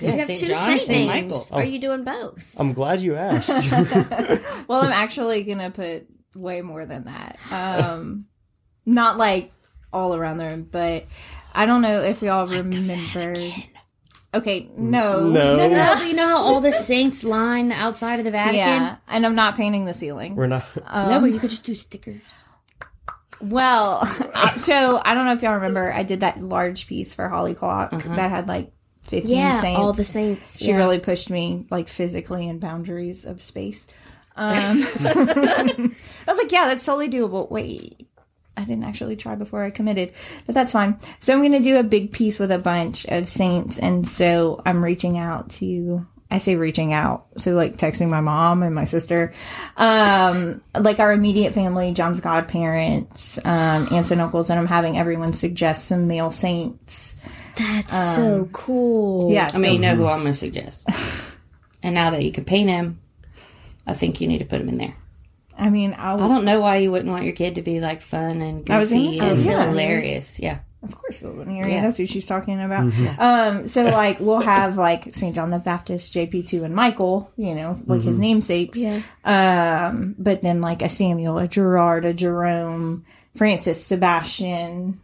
Yeah, 0.00 0.10
You 0.12 0.18
have 0.18 0.26
Saint 0.26 0.38
two 0.40 0.46
John, 0.46 0.56
saint 0.56 0.82
Saint 0.82 1.08
names. 1.08 1.30
Michael. 1.30 1.46
Are 1.52 1.64
you 1.64 1.78
doing 1.78 2.02
both? 2.04 2.54
I'm 2.58 2.72
glad 2.72 3.00
you 3.00 3.14
asked. 3.14 3.70
Well, 4.68 4.82
I'm 4.82 4.92
actually 4.92 5.42
gonna 5.44 5.70
put 5.70 6.06
way 6.34 6.62
more 6.62 6.84
than 6.86 7.04
that. 7.04 7.38
Um, 7.50 8.26
not 8.84 9.16
like 9.18 9.52
all 9.92 10.14
around 10.14 10.38
the 10.38 10.46
room, 10.46 10.68
but 10.70 11.06
I 11.54 11.66
don't 11.66 11.80
know 11.82 12.00
if 12.02 12.22
y'all 12.22 12.46
remember. 12.46 13.34
Okay, 14.34 14.68
no, 14.76 15.20
no, 15.28 15.56
No, 15.56 15.68
no, 15.68 15.94
but 15.94 16.06
you 16.08 16.14
know 16.14 16.26
how 16.26 16.38
all 16.38 16.60
the 16.60 16.72
saints 16.72 17.22
line 17.22 17.68
the 17.68 17.76
outside 17.76 18.18
of 18.18 18.24
the 18.24 18.32
Vatican? 18.32 18.56
yeah, 18.58 18.96
and 19.06 19.24
I'm 19.24 19.36
not 19.36 19.54
painting 19.56 19.84
the 19.84 19.94
ceiling. 19.94 20.34
we're 20.34 20.48
not. 20.48 20.64
no, 20.76 21.20
but 21.20 21.26
you 21.30 21.38
could 21.38 21.50
just 21.50 21.64
do 21.64 21.74
stickers. 21.76 22.20
Well, 23.44 24.04
so 24.56 25.00
I 25.04 25.14
don't 25.14 25.26
know 25.26 25.32
if 25.32 25.42
y'all 25.42 25.54
remember, 25.54 25.92
I 25.92 26.02
did 26.02 26.20
that 26.20 26.40
large 26.40 26.86
piece 26.86 27.14
for 27.14 27.28
Holly 27.28 27.54
Clock 27.54 27.90
that 27.90 28.30
had 28.30 28.48
like 28.48 28.72
15 29.02 29.30
Yeah, 29.30 29.54
saints. 29.54 29.78
all 29.78 29.92
the 29.92 30.04
saints. 30.04 30.58
She 30.58 30.68
yeah. 30.68 30.76
really 30.76 30.98
pushed 30.98 31.30
me 31.30 31.66
like 31.70 31.88
physically 31.88 32.48
in 32.48 32.58
boundaries 32.58 33.24
of 33.24 33.42
space. 33.42 33.86
Um, 34.36 34.54
I 35.00 35.90
was 36.26 36.38
like, 36.38 36.52
yeah, 36.52 36.64
that's 36.66 36.84
totally 36.84 37.08
doable. 37.08 37.50
Wait, 37.50 38.08
I 38.56 38.64
didn't 38.64 38.84
actually 38.84 39.16
try 39.16 39.34
before 39.34 39.62
I 39.62 39.70
committed, 39.70 40.12
but 40.46 40.54
that's 40.54 40.72
fine. 40.72 40.98
So 41.20 41.32
I'm 41.32 41.40
going 41.40 41.52
to 41.52 41.60
do 41.60 41.78
a 41.78 41.82
big 41.82 42.12
piece 42.12 42.38
with 42.38 42.50
a 42.50 42.58
bunch 42.58 43.04
of 43.06 43.28
saints. 43.28 43.78
And 43.78 44.06
so 44.06 44.62
I'm 44.64 44.82
reaching 44.82 45.18
out 45.18 45.50
to, 45.50 46.06
I 46.30 46.38
say 46.38 46.56
reaching 46.56 46.92
out. 46.92 47.26
So 47.36 47.52
like 47.52 47.74
texting 47.74 48.08
my 48.08 48.20
mom 48.20 48.62
and 48.62 48.74
my 48.74 48.84
sister, 48.84 49.32
um, 49.76 50.62
like 50.78 50.98
our 50.98 51.12
immediate 51.12 51.54
family, 51.54 51.92
John's 51.92 52.20
godparents, 52.20 53.38
um, 53.44 53.88
aunts 53.92 54.10
and 54.10 54.20
uncles. 54.20 54.50
And 54.50 54.58
I'm 54.58 54.66
having 54.66 54.98
everyone 54.98 55.32
suggest 55.32 55.86
some 55.86 56.08
male 56.08 56.30
saints. 56.30 57.16
That's 57.56 58.16
so 58.16 58.48
cool. 58.52 59.32
Yeah. 59.32 59.48
I 59.52 59.58
mean, 59.58 59.74
you 59.74 59.78
know 59.78 59.94
who 59.94 60.06
I'm 60.06 60.20
going 60.20 60.32
to 60.32 60.38
suggest. 60.38 60.88
and 61.82 61.94
now 61.94 62.10
that 62.10 62.24
you 62.24 62.32
can 62.32 62.44
paint 62.44 62.68
him, 62.68 63.00
I 63.86 63.94
think 63.94 64.20
you 64.20 64.26
need 64.26 64.38
to 64.38 64.44
put 64.44 64.60
him 64.60 64.68
in 64.68 64.78
there. 64.78 64.96
I 65.56 65.70
mean, 65.70 65.94
I'll, 65.96 66.20
I 66.20 66.26
don't 66.26 66.44
know 66.44 66.60
why 66.60 66.78
you 66.78 66.90
wouldn't 66.90 67.10
want 67.10 67.24
your 67.24 67.32
kid 67.32 67.54
to 67.56 67.62
be 67.62 67.80
like 67.80 68.02
fun 68.02 68.40
and 68.40 68.68
I 68.68 68.78
was 68.78 68.90
gonna 68.90 69.04
goofy 69.04 69.18
say, 69.18 69.30
and 69.30 69.40
yeah. 69.40 69.68
hilarious. 69.68 70.40
Yeah. 70.40 70.60
Of 70.84 70.96
course, 70.96 71.18
Philip 71.18 71.46
Neri. 71.46 71.70
That's 71.72 71.96
who 71.96 72.06
she's 72.06 72.26
talking 72.26 72.60
about. 72.60 72.92
Um, 73.18 73.66
so 73.66 73.84
like 73.84 74.20
we'll 74.20 74.40
have 74.40 74.76
like 74.76 75.14
St. 75.14 75.34
John 75.34 75.50
the 75.50 75.58
Baptist, 75.58 76.14
JP 76.14 76.48
two, 76.48 76.64
and 76.64 76.74
Michael. 76.74 77.30
You 77.36 77.54
know, 77.54 77.80
like 77.86 78.02
his 78.02 78.18
namesakes. 78.18 78.78
Yeah. 78.78 79.02
Um, 79.24 80.14
but 80.18 80.42
then 80.42 80.60
like 80.60 80.82
a 80.82 80.88
Samuel, 80.88 81.38
a 81.38 81.48
Gerard, 81.48 82.04
a 82.04 82.12
Jerome, 82.12 83.04
Francis, 83.34 83.84
Sebastian. 83.84 85.00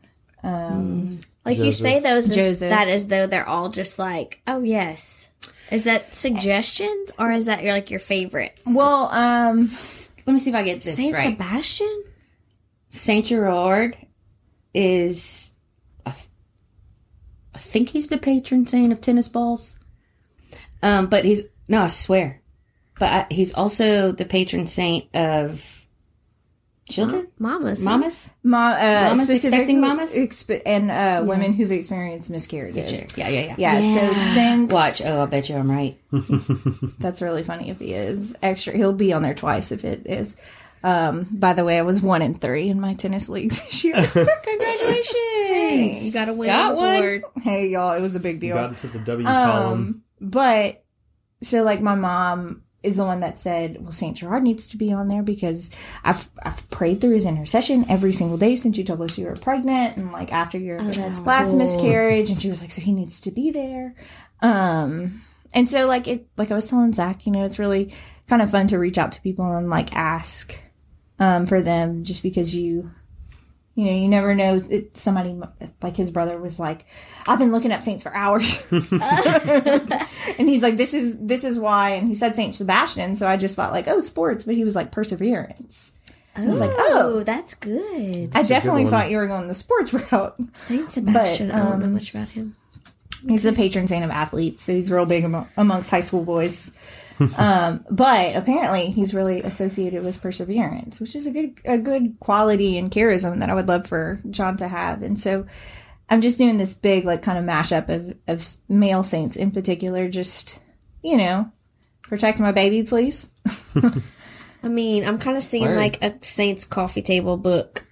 Like 1.44 1.58
you 1.58 1.72
say 1.72 2.00
those 2.00 2.36
as, 2.36 2.60
that 2.60 2.88
as 2.88 3.08
though 3.08 3.26
they're 3.26 3.48
all 3.48 3.70
just 3.70 3.98
like, 3.98 4.40
oh 4.46 4.62
yes. 4.62 5.30
Is 5.70 5.84
that 5.84 6.14
suggestions 6.14 7.12
or 7.18 7.30
is 7.30 7.46
that 7.46 7.62
your 7.62 7.72
like 7.72 7.90
your 7.90 8.00
favorite? 8.00 8.58
Well, 8.66 9.08
um, 9.12 9.58
Let 9.58 10.32
me 10.34 10.38
see 10.38 10.50
if 10.50 10.56
I 10.56 10.62
get 10.62 10.82
this 10.82 10.96
Saint 10.96 11.14
right. 11.14 11.32
Sebastian? 11.32 12.04
Saint 12.90 13.26
Gerard 13.26 13.96
is, 14.74 14.86
I, 15.30 15.38
th- 15.38 15.49
I 17.60 17.62
think 17.62 17.90
he's 17.90 18.08
the 18.08 18.16
patron 18.16 18.64
saint 18.66 18.90
of 18.90 19.02
tennis 19.02 19.28
balls. 19.28 19.78
Um, 20.82 21.08
but 21.08 21.26
he's 21.26 21.44
no, 21.68 21.82
I 21.82 21.88
swear, 21.88 22.40
but 22.98 23.06
I, 23.12 23.26
he's 23.30 23.52
also 23.52 24.12
the 24.12 24.24
patron 24.24 24.66
saint 24.66 25.14
of 25.14 25.86
children, 26.88 27.28
Mamas. 27.38 27.84
mamas. 27.84 28.32
ma- 28.42 28.72
uh, 28.72 29.10
Mamas 29.10 29.28
expecting 29.28 29.82
mamas? 29.82 30.14
expe- 30.14 30.62
and 30.64 30.90
uh, 30.90 31.22
women 31.26 31.52
who've 31.52 31.70
experienced 31.70 32.30
miscarriages. 32.30 32.90
Yeah, 33.14 33.28
yeah, 33.28 33.54
yeah. 33.58 33.78
Yeah, 33.78 33.96
so 33.98 34.12
since 34.34 34.72
Watch. 34.72 35.02
Oh, 35.04 35.22
I 35.22 35.26
bet 35.26 35.50
you 35.50 35.56
I'm 35.56 35.70
right. 35.70 35.98
That's 36.98 37.20
really 37.20 37.42
funny 37.42 37.68
if 37.68 37.78
he 37.78 37.92
is 37.92 38.34
extra. 38.42 38.74
He'll 38.74 38.94
be 38.94 39.12
on 39.12 39.20
there 39.22 39.34
twice 39.34 39.70
if 39.70 39.84
it 39.84 40.06
is. 40.06 40.34
Um, 40.82 41.26
by 41.30 41.52
the 41.52 41.64
way, 41.64 41.78
I 41.78 41.82
was 41.82 42.00
one 42.00 42.22
in 42.22 42.34
three 42.34 42.68
in 42.68 42.80
my 42.80 42.94
tennis 42.94 43.28
league 43.28 43.50
this 43.50 43.84
year. 43.84 43.94
Congratulations! 44.94 46.04
You 46.06 46.12
got 46.12 46.28
a 46.28 46.34
win 46.34 46.48
Got 46.48 46.70
the 46.70 46.74
one? 46.76 46.96
award. 46.96 47.20
hey, 47.42 47.68
y'all, 47.68 47.92
it 47.94 48.00
was 48.02 48.14
a 48.14 48.20
big 48.20 48.40
deal. 48.40 48.56
Got 48.56 48.70
into 48.70 48.86
the 48.88 48.98
W 49.00 49.26
column. 49.26 49.72
Um, 49.80 50.02
but 50.20 50.84
so 51.42 51.62
like 51.62 51.80
my 51.80 51.94
mom 51.94 52.62
is 52.82 52.96
the 52.96 53.04
one 53.04 53.20
that 53.20 53.38
said, 53.38 53.76
"Well, 53.82 53.92
Saint 53.92 54.16
Gerard 54.16 54.42
needs 54.42 54.66
to 54.68 54.76
be 54.78 54.92
on 54.92 55.08
there 55.08 55.22
because 55.22 55.70
I've 56.02 56.28
I've 56.42 56.68
prayed 56.70 57.00
through 57.00 57.14
his 57.14 57.26
intercession 57.26 57.84
every 57.88 58.12
single 58.12 58.38
day 58.38 58.56
since 58.56 58.78
you 58.78 58.84
told 58.84 59.02
us 59.02 59.18
you 59.18 59.26
were 59.26 59.36
pregnant 59.36 59.96
and 59.96 60.12
like 60.12 60.32
after 60.32 60.56
your 60.58 60.80
last 60.80 61.54
miscarriage." 61.54 62.30
And 62.30 62.40
she 62.40 62.48
was 62.48 62.62
like, 62.62 62.70
"So 62.70 62.80
he 62.80 62.92
needs 62.92 63.20
to 63.22 63.30
be 63.30 63.50
there." 63.50 63.94
Um, 64.40 65.22
and 65.52 65.68
so 65.68 65.86
like 65.86 66.08
it, 66.08 66.26
like 66.38 66.50
I 66.50 66.54
was 66.54 66.68
telling 66.68 66.92
Zach, 66.94 67.26
you 67.26 67.32
know, 67.32 67.44
it's 67.44 67.58
really 67.58 67.92
kind 68.28 68.40
of 68.40 68.50
fun 68.50 68.66
to 68.68 68.78
reach 68.78 68.96
out 68.96 69.12
to 69.12 69.20
people 69.20 69.44
and 69.56 69.68
like 69.68 69.94
ask 69.94 70.58
um, 71.20 71.46
for 71.46 71.60
them 71.62 72.02
just 72.02 72.22
because 72.24 72.54
you 72.54 72.90
you 73.76 73.84
know, 73.84 73.92
you 73.92 74.08
never 74.08 74.34
know. 74.34 74.58
It, 74.68 74.96
somebody 74.96 75.40
like 75.80 75.96
his 75.96 76.10
brother 76.10 76.38
was 76.38 76.58
like, 76.58 76.84
"I've 77.26 77.38
been 77.38 77.52
looking 77.52 77.72
up 77.72 77.82
saints 77.82 78.02
for 78.02 78.12
hours," 78.14 78.66
and 78.72 80.48
he's 80.48 80.62
like, 80.62 80.76
"This 80.76 80.92
is 80.92 81.18
this 81.18 81.44
is 81.44 81.58
why." 81.58 81.90
And 81.90 82.08
he 82.08 82.14
said 82.14 82.34
Saint 82.34 82.54
Sebastian, 82.54 83.16
so 83.16 83.28
I 83.28 83.36
just 83.36 83.54
thought 83.56 83.72
like, 83.72 83.86
"Oh, 83.86 84.00
sports," 84.00 84.44
but 84.44 84.54
he 84.54 84.64
was 84.64 84.74
like 84.74 84.90
perseverance. 84.90 85.92
I 86.36 86.46
was 86.46 86.60
like, 86.60 86.72
Oh, 86.74 87.18
"Oh." 87.18 87.22
that's 87.22 87.54
good. 87.54 88.30
I 88.34 88.42
definitely 88.42 88.84
one. 88.84 88.90
thought 88.90 89.10
you 89.10 89.16
were 89.18 89.26
going 89.26 89.48
the 89.48 89.54
sports 89.54 89.94
route. 90.12 90.36
Saint 90.52 90.90
Sebastian. 90.90 91.50
I 91.50 91.60
don't 91.60 91.78
know 91.78 91.86
um, 91.86 91.94
much 91.94 92.10
about 92.10 92.28
him. 92.28 92.56
He's 93.28 93.42
the 93.44 93.52
patron 93.52 93.86
saint 93.86 94.04
of 94.04 94.10
athletes, 94.10 94.62
so 94.62 94.72
he's 94.72 94.90
real 94.90 95.06
big 95.06 95.24
amo- 95.24 95.48
amongst 95.56 95.90
high 95.90 96.00
school 96.00 96.24
boys. 96.24 96.72
um, 97.38 97.84
but 97.90 98.36
apparently, 98.36 98.90
he's 98.90 99.14
really 99.14 99.42
associated 99.42 100.02
with 100.02 100.20
perseverance, 100.22 101.00
which 101.00 101.14
is 101.14 101.26
a 101.26 101.30
good 101.30 101.60
a 101.64 101.78
good 101.78 102.18
quality 102.20 102.78
and 102.78 102.90
charism 102.90 103.38
that 103.40 103.50
I 103.50 103.54
would 103.54 103.68
love 103.68 103.86
for 103.86 104.20
John 104.30 104.56
to 104.58 104.68
have. 104.68 105.02
And 105.02 105.18
so, 105.18 105.46
I'm 106.08 106.20
just 106.20 106.38
doing 106.38 106.56
this 106.56 106.74
big 106.74 107.04
like 107.04 107.22
kind 107.22 107.38
of 107.38 107.44
mashup 107.44 107.88
of 107.88 108.16
of 108.26 108.46
male 108.68 109.02
saints 109.02 109.36
in 109.36 109.50
particular, 109.50 110.08
just 110.08 110.60
you 111.02 111.16
know, 111.16 111.50
protect 112.02 112.40
my 112.40 112.52
baby, 112.52 112.82
please. 112.82 113.30
I 114.62 114.68
mean, 114.68 115.06
I'm 115.06 115.18
kind 115.18 115.36
of 115.36 115.42
seeing 115.42 115.64
Word. 115.64 115.76
like 115.76 116.02
a 116.02 116.14
Saints 116.20 116.64
coffee 116.64 117.02
table 117.02 117.36
book 117.36 117.86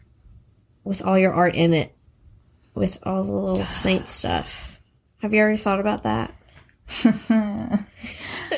with 0.84 1.02
all 1.02 1.18
your 1.18 1.32
art 1.32 1.54
in 1.54 1.72
it, 1.72 1.94
with 2.74 2.98
all 3.04 3.22
the 3.22 3.32
little 3.32 3.64
Saint 3.64 4.08
stuff. 4.08 4.80
Have 5.22 5.34
you 5.34 5.42
ever 5.42 5.56
thought 5.56 5.80
about 5.80 6.02
that? 6.02 6.34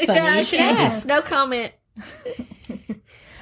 Funny 0.06 0.38
you 0.38 0.44
should 0.44 0.60
ask. 0.60 1.06
No 1.06 1.20
comment. 1.20 1.72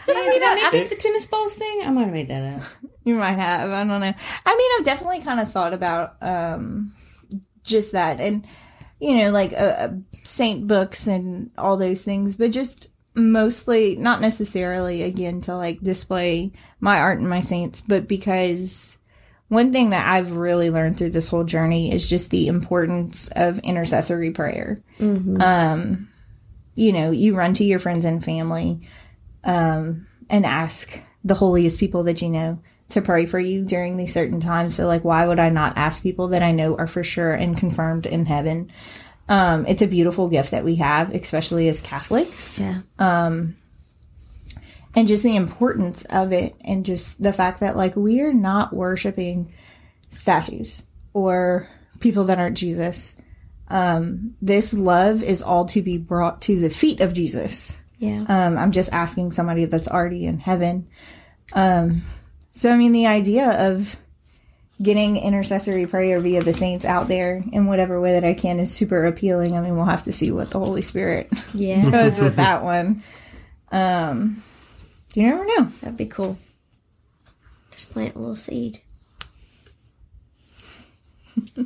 Did 0.07 0.09
I 0.09 0.71
make 0.73 0.83
it 0.83 0.91
the 0.91 0.97
tennis 0.97 1.27
balls 1.27 1.55
thing? 1.55 1.83
I 1.85 1.91
might 1.91 2.05
have 2.05 2.13
made 2.13 2.29
that 2.29 2.57
up. 2.57 2.63
You 3.05 3.15
might 3.15 3.39
have. 3.39 3.71
I 3.71 3.85
don't 3.85 4.01
know. 4.01 4.13
I 4.47 4.57
mean, 4.57 4.71
I've 4.79 4.85
definitely 4.85 5.21
kind 5.21 5.41
of 5.41 5.51
thought 5.51 5.73
about 5.73 6.17
um, 6.23 6.93
just 7.63 7.93
that, 7.93 8.21
and 8.21 8.47
you 9.01 9.17
know, 9.17 9.31
like 9.31 9.53
uh, 9.53 9.57
uh, 9.57 9.93
saint 10.25 10.67
books 10.67 11.07
and 11.07 11.51
all 11.57 11.77
those 11.77 12.05
things, 12.05 12.37
but 12.37 12.51
just 12.51 12.89
mostly 13.15 13.97
not 13.97 14.21
necessarily 14.21 15.03
again 15.03 15.41
to 15.43 15.57
like 15.57 15.81
display 15.81 16.53
my 16.81 16.99
art 16.99 17.19
and 17.19 17.29
my 17.29 17.41
saints, 17.41 17.81
but 17.81 18.09
because 18.09 18.98
one 19.49 19.73
thing 19.73 19.91
that 19.91 20.07
I've 20.07 20.37
really 20.37 20.71
learned 20.71 20.99
through 20.99 21.11
this 21.11 21.29
whole 21.29 21.45
journey 21.45 21.91
is 21.93 22.09
just 22.09 22.31
the 22.31 22.49
importance 22.49 23.29
of 23.35 23.59
intercessory 23.61 24.31
prayer. 24.31 24.81
Um, 25.41 26.09
you 26.75 26.93
know, 26.93 27.11
you 27.11 27.35
run 27.35 27.55
to 27.55 27.65
your 27.65 27.79
friends 27.79 28.05
and 28.05 28.23
family 28.23 28.81
um, 29.45 30.07
and 30.29 30.47
ask 30.47 31.01
the 31.25 31.35
holiest 31.35 31.81
people 31.81 32.05
that 32.05 32.23
you 32.23 32.29
know 32.29 32.61
to 32.91 33.03
pray 33.03 33.27
for 33.27 33.39
you 33.39 33.65
during 33.65 33.97
these 33.97 34.15
certain 34.15 34.41
times. 34.41 34.75
So, 34.75 34.87
like, 34.87 35.05
why 35.05 35.27
would 35.27 35.39
I 35.39 35.49
not 35.51 35.77
ask 35.77 36.03
people 36.03 36.29
that 36.29 36.43
I 36.43 36.53
know 36.53 36.77
are 36.77 36.87
for 36.87 37.03
sure 37.03 37.33
and 37.33 37.57
confirmed 37.57 38.07
in 38.07 38.27
heaven? 38.27 38.71
Um, 39.29 39.67
it's 39.67 39.83
a 39.83 39.87
beautiful 39.87 40.29
gift 40.29 40.53
that 40.53 40.65
we 40.65 40.77
have, 40.77 41.15
especially 41.15 41.69
as 41.69 41.81
Catholics 41.83 42.59
Yeah. 42.59 42.81
And 44.95 45.09
just 45.09 45.23
the 45.23 45.37
importance 45.37 46.05
of 46.07 46.33
it 46.33 46.55
and 46.65 46.85
just 46.85 47.23
the 47.23 47.33
fact 47.33 47.61
that 47.61 47.77
like 47.77 47.97
we 47.97 48.21
are 48.21 48.35
not 48.35 48.73
worshiping 48.73 49.53
statues 50.11 50.87
or 51.13 51.69
people 52.01 52.25
that 52.25 52.39
aren't 52.39 52.57
Jesus. 52.57 53.21
Um, 53.69 54.35
this 54.41 54.73
love 54.73 55.23
is 55.23 55.43
all 55.43 55.67
to 55.67 55.83
be 55.83 55.99
brought 55.99 56.41
to 56.43 56.59
the 56.59 56.71
feet 56.71 57.01
of 57.01 57.13
Jesus. 57.13 57.79
Yeah. 57.99 58.25
Um, 58.29 58.57
I'm 58.57 58.73
just 58.73 58.93
asking 58.93 59.33
somebody 59.33 59.65
that's 59.67 59.89
already 59.89 60.25
in 60.25 60.39
heaven. 60.39 60.89
Um, 61.53 62.03
so 62.53 62.73
I 62.73 62.77
mean, 62.77 62.93
the 62.93 63.07
idea 63.07 63.69
of 63.69 63.97
getting 64.81 65.17
intercessory 65.17 65.87
prayer 65.87 66.21
via 66.21 66.43
the 66.43 66.53
saints 66.53 66.85
out 66.85 67.09
there 67.09 67.43
in 67.53 67.67
whatever 67.67 68.01
way 68.01 68.13
that 68.13 68.25
I 68.25 68.35
can 68.35 68.61
is 68.61 68.73
super 68.73 69.07
appealing. 69.07 69.57
I 69.57 69.61
mean, 69.61 69.77
we'll 69.77 69.87
have 69.87 70.05
to 70.05 70.13
see 70.13 70.31
what 70.31 70.51
the 70.51 70.61
Holy 70.61 70.83
Spirit 70.83 71.29
yeah. 71.53 71.83
does 71.91 72.21
with 72.21 72.37
that 72.37 72.63
one. 72.63 73.03
Um, 73.73 74.43
you 75.19 75.27
never 75.27 75.45
know. 75.45 75.65
That'd 75.81 75.97
be 75.97 76.07
cool. 76.07 76.39
Just 77.73 77.93
plant 77.93 78.15
a 78.15 78.19
little 78.19 78.37
seed. 78.37 78.81
you 81.57 81.65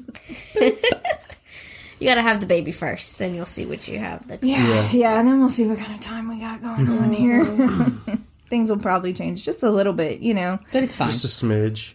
got 2.03 2.15
to 2.15 2.23
have 2.23 2.41
the 2.41 2.47
baby 2.47 2.73
first, 2.73 3.19
then 3.19 3.35
you'll 3.35 3.45
see 3.45 3.67
what 3.67 3.87
you 3.89 3.99
have. 3.99 4.27
The 4.27 4.39
Yeah, 4.41 4.91
yeah, 4.91 5.19
and 5.19 5.29
then 5.29 5.39
we'll 5.39 5.51
see 5.51 5.67
what 5.67 5.79
kind 5.79 5.93
of 5.93 6.01
time 6.01 6.29
we 6.29 6.41
got 6.41 6.63
going 6.63 6.89
on 6.89 7.13
here. 7.13 7.45
Things 8.49 8.71
will 8.71 8.79
probably 8.79 9.13
change 9.13 9.45
just 9.45 9.63
a 9.63 9.71
little 9.71 9.93
bit, 9.93 10.21
you 10.21 10.33
know. 10.33 10.59
But 10.73 10.83
it's 10.83 10.97
fine. 10.97 11.11
Just 11.11 11.25
a 11.25 11.47
smidge. 11.47 11.93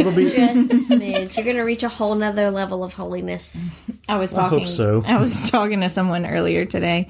It'll 0.00 0.12
be. 0.12 0.24
just 0.30 0.72
a 0.72 0.94
smidge. 0.94 1.36
You're 1.36 1.46
gonna 1.46 1.64
reach 1.64 1.84
a 1.84 1.88
whole 1.88 2.16
nother 2.16 2.50
level 2.50 2.82
of 2.82 2.94
holiness. 2.94 3.70
I 4.08 4.18
was 4.18 4.32
talking. 4.32 4.40
I 4.40 4.42
talking. 4.42 4.58
hope 4.60 4.68
so. 4.68 5.02
I 5.06 5.18
was 5.18 5.48
talking 5.50 5.80
to 5.80 5.88
someone 5.88 6.26
earlier 6.26 6.64
today, 6.64 7.08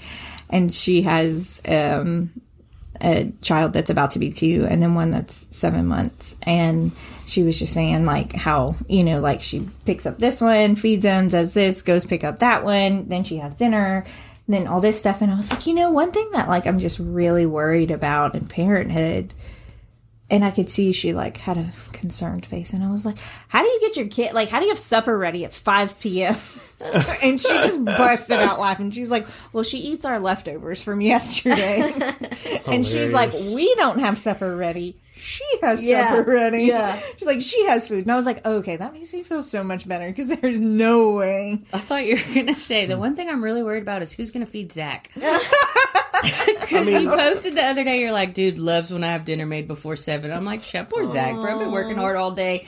and 0.48 0.72
she 0.72 1.02
has 1.02 1.60
um, 1.68 2.30
a 3.00 3.32
child 3.42 3.72
that's 3.72 3.90
about 3.90 4.12
to 4.12 4.18
be 4.18 4.30
two, 4.30 4.66
and 4.68 4.82
then 4.82 4.94
one 4.94 5.10
that's 5.10 5.46
seven 5.56 5.86
months. 5.86 6.36
And 6.42 6.92
she 7.26 7.42
was 7.42 7.58
just 7.58 7.74
saying 7.74 8.04
like 8.04 8.32
how 8.32 8.76
you 8.88 9.04
know 9.04 9.20
like 9.20 9.42
she 9.42 9.68
picks 9.84 10.06
up 10.06 10.18
this 10.18 10.40
one, 10.40 10.74
feeds 10.74 11.04
him, 11.04 11.28
does 11.28 11.54
this, 11.54 11.82
goes 11.82 12.04
pick 12.04 12.24
up 12.24 12.38
that 12.40 12.64
one, 12.64 13.08
then 13.08 13.24
she 13.24 13.36
has 13.36 13.54
dinner. 13.54 14.04
Then 14.50 14.66
all 14.66 14.80
this 14.80 14.98
stuff, 14.98 15.20
and 15.20 15.30
I 15.30 15.36
was 15.36 15.50
like, 15.50 15.66
you 15.66 15.74
know, 15.74 15.90
one 15.90 16.10
thing 16.10 16.30
that 16.32 16.48
like 16.48 16.66
I'm 16.66 16.78
just 16.78 16.98
really 16.98 17.44
worried 17.44 17.90
about 17.90 18.34
in 18.34 18.46
parenthood 18.46 19.34
and 20.30 20.44
I 20.44 20.50
could 20.50 20.68
see 20.68 20.92
she 20.92 21.14
like 21.14 21.38
had 21.38 21.56
a 21.56 21.72
concerned 21.92 22.44
face, 22.44 22.72
and 22.72 22.84
I 22.84 22.90
was 22.90 23.06
like, 23.06 23.16
"How 23.48 23.62
do 23.62 23.68
you 23.68 23.80
get 23.80 23.96
your 23.96 24.08
kid? 24.08 24.34
Like, 24.34 24.48
how 24.48 24.58
do 24.58 24.66
you 24.66 24.70
have 24.70 24.78
supper 24.78 25.16
ready 25.16 25.44
at 25.44 25.54
five 25.54 25.98
p.m.?" 26.00 26.36
and 27.22 27.40
she 27.40 27.48
just 27.48 27.84
busted 27.84 28.38
out 28.38 28.60
laughing. 28.60 28.90
She's 28.90 29.10
like, 29.10 29.26
"Well, 29.52 29.64
she 29.64 29.78
eats 29.78 30.04
our 30.04 30.20
leftovers 30.20 30.82
from 30.82 31.00
yesterday," 31.02 31.92
and 32.66 32.86
she's 32.86 33.12
like, 33.12 33.32
"We 33.54 33.74
don't 33.76 34.00
have 34.00 34.18
supper 34.18 34.54
ready. 34.54 34.96
She 35.18 35.44
has 35.62 35.84
Yeah, 35.84 36.16
supper 36.16 36.30
ready." 36.30 36.64
yeah. 36.64 36.94
she's 36.94 37.26
like, 37.26 37.40
"She 37.40 37.64
has 37.66 37.88
food," 37.88 38.02
and 38.04 38.12
I 38.12 38.16
was 38.16 38.26
like, 38.26 38.44
"Okay, 38.46 38.76
that 38.76 38.92
makes 38.92 39.12
me 39.12 39.22
feel 39.22 39.42
so 39.42 39.62
much 39.64 39.86
better 39.88 40.08
because 40.08 40.28
there's 40.40 40.60
no 40.60 41.10
way." 41.10 41.58
I 41.72 41.78
thought 41.78 42.06
you 42.06 42.16
were 42.16 42.34
gonna 42.34 42.54
say 42.54 42.86
the 42.86 42.98
one 42.98 43.16
thing 43.16 43.28
I'm 43.28 43.42
really 43.42 43.62
worried 43.62 43.82
about 43.82 44.02
is 44.02 44.12
who's 44.12 44.30
gonna 44.30 44.46
feed 44.46 44.72
Zach. 44.72 45.10
Because 46.20 46.86
you 46.88 47.08
posted 47.08 47.54
the 47.54 47.62
other 47.64 47.84
day, 47.84 48.00
you're 48.00 48.12
like, 48.12 48.34
dude 48.34 48.58
loves 48.58 48.92
when 48.92 49.04
I 49.04 49.12
have 49.12 49.24
dinner 49.24 49.46
made 49.46 49.68
before 49.68 49.94
seven. 49.96 50.32
I'm 50.32 50.44
like, 50.44 50.62
shut 50.62 50.90
poor 50.90 51.06
Zach, 51.06 51.32
bro. 51.34 51.52
I've 51.54 51.58
been 51.60 51.70
working 51.72 51.96
hard 51.96 52.16
all 52.16 52.32
day. 52.32 52.66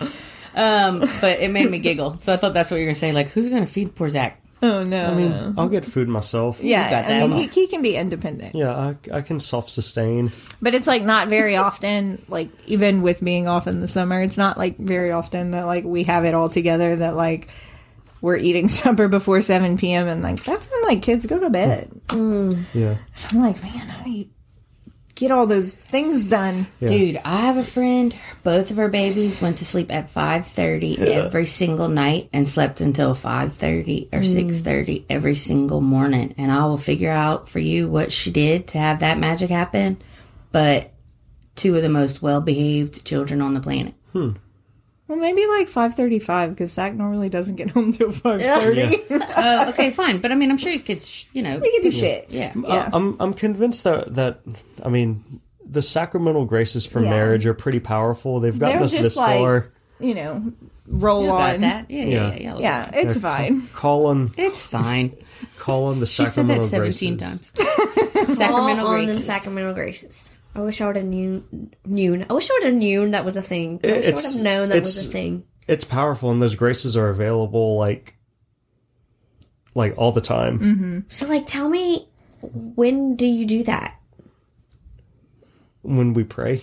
Um, 0.54 1.00
but 1.20 1.40
it 1.40 1.50
made 1.50 1.70
me 1.70 1.78
giggle, 1.80 2.16
so 2.18 2.32
I 2.32 2.36
thought 2.36 2.54
that's 2.54 2.70
what 2.70 2.78
you're 2.78 2.86
gonna 2.86 2.94
say. 2.94 3.12
Like, 3.12 3.28
who's 3.28 3.48
gonna 3.48 3.66
feed 3.66 3.94
poor 3.94 4.08
Zach? 4.08 4.39
Oh 4.62 4.84
no! 4.84 5.06
I 5.06 5.14
mean, 5.14 5.54
I'll 5.56 5.70
get 5.70 5.86
food 5.86 6.06
myself. 6.06 6.62
yeah, 6.62 6.90
got 6.90 7.10
I 7.10 7.26
mean, 7.26 7.32
he, 7.38 7.46
he 7.46 7.66
can 7.66 7.80
be 7.80 7.96
independent. 7.96 8.54
Yeah, 8.54 8.76
I, 8.76 8.96
I 9.10 9.20
can 9.22 9.40
self 9.40 9.70
sustain. 9.70 10.32
But 10.60 10.74
it's 10.74 10.86
like 10.86 11.02
not 11.02 11.28
very 11.28 11.56
often, 11.56 12.20
like 12.28 12.50
even 12.66 13.00
with 13.00 13.24
being 13.24 13.48
off 13.48 13.66
in 13.66 13.80
the 13.80 13.88
summer, 13.88 14.20
it's 14.20 14.36
not 14.36 14.58
like 14.58 14.76
very 14.76 15.12
often 15.12 15.52
that 15.52 15.64
like 15.64 15.84
we 15.84 16.04
have 16.04 16.26
it 16.26 16.34
all 16.34 16.50
together 16.50 16.96
that 16.96 17.16
like 17.16 17.48
we're 18.20 18.36
eating 18.36 18.68
supper 18.80 19.08
before 19.08 19.40
7 19.40 19.78
p.m. 19.78 20.06
and 20.06 20.22
like 20.22 20.44
that's 20.44 20.70
when 20.70 20.82
like 20.82 21.02
kids 21.02 21.26
go 21.26 21.38
to 21.38 21.48
bed. 21.50 21.90
Yeah. 22.10 22.96
I'm 23.32 23.40
like, 23.40 23.62
man, 23.62 23.90
I 23.98 24.04
do 24.04 24.10
you 24.10 24.28
get 25.20 25.30
all 25.30 25.46
those 25.46 25.74
things 25.74 26.24
done? 26.24 26.66
Yeah. 26.80 26.88
Dude, 26.88 27.20
I 27.24 27.42
have 27.42 27.58
a 27.58 27.62
friend. 27.62 28.16
Both 28.42 28.70
of 28.70 28.78
her 28.78 28.88
babies 28.88 29.40
went 29.40 29.58
to 29.58 29.64
sleep 29.66 29.92
at 29.92 30.08
five 30.08 30.46
thirty 30.46 30.98
every 30.98 31.46
single 31.46 31.88
night 31.88 32.30
and 32.32 32.48
slept 32.48 32.80
until 32.80 33.14
five 33.14 33.52
thirty 33.54 34.08
or 34.12 34.20
mm. 34.20 34.24
six 34.24 34.60
thirty 34.60 35.04
every 35.10 35.34
single 35.34 35.82
morning. 35.82 36.34
And 36.38 36.50
I 36.50 36.64
will 36.64 36.78
figure 36.78 37.12
out 37.12 37.48
for 37.48 37.58
you 37.58 37.88
what 37.88 38.10
she 38.10 38.30
did 38.30 38.66
to 38.68 38.78
have 38.78 39.00
that 39.00 39.18
magic 39.18 39.50
happen. 39.50 39.98
But 40.52 40.90
two 41.54 41.76
of 41.76 41.82
the 41.82 41.90
most 41.90 42.22
well 42.22 42.40
behaved 42.40 43.04
children 43.04 43.42
on 43.42 43.52
the 43.54 43.60
planet. 43.60 43.94
Hmm. 44.12 44.32
Well, 45.10 45.18
maybe 45.18 45.44
like 45.58 45.66
5:35 45.68 46.50
because 46.50 46.70
Zach 46.72 46.94
normally 46.94 47.28
doesn't 47.28 47.56
get 47.56 47.70
home 47.70 47.90
till 47.92 48.08
5:30. 48.12 49.06
Oh, 49.10 49.20
uh, 49.36 49.70
okay, 49.70 49.90
fine. 49.90 50.20
But 50.20 50.30
I 50.30 50.36
mean, 50.36 50.52
I'm 50.52 50.56
sure 50.56 50.70
you 50.70 50.78
could, 50.78 51.02
sh- 51.02 51.24
you 51.32 51.42
know, 51.42 51.58
we 51.58 51.68
can 51.72 51.82
do 51.82 51.90
shit. 51.90 52.26
yeah. 52.32 52.52
Yeah. 52.54 52.62
Uh, 52.64 52.68
uh, 52.76 52.90
I'm 52.92 53.16
I'm 53.18 53.34
convinced 53.34 53.82
that 53.82 54.14
that 54.14 54.38
I 54.84 54.88
mean 54.88 55.40
the 55.68 55.82
sacramental 55.82 56.44
graces 56.44 56.86
for 56.86 57.02
Yeah. 57.02 57.10
marriage 57.10 57.44
are 57.44 57.54
pretty 57.54 57.80
powerful. 57.80 58.38
They've 58.38 58.56
gotten 58.56 58.76
They're 58.76 58.84
us 58.84 58.92
just 58.92 59.02
this 59.02 59.16
like- 59.16 59.38
far. 59.40 59.72
You 59.98 60.14
know, 60.14 60.52
roll 60.86 61.24
You 61.24 61.30
on. 61.32 61.38
got 61.38 61.60
that? 61.60 61.90
Yeah, 61.90 62.04
yeah, 62.04 62.06
Yeah. 62.06 62.36
yeah. 62.36 62.36
yeah, 62.38 62.46
it'll 62.46 62.56
be 62.58 62.62
Yeah, 62.62 62.84
fine. 62.90 63.06
it's 63.06 63.16
fine. 63.18 63.62
Call 63.74 64.06
on 64.06 64.30
It's 64.38 64.62
fine. 64.64 65.12
call 65.58 65.86
on 65.86 65.98
the 66.00 66.06
She 66.06 66.24
said 66.24 66.46
sacramental 66.46 66.62
that 66.64 66.70
17 66.70 67.16
graces. 67.18 67.50
times. 67.50 68.38
Sacramental 68.38 68.86
All 68.86 68.92
on 68.94 68.98
them 68.98 69.06
graces. 69.06 69.26
sacramental 69.26 69.74
graces. 69.74 70.30
I 70.54 70.60
wish 70.60 70.80
I 70.80 70.86
would 70.86 70.96
have 70.96 71.04
knew. 71.04 71.44
Known. 71.84 72.26
I 72.28 72.32
wish 72.32 72.50
I 72.50 72.54
would 72.54 72.64
have 72.64 72.74
known 72.74 73.10
that 73.12 73.24
was 73.24 73.36
a 73.36 73.42
thing. 73.42 73.80
I 73.84 73.86
wish 73.86 73.92
I 73.92 73.96
would 73.96 74.04
It's- 74.06 74.34
have 74.36 74.44
known 74.44 74.68
that 74.70 74.80
was 74.80 75.06
a 75.06 75.10
thing. 75.10 75.44
It's 75.68 75.84
powerful, 75.84 76.30
and 76.32 76.42
those 76.42 76.56
graces 76.56 76.96
are 76.96 77.08
available 77.08 77.76
like 77.78 78.16
like 79.74 79.94
all 79.96 80.10
the 80.10 80.20
time. 80.20 80.58
Mm-hmm. 80.58 80.98
So, 81.06 81.28
like, 81.28 81.46
tell 81.46 81.68
me, 81.68 82.08
when 82.42 83.14
do 83.14 83.26
you 83.26 83.46
do 83.46 83.62
that? 83.64 83.96
when 85.82 86.12
we 86.12 86.24
pray. 86.24 86.62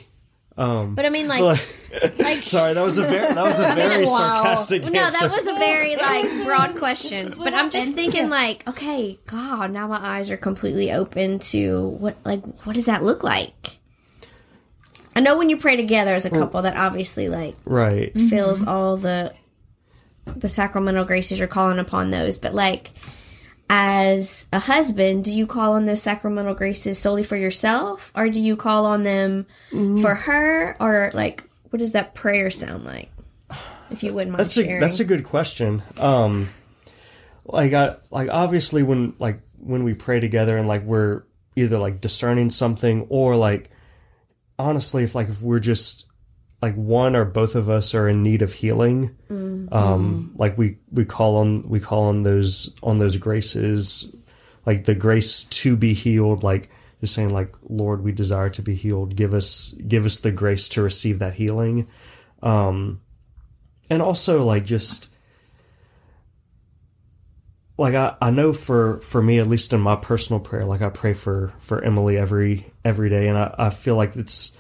But 0.56 1.06
I 1.06 1.10
mean, 1.10 1.28
like, 1.28 1.42
Like, 2.02 2.20
like 2.20 2.38
sorry, 2.42 2.74
that 2.74 2.84
was 2.84 2.98
a 2.98 3.04
very 3.04 3.34
that 3.34 3.44
was 3.44 3.60
a 3.60 3.76
very 3.76 4.06
sarcastic 4.08 4.84
no, 4.84 5.00
answer. 5.06 5.20
that 5.28 5.32
was 5.32 5.48
a 5.48 5.54
very 5.54 5.96
like 5.96 6.46
broad 6.46 6.76
question. 6.76 7.32
But 7.38 7.54
I'm 7.54 7.70
just 7.70 7.94
thinking, 7.96 8.30
like, 8.30 8.68
okay, 8.68 9.20
God, 9.28 9.72
now 9.72 9.88
my 9.88 10.00
eyes 10.00 10.30
are 10.32 10.38
completely 10.38 10.92
open 10.92 11.40
to 11.40 11.88
what, 11.88 12.18
like, 12.26 12.44
what 12.66 12.74
does 12.76 12.86
that 12.86 13.04
look 13.04 13.24
like? 13.24 13.77
I 15.18 15.20
know 15.20 15.36
when 15.36 15.50
you 15.50 15.58
pray 15.58 15.76
together 15.76 16.14
as 16.14 16.26
a 16.26 16.30
couple, 16.30 16.62
that 16.62 16.78
obviously 16.78 17.28
like 17.28 17.56
right. 17.66 18.14
fills 18.14 18.66
all 18.66 18.98
the 18.98 19.34
the 20.26 20.48
sacramental 20.48 21.06
graces 21.06 21.40
you're 21.40 21.48
calling 21.48 21.80
upon 21.80 22.12
those, 22.12 22.38
but 22.38 22.54
like 22.54 22.92
as 23.70 24.48
a 24.54 24.60
husband, 24.60 25.24
do 25.24 25.32
you 25.32 25.46
call 25.48 25.74
on 25.74 25.86
those 25.86 26.02
sacramental 26.02 26.54
graces 26.54 27.00
solely 27.00 27.24
for 27.24 27.36
yourself, 27.36 28.12
or 28.16 28.30
do 28.30 28.40
you 28.40 28.56
call 28.56 28.86
on 28.86 29.04
them 29.04 29.46
Mm-hmm. 29.72 30.02
for 30.02 30.14
her, 30.16 30.78
or 30.80 31.12
like 31.14 31.44
what 31.70 31.80
does 31.80 31.92
that 31.94 32.14
prayer 32.14 32.50
sound 32.50 32.86
like? 32.86 33.10
If 33.90 34.04
you 34.04 34.14
wouldn't 34.14 34.32
mind 34.34 34.40
That's 34.40 34.58
a 34.58 34.64
sharing. 34.64 34.80
that's 34.82 35.00
a 35.00 35.06
good 35.06 35.24
question. 35.24 35.82
Um, 36.00 36.50
like 37.46 37.74
I 37.74 37.96
like 38.12 38.30
obviously 38.30 38.84
when 38.84 39.14
like 39.20 39.40
when 39.58 39.84
we 39.84 39.94
pray 39.94 40.20
together 40.20 40.58
and 40.58 40.68
like 40.68 40.84
we're 40.84 41.24
either 41.56 41.78
like 41.80 42.02
discerning 42.02 42.50
something 42.52 43.08
or 43.10 43.36
like 43.36 43.70
honestly 44.60 45.04
if 45.04 45.16
like 45.16 45.30
if 45.30 45.42
we're 45.42 45.60
just 45.60 46.06
like 46.62 46.76
one 46.76 47.16
or 47.16 47.26
both 47.26 47.56
of 47.56 47.70
us 47.70 47.94
are 47.94 48.10
in 48.10 48.24
need 48.24 48.42
of 48.42 48.54
healing 48.54 49.16
um 49.72 50.32
like 50.36 50.58
we 50.58 50.78
we 50.92 51.06
call 51.06 51.38
on 51.38 51.68
we 51.70 51.80
call 51.80 52.06
on 52.06 52.24
those 52.24 52.74
on 52.82 52.98
those 52.98 53.18
graces 53.18 54.12
like 54.66 54.86
the 54.86 54.96
grace 54.96 55.44
to 55.46 55.76
be 55.78 55.94
healed 55.94 56.44
like 56.44 56.70
just 57.02 57.14
saying 57.14 57.30
like 57.30 57.56
lord 57.70 58.04
we 58.04 58.12
desire 58.12 58.50
to 58.50 58.62
be 58.62 58.74
healed. 58.74 59.16
Give 59.16 59.34
us 59.34 59.74
give 59.88 60.06
us 60.06 60.20
the 60.20 60.32
grace 60.32 60.68
to 60.70 60.82
receive 60.82 61.20
that 61.20 61.36
healing. 61.36 61.88
Um 62.42 63.02
and 63.90 64.02
also 64.02 64.44
like 64.44 64.66
just 64.66 65.10
like 67.78 67.94
I, 67.96 68.16
I 68.22 68.32
know 68.32 68.54
for 68.54 68.98
for 69.02 69.22
me 69.22 69.40
at 69.40 69.48
least 69.48 69.72
in 69.74 69.80
my 69.82 69.96
personal 69.96 70.40
prayer 70.40 70.66
like 70.66 70.82
i 70.82 70.90
pray 70.90 71.14
for 71.14 71.54
for 71.60 71.84
emily 71.84 72.18
every 72.18 72.66
every 72.84 73.10
day 73.10 73.28
and 73.28 73.38
i, 73.38 73.54
I 73.58 73.70
feel 73.70 73.96
like 73.96 74.16
it's 74.16 74.56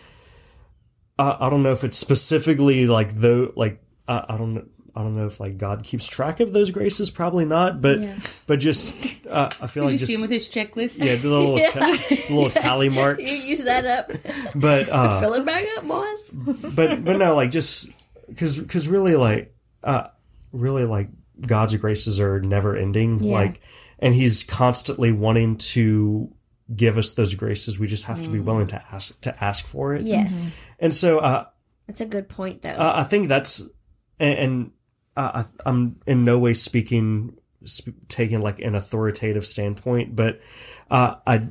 I, 1.19 1.37
I 1.47 1.49
don't 1.49 1.63
know 1.63 1.71
if 1.71 1.83
it's 1.83 1.97
specifically 1.97 2.85
like 2.87 3.13
though 3.15 3.51
like 3.55 3.81
I, 4.07 4.23
I 4.29 4.37
don't 4.37 4.53
know 4.53 4.65
I 4.95 5.01
don't 5.01 5.15
know 5.15 5.27
if 5.27 5.39
like 5.39 5.59
God 5.59 5.83
keeps 5.83 6.07
track 6.07 6.39
of 6.39 6.53
those 6.53 6.71
graces. 6.71 7.11
Probably 7.11 7.45
not, 7.45 7.81
but 7.81 7.99
but 8.47 8.57
just 8.59 8.95
uh, 9.29 9.47
I 9.61 9.67
feel 9.67 9.83
Did 9.83 9.85
like 9.85 9.91
you 9.91 9.97
just 9.99 10.07
see 10.07 10.15
him 10.15 10.21
with 10.21 10.31
his 10.31 10.49
checklist? 10.49 10.97
yeah, 11.03 11.13
the 11.13 11.27
little 11.29 11.59
ta- 11.71 12.33
little 12.33 12.49
tally 12.63 12.89
marks. 12.89 13.21
you 13.45 13.51
use 13.51 13.63
that 13.65 13.85
up, 13.85 14.11
But 14.55 14.89
uh, 14.91 15.19
fill 15.19 15.35
it 15.35 15.45
back 15.45 15.65
up, 15.77 15.87
boys. 15.87 16.31
but 16.75 17.05
but 17.05 17.17
no, 17.17 17.35
like 17.35 17.51
just 17.51 17.91
because 18.27 18.59
because 18.59 18.87
really 18.87 19.15
like 19.15 19.53
uh 19.83 20.07
really 20.51 20.85
like 20.85 21.09
God's 21.45 21.75
graces 21.75 22.19
are 22.19 22.39
never 22.39 22.75
ending. 22.75 23.23
Yeah. 23.23 23.33
Like, 23.33 23.61
and 23.99 24.13
He's 24.13 24.43
constantly 24.43 25.11
wanting 25.11 25.57
to 25.57 26.33
give 26.75 26.97
us 26.97 27.13
those 27.13 27.33
graces. 27.35 27.79
We 27.79 27.87
just 27.87 28.05
have 28.05 28.21
to 28.23 28.29
be 28.29 28.39
willing 28.39 28.67
to 28.67 28.83
ask 28.91 29.19
to 29.21 29.43
ask 29.43 29.65
for 29.65 29.93
it. 29.93 30.01
Yes, 30.03 30.61
And 30.79 30.93
so 30.93 31.19
uh, 31.19 31.45
that's 31.87 32.01
a 32.01 32.05
good 32.05 32.27
point, 32.29 32.61
though. 32.63 32.69
uh, 32.69 32.93
I 32.97 33.03
think 33.03 33.27
that's 33.27 33.67
and. 34.19 34.39
and 34.39 34.71
uh, 35.15 35.43
I, 35.43 35.69
I'm 35.69 35.97
in 36.05 36.25
no 36.25 36.37
way 36.37 36.53
speaking, 36.53 37.37
sp- 37.65 37.97
taking 38.07 38.39
like 38.39 38.59
an 38.59 38.75
authoritative 38.75 39.47
standpoint, 39.47 40.15
but 40.15 40.39
uh, 40.91 41.15
I, 41.25 41.47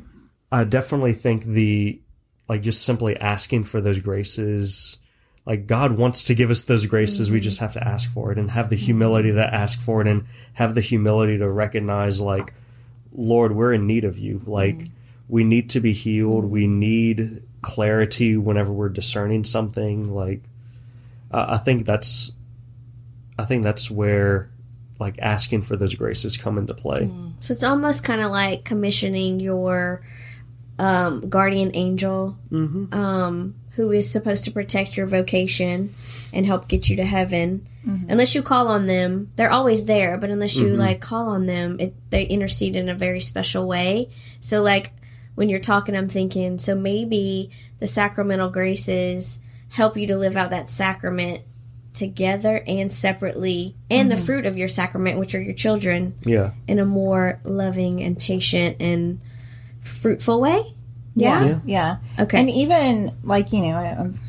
I 0.53 0.63
definitely 0.63 1.15
think 1.15 1.43
the 1.43 2.01
like 2.49 2.63
just 2.63 2.85
simply 2.85 3.17
asking 3.17 3.65
for 3.65 3.81
those 3.81 3.99
graces, 3.99 4.99
like 5.47 5.69
God 5.69 5.97
wants 5.97 6.25
to 6.25 6.35
give 6.35 6.51
us 6.51 6.65
those 6.65 6.87
graces. 6.87 7.31
We 7.31 7.41
just 7.41 7.61
have 7.61 7.73
to 7.75 7.89
ask 7.89 8.13
for 8.13 8.33
it 8.33 8.39
and 8.39 8.51
have 8.51 8.69
the 8.69 8.77
humility 8.77 9.33
to 9.33 9.55
ask 9.55 9.81
for 9.81 10.01
it 10.01 10.09
and 10.09 10.27
have 10.55 10.75
the 10.75 10.81
humility 10.81 11.39
to 11.39 11.49
recognize 11.49 12.21
like, 12.21 12.53
Lord, 13.13 13.53
we're 13.53 13.73
in 13.73 13.87
need 13.87 14.05
of 14.05 14.19
you. 14.19 14.43
Like 14.45 14.89
we 15.29 15.45
need 15.45 15.71
to 15.71 15.81
be 15.81 15.93
healed. 15.93 16.47
We 16.47 16.67
need 16.67 17.43
clarity 17.63 18.37
whenever 18.37 18.73
we're 18.73 18.89
discerning 18.89 19.45
something. 19.45 20.13
Like, 20.13 20.43
uh, 21.31 21.47
I 21.49 21.59
think 21.59 21.87
that's 21.87 22.33
I 23.39 23.45
think 23.45 23.63
that's 23.63 23.89
where 23.91 24.51
like 24.99 25.19
asking 25.21 25.63
for 25.63 25.77
those 25.77 25.95
graces 25.95 26.37
come 26.37 26.59
into 26.59 26.75
play. 26.75 27.11
So 27.41 27.53
it's 27.53 27.65
almost 27.65 28.03
kind 28.03 28.21
of 28.21 28.31
like 28.31 28.65
commissioning 28.65 29.41
your 29.41 30.03
um, 30.79 31.29
guardian 31.29 31.71
angel, 31.75 32.37
um, 32.53 33.55
who 33.77 33.93
is 33.93 34.11
supposed 34.11 34.45
to 34.45 34.51
protect 34.51 34.97
your 34.97 35.07
vocation 35.07 35.91
and 36.33 36.47
help 36.47 36.67
get 36.67 36.89
you 36.89 36.97
to 36.97 37.05
heaven. 37.05 37.67
Mm-hmm. 37.87 38.11
Unless 38.11 38.35
you 38.35 38.43
call 38.43 38.69
on 38.69 38.87
them, 38.87 39.31
they're 39.37 39.51
always 39.51 39.85
there. 39.85 40.17
But 40.17 40.31
unless 40.31 40.57
you 40.57 40.69
mm-hmm. 40.69 40.81
like 40.81 41.01
call 41.01 41.29
on 41.29 41.47
them, 41.47 41.79
it, 41.79 41.95
they 42.11 42.25
intercede 42.25 42.75
in 42.75 42.89
a 42.89 42.95
very 42.95 43.21
special 43.21 43.69
way. 43.69 44.11
So 44.41 44.63
like 44.63 44.93
when 45.35 45.51
you're 45.51 45.61
talking, 45.61 45.95
I'm 45.95 46.09
thinking, 46.09 46.59
so 46.59 46.75
maybe 46.75 47.51
the 47.79 47.87
sacramental 47.87 48.49
graces 48.49 49.41
help 49.69 49.97
you 49.97 50.07
to 50.07 50.17
live 50.17 50.37
out 50.37 50.51
that 50.51 50.71
sacrament 50.71 51.41
together 51.93 52.63
and 52.67 52.93
separately, 52.93 53.75
and 53.91 54.11
the 54.11 54.17
mm-hmm. 54.17 54.25
fruit 54.25 54.47
of 54.47 54.57
your 54.57 54.69
sacrament, 54.69 55.19
which 55.19 55.35
are 55.35 55.41
your 55.41 55.55
children 55.55 56.15
Yeah. 56.25 56.53
in 56.69 56.79
a 56.79 56.85
more 56.85 57.41
loving 57.45 58.03
and 58.03 58.19
patient 58.19 58.77
and 58.81 59.21
fruitful 59.81 60.41
way. 60.41 60.76
Yeah, 61.17 61.45
Yeah. 61.45 61.61
yeah. 61.65 61.97
Okay. 62.25 62.39
And 62.41 62.49
even 62.51 63.17
like 63.25 63.53
you 63.53 63.63
know, 63.63 63.77
I- 63.77 63.97
I'm 63.99 64.21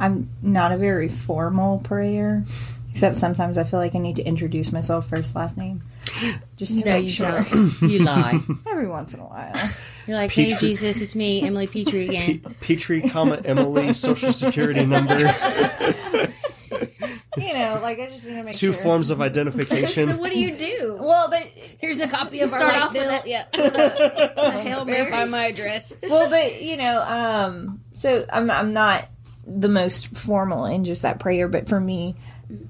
I'm 0.00 0.30
not 0.42 0.72
a 0.72 0.76
very 0.78 1.08
formal 1.08 1.78
prayer, 1.78 2.44
except 2.90 3.16
sometimes 3.16 3.56
I 3.58 3.64
feel 3.64 3.80
like 3.80 3.94
I 3.94 3.98
need 3.98 4.16
to 4.16 4.22
introduce 4.22 4.70
myself 4.72 5.08
first 5.08 5.34
last 5.34 5.56
name, 5.56 5.82
just 6.56 6.78
to 6.80 6.84
No, 6.84 6.92
make 6.92 7.02
you 7.04 7.08
sure. 7.08 7.30
don't. 7.50 7.82
You 7.90 7.98
lie. 8.04 8.38
Every 8.70 8.86
once 8.88 9.14
in 9.14 9.20
a 9.20 9.24
while, 9.24 9.54
You're 10.06 10.16
like, 10.18 10.30
hey, 10.32 10.46
Jesus, 10.54 11.00
it's 11.00 11.14
me, 11.16 11.42
Emily 11.46 11.66
Petrie 11.66 12.08
again. 12.08 12.40
Petrie, 12.60 13.00
comma 13.02 13.40
Emily, 13.44 13.92
social 13.94 14.32
security 14.32 14.84
number, 14.84 15.14
you 17.36 17.52
know, 17.54 17.78
like 17.82 17.98
I 17.98 18.06
just 18.06 18.26
need 18.26 18.36
to 18.36 18.42
make 18.44 18.54
two 18.54 18.72
sure. 18.72 18.82
forms 18.82 19.10
of 19.10 19.20
identification. 19.30 20.06
so 20.06 20.16
what 20.16 20.32
do 20.32 20.38
you 20.38 20.56
do? 20.56 20.96
Well, 21.00 21.28
but 21.30 21.42
Here's 21.78 22.00
a 22.00 22.08
copy 22.08 22.40
of 22.40 22.48
start 22.48 22.64
our 22.64 22.72
light 22.72 22.82
off 22.82 22.92
with 22.92 23.02
bill. 23.02 23.10
that- 23.10 23.26
Yeah. 23.26 24.32
A 24.36 24.50
Hail 24.60 24.84
Verify 24.84 25.10
Mary. 25.18 25.30
my 25.30 25.44
address. 25.46 25.96
well, 26.02 26.30
but 26.30 26.62
you 26.62 26.76
know, 26.76 27.02
um, 27.06 27.80
so 27.94 28.24
I'm 28.32 28.50
I'm 28.50 28.72
not 28.72 29.08
the 29.46 29.68
most 29.68 30.08
formal 30.16 30.64
in 30.66 30.84
just 30.84 31.02
that 31.02 31.20
prayer, 31.20 31.46
but 31.48 31.68
for 31.68 31.78
me, 31.78 32.16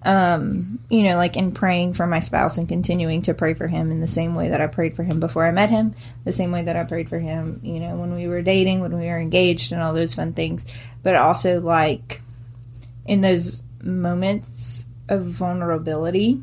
um, 0.02 0.78
you 0.90 1.02
know, 1.05 1.16
like 1.16 1.36
in 1.36 1.52
praying 1.52 1.94
for 1.94 2.06
my 2.06 2.20
spouse 2.20 2.59
and 2.59 2.68
continuing 2.68 3.22
to 3.22 3.34
pray 3.34 3.55
for 3.55 3.66
him 3.66 3.90
in 3.90 4.01
the 4.01 4.06
same 4.09 4.34
way 4.34 4.48
that 4.48 4.60
I 4.60 4.66
prayed 4.66 4.94
for 4.97 5.02
him 5.02 5.20
before 5.20 5.47
I 5.47 5.52
met 5.52 5.70
him, 5.70 5.94
the 6.24 6.32
same 6.32 6.51
way 6.51 6.62
that 6.62 6.76
I 6.76 6.84
prayed 6.84 7.09
for 7.09 7.18
him, 7.18 7.60
you 7.62 7.80
know, 7.80 7.97
when 7.97 8.14
we 8.14 8.26
were 8.28 8.43
dating, 8.43 8.80
when 8.80 8.98
we 8.98 9.06
were 9.06 9.18
engaged, 9.18 9.72
and 9.72 9.80
all 9.82 9.93
those 9.94 10.14
fun 10.14 10.32
things, 10.32 10.66
but 11.02 11.16
also 11.16 11.60
like 11.60 12.22
in 13.06 13.20
those 13.20 13.62
moments 13.86 14.86
of 15.08 15.24
vulnerability, 15.24 16.42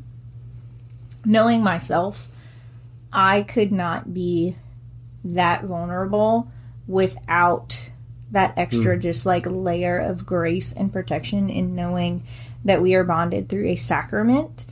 knowing 1.26 1.64
myself, 1.64 2.28
I 3.12 3.44
could 3.44 3.72
not 3.72 4.14
be 4.14 4.56
that 5.24 5.64
vulnerable 5.66 6.52
without 6.88 7.92
that 8.32 8.54
extra 8.58 8.98
just 8.98 9.26
like 9.26 9.46
layer 9.46 10.00
of 10.00 10.26
grace 10.26 10.74
and 10.74 10.92
protection 10.92 11.50
in 11.50 11.76
knowing 11.76 12.24
that 12.66 12.82
we 12.82 12.96
are 12.96 13.04
bonded 13.04 13.48
through 13.48 13.68
a 13.68 13.76
sacrament. 13.76 14.66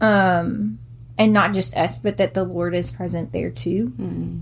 Um 0.00 0.78
and 1.18 1.32
not 1.34 1.52
just 1.52 1.76
us 1.76 2.00
but 2.00 2.16
that 2.16 2.32
the 2.32 2.42
lord 2.42 2.74
is 2.74 2.90
present 2.90 3.32
there 3.32 3.50
too. 3.50 3.92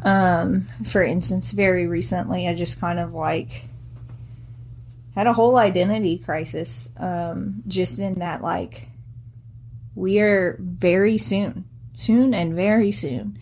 Um 0.05 0.69
for 0.86 1.02
instance 1.02 1.51
very 1.51 1.86
recently 1.89 2.47
i 2.47 2.55
just 2.55 2.81
kind 2.81 3.01
of 3.01 3.12
like 3.12 3.65
had 5.15 5.27
a 5.27 5.32
whole 5.32 5.57
identity 5.57 6.19
crisis 6.19 6.91
um 6.97 7.62
just 7.66 7.99
in 7.99 8.19
that 8.20 8.43
like 8.43 8.89
we 9.95 10.20
are 10.20 10.57
very 10.61 11.19
soon 11.19 11.65
soon 11.95 12.32
and 12.32 12.55
very 12.55 12.93
soon 12.93 13.39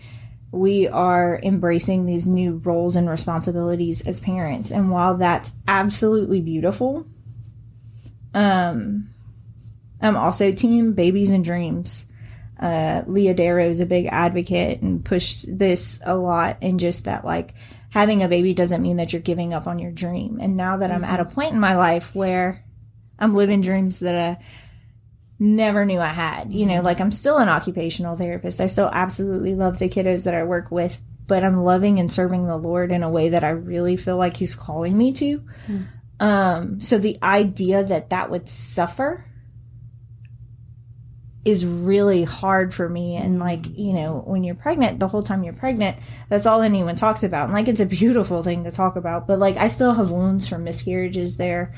we 0.51 0.89
are 0.89 1.39
embracing 1.43 2.07
these 2.07 2.27
new 2.27 2.57
roles 2.57 2.97
and 2.97 3.09
responsibilities 3.09 4.07
as 4.07 4.19
parents. 4.20 4.70
And 4.70 4.90
while 4.90 5.16
that's 5.16 5.53
absolutely 5.66 6.40
beautiful 6.40 7.07
um 8.35 9.09
i'm 10.03 10.15
also 10.15 10.53
team 10.53 10.93
babies 10.93 11.31
and 11.31 11.43
dreams. 11.45 12.07
Uh 12.61 13.03
leah 13.07 13.35
darrow 13.35 13.66
is 13.66 13.81
a 13.81 13.86
big 13.86 14.07
advocate 14.07 14.82
and 14.82 15.05
pushed 15.05 15.47
this 15.59 16.01
a 16.05 16.15
lot 16.15 16.59
and 16.61 16.78
just 16.78 17.05
that 17.05 17.24
like 17.24 17.55
having 17.90 18.23
a 18.23 18.28
baby 18.28 18.55
doesn't 18.55 18.82
mean 18.82 18.97
that 18.98 19.12
you're 19.12 19.23
giving 19.23 19.55
up 19.55 19.66
on 19.66 19.78
your 19.78 19.93
dream 19.93 20.39
and 20.40 20.56
now 20.56 20.77
that 20.77 20.90
i'm 20.90 21.05
at 21.05 21.20
a 21.20 21.24
point 21.24 21.52
in 21.52 21.60
my 21.60 21.77
life 21.77 22.15
where 22.15 22.65
i'm 23.19 23.35
living 23.35 23.60
dreams 23.60 23.98
that 24.01 24.15
i 24.15 24.43
never 25.39 25.85
knew 25.85 26.01
I 26.01 26.09
had. 26.09 26.52
You 26.52 26.66
know, 26.66 26.81
like 26.81 27.01
I'm 27.01 27.12
still 27.12 27.39
an 27.39 27.48
occupational 27.48 28.16
therapist. 28.16 28.60
I 28.60 28.66
still 28.66 28.90
absolutely 28.93 29.55
love 29.55 29.78
the 29.78 29.89
kiddos 29.89 30.24
that 30.24 30.35
I 30.35 30.44
work 30.44 30.70
with, 30.70 31.01
but 31.27 31.44
I'm 31.44 31.62
loving 31.62 31.98
and 31.98 32.12
serving 32.12 32.47
the 32.47 32.56
Lord 32.56 32.90
in 32.90 33.02
a 33.02 33.10
way 33.10 33.28
that 33.31 33.44
I 33.44 33.51
really 33.51 33.97
feel 33.97 34.16
like 34.16 34.36
He's 34.36 34.55
calling 34.55 34.97
me 34.97 35.12
to. 35.12 35.43
Um, 36.20 36.81
so 36.81 36.98
the 36.98 37.19
idea 37.23 37.85
that 37.85 38.10
that 38.10 38.31
would 38.31 38.48
suffer 38.48 39.24
is 41.44 41.65
really 41.65 42.24
hard 42.24 42.74
for 42.74 42.89
me. 42.89 43.16
And 43.16 43.39
like, 43.39 43.78
you 43.78 43.93
know, 43.93 44.23
when 44.27 44.44
you're 44.44 44.55
pregnant, 44.55 45.01
the 45.01 45.09
whole 45.09 45.23
time 45.23 45.44
you're 45.44 45.52
pregnant, 45.52 45.97
that's 46.28 46.47
all 46.47 46.62
anyone 46.62 46.97
talks 46.97 47.23
about. 47.23 47.44
And 47.44 47.52
like, 47.52 47.69
it's 47.69 47.81
a 47.81 47.86
beautiful 47.86 48.43
thing 48.43 48.65
to 48.65 48.70
talk 48.70 48.97
about, 48.97 49.27
but 49.27 49.39
like, 49.39 49.56
I 49.56 49.69
still 49.69 49.93
have 49.94 50.10
wounds 50.10 50.48
from 50.48 50.65
miscarriages 50.65 51.36
there. 51.36 51.74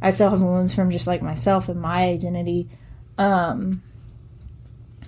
I 0.00 0.10
still 0.10 0.30
have 0.30 0.40
wounds 0.40 0.74
from 0.74 0.90
just 0.90 1.06
like 1.06 1.22
myself 1.22 1.68
and 1.68 1.80
my 1.80 2.04
identity. 2.04 2.68
Um, 3.18 3.82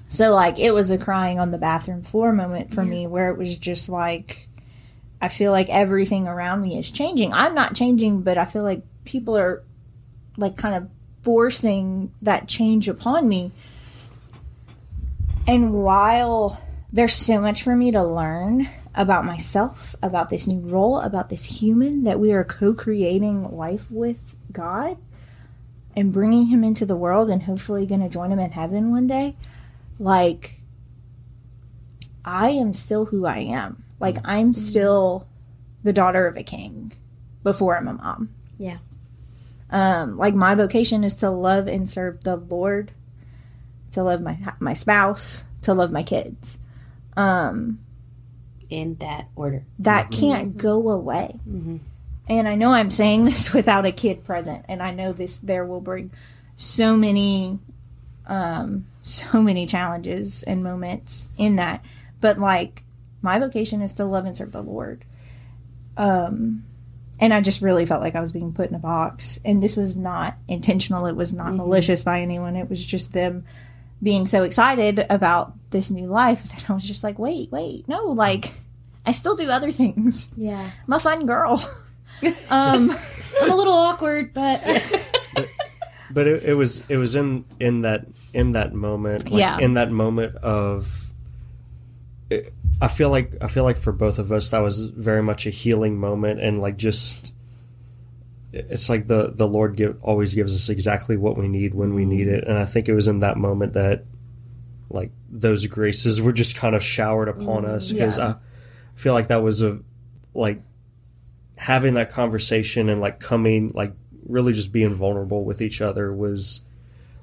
so 0.09 0.33
like 0.33 0.61
it 0.61 0.73
was 0.73 0.91
a 0.91 0.99
crying 0.99 1.41
on 1.41 1.51
the 1.51 1.59
bathroom 1.59 2.03
floor 2.03 2.33
moment 2.33 2.73
for 2.73 2.85
me 2.85 3.09
where 3.09 3.31
it 3.31 3.39
was 3.39 3.59
just 3.59 3.89
like 3.89 4.49
I 5.21 5.29
feel 5.29 5.51
like 5.51 5.69
everything 5.71 6.29
around 6.29 6.63
me 6.63 6.79
is 6.79 6.91
changing. 6.91 7.33
I'm 7.33 7.55
not 7.55 7.75
changing, 7.75 8.23
but 8.23 8.37
I 8.37 8.45
feel 8.45 8.63
like 8.63 8.83
people 9.05 9.37
are 9.37 9.65
like 10.37 10.57
kind 10.57 10.75
of 10.75 10.89
forcing 11.23 12.13
that 12.23 12.47
change 12.47 12.89
upon 12.89 13.29
me. 13.29 13.51
And 15.47 15.75
while 15.75 16.61
there's 16.93 17.15
so 17.15 17.41
much 17.41 17.63
for 17.63 17.77
me 17.77 17.91
to 17.91 18.03
learn 18.03 18.69
about 18.95 19.25
myself, 19.25 19.95
about 20.03 20.31
this 20.31 20.47
new 20.47 20.61
role, 20.61 21.01
about 21.01 21.29
this 21.29 21.45
human 21.45 22.05
that 22.05 22.19
we 22.19 22.33
are 22.33 22.45
co-creating 22.45 23.55
life 23.55 23.91
with 23.91 24.37
God, 24.53 24.97
and 25.97 26.13
bringing 26.13 26.47
him 26.47 26.65
into 26.65 26.85
the 26.87 26.97
world 26.97 27.31
and 27.31 27.43
hopefully 27.43 27.87
going 27.87 28.01
to 28.01 28.09
join 28.09 28.33
him 28.33 28.39
in 28.39 28.53
heaven 28.53 28.91
one 28.91 29.07
day, 29.07 29.37
like, 29.99 30.61
I 32.25 32.51
am 32.51 32.75
still 32.75 33.07
who 33.07 33.27
I 33.27 33.39
am. 33.39 33.85
Like, 34.01 34.17
I'm 34.25 34.55
still 34.55 35.29
the 35.85 35.93
daughter 35.93 36.27
of 36.27 36.37
a 36.37 36.43
king 36.43 36.93
before 37.43 37.77
I'm 37.77 37.87
a 37.87 37.93
mom. 37.93 38.31
Yeah. 38.59 38.79
Um, 39.71 40.17
like, 40.17 40.35
my 40.35 40.55
vocation 40.55 41.05
is 41.05 41.15
to 41.17 41.31
love 41.31 41.69
and 41.69 41.89
serve 41.89 42.25
the 42.25 42.37
Lord, 42.37 42.93
to 43.95 44.03
love 44.03 44.21
my 44.21 44.37
my 44.61 44.75
spouse, 44.75 45.45
to 45.63 45.75
love 45.75 45.91
my 45.91 46.03
kids. 46.03 46.59
Um, 47.17 47.79
In 48.71 48.97
that 48.97 49.29
order. 49.37 49.65
that 49.79 50.11
can't 50.11 50.57
go 50.57 50.91
away. 50.91 51.39
And 52.27 52.49
I 52.49 52.55
know 52.55 52.73
I'm 52.73 52.91
saying 52.91 53.25
this 53.27 53.53
without 53.53 53.87
a 53.87 53.93
kid 53.93 54.25
present, 54.25 54.65
and 54.69 54.83
I 54.83 54.91
know 54.91 55.13
this 55.13 55.39
there 55.39 55.65
will 55.65 55.81
bring 55.81 56.11
so 56.57 56.97
many, 56.97 57.59
um, 58.27 58.87
so 59.03 59.43
many 59.43 59.67
challenges 59.67 60.43
and 60.43 60.63
moments 60.63 61.31
in 61.37 61.57
that. 61.57 61.85
But 62.21 62.39
like, 62.39 62.83
my 63.23 63.39
vocation 63.39 63.81
is 63.83 63.95
to 63.95 64.05
love 64.05 64.25
and 64.25 64.37
serve 64.37 64.53
the 64.53 64.63
Lord. 64.63 65.05
Um, 65.97 66.65
and 67.21 67.33
I 67.33 67.41
just 67.41 67.63
really 67.63 67.87
felt 67.87 68.03
like 68.03 68.17
I 68.17 68.21
was 68.21 68.33
being 68.33 68.53
put 68.53 68.69
in 68.71 68.75
a 68.75 68.81
box, 68.81 69.39
and 69.45 69.63
this 69.63 69.77
was 69.77 69.97
not 69.97 70.37
intentional. 70.49 71.07
It 71.07 71.15
was 71.15 71.33
not 71.33 71.55
malicious 71.55 72.03
by 72.03 72.21
anyone. 72.23 72.57
It 72.57 72.69
was 72.69 72.85
just 72.85 73.13
them 73.13 73.45
being 74.05 74.27
so 74.27 74.45
excited 74.45 75.05
about 75.11 75.55
this 75.71 75.91
new 75.91 76.07
life 76.07 76.45
that 76.55 76.71
I 76.71 76.75
was 76.75 76.85
just 76.87 77.03
like, 77.03 77.19
wait, 77.19 77.51
wait, 77.51 77.89
no, 77.89 78.05
like 78.07 78.53
I 79.05 79.11
still 79.11 79.35
do 79.35 79.51
other 79.51 79.73
things. 79.73 80.31
Yeah. 80.37 80.71
I'm 80.87 80.93
a 80.93 81.01
fun 81.01 81.27
girl. 81.27 81.55
um, 82.51 82.91
I'm 83.43 83.51
a 83.51 83.57
little 83.57 83.73
awkward, 83.75 84.33
but 84.33 84.63
but 86.13 86.27
it, 86.29 86.45
it 86.45 86.55
was 86.55 86.89
it 86.89 86.97
was 86.97 87.17
in 87.17 87.45
in 87.59 87.83
that 87.83 88.07
in 88.33 88.53
that 88.53 88.73
moment 88.73 89.29
like 89.31 89.41
Yeah. 89.41 89.59
in 89.59 89.75
that 89.75 89.91
moment 89.91 90.37
of 90.37 91.13
it, 92.31 92.53
i 92.81 92.87
feel 92.89 93.11
like 93.11 93.33
i 93.41 93.49
feel 93.49 93.65
like 93.65 93.77
for 93.77 93.93
both 93.93 94.19
of 94.21 94.31
us 94.33 94.51
that 94.51 94.61
was 94.61 94.91
very 94.91 95.23
much 95.23 95.47
a 95.47 95.51
healing 95.51 95.99
moment 95.99 96.41
and 96.41 96.61
like 96.61 96.77
just 96.77 97.34
it's 98.55 98.89
like 98.89 99.07
the 99.07 99.33
the 99.35 99.47
lord 99.49 99.77
give 99.77 99.97
always 100.03 100.35
gives 100.35 100.55
us 100.55 100.69
exactly 100.69 101.17
what 101.17 101.37
we 101.37 101.49
need 101.49 101.75
when 101.75 101.95
we 101.95 102.05
need 102.05 102.29
it 102.29 102.45
and 102.47 102.57
i 102.59 102.65
think 102.65 102.89
it 102.89 102.95
was 102.95 103.09
in 103.09 103.19
that 103.19 103.37
moment 103.37 103.73
that 103.73 104.05
like 104.91 105.11
those 105.29 105.67
graces 105.67 106.21
were 106.23 106.33
just 106.33 106.57
kind 106.57 106.75
of 106.77 106.83
showered 106.83 107.29
upon 107.29 107.65
us 107.65 107.91
because 107.93 108.19
Yeah. 108.19 108.29
i 108.29 108.35
feel 108.95 109.13
like 109.15 109.29
that 109.29 109.43
was 109.43 109.63
a 109.63 109.81
like 110.35 110.63
having 111.57 111.95
that 111.95 112.11
conversation 112.11 112.89
and 112.89 113.01
like 113.01 113.19
coming 113.21 113.73
like 113.75 113.93
really 114.27 114.53
just 114.53 114.73
being 114.73 114.95
vulnerable 114.95 115.45
with 115.45 115.61
each 115.61 115.81
other 115.81 116.13
was 116.15 116.65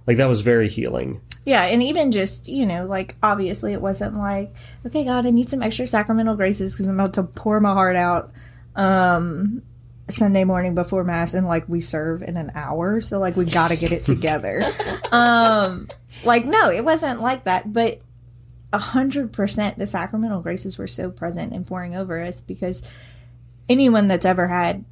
like 0.08 0.18
that 0.18 0.28
was 0.28 0.42
very 0.42 0.68
healing. 0.68 1.22
Yeah, 1.46 1.64
and 1.64 1.82
even 1.82 2.12
just, 2.12 2.48
you 2.48 2.66
know, 2.66 2.86
like 2.86 3.16
obviously 3.24 3.74
it 3.74 3.82
wasn't 3.82 4.16
like, 4.16 4.54
okay, 4.86 5.04
God, 5.04 5.26
I 5.26 5.32
need 5.32 5.50
some 5.50 5.64
extra 5.64 5.88
sacramental 5.88 6.36
graces 6.36 6.74
because 6.74 6.88
I'm 6.88 7.00
about 7.00 7.14
to 7.16 7.24
pour 7.24 7.60
my 7.60 7.74
heart 7.74 7.96
out 7.96 8.32
um 8.76 9.62
Sunday 10.12 10.44
morning 10.44 10.76
before 10.76 11.04
mass 11.04 11.34
and 11.34 11.48
like 11.48 11.68
we 11.68 11.82
serve 11.82 12.22
in 12.22 12.38
an 12.38 12.52
hour, 12.56 13.02
so 13.02 13.20
like 13.20 13.36
we 13.36 13.46
got 13.46 13.72
to 13.72 13.78
get 13.78 13.92
it 13.92 14.06
together. 14.06 14.64
um 15.12 15.88
like 16.26 16.46
no, 16.46 16.70
it 16.70 16.84
wasn't 16.84 17.22
like 17.22 17.46
that, 17.46 17.72
but 17.72 18.02
a 18.74 18.80
hundred 18.80 19.34
percent 19.34 19.78
the 19.78 19.88
sacramental 19.88 20.42
graces 20.42 20.78
were 20.78 20.88
so 20.88 21.10
present 21.10 21.54
and 21.54 21.68
pouring 21.68 21.96
over 21.96 22.22
us 22.22 22.42
because 22.42 22.90
anyone 23.68 24.08
that's 24.08 24.26
ever 24.26 24.48
had 24.48 24.86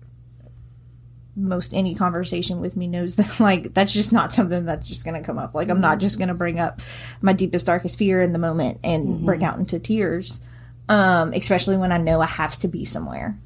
most 1.36 1.74
any 1.74 1.96
conversation 1.96 2.60
with 2.60 2.76
me 2.76 2.88
knows 2.88 3.16
that 3.16 3.40
like 3.40 3.74
that's 3.74 3.94
just 3.94 4.12
not 4.12 4.34
something 4.34 4.66
that's 4.66 4.88
just 4.88 5.06
going 5.06 5.20
to 5.20 5.26
come 5.26 5.38
up. 5.38 5.56
Like 5.56 5.70
i'm 5.70 5.82
not 5.82 6.00
just 6.00 6.18
going 6.18 6.28
to 6.28 6.34
bring 6.34 6.60
up 6.60 6.82
my 7.22 7.34
deepest 7.34 7.66
darkest 7.66 7.98
fear 7.98 8.22
in 8.22 8.34
the 8.34 8.40
moment 8.40 8.80
and 8.84 9.26
break 9.26 9.44
out 9.44 9.58
into 9.60 9.80
tears 9.80 10.42
um 10.90 11.34
especially 11.34 11.78
when 11.78 11.92
i 11.92 11.98
know 11.98 12.20
i 12.20 12.26
have 12.26 12.58
to 12.58 12.68
be 12.68 12.86
somewhere. 12.86 13.38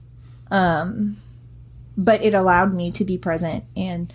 Um 0.50 1.18
but 1.98 2.22
it 2.22 2.34
allowed 2.34 2.74
me 2.74 2.92
to 2.92 3.06
be 3.06 3.18
present 3.18 3.64
and 3.76 4.12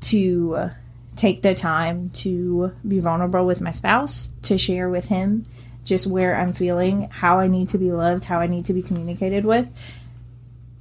to 0.00 0.54
uh, 0.56 0.70
take 1.16 1.42
the 1.42 1.54
time 1.54 2.10
to 2.10 2.72
be 2.86 3.00
vulnerable 3.00 3.44
with 3.44 3.60
my 3.60 3.70
spouse 3.70 4.32
to 4.42 4.58
share 4.58 4.88
with 4.88 5.08
him 5.08 5.44
just 5.84 6.06
where 6.06 6.36
i'm 6.36 6.52
feeling 6.52 7.08
how 7.10 7.38
i 7.38 7.46
need 7.46 7.68
to 7.68 7.78
be 7.78 7.90
loved 7.90 8.24
how 8.24 8.38
i 8.38 8.46
need 8.46 8.64
to 8.64 8.74
be 8.74 8.82
communicated 8.82 9.44
with 9.44 9.70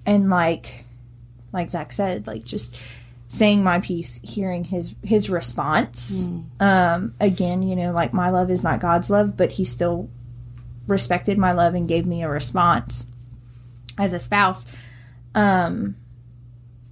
and 0.06 0.30
like 0.30 0.86
like 1.56 1.70
Zach 1.70 1.92
said, 1.92 2.28
like 2.28 2.44
just 2.44 2.78
saying 3.28 3.64
my 3.64 3.80
piece, 3.80 4.20
hearing 4.22 4.66
his 4.66 4.94
his 5.04 5.30
response. 5.30 6.26
Um, 6.60 7.16
again, 7.20 7.64
you 7.64 7.76
know, 7.76 7.92
like 7.92 8.14
my 8.14 8.30
love 8.30 8.52
is 8.52 8.64
not 8.64 8.80
God's 8.80 9.10
love, 9.10 9.36
but 9.36 9.54
he 9.54 9.64
still 9.64 10.10
respected 10.86 11.38
my 11.38 11.54
love 11.54 11.74
and 11.74 11.88
gave 11.88 12.06
me 12.06 12.22
a 12.22 12.30
response 12.30 13.08
as 13.98 14.14
a 14.14 14.20
spouse. 14.20 14.66
Um, 15.36 15.98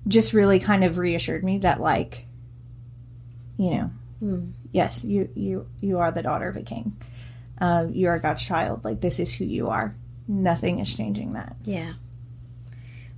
just 0.07 0.34
really 0.34 0.60
kind 0.60 0.84
of 0.84 0.98
reassured 0.98 1.44
me 1.44 1.60
that 1.60 1.80
like, 1.80 2.28
you 3.57 3.72
know, 4.22 4.48
yes, 4.72 5.06
you 5.06 5.30
you 5.34 5.65
you 5.80 5.99
are 5.99 6.11
the 6.11 6.22
daughter 6.22 6.48
of 6.48 6.57
a 6.57 6.61
king. 6.61 6.98
Uh, 7.60 7.88
you 7.90 8.10
are 8.10 8.20
God's 8.20 8.45
child. 8.45 8.84
Like 8.84 8.99
this 8.99 9.20
is 9.20 9.34
who 9.34 9.45
you 9.45 9.70
are. 9.70 9.95
Nothing 10.28 10.80
is 10.80 10.94
changing 10.94 11.34
that. 11.34 11.56
Yeah. 11.64 11.94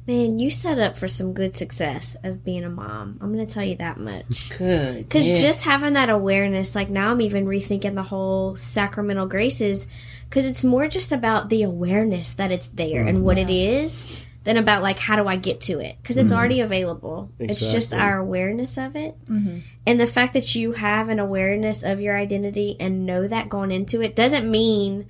Man, 0.08 0.38
you 0.38 0.52
set 0.52 0.78
up 0.78 0.96
for 0.96 1.08
some 1.08 1.34
good 1.34 1.56
success 1.56 2.16
as 2.24 2.38
being 2.38 2.64
a 2.64 2.70
mom. 2.70 3.18
I'm 3.20 3.34
going 3.34 3.46
to 3.46 3.52
tell 3.52 3.64
you 3.64 3.76
that 3.78 4.00
much. 4.00 4.56
Good. 4.56 4.98
Because 4.98 5.42
just 5.42 5.66
having 5.66 5.94
that 5.94 6.12
awareness, 6.12 6.76
like 6.76 6.92
now 6.92 7.10
I'm 7.10 7.22
even 7.22 7.48
rethinking 7.48 7.96
the 7.96 8.04
whole 8.04 8.56
sacramental 8.56 9.26
graces, 9.26 9.88
because 10.30 10.46
it's 10.46 10.64
more 10.64 10.88
just 10.88 11.12
about 11.12 11.50
the 11.50 11.64
awareness 11.64 12.36
that 12.36 12.52
it's 12.52 12.68
there 12.68 13.04
and 13.04 13.24
what 13.24 13.40
it 13.40 13.50
is 13.50 14.25
than 14.46 14.58
about 14.58 14.82
like 14.82 15.00
how 15.00 15.16
do 15.18 15.28
I 15.28 15.36
get 15.36 15.60
to 15.62 15.80
it 15.80 15.98
because 16.02 16.18
it's 16.18 16.30
mm-hmm. 16.30 16.38
already 16.38 16.62
available. 16.62 17.32
It's 17.40 17.72
just 17.72 17.94
our 17.94 18.18
awareness 18.18 18.78
of 18.78 18.96
it, 18.96 19.18
mm-hmm. 19.26 19.60
and 19.86 20.00
the 20.00 20.08
fact 20.08 20.34
that 20.34 20.56
you 20.56 20.72
have 20.74 21.10
an 21.10 21.20
awareness 21.20 21.84
of 21.84 22.00
your 22.00 22.18
identity 22.18 22.78
and 22.80 23.06
know 23.06 23.28
that 23.28 23.50
going 23.50 23.72
into 23.72 24.02
it 24.02 24.16
doesn't 24.16 24.50
mean 24.50 25.08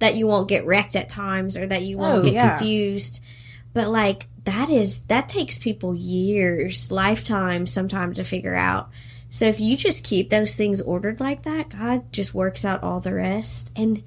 that 0.00 0.16
you 0.16 0.26
won't 0.26 0.48
get 0.48 0.66
wrecked 0.66 0.96
at 0.96 1.08
times 1.08 1.56
or 1.56 1.66
that 1.66 1.82
you 1.82 1.98
won't 1.98 2.20
Oh, 2.20 2.22
get 2.22 2.32
yeah. 2.32 2.56
confused. 2.56 3.22
But 3.72 3.88
like 3.88 4.26
that 4.44 4.70
is 4.70 5.02
that 5.04 5.28
takes 5.28 5.58
people 5.58 5.94
years, 5.94 6.90
lifetimes, 6.90 7.72
sometimes 7.72 8.16
to 8.16 8.24
figure 8.24 8.56
out. 8.56 8.90
So 9.28 9.44
if 9.44 9.60
you 9.60 9.76
just 9.76 10.04
keep 10.04 10.30
those 10.30 10.56
things 10.56 10.80
ordered 10.80 11.20
like 11.20 11.42
that, 11.42 11.68
God 11.68 12.12
just 12.12 12.34
works 12.34 12.64
out 12.64 12.82
all 12.82 12.98
the 12.98 13.14
rest. 13.14 13.70
And 13.76 14.02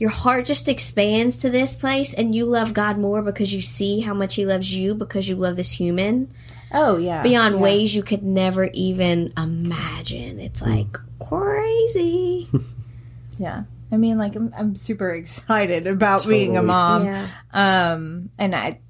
your 0.00 0.10
heart 0.10 0.46
just 0.46 0.68
expands 0.68 1.36
to 1.36 1.50
this 1.50 1.76
place 1.76 2.12
and 2.12 2.34
you 2.34 2.44
love 2.46 2.74
God 2.74 2.98
more 2.98 3.22
because 3.22 3.54
you 3.54 3.60
see 3.60 4.00
how 4.00 4.14
much 4.14 4.34
he 4.34 4.44
loves 4.44 4.74
you 4.74 4.94
because 4.96 5.28
you 5.28 5.36
love 5.36 5.54
this 5.54 5.74
human 5.74 6.32
Oh 6.72 6.96
yeah, 6.96 7.22
beyond 7.22 7.56
yeah. 7.56 7.60
ways 7.60 7.94
you 7.94 8.02
could 8.02 8.22
never 8.24 8.64
even 8.72 9.32
imagine. 9.36 10.40
It's 10.40 10.62
like 10.62 10.98
crazy. 11.20 12.48
Yeah. 13.38 13.62
I 13.90 13.96
mean, 13.96 14.18
like, 14.18 14.36
I'm, 14.36 14.52
I'm 14.54 14.74
super 14.74 15.08
excited 15.14 15.86
about 15.86 16.26
being 16.28 16.58
a 16.58 16.62
mom. 16.62 17.06
yeah. 17.06 17.26
Um, 17.54 18.28
and 18.38 18.54
I, 18.54 18.80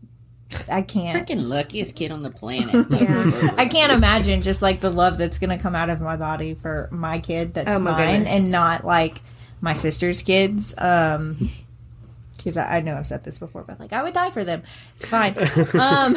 I 0.70 0.82
can't, 0.82 1.24
Freaking 1.28 1.46
luckiest 1.48 1.94
kid 1.94 2.10
on 2.10 2.24
the 2.24 2.30
planet. 2.32 2.86
Yeah. 2.90 3.54
I 3.56 3.66
can't 3.66 3.92
imagine 3.92 4.42
just 4.42 4.60
like 4.60 4.80
the 4.80 4.90
love 4.90 5.18
that's 5.18 5.38
going 5.38 5.56
to 5.56 5.62
come 5.62 5.76
out 5.76 5.88
of 5.88 6.00
my 6.00 6.16
body 6.16 6.54
for 6.54 6.88
my 6.90 7.20
kid 7.20 7.54
that's 7.54 7.68
Oh, 7.70 7.78
my 7.78 7.92
mine 7.92 8.06
goodness. 8.24 8.34
and 8.40 8.50
not 8.50 8.84
like 8.84 9.20
my 9.60 9.72
sister's 9.72 10.22
kids. 10.22 10.74
Um, 10.78 11.50
because 12.36 12.56
I, 12.56 12.78
I 12.78 12.80
know 12.80 12.96
I've 12.96 13.06
said 13.06 13.24
this 13.24 13.38
before, 13.38 13.64
but 13.64 13.78
like 13.78 13.92
I 13.92 14.02
would 14.02 14.14
die 14.14 14.30
for 14.30 14.44
them. 14.44 14.62
It's 14.96 15.08
fine. 15.08 15.36
um, 15.38 16.14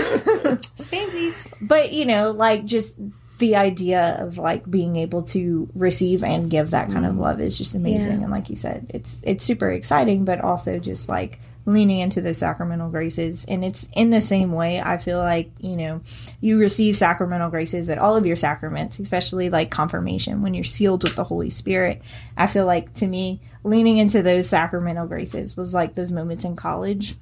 Samesies. 0.77 1.53
but 1.61 1.91
you 1.91 2.05
know, 2.05 2.31
like 2.31 2.65
just 2.65 2.97
the 3.39 3.55
idea 3.55 4.17
of 4.19 4.37
like 4.37 4.69
being 4.69 4.95
able 4.95 5.23
to 5.23 5.69
receive 5.73 6.23
and 6.23 6.49
give 6.49 6.71
that 6.71 6.89
kind 6.89 7.05
of 7.05 7.17
love 7.17 7.41
is 7.41 7.57
just 7.57 7.75
amazing. 7.75 8.17
Yeah. 8.17 8.23
And 8.23 8.31
like 8.31 8.49
you 8.49 8.55
said, 8.55 8.85
it's 8.89 9.21
it's 9.25 9.43
super 9.43 9.69
exciting, 9.69 10.23
but 10.23 10.39
also 10.39 10.79
just 10.79 11.09
like 11.09 11.39
leaning 11.65 11.99
into 11.99 12.21
those 12.21 12.37
sacramental 12.37 12.89
graces. 12.89 13.45
And 13.45 13.63
it's 13.63 13.87
in 13.93 14.09
the 14.09 14.21
same 14.21 14.51
way. 14.51 14.81
I 14.81 14.97
feel 14.97 15.19
like 15.19 15.51
you 15.59 15.75
know 15.75 16.01
you 16.41 16.59
receive 16.59 16.97
sacramental 16.97 17.49
graces 17.49 17.89
at 17.89 17.97
all 17.97 18.15
of 18.15 18.25
your 18.25 18.35
sacraments, 18.35 18.99
especially 18.99 19.49
like 19.49 19.71
confirmation 19.71 20.41
when 20.41 20.53
you're 20.53 20.63
sealed 20.63 21.03
with 21.03 21.15
the 21.15 21.23
Holy 21.23 21.49
Spirit. 21.49 22.01
I 22.37 22.47
feel 22.47 22.65
like 22.65 22.93
to 22.95 23.07
me, 23.07 23.39
leaning 23.63 23.97
into 23.97 24.21
those 24.21 24.49
sacramental 24.49 25.07
graces 25.07 25.55
was 25.55 25.73
like 25.73 25.95
those 25.95 26.11
moments 26.11 26.45
in 26.45 26.55
college 26.55 27.15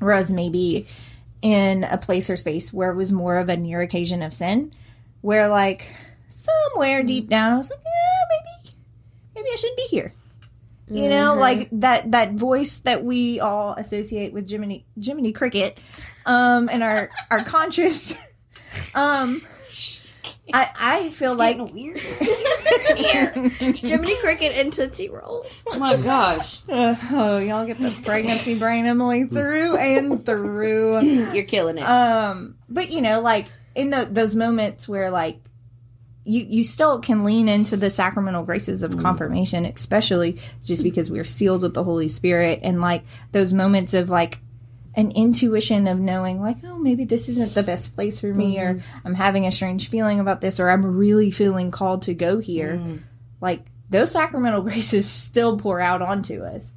whereas 0.00 0.32
maybe 0.32 0.86
in 1.42 1.84
a 1.84 1.98
place 1.98 2.28
or 2.30 2.36
space 2.36 2.72
where 2.72 2.90
it 2.90 2.96
was 2.96 3.12
more 3.12 3.38
of 3.38 3.48
a 3.48 3.56
near 3.56 3.80
occasion 3.80 4.22
of 4.22 4.32
sin 4.32 4.72
where 5.20 5.48
like 5.48 5.94
somewhere 6.28 7.02
deep 7.02 7.24
mm-hmm. 7.24 7.30
down 7.30 7.52
i 7.52 7.56
was 7.56 7.70
like 7.70 7.80
yeah 7.84 8.38
maybe 8.38 8.76
maybe 9.34 9.48
i 9.52 9.54
shouldn't 9.54 9.76
be 9.76 9.86
here 9.90 10.12
you 10.88 11.08
know 11.08 11.34
like 11.34 11.68
that 11.72 12.12
that 12.12 12.34
voice 12.34 12.78
that 12.80 13.02
we 13.04 13.40
all 13.40 13.74
associate 13.74 14.32
with 14.32 14.48
jiminy 14.48 14.84
jiminy 15.00 15.32
cricket 15.32 15.78
um 16.26 16.68
and 16.70 16.82
our 16.82 17.10
our 17.30 17.42
conscious 17.42 18.14
um 18.94 19.42
i 20.54 20.70
i 20.78 21.08
feel 21.10 21.34
like 21.34 21.58
weird. 21.72 22.00
Jiminy 23.58 24.16
Cricket 24.20 24.52
and 24.56 24.72
Tootsie 24.72 25.08
Roll. 25.08 25.44
Oh 25.70 25.78
my 25.78 25.96
gosh. 25.96 26.60
oh 26.68 27.38
y'all 27.38 27.66
get 27.66 27.78
the 27.78 27.90
pregnancy 28.04 28.58
brain 28.58 28.86
emily 28.86 29.24
through 29.24 29.76
and 29.76 30.24
through 30.24 31.00
You're 31.32 31.44
killing 31.44 31.78
it. 31.78 31.82
um 31.82 32.56
but 32.68 32.90
you 32.90 33.00
know 33.02 33.20
like 33.20 33.46
in 33.74 33.90
the, 33.90 34.08
those 34.10 34.34
moments 34.34 34.88
where 34.88 35.10
like 35.10 35.36
you 36.26 36.44
you 36.48 36.64
still 36.64 36.98
can 36.98 37.24
lean 37.24 37.48
into 37.48 37.76
the 37.76 37.88
sacramental 37.88 38.42
graces 38.42 38.82
of 38.82 38.92
mm. 38.92 39.02
confirmation 39.02 39.64
especially 39.64 40.38
just 40.64 40.82
because 40.82 41.10
we're 41.10 41.24
sealed 41.24 41.62
with 41.62 41.74
the 41.74 41.84
holy 41.84 42.08
spirit 42.08 42.60
and 42.62 42.80
like 42.80 43.04
those 43.32 43.52
moments 43.52 43.94
of 43.94 44.10
like 44.10 44.40
an 44.96 45.10
intuition 45.12 45.86
of 45.86 45.98
knowing 45.98 46.40
like 46.40 46.56
oh 46.64 46.78
maybe 46.78 47.04
this 47.04 47.28
isn't 47.28 47.54
the 47.54 47.62
best 47.62 47.94
place 47.94 48.18
for 48.18 48.32
me 48.32 48.58
or 48.58 48.74
mm-hmm. 48.74 49.06
i'm 49.06 49.14
having 49.14 49.46
a 49.46 49.52
strange 49.52 49.88
feeling 49.88 50.18
about 50.18 50.40
this 50.40 50.58
or 50.58 50.70
i'm 50.70 50.96
really 50.96 51.30
feeling 51.30 51.70
called 51.70 52.02
to 52.02 52.14
go 52.14 52.38
here. 52.38 52.74
Mm. 52.76 53.02
Like 53.40 53.66
those 53.90 54.10
sacramental 54.10 54.62
graces 54.68 55.08
still 55.08 55.58
pour 55.58 55.80
out 55.80 56.02
onto 56.02 56.42
us. 56.42 56.74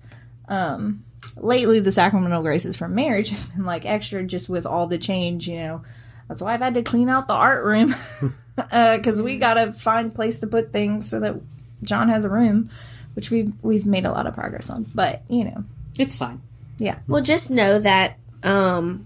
Um 0.47 1.05
lately 1.35 1.80
the 1.80 1.91
sacramental 1.91 2.41
graces 2.41 2.77
from 2.77 2.95
marriage 2.95 3.30
have 3.31 3.53
been 3.53 3.65
like 3.65 3.85
extra 3.85 4.23
just 4.23 4.49
with 4.49 4.65
all 4.65 4.88
the 4.88 4.97
change 4.97 5.47
you 5.47 5.57
know. 5.57 5.84
That's 6.27 6.43
why 6.43 6.53
i've 6.53 6.61
had 6.61 6.76
to 6.76 6.84
clean 6.84 7.09
out 7.09 7.27
the 7.27 7.34
art 7.34 7.65
room 7.65 7.95
because 8.98 9.22
we 9.22 9.38
gotta 9.38 9.72
find 9.73 10.14
place 10.14 10.40
to 10.40 10.48
put 10.48 10.72
things 10.72 11.10
so 11.10 11.19
that 11.19 11.36
john 11.84 12.10
has 12.10 12.26
a 12.26 12.30
room 12.30 12.69
which 13.14 13.31
we've 13.31 13.53
we've 13.61 13.86
made 13.86 14.06
a 14.06 14.11
lot 14.11 14.27
of 14.27 14.34
progress 14.34 14.69
on 14.69 14.86
but 14.95 15.23
you 15.30 15.44
know 15.45 15.64
it's 15.98 16.15
fine. 16.15 16.41
yeah 16.77 16.99
Well, 17.07 17.22
just 17.22 17.52
know 17.52 17.80
that 17.80 18.18
um, 18.44 19.06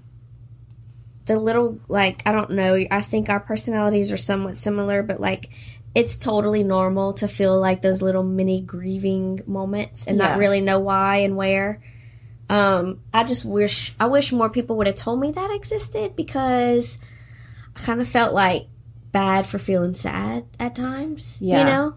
the 1.26 1.40
little 1.40 1.80
like 1.88 2.22
I 2.26 2.32
don't 2.32 2.52
know. 2.52 2.78
I 2.92 3.02
think 3.02 3.30
our 3.30 3.40
personalities 3.40 4.12
are 4.12 4.18
somewhat 4.18 4.60
similar, 4.60 5.02
but 5.02 5.20
like 5.20 5.50
it's 5.96 6.18
totally 6.18 6.64
normal 6.64 7.14
to 7.14 7.28
feel 7.28 7.60
like 7.60 7.82
those 7.82 8.02
little 8.02 8.24
mini 8.24 8.62
grieving 8.62 9.40
moments 9.48 10.06
and 10.06 10.18
Yeah. 10.18 10.30
not 10.30 10.38
really 10.38 10.62
know 10.62 10.80
why 10.80 11.18
and 11.18 11.36
where. 11.36 11.82
Um, 12.50 13.00
I 13.14 13.24
just 13.24 13.46
wish 13.46 13.96
I 14.00 14.06
wish 14.06 14.32
more 14.32 14.50
people 14.50 14.76
would 14.78 14.88
have 14.88 14.96
told 14.98 15.20
me 15.20 15.32
that 15.32 15.50
existed 15.52 16.16
because 16.16 17.00
I 17.76 17.80
kind 17.80 18.02
of 18.02 18.08
felt 18.08 18.34
like 18.34 18.68
bad 19.14 19.46
for 19.46 19.58
feeling 19.58 19.94
sad 19.94 20.46
at 20.60 20.76
times. 20.76 21.40
Yeah. 21.42 21.60
You 21.60 21.66
know? 21.66 21.96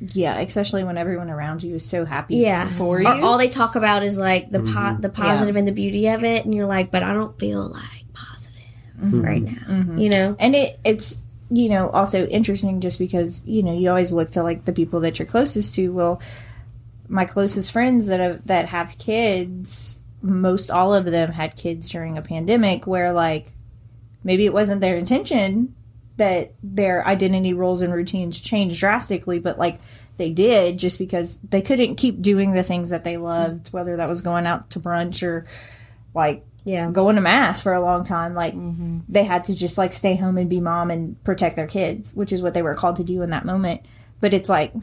yeah 0.00 0.38
especially 0.38 0.82
when 0.82 0.96
everyone 0.96 1.28
around 1.28 1.62
you 1.62 1.74
is 1.74 1.84
so 1.84 2.06
happy 2.06 2.36
Yeah. 2.36 2.66
for 2.66 3.00
you 3.00 3.06
Or 3.06 3.20
all 3.20 3.36
they 3.36 3.48
talk 3.50 3.76
about 3.76 4.02
is 4.02 4.18
like 4.18 4.50
the 4.50 4.60
po- 4.60 4.64
mm-hmm. 4.64 5.00
the 5.02 5.10
positive 5.10 5.56
and 5.56 5.68
the 5.68 5.72
beauty 5.72 6.08
of 6.08 6.24
it, 6.24 6.44
and 6.44 6.54
you're 6.54 6.66
like, 6.66 6.90
but 6.90 7.02
I 7.02 7.12
don't 7.12 7.38
feel 7.38 7.68
like 7.68 8.12
positive 8.14 8.62
mm-hmm. 8.98 9.20
right 9.20 9.42
now. 9.42 9.66
Mm-hmm. 9.68 9.98
You 9.98 10.10
know? 10.10 10.36
and 10.38 10.56
it 10.56 10.80
it's 10.84 11.26
you 11.52 11.68
know, 11.68 11.90
also 11.90 12.26
interesting 12.26 12.80
just 12.80 12.98
because, 12.98 13.44
you 13.44 13.64
know, 13.64 13.76
you 13.76 13.88
always 13.88 14.12
look 14.12 14.30
to 14.30 14.42
like 14.42 14.64
the 14.66 14.72
people 14.72 15.00
that 15.00 15.18
you're 15.18 15.26
closest 15.26 15.74
to. 15.74 15.88
Well, 15.88 16.22
my 17.08 17.24
closest 17.24 17.72
friends 17.72 18.06
that 18.06 18.20
have, 18.20 18.46
that 18.46 18.66
have 18.66 18.96
kids, 18.98 20.00
most 20.22 20.70
all 20.70 20.94
of 20.94 21.06
them 21.06 21.32
had 21.32 21.56
kids 21.56 21.90
during 21.90 22.16
a 22.16 22.22
pandemic 22.22 22.86
where 22.86 23.12
like 23.12 23.52
maybe 24.22 24.46
it 24.46 24.52
wasn't 24.52 24.80
their 24.80 24.96
intention 24.96 25.74
that 26.20 26.52
their 26.62 27.06
identity 27.06 27.54
roles 27.54 27.80
and 27.80 27.92
routines 27.92 28.38
changed 28.38 28.78
drastically, 28.78 29.38
but 29.38 29.58
like 29.58 29.80
they 30.18 30.28
did 30.28 30.78
just 30.78 30.98
because 30.98 31.38
they 31.38 31.62
couldn't 31.62 31.96
keep 31.96 32.20
doing 32.20 32.52
the 32.52 32.62
things 32.62 32.90
that 32.90 33.04
they 33.04 33.16
loved, 33.16 33.72
whether 33.72 33.96
that 33.96 34.08
was 34.08 34.20
going 34.20 34.44
out 34.44 34.68
to 34.70 34.80
brunch 34.80 35.26
or 35.26 35.46
like 36.14 36.44
Yeah. 36.64 36.90
going 36.90 37.16
to 37.16 37.22
mass 37.22 37.62
for 37.62 37.72
a 37.72 37.80
long 37.80 38.04
time. 38.04 38.34
Like 38.34 38.54
mm-hmm. 38.54 38.98
they 39.08 39.24
had 39.24 39.44
to 39.44 39.54
just 39.54 39.78
like 39.78 39.94
stay 39.94 40.16
home 40.16 40.36
and 40.36 40.50
be 40.50 40.60
mom 40.60 40.90
and 40.90 41.22
protect 41.24 41.56
their 41.56 41.66
kids, 41.66 42.14
which 42.14 42.32
is 42.34 42.42
what 42.42 42.52
they 42.52 42.62
were 42.62 42.74
called 42.74 42.96
to 42.96 43.04
do 43.04 43.22
in 43.22 43.30
that 43.30 43.46
moment. 43.46 43.80
But 44.20 44.34
it's 44.34 44.50
like, 44.50 44.74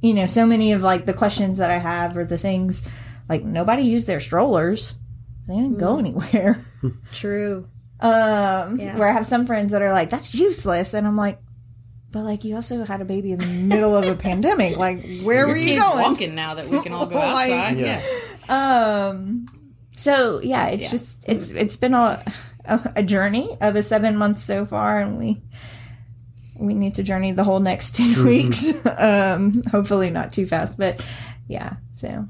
you 0.00 0.14
know, 0.14 0.24
so 0.24 0.46
many 0.46 0.72
of 0.72 0.82
like 0.82 1.04
the 1.04 1.12
questions 1.12 1.58
that 1.58 1.70
I 1.70 1.78
have 1.78 2.16
or 2.16 2.24
the 2.24 2.38
things 2.38 2.88
like 3.28 3.44
nobody 3.44 3.82
used 3.82 4.08
their 4.08 4.18
strollers. 4.18 4.94
They 5.46 5.56
didn't 5.56 5.78
go 5.78 5.96
mm. 5.96 5.98
anywhere. 5.98 6.64
True. 7.12 7.68
Um, 8.02 8.78
Yeah. 8.80 8.96
where 8.98 9.08
I 9.08 9.12
have 9.12 9.26
some 9.26 9.46
friends 9.46 9.72
that 9.72 9.80
are 9.82 9.92
like, 9.92 10.10
that's 10.10 10.34
useless. 10.34 10.92
And 10.94 11.06
I'm 11.06 11.16
like, 11.16 11.38
but 12.10 12.24
like 12.24 12.44
you 12.44 12.54
also 12.56 12.84
had 12.84 13.00
a 13.00 13.04
baby 13.04 13.32
in 13.32 13.38
the 13.38 13.46
middle 13.46 13.96
of 13.96 14.06
a 14.06 14.14
pandemic. 14.14 14.76
Like, 14.76 15.22
where 15.22 15.46
were 15.48 15.56
you 15.56 15.74
Kids 15.76 15.82
going? 15.82 16.02
walking 16.10 16.34
now 16.34 16.54
that 16.54 16.66
we 16.66 16.82
can 16.82 16.92
all 16.92 17.06
go 17.06 17.14
Like- 17.16 17.50
outside. 17.50 17.76
Yeah. 17.78 18.02
yeah. 18.48 19.06
Um, 19.08 19.46
so 19.96 20.40
yeah, 20.42 20.66
it's 20.68 20.84
Yeah. 20.84 20.90
just 20.90 21.24
it's 21.28 21.50
it's 21.52 21.76
been 21.76 21.94
a, 21.94 22.22
a 22.64 22.92
a 22.96 23.02
journey 23.02 23.56
of 23.60 23.76
a 23.76 23.82
seven 23.82 24.16
months 24.16 24.42
so 24.42 24.66
far, 24.66 25.00
and 25.00 25.16
we 25.16 25.40
we 26.58 26.74
need 26.74 26.94
to 26.94 27.02
journey 27.02 27.32
the 27.32 27.44
whole 27.44 27.60
next 27.60 27.94
10 27.96 28.24
weeks. 28.24 28.74
um, 28.98 29.62
hopefully 29.70 30.10
not 30.10 30.32
too 30.32 30.46
fast, 30.46 30.76
but 30.76 31.02
yeah. 31.48 31.74
So 31.94 32.26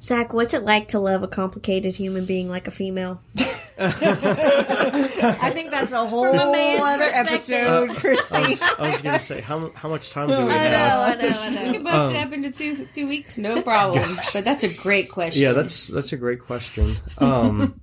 Zach, 0.00 0.32
what's 0.32 0.52
it 0.54 0.62
like 0.64 0.88
to 0.88 0.98
love 1.00 1.22
a 1.22 1.28
complicated 1.28 1.96
human 1.96 2.24
being 2.24 2.48
like 2.48 2.68
a 2.68 2.70
female? 2.70 3.20
I 3.78 5.50
think 5.52 5.70
that's 5.70 5.92
a 5.92 6.06
whole 6.06 6.24
man's 6.52 6.82
other 6.82 7.04
perspective. 7.04 7.26
episode, 7.26 7.90
I 7.90 7.94
Chrissy. 7.94 8.36
was, 8.40 8.62
I 8.78 8.82
was 8.82 9.02
gonna 9.02 9.18
say 9.18 9.40
how 9.40 9.70
how 9.74 9.88
much 9.88 10.10
time 10.10 10.28
do 10.28 10.34
we 10.46 10.52
I 10.52 10.56
have? 10.58 11.18
know, 11.18 11.26
I 11.26 11.28
know, 11.30 11.38
I 11.40 11.48
We 11.62 11.66
know. 11.66 11.72
can 11.72 11.84
bust 11.84 12.14
it 12.16 12.26
up 12.26 12.32
into 12.32 12.50
two 12.50 12.86
two 12.94 13.08
weeks, 13.08 13.38
no 13.38 13.62
problem. 13.62 14.18
but 14.32 14.44
that's 14.44 14.62
a 14.62 14.68
great 14.72 15.10
question. 15.10 15.42
Yeah, 15.42 15.52
that's 15.52 15.88
that's 15.88 16.12
a 16.12 16.16
great 16.16 16.40
question. 16.40 16.94
Um, 17.18 17.80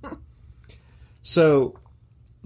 so, 1.22 1.78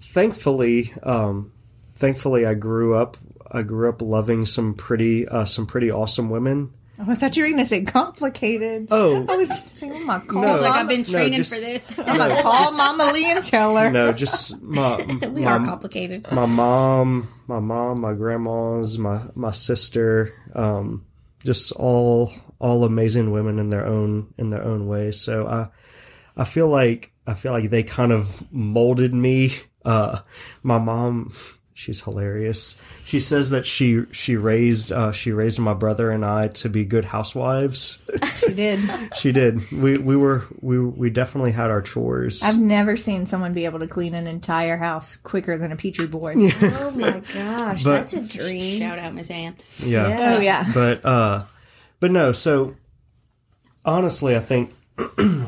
thankfully, 0.01 0.93
um, 1.03 1.53
thankfully, 1.95 2.47
I 2.47 2.55
grew 2.55 2.95
up. 2.95 3.16
I 3.51 3.62
grew 3.62 3.89
up 3.89 4.03
loving 4.03 4.47
some 4.47 4.75
pretty 4.75 5.29
uh, 5.29 5.45
some 5.45 5.66
pretty 5.66 5.91
awesome 5.91 6.31
women. 6.31 6.73
Oh, 6.99 7.07
I 7.11 7.15
thought 7.16 7.37
you 7.37 7.43
were 7.43 7.49
going 7.49 7.59
to 7.59 7.65
say 7.65 7.83
complicated. 7.83 8.87
Oh. 8.91 9.27
I 9.29 9.37
was 9.37 9.49
going 9.49 9.62
to 9.62 9.69
say, 9.75 9.87
I'm 9.91 10.07
going 10.07 10.21
to 10.21 10.27
call, 10.27 10.43
No. 10.43 10.61
Like 10.61 10.73
I've 10.73 10.89
been 10.89 11.05
training 11.05 11.33
just- 11.39 11.55
for 11.55 11.61
this. 11.61 11.99
I'm 11.99 12.16
gonna 12.19 12.41
call 12.43 12.77
Mama 12.77 13.11
Lee 13.12 13.31
and 13.33 13.45
tell 13.45 13.77
her. 13.77 13.91
No, 13.91 14.12
just 14.12 14.61
my 14.62 14.97
We 15.29 15.43
my, 15.45 15.53
are 15.53 15.65
complicated. 15.65 16.31
my 16.31 16.47
mom, 16.47 17.29
my 17.49 17.59
mom, 17.61 18.01
my 18.01 18.12
grandmas, 18.15 18.99
my 18.99 19.21
my 19.35 19.51
sister, 19.51 20.33
um, 20.55 21.05
just 21.45 21.73
all 21.73 22.33
all 22.61 22.85
amazing 22.85 23.33
women 23.33 23.59
in 23.59 23.71
their 23.71 23.85
own 23.87 24.33
in 24.39 24.51
their 24.51 24.62
own 24.62 24.87
way. 24.87 25.11
So 25.11 25.47
I 25.47 25.69
I 26.41 26.45
feel 26.45 26.69
like 26.69 27.12
I 27.27 27.35
feel 27.35 27.53
like 27.53 27.71
they 27.71 27.83
kind 27.83 28.12
of 28.12 28.45
molded 28.53 29.12
me. 29.12 29.55
Uh, 29.85 30.21
my 30.62 30.79
mom, 30.79 31.33
she's 31.75 32.03
hilarious. 32.03 32.81
She 33.06 33.20
says 33.20 33.51
that 33.51 33.66
she 33.66 34.05
she 34.12 34.35
raised 34.36 34.90
uh, 34.90 35.12
she 35.12 35.31
raised 35.31 35.59
my 35.59 35.74
brother 35.74 36.10
and 36.10 36.24
I 36.24 36.48
to 36.48 36.68
be 36.70 36.85
good 36.86 37.05
housewives. 37.05 38.02
She 38.39 38.52
did. 38.55 38.81
she 39.16 39.31
did. 39.31 39.70
We 39.70 39.98
we 39.98 40.16
were 40.16 40.44
we 40.62 40.81
we 40.81 41.10
definitely 41.10 41.52
had 41.52 41.70
our 41.70 41.82
chores. 41.82 42.43
I've 42.43 42.59
never 42.59 42.97
seen 42.97 43.26
someone 43.26 43.52
be 43.52 43.66
able 43.66 43.78
to 43.81 43.86
clean 43.86 44.14
an 44.14 44.26
entire 44.26 44.78
house 44.78 45.16
quicker 45.18 45.59
than 45.59 45.70
a 45.70 45.76
Petri 45.76 46.06
boy. 46.06 46.35
Oh 46.62 46.90
my 46.93 47.20
gosh, 47.35 47.85
But- 47.85 47.90
that's 47.98 48.14
a 48.14 48.22
dream. 48.22 48.78
Shout 48.78 48.98
out, 48.98 49.14
Miss 49.14 49.31
Ann. 49.31 49.55
yeah. 49.81 50.35
Oh 50.36 50.40
yeah. 50.40 50.64
but 50.74 51.05
uh 51.05 51.44
but 52.01 52.10
no 52.10 52.32
so 52.32 52.74
honestly 53.85 54.35
i 54.36 54.39
think 54.40 54.72
uh, 55.18 55.44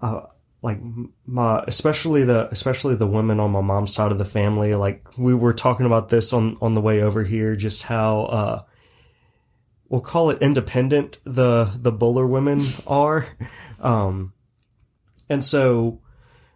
uh 0.00 0.20
like 0.62 0.78
my 1.26 1.62
especially 1.66 2.24
the 2.24 2.48
especially 2.50 2.94
the 2.94 3.06
women 3.06 3.40
on 3.40 3.50
my 3.50 3.60
mom's 3.60 3.92
side 3.92 4.12
of 4.12 4.18
the 4.18 4.24
family 4.24 4.74
like 4.74 5.06
we 5.18 5.34
were 5.34 5.52
talking 5.52 5.86
about 5.86 6.08
this 6.08 6.32
on 6.32 6.56
on 6.60 6.74
the 6.74 6.80
way 6.80 7.02
over 7.02 7.24
here 7.24 7.56
just 7.56 7.84
how 7.84 8.20
uh 8.20 8.62
we'll 9.88 10.00
call 10.00 10.30
it 10.30 10.40
independent 10.40 11.18
the 11.24 11.70
the 11.76 11.90
buller 11.90 12.26
women 12.26 12.60
are 12.86 13.26
um 13.80 14.32
and 15.28 15.44
so 15.44 16.00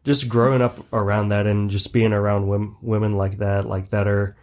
just 0.05 0.29
growing 0.29 0.63
up 0.63 0.79
around 0.93 1.29
that 1.29 1.47
and 1.47 1.71
just 1.71 1.93
being 1.93 2.13
around 2.13 2.49
women, 2.49 2.77
women 2.81 3.15
like 3.15 3.39
that 3.39 3.67
like 3.67 3.89
that 3.89 4.09
are 4.09 4.37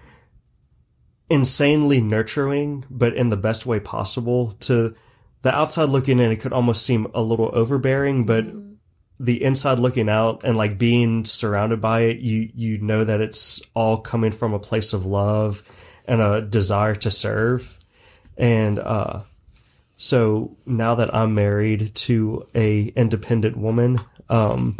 insanely 1.30 2.00
nurturing, 2.00 2.86
but 2.90 3.14
in 3.14 3.30
the 3.30 3.38
best 3.38 3.66
way 3.66 3.80
possible. 3.80 4.52
To 4.52 4.96
the 5.42 5.54
outside 5.54 5.90
looking 5.90 6.20
in, 6.20 6.32
it 6.32 6.40
could 6.40 6.54
almost 6.54 6.86
seem 6.86 7.08
a 7.14 7.22
little 7.22 7.50
overbearing, 7.54 8.26
but 8.26 8.46
the 9.20 9.44
inside 9.44 9.80
looking 9.80 10.10
out 10.10 10.42
and 10.44 10.58
like 10.58 10.78
being 10.78 11.26
surrounded 11.26 11.82
by 11.82 12.02
it, 12.02 12.20
you 12.20 12.50
you 12.54 12.78
know 12.78 13.04
that 13.04 13.22
it's 13.22 13.62
all 13.74 13.98
coming 13.98 14.32
from 14.32 14.54
a 14.54 14.60
place 14.60 14.94
of 14.94 15.06
love 15.06 15.64
and 16.06 16.22
a 16.22 16.42
desire 16.42 16.96
to 16.96 17.12
serve. 17.12 17.80
And 18.38 18.80
uh 18.80 19.22
so 19.96 20.56
now 20.66 20.94
that 20.96 21.14
I'm 21.14 21.34
married 21.34 21.96
to 21.96 22.46
a 22.54 22.84
independent 22.96 23.58
woman, 23.58 24.00
um 24.30 24.76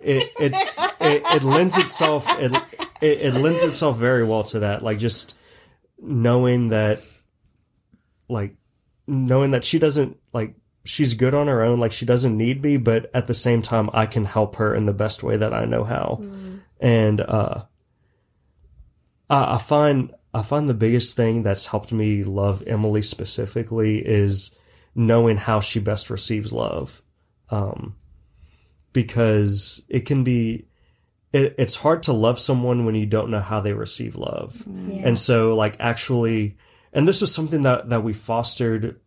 it, 0.00 0.28
it's 0.40 0.82
it, 1.00 1.22
it 1.26 1.42
lends 1.44 1.78
itself 1.78 2.26
it, 2.40 2.52
it 3.00 3.20
it 3.20 3.34
lends 3.34 3.62
itself 3.62 3.96
very 3.96 4.24
well 4.24 4.42
to 4.44 4.60
that 4.60 4.82
like 4.82 4.98
just 4.98 5.36
knowing 6.00 6.68
that 6.68 6.98
like 8.28 8.56
knowing 9.06 9.52
that 9.52 9.62
she 9.62 9.78
doesn't 9.78 10.18
like 10.32 10.54
she's 10.84 11.14
good 11.14 11.34
on 11.34 11.46
her 11.46 11.62
own 11.62 11.78
like 11.78 11.92
she 11.92 12.04
doesn't 12.04 12.36
need 12.36 12.62
me 12.62 12.76
but 12.76 13.10
at 13.14 13.26
the 13.26 13.34
same 13.34 13.62
time 13.62 13.88
I 13.92 14.06
can 14.06 14.24
help 14.24 14.56
her 14.56 14.74
in 14.74 14.84
the 14.84 14.92
best 14.92 15.22
way 15.22 15.36
that 15.36 15.54
I 15.54 15.64
know 15.64 15.84
how. 15.84 16.20
And 16.80 17.20
uh 17.20 17.64
I, 19.30 19.54
I 19.54 19.58
find 19.58 20.12
I 20.34 20.42
find 20.42 20.68
the 20.68 20.74
biggest 20.74 21.16
thing 21.16 21.42
that's 21.42 21.66
helped 21.66 21.92
me 21.92 22.24
love 22.24 22.62
Emily 22.66 23.02
specifically 23.02 23.98
is 23.98 24.56
knowing 24.94 25.36
how 25.36 25.60
she 25.60 25.78
best 25.80 26.10
receives 26.10 26.52
love. 26.52 27.02
Um 27.50 27.96
because 28.92 29.84
it 29.88 30.00
can 30.00 30.24
be 30.24 30.66
it, 31.32 31.54
it's 31.58 31.76
hard 31.76 32.02
to 32.02 32.12
love 32.12 32.38
someone 32.38 32.84
when 32.84 32.94
you 32.94 33.06
don't 33.06 33.30
know 33.30 33.40
how 33.40 33.60
they 33.60 33.72
receive 33.72 34.16
love. 34.16 34.64
And 35.06 35.18
so 35.18 35.54
like 35.56 35.76
actually 35.78 36.56
and 36.92 37.06
this 37.06 37.20
was 37.20 37.32
something 37.32 37.62
that 37.62 37.88
that 37.90 38.02
we 38.02 38.12
fostered 38.12 38.98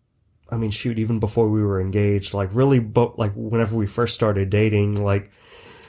i 0.51 0.57
mean 0.57 0.71
shoot 0.71 0.97
even 0.99 1.19
before 1.19 1.49
we 1.49 1.61
were 1.63 1.79
engaged 1.79 2.33
like 2.33 2.49
really 2.53 2.79
but 2.79 3.17
like 3.17 3.31
whenever 3.35 3.75
we 3.75 3.85
first 3.87 4.13
started 4.15 4.49
dating 4.49 5.03
like 5.03 5.31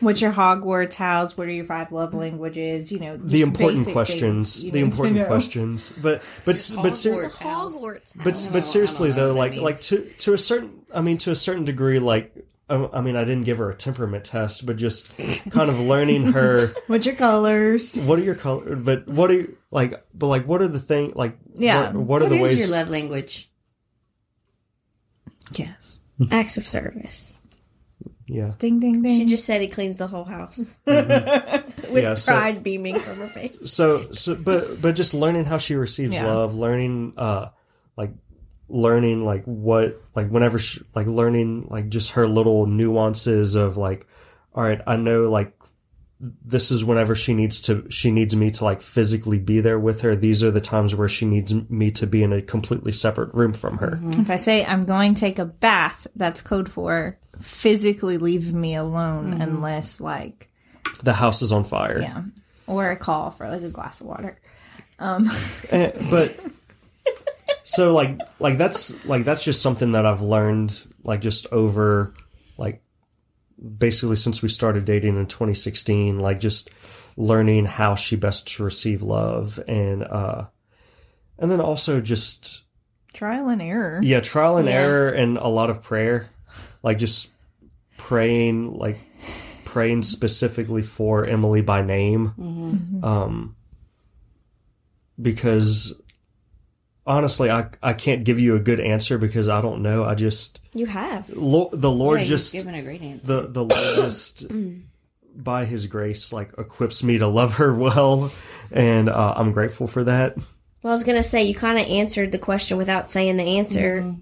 What's 0.00 0.20
your 0.20 0.32
Hogwarts 0.32 0.94
house? 0.96 1.38
What 1.38 1.46
are 1.46 1.52
your 1.52 1.64
five 1.64 1.90
love 1.90 2.12
languages? 2.12 2.92
You 2.92 2.98
know, 2.98 3.16
the 3.16 3.40
important 3.40 3.78
basic 3.78 3.92
questions 3.94 4.60
things 4.60 4.72
the 4.72 4.80
important 4.80 5.26
questions 5.32 5.90
but 5.90 6.20
but 6.44 6.74
but 6.82 6.94
ser- 6.94 7.28
Hogwarts 7.30 8.12
but 8.14 8.48
but 8.52 8.60
seriously 8.64 9.12
though 9.12 9.32
like 9.32 9.54
like 9.54 9.80
to 9.82 10.04
to 10.18 10.34
a 10.34 10.38
certain 10.38 10.84
i 10.94 11.00
mean 11.00 11.16
to 11.18 11.30
a 11.30 11.34
certain 11.34 11.64
degree 11.64 11.98
like 11.98 12.34
I 12.68 12.88
I 12.94 13.00
mean, 13.00 13.14
I 13.14 13.22
didn't 13.22 13.44
give 13.44 13.58
her 13.58 13.70
a 13.70 13.74
temperament 13.74 14.24
test, 14.24 14.66
but 14.66 14.76
just 14.76 15.16
kind 15.50 15.70
of 15.70 15.78
learning 15.78 16.32
her. 16.32 16.68
What's 16.88 17.06
your 17.06 17.14
colors? 17.14 17.96
What 17.96 18.18
are 18.18 18.22
your 18.22 18.34
colors? 18.34 18.84
But 18.84 19.06
what 19.06 19.30
are 19.30 19.34
you 19.34 19.56
like? 19.70 20.04
But 20.12 20.26
like, 20.26 20.46
what 20.48 20.60
are 20.62 20.68
the 20.68 20.80
thing? 20.80 21.12
Like, 21.14 21.38
Yeah. 21.54 21.92
What, 21.92 21.94
what 21.94 22.22
are 22.22 22.28
the 22.28 22.34
is 22.34 22.42
ways? 22.42 22.58
your 22.68 22.76
love 22.76 22.90
language? 22.90 23.48
Yes. 25.52 26.00
Acts 26.30 26.56
of 26.56 26.66
service. 26.66 27.40
Yeah, 28.28 28.54
Ding 28.58 28.80
ding 28.80 29.02
ding. 29.02 29.20
She 29.20 29.24
just 29.24 29.44
said 29.44 29.60
he 29.60 29.68
cleans 29.68 29.98
the 29.98 30.08
whole 30.08 30.24
house 30.24 30.78
with 30.84 31.08
Yeah, 31.92 32.14
so- 32.14 32.32
pride 32.32 32.62
beaming 32.64 32.98
from 32.98 33.18
her 33.18 33.28
face. 33.28 33.70
so 33.70 34.10
so 34.10 34.34
but 34.34 34.82
but 34.82 34.96
just 34.96 35.14
learning 35.14 35.44
how 35.44 35.58
she 35.58 35.76
receives 35.76 36.14
Yeah. 36.14 36.26
love 36.26 36.56
learning 36.56 37.14
uh 37.16 37.50
like 37.96 38.10
learning 38.68 39.24
like 39.24 39.44
what 39.44 40.02
like 40.16 40.26
whenever 40.28 40.58
she, 40.58 40.80
like 40.92 41.06
learning 41.06 41.68
like 41.70 41.88
just 41.88 42.12
her 42.12 42.26
little 42.26 42.66
nuances 42.66 43.54
of 43.54 43.76
like 43.76 44.08
all 44.56 44.64
right 44.64 44.80
i 44.88 44.96
know 44.96 45.30
like 45.30 45.55
this 46.18 46.70
is 46.70 46.84
whenever 46.84 47.14
she 47.14 47.34
needs 47.34 47.60
to 47.60 47.88
she 47.90 48.10
needs 48.10 48.34
me 48.34 48.50
to 48.50 48.64
like 48.64 48.80
physically 48.80 49.38
be 49.38 49.60
there 49.60 49.78
with 49.78 50.00
her. 50.00 50.16
These 50.16 50.42
are 50.42 50.50
the 50.50 50.60
times 50.60 50.94
where 50.94 51.08
she 51.08 51.26
needs 51.26 51.52
me 51.68 51.90
to 51.92 52.06
be 52.06 52.22
in 52.22 52.32
a 52.32 52.40
completely 52.40 52.92
separate 52.92 53.34
room 53.34 53.52
from 53.52 53.78
her. 53.78 53.92
Mm-hmm. 53.92 54.22
If 54.22 54.30
I 54.30 54.36
say 54.36 54.64
I'm 54.64 54.84
going 54.84 55.14
to 55.14 55.20
take 55.20 55.38
a 55.38 55.44
bath, 55.44 56.06
that's 56.16 56.40
code 56.40 56.70
for 56.70 57.18
physically 57.38 58.16
leave 58.16 58.54
me 58.54 58.74
alone 58.74 59.32
mm-hmm. 59.32 59.42
unless 59.42 60.00
like 60.00 60.48
the 61.02 61.12
house 61.12 61.42
is 61.42 61.52
on 61.52 61.64
fire. 61.64 62.00
Yeah. 62.00 62.22
or 62.66 62.90
a 62.90 62.96
call 62.96 63.30
for 63.30 63.48
like 63.48 63.62
a 63.62 63.68
glass 63.68 64.00
of 64.00 64.06
water. 64.06 64.38
Um, 64.98 65.30
eh, 65.70 65.92
but 66.10 66.40
so 67.64 67.92
like 67.92 68.18
like 68.40 68.56
that's 68.56 69.04
like 69.06 69.24
that's 69.24 69.44
just 69.44 69.60
something 69.60 69.92
that 69.92 70.06
I've 70.06 70.22
learned 70.22 70.82
like 71.04 71.20
just 71.20 71.46
over 71.52 72.14
like 72.14 72.25
basically 73.78 74.16
since 74.16 74.42
we 74.42 74.48
started 74.48 74.84
dating 74.84 75.16
in 75.16 75.26
2016 75.26 76.18
like 76.20 76.40
just 76.40 76.70
learning 77.16 77.66
how 77.66 77.94
she 77.94 78.16
best 78.16 78.46
to 78.48 78.62
receive 78.64 79.02
love 79.02 79.58
and 79.68 80.02
uh 80.04 80.44
and 81.38 81.50
then 81.50 81.60
also 81.60 82.00
just 82.00 82.62
Trial 83.12 83.48
and 83.48 83.60
error. 83.62 84.00
yeah 84.02 84.20
trial 84.20 84.56
and 84.58 84.68
Yeah. 84.68 84.74
error 84.74 85.08
and 85.08 85.38
a 85.38 85.48
lot 85.48 85.70
of 85.70 85.82
prayer 85.82 86.28
like 86.82 86.98
just 86.98 87.30
praying 87.96 88.74
like 88.74 88.98
praying 89.64 90.02
specifically 90.02 90.82
for 90.82 91.24
emily 91.24 91.62
by 91.62 91.82
name 91.82 92.32
um 93.02 93.56
because 95.20 95.94
honestly 97.06 97.50
i 97.50 97.68
i 97.82 97.92
can't 97.92 98.24
give 98.24 98.40
you 98.40 98.56
a 98.56 98.58
good 98.60 98.80
answer 98.80 99.16
because 99.18 99.48
i 99.48 99.60
don't 99.60 99.80
know 99.82 100.04
i 100.04 100.14
just 100.14 100.60
You 100.74 100.86
have. 100.86 101.28
Lo- 101.30 101.70
the 101.72 101.90
lord 101.90 102.18
Yeah, 102.20 102.24
just 102.26 102.52
given 102.52 102.74
a 102.74 102.82
great 102.82 103.02
answer. 103.02 103.26
the 103.42 103.48
the 103.48 103.64
lord 103.64 103.70
just 103.96 104.44
by 105.34 105.64
his 105.66 105.86
grace 105.86 106.32
like 106.32 106.50
equips 106.58 107.04
me 107.04 107.18
to 107.18 107.26
love 107.26 107.54
her 107.56 107.74
well 107.86 108.30
and 108.72 109.08
uh, 109.08 109.34
i'm 109.36 109.52
grateful 109.52 109.86
for 109.86 110.02
that 110.04 110.36
Well, 110.82 110.92
I 110.92 110.96
was 110.96 111.04
gonna 111.04 111.22
say 111.22 111.44
you 111.44 111.54
kind 111.54 111.78
of 111.78 111.86
answered 111.86 112.32
the 112.32 112.38
question 112.38 112.76
without 112.78 113.08
saying 113.10 113.36
the 113.36 113.58
answer, 113.58 114.14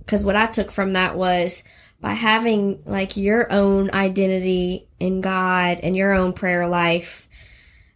because 0.00 0.24
what 0.24 0.36
I 0.36 0.46
took 0.46 0.70
from 0.70 0.92
that 0.94 1.16
was 1.16 1.64
by 2.00 2.12
having 2.12 2.82
like 2.84 3.16
your 3.16 3.50
own 3.52 3.90
identity 3.92 4.88
in 5.00 5.20
God 5.22 5.78
and 5.82 5.96
your 5.96 6.12
own 6.12 6.32
prayer 6.34 6.66
life, 6.66 7.28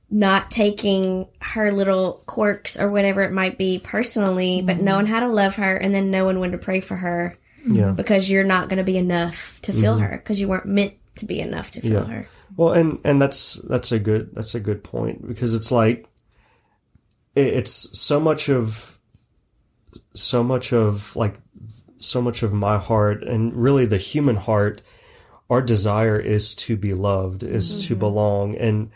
not 0.08 0.50
taking 0.50 1.26
her 1.40 1.72
little 1.72 2.22
quirks 2.26 2.78
or 2.78 2.90
whatever 2.90 3.22
it 3.22 3.32
might 3.32 3.58
be 3.58 3.80
personally, 3.82 4.62
but 4.62 4.76
mm-hmm. 4.76 4.84
knowing 4.84 5.06
how 5.06 5.20
to 5.20 5.28
love 5.28 5.56
her 5.56 5.76
and 5.76 5.94
then 5.94 6.10
knowing 6.10 6.38
when 6.38 6.52
to 6.52 6.58
pray 6.58 6.80
for 6.80 6.96
her, 6.96 7.38
yeah. 7.68 7.90
Because 7.90 8.30
you're 8.30 8.44
not 8.44 8.68
gonna 8.68 8.84
be 8.84 8.96
enough 8.96 9.60
to 9.62 9.72
fill 9.72 9.94
mm-hmm. 9.94 10.04
her, 10.04 10.16
because 10.18 10.40
you 10.40 10.48
weren't 10.48 10.66
meant 10.66 10.94
to 11.16 11.26
be 11.26 11.40
enough 11.40 11.72
to 11.72 11.80
fill 11.80 11.90
Yeah. 11.90 12.04
her. 12.04 12.28
Well, 12.56 12.72
and 12.72 13.00
and 13.04 13.20
that's 13.20 13.54
that's 13.54 13.92
a 13.92 13.98
good 13.98 14.34
that's 14.34 14.54
a 14.54 14.60
good 14.60 14.84
point 14.84 15.26
because 15.26 15.54
it's 15.54 15.72
like 15.72 16.08
it, 17.34 17.46
it's 17.48 17.98
so 17.98 18.20
much 18.20 18.48
of 18.48 18.98
so 20.14 20.42
much 20.44 20.72
of 20.72 21.16
like 21.16 21.34
so 21.96 22.22
much 22.22 22.42
of 22.42 22.52
my 22.52 22.78
heart 22.78 23.24
and 23.24 23.54
really 23.54 23.84
the 23.84 23.98
human 23.98 24.36
heart 24.36 24.82
our 25.48 25.62
desire 25.62 26.18
is 26.18 26.54
to 26.54 26.76
be 26.76 26.92
loved 26.94 27.42
is 27.42 27.86
to 27.86 27.94
mm-hmm. 27.94 28.00
belong. 28.00 28.56
And 28.56 28.90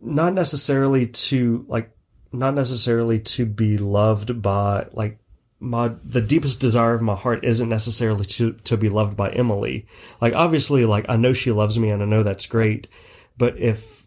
not 0.00 0.34
necessarily 0.34 1.06
to 1.06 1.64
like 1.68 1.90
not 2.32 2.54
necessarily 2.54 3.18
to 3.20 3.44
be 3.44 3.76
loved 3.76 4.40
by 4.40 4.86
like 4.92 5.18
my 5.58 5.88
the 5.88 6.22
deepest 6.22 6.60
desire 6.60 6.94
of 6.94 7.02
my 7.02 7.14
heart 7.14 7.44
isn't 7.44 7.68
necessarily 7.68 8.24
to 8.24 8.52
to 8.52 8.76
be 8.76 8.88
loved 8.88 9.16
by 9.16 9.30
Emily. 9.30 9.86
Like 10.20 10.34
obviously 10.34 10.84
like 10.86 11.04
I 11.08 11.16
know 11.16 11.32
she 11.32 11.52
loves 11.52 11.78
me 11.78 11.90
and 11.90 12.02
I 12.02 12.06
know 12.06 12.22
that's 12.22 12.46
great, 12.46 12.88
but 13.36 13.58
if 13.58 14.06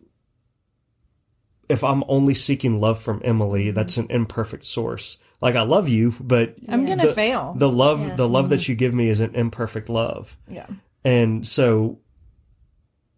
if 1.69 1.83
I'm 1.83 2.03
only 2.07 2.33
seeking 2.33 2.79
love 2.79 3.01
from 3.01 3.21
Emily, 3.23 3.65
mm-hmm. 3.65 3.75
that's 3.75 3.97
an 3.97 4.07
imperfect 4.09 4.65
source. 4.65 5.17
Like 5.41 5.55
I 5.55 5.61
love 5.61 5.89
you, 5.89 6.13
but 6.19 6.55
I'm 6.67 6.85
gonna 6.85 7.07
the- 7.07 7.13
fail. 7.13 7.53
The 7.57 7.69
love 7.69 8.17
the 8.17 8.27
love 8.27 8.49
that 8.49 8.61
mm-hmm. 8.61 8.71
you 8.71 8.75
give 8.75 8.93
me 8.93 9.09
is 9.09 9.19
an 9.19 9.35
imperfect 9.35 9.89
love. 9.89 10.37
yeah. 10.47 10.67
And 11.05 11.45
so 11.45 11.99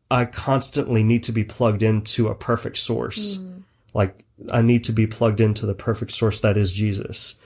I 0.09 0.25
constantly 0.25 1.03
need 1.03 1.23
to 1.23 1.31
be 1.31 1.43
plugged 1.43 1.83
into 1.83 2.27
a 2.27 2.35
perfect 2.35 2.77
source. 2.77 3.39
Like 3.93 4.23
I 4.51 4.61
need 4.61 4.83
to 4.85 4.91
be 4.91 5.07
plugged 5.07 5.41
into 5.41 5.65
the 5.65 5.73
perfect 5.75 6.11
source 6.11 6.41
that 6.41 6.57
is 6.57 6.73
Jesus. 6.73 7.39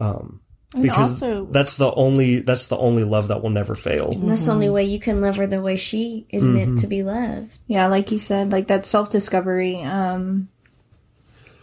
Um, 0.00 0.40
because 0.80 1.22
also- 1.22 1.44
that's 1.46 1.76
the 1.76 1.92
only 1.94 2.40
that's 2.40 2.66
the 2.66 2.76
only 2.76 3.04
love 3.04 3.28
that 3.28 3.42
will 3.42 3.50
never 3.50 3.74
fail. 3.74 4.10
And 4.10 4.28
that's 4.28 4.46
the 4.46 4.52
only 4.52 4.68
way 4.68 4.84
you 4.84 4.98
can 4.98 5.20
love 5.20 5.36
her 5.36 5.46
the 5.46 5.62
way 5.62 5.76
she 5.76 6.26
is 6.30 6.46
meant 6.46 6.80
to 6.80 6.86
be 6.86 7.02
loved. 7.02 7.56
Yeah, 7.68 7.86
like 7.86 8.10
you 8.10 8.18
said, 8.18 8.50
like 8.50 8.66
that 8.66 8.84
self 8.84 9.08
discovery. 9.08 9.82
Um, 9.82 10.48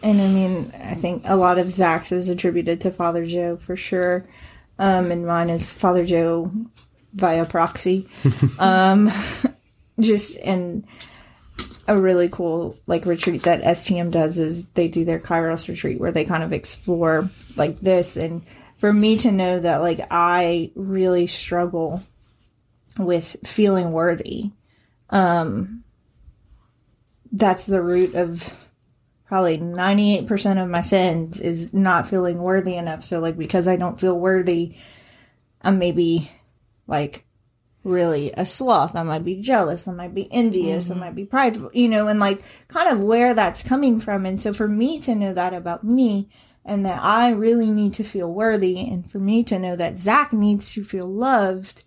and 0.01 0.19
I 0.19 0.27
mean, 0.30 0.72
I 0.84 0.95
think 0.95 1.23
a 1.26 1.35
lot 1.35 1.59
of 1.59 1.69
Zach's 1.72 2.11
is 2.11 2.30
attributed 2.30 2.81
to 2.81 2.91
Father 2.91 3.26
Joe 3.26 3.57
for 3.57 3.76
sure. 3.76 4.26
Um, 4.80 5.11
and 5.11 5.27
mine 5.27 5.49
is 5.49 5.72
Father 5.72 6.05
Joe 6.05 6.51
via 7.13 7.45
proxy. 7.45 8.07
um, 8.59 9.11
just 10.01 10.37
and 10.39 10.85
a 11.87 11.99
really 11.99 12.29
cool 12.29 12.77
like 12.87 13.05
retreat 13.05 13.43
that 13.43 13.61
STM 13.61 14.11
does 14.11 14.39
is 14.39 14.67
they 14.69 14.87
do 14.87 15.03
their 15.03 15.19
Kairos 15.19 15.67
retreat 15.67 15.99
where 15.99 16.11
they 16.11 16.25
kind 16.25 16.43
of 16.43 16.53
explore 16.53 17.29
like 17.55 17.79
this. 17.79 18.17
And 18.17 18.43
for 18.77 18.93
me 18.93 19.17
to 19.17 19.31
know 19.31 19.59
that 19.59 19.77
like 19.77 19.99
I 20.09 20.71
really 20.75 21.27
struggle 21.27 22.03
with 22.97 23.37
feeling 23.45 23.93
worthy 23.93 24.51
um 25.09 25.83
that's 27.31 27.65
the 27.65 27.81
root 27.81 28.13
of 28.15 28.53
probably 29.25 29.57
98% 29.57 30.61
of 30.61 30.69
my 30.69 30.81
sins 30.81 31.39
is 31.39 31.73
not 31.73 32.05
feeling 32.05 32.39
worthy 32.39 32.75
enough. 32.75 33.05
So 33.05 33.19
like 33.19 33.37
because 33.37 33.65
I 33.65 33.77
don't 33.77 33.97
feel 33.97 34.19
worthy, 34.19 34.75
I'm 35.61 35.79
maybe 35.79 36.29
like 36.87 37.25
really 37.83 38.31
a 38.37 38.45
sloth. 38.45 38.95
I 38.95 39.03
might 39.03 39.23
be 39.23 39.41
jealous. 39.41 39.87
I 39.87 39.93
might 39.93 40.13
be 40.13 40.31
envious. 40.31 40.89
I 40.89 40.93
mm-hmm. 40.93 40.99
might 40.99 41.15
be 41.15 41.25
prideful, 41.25 41.71
you 41.73 41.87
know, 41.87 42.07
and 42.07 42.19
like 42.19 42.41
kind 42.67 42.89
of 42.89 43.01
where 43.01 43.33
that's 43.33 43.63
coming 43.63 43.99
from. 43.99 44.25
And 44.25 44.41
so 44.41 44.53
for 44.53 44.67
me 44.67 44.99
to 45.01 45.15
know 45.15 45.33
that 45.33 45.53
about 45.53 45.83
me 45.83 46.29
and 46.63 46.85
that 46.85 47.01
I 47.01 47.31
really 47.31 47.69
need 47.69 47.93
to 47.95 48.03
feel 48.03 48.31
worthy 48.31 48.79
and 48.79 49.09
for 49.09 49.19
me 49.19 49.43
to 49.45 49.57
know 49.57 49.75
that 49.75 49.97
Zach 49.97 50.31
needs 50.31 50.73
to 50.73 50.83
feel 50.83 51.07
loved, 51.07 51.83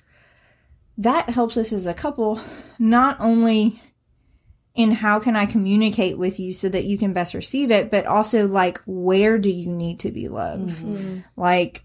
that 0.99 1.31
helps 1.31 1.57
us 1.57 1.73
as 1.73 1.87
a 1.87 1.95
couple 1.95 2.41
not 2.79 3.17
only 3.21 3.81
in 4.75 4.91
how 4.91 5.21
can 5.21 5.37
I 5.37 5.47
communicate 5.47 6.19
with 6.19 6.41
you 6.41 6.53
so 6.53 6.69
that 6.69 6.85
you 6.85 6.99
can 6.99 7.13
best 7.13 7.35
receive 7.35 7.71
it, 7.71 7.93
but 7.93 8.07
also 8.07 8.49
like 8.49 8.81
where 8.87 9.39
do 9.39 9.51
you 9.51 9.69
need 9.69 10.01
to 10.01 10.11
be 10.11 10.27
loved? 10.27 10.71
Mm-hmm. 10.71 11.21
Like 11.37 11.85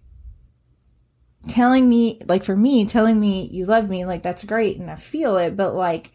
telling 1.47 1.87
me, 1.87 2.19
like 2.27 2.43
for 2.43 2.55
me, 2.55 2.85
telling 2.85 3.19
me 3.19 3.47
you 3.51 3.65
love 3.65 3.89
me, 3.89 4.05
like 4.05 4.23
that's 4.23 4.43
great 4.43 4.77
and 4.77 4.89
I 4.89 4.95
feel 4.95 5.37
it, 5.37 5.55
but 5.55 5.73
like 5.73 6.11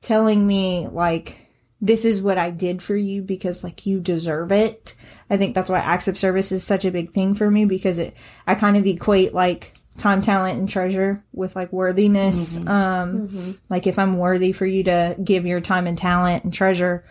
telling 0.00 0.46
me 0.46 0.88
like 0.88 1.38
this 1.80 2.04
is 2.04 2.22
what 2.22 2.38
I 2.38 2.50
did 2.50 2.82
for 2.82 2.96
you 2.96 3.22
because 3.22 3.62
like 3.62 3.86
you 3.86 4.00
deserve 4.00 4.52
it. 4.52 4.96
I 5.28 5.36
think 5.36 5.54
that's 5.54 5.68
why 5.70 5.78
acts 5.80 6.08
of 6.08 6.18
service 6.18 6.52
is 6.52 6.64
such 6.64 6.84
a 6.84 6.90
big 6.90 7.12
thing 7.12 7.34
for 7.34 7.50
me 7.50 7.64
because 7.66 7.98
it 7.98 8.14
I 8.46 8.54
kind 8.54 8.76
of 8.76 8.86
equate 8.86 9.34
like 9.34 9.74
time, 9.96 10.22
talent, 10.22 10.58
and 10.58 10.68
treasure 10.68 11.22
with 11.32 11.54
like 11.54 11.72
worthiness. 11.72 12.56
Um 12.66 13.58
like 13.68 13.86
if 13.86 13.98
I'm 13.98 14.18
worthy 14.18 14.52
for 14.52 14.66
you 14.66 14.84
to 14.84 15.16
give 15.22 15.46
your 15.46 15.60
time 15.60 15.86
and 15.86 15.96
talent 15.96 16.44
and 16.44 16.52
treasure 16.52 17.04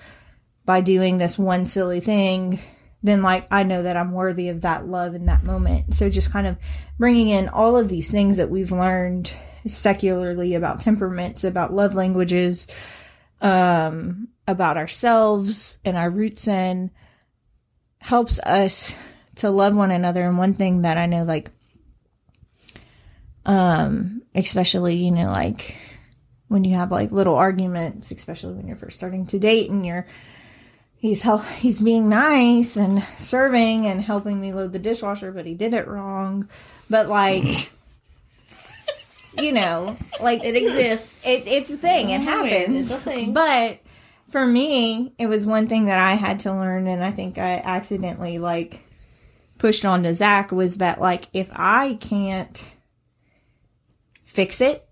by 0.66 0.82
doing 0.82 1.18
this 1.18 1.38
one 1.38 1.66
silly 1.66 2.00
thing, 2.00 2.60
then 3.04 3.22
like 3.22 3.46
I 3.52 3.64
know 3.64 3.84
that 3.84 3.98
I'm 3.98 4.14
worthy 4.14 4.48
of 4.50 4.62
that 4.62 4.88
love 4.88 5.14
in 5.14 5.26
that 5.26 5.44
moment. 5.44 5.94
So 5.94 6.10
just 6.10 6.32
kind 6.32 6.48
of 6.48 6.58
bringing 6.98 7.28
in 7.30 7.50
all 7.50 7.76
of 7.76 7.90
these 7.90 8.10
things 8.10 8.38
that 8.38 8.50
we've 8.50 8.72
learned 8.72 9.32
secularly 9.68 10.56
about 10.56 10.80
temperaments, 10.80 11.44
about 11.44 11.74
love 11.74 11.94
languages, 11.94 12.68
um, 13.42 14.30
about 14.48 14.78
ourselves 14.78 15.80
and 15.84 15.98
our 15.98 16.10
roots 16.10 16.48
in 16.48 16.92
helps 18.00 18.40
us 18.40 18.96
to 19.36 19.50
love 19.50 19.76
one 19.76 19.92
another. 19.92 20.24
And 20.24 20.38
one 20.38 20.54
thing 20.54 20.84
that 20.84 20.98
I 20.98 21.06
know, 21.06 21.24
like, 21.24 21.52
um, 23.46 24.24
especially, 24.34 24.96
you 24.96 25.12
know, 25.12 25.28
like 25.28 25.76
when 26.48 26.64
you 26.64 26.76
have 26.76 26.92
like 26.92 27.12
little 27.12 27.36
arguments, 27.36 28.12
especially 28.12 28.54
when 28.54 28.68
you're 28.68 28.78
first 28.78 28.98
starting 28.98 29.26
to 29.28 29.40
date 29.40 29.70
and 29.70 29.86
you're, 29.86 30.06
he's 31.04 31.24
help, 31.24 31.46
he's 31.46 31.82
being 31.82 32.08
nice 32.08 32.78
and 32.78 33.04
serving 33.18 33.86
and 33.86 34.02
helping 34.02 34.40
me 34.40 34.54
load 34.54 34.72
the 34.72 34.80
dishwasher, 34.80 35.34
but 35.34 35.46
he 35.46 35.54
did 35.54 35.74
it 35.74 35.86
wrong. 35.86 36.48
But 36.90 37.10
like, 37.10 37.44
you 39.38 39.52
know, 39.52 39.98
like 40.22 40.46
It 40.46 40.56
exists. 40.56 41.28
it, 41.28 41.44
it's 41.46 41.72
a 41.72 41.78
thing. 41.78 42.10
It 42.10 42.22
oh, 42.22 42.24
happens. 42.24 42.90
It's 42.90 42.96
a 42.96 43.04
thing. 43.04 43.34
But 43.34 43.80
for 44.30 44.46
me, 44.46 45.12
it 45.20 45.28
was 45.28 45.46
one 45.46 45.68
thing 45.68 45.88
that 45.88 46.00
I 46.00 46.14
had 46.14 46.40
to 46.40 46.54
learn, 46.54 46.88
and 46.88 47.04
I 47.04 47.12
think 47.12 47.38
I 47.38 47.58
accidentally 47.58 48.40
like 48.40 48.86
pushed 49.58 49.84
on 49.84 50.04
to 50.04 50.14
Zach 50.14 50.54
was 50.54 50.78
that 50.78 51.02
like 51.02 51.28
if 51.34 51.52
I 51.54 51.96
can't 51.96 52.78
fix 54.24 54.62
it, 54.62 54.88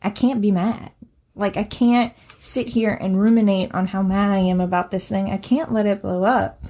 I 0.00 0.08
can't 0.08 0.40
be 0.40 0.52
mad. 0.52 0.90
Like 1.34 1.58
I 1.58 1.64
can't 1.64 2.14
sit 2.38 2.68
here 2.68 2.92
and 2.92 3.20
ruminate 3.20 3.74
on 3.74 3.86
how 3.86 4.02
mad 4.02 4.30
I 4.30 4.38
am 4.38 4.60
about 4.60 4.90
this 4.90 5.08
thing. 5.08 5.30
I 5.30 5.38
can't 5.38 5.72
let 5.72 5.86
it 5.86 6.02
blow 6.02 6.24
up. 6.24 6.64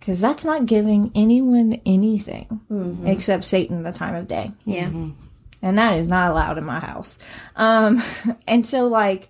Cause 0.00 0.20
that's 0.20 0.44
not 0.44 0.64
giving 0.64 1.12
anyone 1.14 1.82
anything 1.84 2.60
except 3.04 3.44
Satan 3.44 3.82
the 3.82 3.92
time 3.92 4.14
of 4.14 4.26
day 4.26 4.52
yeah. 4.64 4.86
and 5.60 5.78
that 5.78 5.98
is 5.98 6.08
not 6.08 6.30
allowed 6.30 6.56
in 6.56 6.64
my 6.64 6.80
house. 6.80 7.18
Um, 7.56 8.02
and 8.48 8.66
so 8.66 8.86
like, 8.86 9.28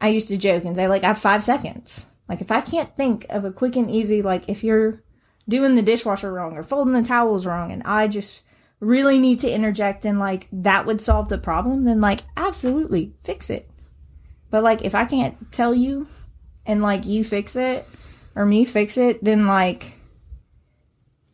I 0.00 0.08
used 0.08 0.28
to 0.28 0.38
joke 0.38 0.64
and 0.64 0.74
say 0.74 0.88
like 0.88 1.04
I 1.04 1.08
have 1.08 1.18
five 1.18 1.44
seconds. 1.44 2.06
Like 2.28 2.40
if 2.40 2.50
I 2.50 2.62
can't 2.62 2.94
think 2.96 3.26
of 3.28 3.44
a 3.44 3.52
quick 3.52 3.76
and 3.76 3.90
easy, 3.90 4.22
like 4.22 4.48
if 4.48 4.64
you're 4.64 5.02
doing 5.48 5.74
the 5.74 5.82
dishwasher 5.82 6.32
wrong 6.32 6.56
or 6.56 6.62
folding 6.62 6.94
the 6.94 7.02
towels 7.02 7.46
wrong, 7.46 7.70
and 7.70 7.82
I 7.84 8.08
just 8.08 8.42
really 8.80 9.18
need 9.18 9.40
to 9.40 9.50
interject 9.50 10.04
and 10.04 10.18
like 10.18 10.48
that 10.52 10.86
would 10.86 11.00
solve 11.00 11.28
the 11.28 11.38
problem, 11.38 11.84
then 11.84 12.00
like 12.00 12.22
absolutely 12.36 13.14
fix 13.22 13.50
it. 13.50 13.70
But 14.50 14.62
like 14.62 14.84
if 14.84 14.94
I 14.94 15.04
can't 15.04 15.50
tell 15.52 15.74
you 15.74 16.06
and 16.64 16.82
like 16.82 17.04
you 17.06 17.24
fix 17.24 17.56
it 17.56 17.86
or 18.34 18.46
me 18.46 18.64
fix 18.64 18.96
it, 18.96 19.22
then 19.22 19.46
like 19.46 19.92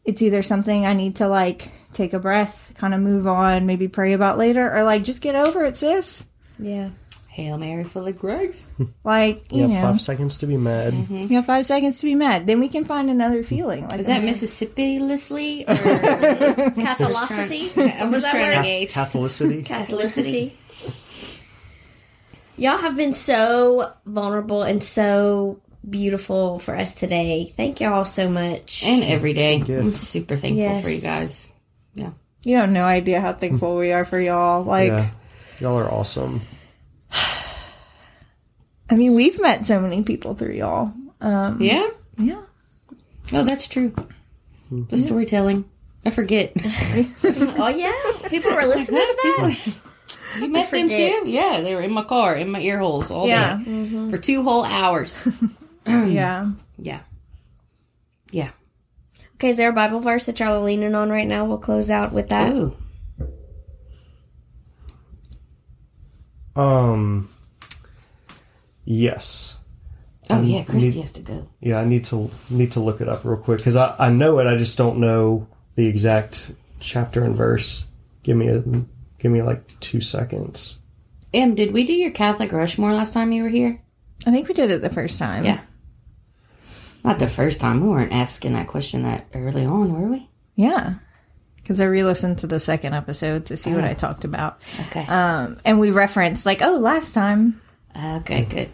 it's 0.04 0.22
either 0.22 0.42
something 0.42 0.84
I 0.86 0.94
need 0.94 1.16
to 1.16 1.28
like 1.28 1.70
take 1.92 2.12
a 2.12 2.18
breath, 2.18 2.72
kind 2.76 2.94
of 2.94 3.00
move 3.00 3.26
on, 3.26 3.66
maybe 3.66 3.88
pray 3.88 4.12
about 4.14 4.38
later, 4.38 4.74
or 4.74 4.82
like 4.84 5.04
just 5.04 5.20
get 5.20 5.34
over 5.34 5.64
it, 5.64 5.76
sis. 5.76 6.26
Yeah. 6.58 6.90
Hail 7.28 7.56
Mary, 7.56 7.84
full 7.84 8.06
of 8.06 8.18
grace. 8.18 8.72
Like 9.04 9.50
You 9.50 9.62
you 9.62 9.68
have 9.68 9.82
know, 9.82 9.88
five 9.92 10.00
seconds 10.02 10.38
to 10.38 10.46
be 10.46 10.56
mad. 10.58 10.92
Mm-hmm. 10.92 11.16
you 11.28 11.36
have 11.36 11.46
five 11.46 11.64
seconds 11.66 11.98
to 12.00 12.06
be 12.06 12.14
mad. 12.14 12.46
Then 12.46 12.60
we 12.60 12.68
can 12.68 12.84
find 12.84 13.08
another 13.10 13.42
feeling. 13.42 13.88
Like 13.88 14.00
Is 14.00 14.06
that 14.06 14.18
uh-huh. 14.18 14.26
Mississippi 14.26 14.98
Leslie 14.98 15.62
or 15.64 15.74
Catholicity? 15.74 17.72
I'm 18.00 18.10
Was 18.10 18.22
that 18.22 18.32
trying 18.32 18.48
word? 18.48 18.56
to 18.56 18.62
gauge. 18.62 18.92
Catholicity. 18.92 19.64
Catholicity. 19.64 20.52
Y'all 22.62 22.78
have 22.78 22.96
been 22.96 23.12
so 23.12 23.92
vulnerable 24.06 24.62
and 24.62 24.80
so 24.80 25.60
beautiful 25.90 26.60
for 26.60 26.76
us 26.76 26.94
today. 26.94 27.52
Thank 27.56 27.80
y'all 27.80 28.04
so 28.04 28.28
much. 28.30 28.84
And 28.84 29.02
every 29.02 29.32
day. 29.32 29.56
It's 29.56 29.64
a 29.64 29.66
gift. 29.66 29.82
I'm 29.82 29.94
super 29.96 30.36
thankful 30.36 30.62
Yes. 30.62 30.84
for 30.84 30.90
you 30.90 31.00
guys. 31.00 31.52
Yeah. 31.94 32.10
You 32.44 32.58
have 32.58 32.70
no 32.70 32.84
idea 32.84 33.20
how 33.20 33.32
thankful 33.32 33.76
we 33.76 33.90
are 33.90 34.04
for 34.04 34.20
y'all. 34.20 34.62
Like, 34.62 34.90
yeah. 34.90 35.10
Y'all 35.58 35.76
are 35.76 35.90
awesome. 35.90 36.42
I 38.88 38.94
mean, 38.94 39.16
we've 39.16 39.40
met 39.40 39.66
so 39.66 39.80
many 39.80 40.04
people 40.04 40.34
through 40.34 40.52
y'all. 40.54 40.92
Um, 41.20 41.60
Yeah? 41.60 41.88
yeah. 42.16 42.42
Oh, 43.32 43.42
that's 43.42 43.66
true. 43.66 43.92
The 44.70 44.98
storytelling. 44.98 45.64
I 46.04 46.10
forget. 46.10 46.52
oh 47.24 47.68
yeah, 47.76 48.28
people 48.28 48.52
were 48.54 48.66
listening 48.66 49.02
to 49.02 49.16
that. 49.22 49.78
You 50.40 50.48
met 50.48 50.70
them 50.70 50.88
too? 50.88 51.22
Yeah, 51.24 51.60
they 51.60 51.74
were 51.74 51.82
in 51.82 51.92
my 51.92 52.04
car, 52.04 52.34
in 52.36 52.50
my 52.50 52.60
ear 52.60 52.78
holes 52.78 53.10
all 53.10 53.26
Yeah. 53.28 53.58
day. 53.64 54.08
For 54.10 54.18
two 54.18 54.42
whole 54.42 54.64
hours. 54.64 55.26
Yeah. 55.86 56.50
Yeah. 56.78 57.00
Yeah. 58.30 58.50
Okay, 59.34 59.48
is 59.48 59.56
there 59.56 59.70
a 59.70 59.72
Bible 59.72 59.98
verse 60.00 60.26
that 60.26 60.38
y'all 60.38 60.54
are 60.54 60.60
leaning 60.64 60.94
on 60.94 61.10
right 61.10 61.26
now? 61.26 61.44
We'll 61.44 61.58
close 61.58 61.90
out 61.90 62.12
with 62.12 62.28
that. 62.28 62.52
Ooh. 62.52 62.76
Um. 66.54 67.28
Yes. 68.84 69.58
Oh, 70.30 70.40
yeah, 70.40 70.58
need- 70.58 70.66
Christy 70.66 71.00
has 71.00 71.12
to 71.12 71.20
go. 71.20 71.48
Yeah, 71.60 71.78
I 71.80 71.84
need 71.84 72.04
to 72.04 72.30
need 72.50 72.72
to 72.72 72.80
look 72.80 73.00
it 73.00 73.08
up 73.08 73.24
real 73.24 73.36
quick 73.36 73.58
because 73.58 73.76
I, 73.76 73.94
I 73.98 74.08
know 74.08 74.38
it. 74.38 74.46
I 74.46 74.56
just 74.56 74.78
don't 74.78 74.98
know 74.98 75.46
the 75.74 75.86
exact 75.86 76.52
chapter 76.80 77.24
and 77.24 77.34
verse. 77.34 77.84
Give 78.22 78.36
me 78.36 78.48
a 78.48 78.62
give 79.22 79.30
me 79.30 79.40
like 79.42 79.62
two 79.80 80.00
seconds. 80.00 80.80
Em, 81.32 81.54
did 81.54 81.72
we 81.72 81.84
do 81.84 81.92
your 81.92 82.10
Catholic 82.10 82.52
Rushmore 82.52 82.92
last 82.92 83.14
time 83.14 83.32
you 83.32 83.44
were 83.44 83.48
here? 83.48 83.80
I 84.26 84.30
think 84.32 84.48
we 84.48 84.54
did 84.54 84.70
it 84.70 84.82
the 84.82 84.90
first 84.90 85.18
time. 85.18 85.44
Yeah. 85.44 85.60
Not 87.04 87.18
the 87.18 87.28
first 87.28 87.60
time. 87.60 87.80
We 87.80 87.88
weren't 87.88 88.12
asking 88.12 88.52
that 88.52 88.66
question 88.66 89.04
that 89.04 89.26
early 89.32 89.64
on, 89.64 89.92
were 89.92 90.08
we? 90.08 90.28
Yeah. 90.56 90.94
Because 91.56 91.80
I 91.80 91.84
re 91.86 92.04
listened 92.04 92.38
to 92.38 92.46
the 92.46 92.60
second 92.60 92.94
episode 92.94 93.46
to 93.46 93.56
see 93.56 93.72
what 93.72 93.84
I 93.84 93.94
talked 93.94 94.24
about. 94.24 94.58
Okay. 94.88 95.06
Um, 95.06 95.58
and 95.64 95.78
we 95.78 95.90
referenced, 95.90 96.44
like, 96.44 96.60
oh, 96.60 96.78
last 96.78 97.12
time. 97.14 97.60
okay, 97.96 98.44
good. 98.44 98.68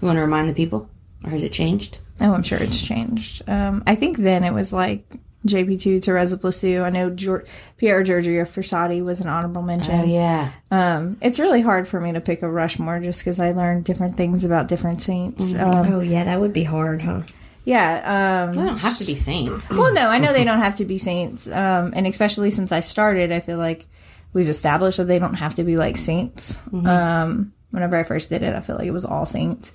You 0.00 0.06
want 0.06 0.16
to 0.16 0.22
remind 0.22 0.48
the 0.48 0.54
people? 0.54 0.88
Or 1.24 1.30
has 1.30 1.44
it 1.44 1.52
changed? 1.52 1.98
Oh, 2.20 2.32
I'm 2.32 2.42
sure 2.44 2.58
it's 2.60 2.84
changed. 2.84 3.42
Um, 3.48 3.82
I 3.86 3.94
think 3.94 4.18
then 4.18 4.44
it 4.44 4.52
was 4.52 4.72
like 4.72 5.04
JP2, 5.46 6.02
Teresa 6.02 6.38
Plasu. 6.38 6.82
I 6.82 6.90
know 6.90 7.10
Gior- 7.10 7.46
Pier 7.76 8.02
Giorgio 8.02 8.42
Frassati 8.44 9.04
was 9.04 9.20
an 9.20 9.28
honorable 9.28 9.62
mention. 9.62 10.00
Oh, 10.00 10.04
yeah. 10.04 10.50
Um, 10.70 11.16
it's 11.20 11.38
really 11.38 11.60
hard 11.60 11.86
for 11.86 12.00
me 12.00 12.12
to 12.12 12.20
pick 12.20 12.42
a 12.42 12.48
Rushmore 12.50 13.00
just 13.00 13.20
because 13.20 13.40
I 13.40 13.52
learned 13.52 13.84
different 13.84 14.16
things 14.16 14.44
about 14.44 14.68
different 14.68 15.02
saints. 15.02 15.54
Um, 15.54 15.86
Oh 15.94 16.00
yeah, 16.00 16.24
that 16.24 16.40
would 16.40 16.52
be 16.52 16.64
hard, 16.64 17.02
huh? 17.02 17.22
yeah. 17.64 18.46
Um, 18.50 18.56
We 18.56 18.62
don't 18.66 18.78
have 18.78 18.98
to 18.98 19.04
be 19.04 19.14
saints. 19.14 19.70
well, 19.70 19.92
no, 19.92 20.08
I 20.08 20.18
know 20.18 20.32
they 20.32 20.44
don't 20.44 20.58
have 20.60 20.76
to 20.76 20.84
be 20.84 20.98
saints. 20.98 21.46
Um, 21.50 21.92
and 21.94 22.06
especially 22.06 22.50
since 22.50 22.72
I 22.72 22.80
started, 22.80 23.30
I 23.32 23.40
feel 23.40 23.58
like 23.58 23.86
we've 24.32 24.48
established 24.48 24.96
that 24.98 25.04
they 25.04 25.18
don't 25.18 25.34
have 25.34 25.54
to 25.56 25.64
be 25.64 25.76
like 25.76 25.96
saints. 25.96 26.60
Um, 26.72 27.52
whenever 27.70 27.96
I 27.96 28.02
first 28.02 28.30
did 28.30 28.42
it, 28.42 28.54
I 28.54 28.60
feel 28.60 28.76
like 28.76 28.86
it 28.86 28.92
was 28.92 29.04
all 29.04 29.26
saints. 29.26 29.72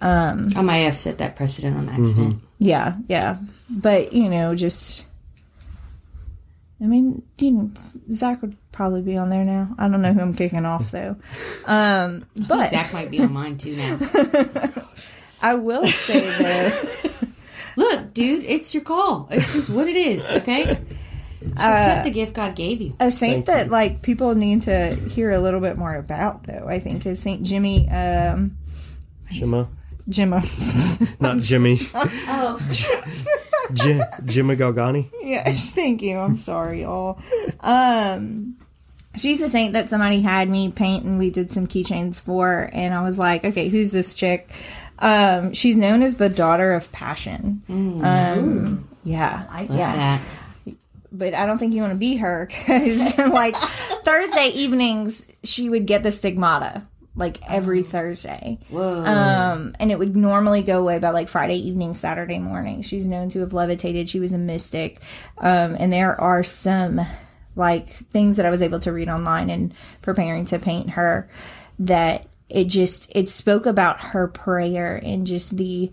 I 0.00 0.62
might 0.62 0.78
have 0.78 0.96
set 0.96 1.18
that 1.18 1.34
precedent 1.36 1.76
on 1.76 1.88
accident. 1.88 2.42
Yeah, 2.58 2.96
yeah. 3.08 3.38
But, 3.70 4.12
you 4.12 4.28
know, 4.28 4.54
just. 4.54 5.06
I 6.80 6.84
mean, 6.84 7.22
you 7.38 7.50
know, 7.50 7.70
Zach 8.10 8.40
would 8.40 8.56
probably 8.70 9.02
be 9.02 9.16
on 9.16 9.30
there 9.30 9.44
now. 9.44 9.74
I 9.78 9.88
don't 9.88 10.00
know 10.00 10.12
who 10.12 10.20
I'm 10.20 10.34
kicking 10.34 10.64
off, 10.64 10.90
though. 10.90 11.16
Um, 11.66 12.24
but 12.48 12.70
Zach 12.70 12.94
might 12.94 13.10
be 13.10 13.20
on 13.20 13.32
mine 13.32 13.58
too 13.58 13.76
now. 13.76 13.98
I 15.42 15.54
will 15.54 15.84
say, 15.86 16.20
though. 16.38 17.28
Look, 17.76 18.14
dude, 18.14 18.44
it's 18.44 18.72
your 18.72 18.82
call. 18.84 19.28
It's 19.30 19.52
just 19.52 19.68
what 19.68 19.86
it 19.86 19.96
is, 19.96 20.30
okay? 20.30 20.64
Just 20.64 21.52
accept 21.52 22.04
the 22.04 22.10
gift 22.10 22.32
God 22.32 22.56
gave 22.56 22.80
you. 22.80 22.94
A 22.98 23.10
saint 23.10 23.44
Thank 23.44 23.46
that 23.46 23.66
you. 23.66 23.72
like 23.72 24.00
people 24.00 24.34
need 24.34 24.62
to 24.62 24.94
hear 24.94 25.30
a 25.30 25.38
little 25.38 25.60
bit 25.60 25.76
more 25.76 25.94
about, 25.94 26.44
though, 26.44 26.66
I 26.66 26.78
think, 26.78 27.04
is 27.04 27.20
Saint 27.20 27.42
Jimmy. 27.42 27.88
Um, 27.90 28.56
Gemma, 30.08 30.42
not 31.20 31.38
Jimmy. 31.38 31.78
Oh, 32.30 32.58
J- 33.74 34.00
Gemma 34.24 34.54
Galgani. 34.56 35.10
yes, 35.22 35.72
thank 35.74 36.00
you. 36.02 36.16
I'm 36.18 36.36
sorry, 36.38 36.82
y'all. 36.82 37.18
Um, 37.60 38.56
she's 39.16 39.42
a 39.42 39.48
saint 39.48 39.74
that 39.74 39.88
somebody 39.90 40.22
had 40.22 40.48
me 40.48 40.70
paint, 40.72 41.04
and 41.04 41.18
we 41.18 41.28
did 41.30 41.50
some 41.52 41.66
keychains 41.66 42.18
for. 42.20 42.70
And 42.72 42.94
I 42.94 43.02
was 43.02 43.18
like, 43.18 43.44
okay, 43.44 43.68
who's 43.68 43.90
this 43.92 44.14
chick? 44.14 44.50
Um, 45.00 45.52
she's 45.52 45.76
known 45.76 46.02
as 46.02 46.16
the 46.16 46.28
daughter 46.30 46.72
of 46.72 46.90
passion. 46.92 47.62
Um, 47.68 48.88
yeah, 49.04 49.46
like 49.52 49.68
Look 49.68 49.78
yeah. 49.78 50.18
that. 50.64 50.74
but 51.12 51.34
I 51.34 51.44
don't 51.46 51.58
think 51.58 51.74
you 51.74 51.82
want 51.82 51.92
to 51.92 51.98
be 51.98 52.16
her 52.16 52.46
because 52.46 53.16
like 53.32 53.54
Thursday 53.56 54.48
evenings 54.54 55.26
she 55.44 55.68
would 55.68 55.86
get 55.86 56.02
the 56.02 56.10
stigmata 56.12 56.82
like 57.18 57.38
every 57.50 57.82
Thursday. 57.82 58.58
Whoa. 58.70 59.04
Um, 59.04 59.74
and 59.78 59.90
it 59.90 59.98
would 59.98 60.16
normally 60.16 60.62
go 60.62 60.80
away 60.80 60.98
by 60.98 61.10
like 61.10 61.28
Friday 61.28 61.56
evening, 61.56 61.92
Saturday 61.92 62.38
morning. 62.38 62.82
She's 62.82 63.06
known 63.06 63.28
to 63.30 63.40
have 63.40 63.52
levitated. 63.52 64.08
She 64.08 64.20
was 64.20 64.32
a 64.32 64.38
mystic. 64.38 65.00
Um, 65.38 65.76
and 65.78 65.92
there 65.92 66.18
are 66.20 66.42
some 66.42 67.00
like 67.56 67.88
things 67.88 68.36
that 68.36 68.46
I 68.46 68.50
was 68.50 68.62
able 68.62 68.78
to 68.80 68.92
read 68.92 69.08
online 69.08 69.50
and 69.50 69.74
preparing 70.00 70.44
to 70.46 70.58
paint 70.58 70.90
her 70.90 71.28
that 71.80 72.26
it 72.48 72.64
just 72.64 73.10
it 73.14 73.28
spoke 73.28 73.66
about 73.66 74.00
her 74.00 74.28
prayer 74.28 74.96
and 75.04 75.26
just 75.26 75.56
the 75.56 75.92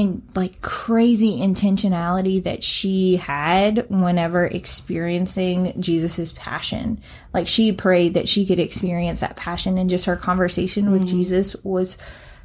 in 0.00 0.22
like 0.34 0.62
crazy 0.62 1.38
intentionality 1.38 2.42
that 2.42 2.64
she 2.64 3.16
had 3.16 3.86
whenever 3.90 4.46
experiencing 4.46 5.74
Jesus's 5.80 6.32
passion. 6.32 7.00
Like 7.34 7.46
she 7.46 7.72
prayed 7.72 8.14
that 8.14 8.28
she 8.28 8.46
could 8.46 8.58
experience 8.58 9.20
that 9.20 9.36
passion 9.36 9.76
and 9.76 9.90
just 9.90 10.06
her 10.06 10.16
conversation 10.16 10.90
with 10.90 11.06
Jesus 11.06 11.54
was 11.62 11.98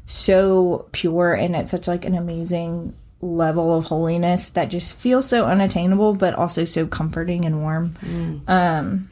so 0.06 0.88
pure 0.91 1.34
and 1.34 1.56
at 1.56 1.69
such 1.69 1.88
like 1.88 2.06
an 2.06 2.15
amazing 2.15 2.94
level 3.22 3.73
of 3.73 3.86
holiness 3.86 4.52
that 4.52 4.65
just 4.65 4.94
feels 4.94 5.27
so 5.27 5.45
unattainable 5.45 6.14
but 6.14 6.34
also 6.34 6.65
so 6.65 6.86
comforting 6.86 7.45
and 7.45 7.61
warm. 7.61 8.44
Um 8.48 9.10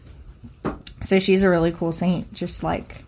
so 1.02 1.18
she's 1.20 1.44
a 1.44 1.50
really 1.50 1.72
cool 1.72 1.92
saint 1.92 2.34
just 2.34 2.62
like 2.62 3.06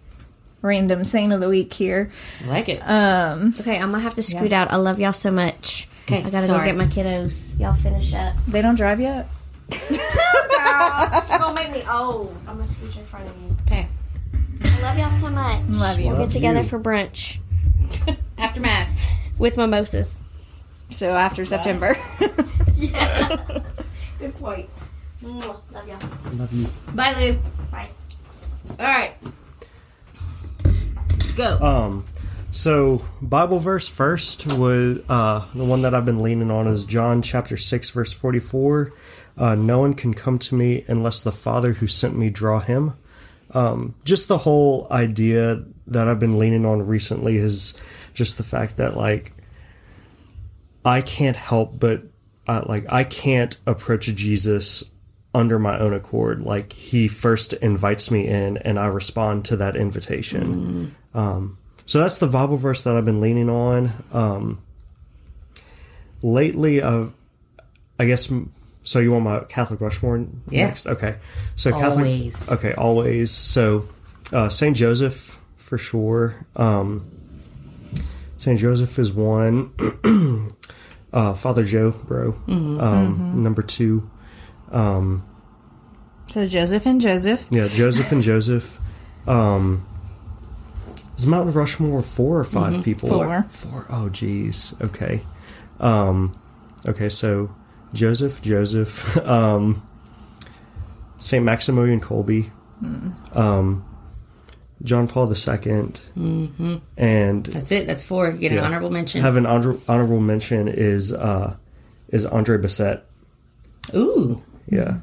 random 0.65 1.03
saint 1.03 1.31
of 1.31 1.39
the 1.39 1.47
week 1.49 1.73
here. 1.73 2.11
like 2.47 2.67
it. 2.69 2.79
Um, 2.81 3.53
okay. 3.59 3.77
I'm 3.79 3.91
gonna 3.91 4.03
have 4.03 4.15
to 4.15 4.23
scoot 4.23 4.51
out. 4.51 4.71
I 4.71 4.75
love 4.77 4.99
y'all 4.99 5.13
so 5.13 5.31
much. 5.31 5.87
Okay, 6.03 6.23
I 6.23 6.29
gotta 6.29 6.45
sorry. 6.47 6.59
go 6.59 6.65
get 6.65 6.75
my 6.75 6.85
kiddos. 6.87 7.59
Y'all 7.59 7.73
finish 7.73 8.13
up. 8.13 8.35
They 8.47 8.61
don't 8.61 8.75
drive 8.75 8.99
yet? 8.99 9.27
You're 9.89 11.39
gonna 11.39 11.53
make 11.53 11.71
me 11.71 11.83
old. 11.91 12.35
I'm 12.41 12.55
gonna 12.57 12.63
scooch 12.63 12.97
in 12.97 13.03
front 13.05 13.27
of 13.27 13.35
you. 13.41 13.55
okay. 13.65 13.87
I 14.63 14.81
love 14.81 14.97
y'all 14.97 15.09
so 15.09 15.29
much. 15.29 15.61
Love 15.69 15.99
you. 15.99 16.09
We'll 16.09 16.19
get 16.25 16.31
together 16.31 16.59
you. 16.61 16.65
for 16.65 16.79
brunch 16.79 17.39
After 18.37 18.59
Mass. 18.61 19.03
with 19.39 19.57
mimosas. 19.57 20.21
So 20.91 21.15
after 21.15 21.45
September. 21.45 21.95
Yeah. 22.77 23.37
Good 24.19 24.35
point. 24.37 24.69
Love 25.21 25.63
y'all. 25.87 26.33
Love 26.35 26.51
you. 26.51 26.67
Bye, 26.93 27.13
Lou. 27.17 27.39
Bye. 27.71 27.87
All 28.77 28.85
right. 28.85 29.13
Go. 31.35 31.57
Um, 31.59 32.05
so 32.51 33.05
Bible 33.21 33.59
verse 33.59 33.87
first 33.87 34.47
was 34.47 34.99
uh, 35.09 35.45
the 35.53 35.65
one 35.65 35.81
that 35.81 35.93
I've 35.93 36.05
been 36.05 36.21
leaning 36.21 36.49
on 36.49 36.67
is 36.67 36.85
John 36.85 37.21
chapter 37.21 37.57
six 37.57 37.89
verse 37.89 38.13
forty 38.13 38.39
four. 38.39 38.93
Uh, 39.37 39.55
no 39.55 39.79
one 39.79 39.93
can 39.93 40.13
come 40.13 40.39
to 40.39 40.55
me 40.55 40.85
unless 40.87 41.23
the 41.23 41.31
Father 41.31 41.73
who 41.73 41.87
sent 41.87 42.17
me 42.17 42.29
draw 42.29 42.61
him. 42.61 42.93
Um, 43.51 43.95
just 44.05 44.27
the 44.27 44.39
whole 44.39 44.87
idea 44.89 45.63
that 45.87 46.07
I've 46.07 46.19
been 46.19 46.37
leaning 46.37 46.65
on 46.65 46.87
recently 46.87 47.37
is 47.37 47.77
just 48.13 48.37
the 48.37 48.43
fact 48.43 48.77
that 48.77 48.95
like 48.95 49.33
I 50.85 51.01
can't 51.01 51.35
help 51.35 51.79
but 51.79 52.03
uh, 52.47 52.63
like 52.65 52.85
I 52.91 53.03
can't 53.03 53.57
approach 53.65 54.05
Jesus 54.15 54.83
under 55.33 55.59
my 55.59 55.77
own 55.77 55.93
accord. 55.93 56.41
Like 56.43 56.71
he 56.71 57.09
first 57.09 57.53
invites 57.53 58.09
me 58.09 58.25
in, 58.27 58.57
and 58.57 58.79
I 58.79 58.85
respond 58.85 59.43
to 59.45 59.57
that 59.57 59.75
invitation. 59.75 60.95
Um, 61.15 61.57
so 61.87 61.99
that's 61.99 62.19
the 62.19 62.27
Bible 62.27 62.57
verse 62.57 62.83
that 62.83 62.95
I've 62.95 63.05
been 63.05 63.19
leaning 63.19 63.49
on. 63.49 63.91
Um, 64.11 64.61
lately, 66.21 66.81
uh, 66.81 67.05
I 67.99 68.05
guess. 68.05 68.31
So 68.83 68.99
you 68.99 69.11
want 69.11 69.23
my 69.23 69.39
Catholic 69.39 69.81
Rushmore 69.81 70.27
Yeah. 70.49 70.67
next? 70.67 70.85
Okay. 70.85 71.15
So 71.55 71.71
Catholic. 71.71 72.05
Always. 72.05 72.51
Okay, 72.51 72.73
always. 72.73 73.31
So 73.31 73.87
uh, 74.31 74.49
Saint 74.49 74.75
Joseph 74.77 75.39
for 75.57 75.77
sure. 75.79 76.45
Um, 76.55 77.09
Saint 78.37 78.59
Joseph 78.59 78.99
is 78.99 79.11
one. 79.13 79.71
uh, 81.13 81.33
Father 81.33 81.63
Joe, 81.63 81.91
bro. 81.91 82.35
Um, 82.47 83.41
Number 83.41 83.61
two. 83.63 84.09
So 84.71 86.45
Joseph 86.45 86.85
and 86.85 86.99
Joseph. 86.99 87.47
Yeah, 87.49 87.67
Joseph 87.67 88.11
and 88.11 88.21
Joseph. 88.21 88.79
Um, 89.27 89.87
is 91.17 91.25
Mount 91.27 91.53
Rushmore 91.55 92.01
four 92.01 92.39
or 92.39 92.43
5 92.43 92.83
people? 92.83 93.09
Four. 93.09 93.43
Four. 93.49 93.85
Oh, 93.89 94.09
geez. 94.09 94.75
Okay. 94.81 95.21
Um, 95.79 96.37
okay, 96.87 97.09
so 97.09 97.53
Joseph, 97.93 98.41
Joseph, 98.41 99.17
um, 99.27 99.81
Saint 101.17 101.43
Maximilian 101.45 101.99
Kolbe, 102.01 102.49
um, 103.33 103.85
John 104.83 105.07
Paul 105.07 105.27
II, 105.27 105.33
mm-hmm. 105.33 106.75
and 106.97 107.45
That's 107.45 107.71
it. 107.71 107.87
That's 107.87 108.03
four. 108.03 108.33
Get 108.33 108.51
an 108.51 108.59
honorable 108.59 108.91
mention. 108.91 109.21
have 109.21 109.37
an 109.37 109.45
honor- 109.45 109.77
honorable 109.87 110.19
mention 110.19 110.67
is 110.67 111.13
uh, 111.13 111.55
is 112.09 112.25
Andre 112.25 112.57
Bessette. 112.57 113.01
Ooh, 113.93 114.43
Yeah. 114.69 114.99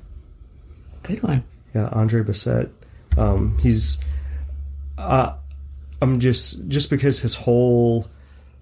good 1.02 1.22
one. 1.22 1.44
Yeah, 1.74 1.88
Andre 1.88 2.22
Bessette. 2.22 2.70
Um, 3.16 3.56
he's. 3.58 3.98
Uh, 4.98 5.34
I'm 6.02 6.18
just 6.18 6.66
just 6.66 6.90
because 6.90 7.20
his 7.20 7.36
whole 7.36 8.08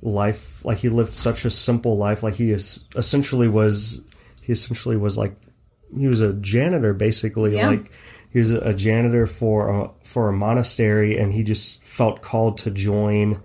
life, 0.03 0.63
like 0.63 0.77
he 0.77 0.91
lived 0.91 1.15
such 1.15 1.47
a 1.47 1.51
simple 1.51 1.97
life. 1.97 2.23
Like 2.23 2.35
he 2.35 2.51
is 2.51 2.87
essentially 2.95 3.49
was 3.49 4.05
he 4.43 4.53
essentially 4.53 4.99
was 4.99 5.17
like 5.17 5.35
he 5.97 6.07
was 6.07 6.21
a 6.21 6.35
janitor 6.35 6.93
basically. 6.93 7.57
Yeah. 7.57 7.69
Like 7.69 7.91
he 8.31 8.41
was 8.41 8.51
a 8.51 8.75
janitor 8.75 9.27
for 9.27 9.71
a, 9.71 9.91
for 10.05 10.29
a 10.29 10.35
monastery, 10.35 11.17
and 11.17 11.33
he 11.33 11.43
just 11.43 11.83
felt 11.83 12.21
called 12.21 12.59
to 12.59 12.71
join. 12.71 13.43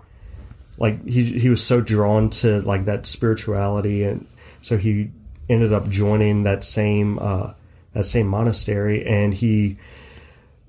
Like 0.76 1.02
he 1.08 1.38
he 1.38 1.48
was 1.48 1.64
so 1.64 1.80
drawn 1.80 2.28
to 2.30 2.60
like 2.60 2.84
that 2.84 3.06
spirituality, 3.06 4.04
and 4.04 4.26
so 4.60 4.76
he 4.76 5.10
ended 5.48 5.72
up 5.72 5.88
joining 5.88 6.42
that 6.42 6.62
same 6.64 7.18
uh, 7.18 7.54
that 7.94 8.04
same 8.04 8.26
monastery, 8.26 9.06
and 9.06 9.32
he 9.32 9.78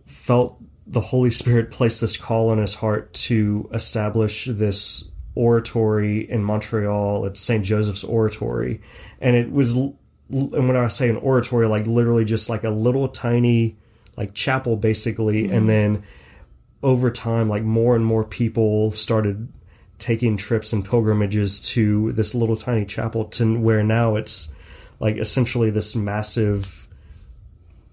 felt 0.06 0.57
the 0.88 1.02
Holy 1.02 1.30
Spirit 1.30 1.70
placed 1.70 2.02
this 2.02 2.18
call 2.18 2.50
on 2.50 2.58
his 2.58 2.76
heart 2.76 3.14
to 3.14 3.70
establish 3.74 4.46
this 4.46 5.10
oratory 5.36 6.30
in 6.30 6.44
Montreal. 6.44 7.26
It's 7.26 7.42
St. 7.42 7.64
Joseph's 7.64 8.04
Oratory. 8.04 8.82
And 9.20 9.36
it 9.36 9.52
was, 9.52 9.76
and 9.76 9.94
when 10.30 10.78
I 10.78 10.88
say 10.88 11.10
an 11.10 11.18
oratory, 11.18 11.68
like 11.68 11.86
literally 11.86 12.26
just 12.26 12.50
like 12.50 12.64
a 12.64 12.70
little 12.70 13.10
tiny, 13.10 13.78
like 14.16 14.34
chapel 14.34 14.78
basically. 14.78 15.44
Mm-hmm. 15.44 15.54
And 15.54 15.70
then 15.70 16.04
over 16.82 17.12
time, 17.12 17.50
like 17.50 17.64
more 17.64 17.96
and 17.96 18.06
more 18.06 18.24
people 18.24 18.92
started 18.92 19.52
taking 20.00 20.38
trips 20.38 20.72
and 20.72 20.86
pilgrimages 20.86 21.60
to 21.60 22.14
this 22.14 22.34
little 22.34 22.56
tiny 22.56 22.86
chapel 22.86 23.26
to 23.26 23.60
where 23.60 23.84
now 23.84 24.16
it's 24.16 24.54
like 25.00 25.18
essentially 25.18 25.70
this 25.70 25.96
massive 25.96 26.88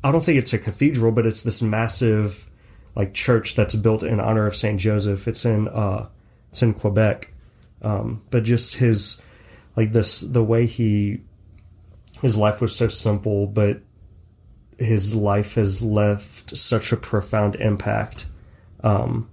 I 0.05 0.13
don't 0.13 0.21
think 0.23 0.39
it's 0.39 0.53
a 0.53 0.59
cathedral, 0.59 1.13
but 1.13 1.25
it's 1.25 1.43
this 1.43 1.63
massive 1.63 2.47
like 2.95 3.15
church 3.15 3.55
that's 3.55 3.75
built 3.75 4.03
in 4.03 4.21
honor 4.21 4.47
of 4.47 4.55
Saint 4.55 4.81
Joseph. 4.81 5.27
It's 5.27 5.45
in 5.45 5.69
uh, 5.69 6.09
it's 6.51 6.63
in 6.63 6.75
Quebec, 6.75 7.33
um, 7.83 8.23
but 8.31 8.45
just 8.45 8.77
his 8.77 9.21
like 9.77 9.93
this 9.93 10.21
the 10.21 10.45
way 10.45 10.67
he 10.67 11.21
his 12.23 12.39
life 12.39 12.61
was 12.61 12.75
so 12.75 12.89
simple, 12.89 13.47
but 13.47 13.81
his 14.79 15.15
life 15.15 15.55
has 15.55 15.83
left 15.83 16.57
such 16.57 16.93
a 16.93 16.97
profound 16.97 17.57
impact. 17.57 18.27
Um, 18.83 19.29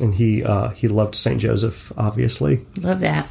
and 0.00 0.14
he 0.14 0.42
uh, 0.42 0.70
he 0.70 0.88
loved 0.88 1.14
Saint 1.14 1.40
Joseph, 1.40 1.92
obviously. 1.96 2.66
Love 2.80 3.00
that. 3.00 3.28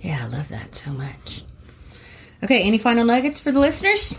Yeah, 0.00 0.20
I 0.22 0.26
love 0.28 0.48
that 0.48 0.74
so 0.74 0.90
much. 0.92 1.42
Okay, 2.42 2.62
any 2.62 2.78
final 2.78 3.04
nuggets 3.04 3.40
for 3.40 3.50
the 3.50 3.58
listeners? 3.58 4.18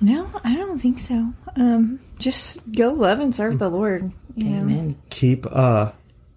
No, 0.00 0.28
I 0.42 0.56
don't 0.56 0.78
think 0.80 0.98
so. 0.98 1.32
Um, 1.56 2.00
just 2.18 2.60
go 2.72 2.90
love 2.90 3.20
and 3.20 3.34
serve 3.34 3.58
the 3.58 3.68
Lord. 3.68 4.12
You 4.36 4.50
know? 4.50 4.60
Amen. 4.62 4.96
Keep 5.10 5.46
uh, 5.50 5.92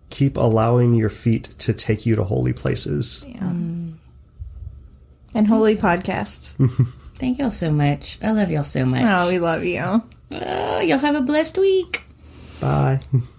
keep 0.10 0.38
allowing 0.38 0.94
your 0.94 1.10
feet 1.10 1.44
to 1.60 1.74
take 1.74 2.06
you 2.06 2.16
to 2.16 2.24
holy 2.24 2.54
places. 2.54 3.26
And 5.34 5.48
holy 5.48 5.76
podcasts. 5.76 6.56
Thank 7.16 7.40
y'all 7.40 7.52
so 7.52 7.72
much. 7.72 8.18
I 8.24 8.32
love 8.32 8.50
y'all 8.50 8.64
so 8.64 8.86
much. 8.86 9.04
Oh, 9.04 9.28
we 9.28 9.40
love 9.40 9.64
you. 9.64 10.04
Oh, 10.32 10.80
y'all 10.82 10.98
have 11.00 11.16
a 11.16 11.22
blessed 11.22 11.58
week. 11.58 12.04
Bye. 12.62 13.00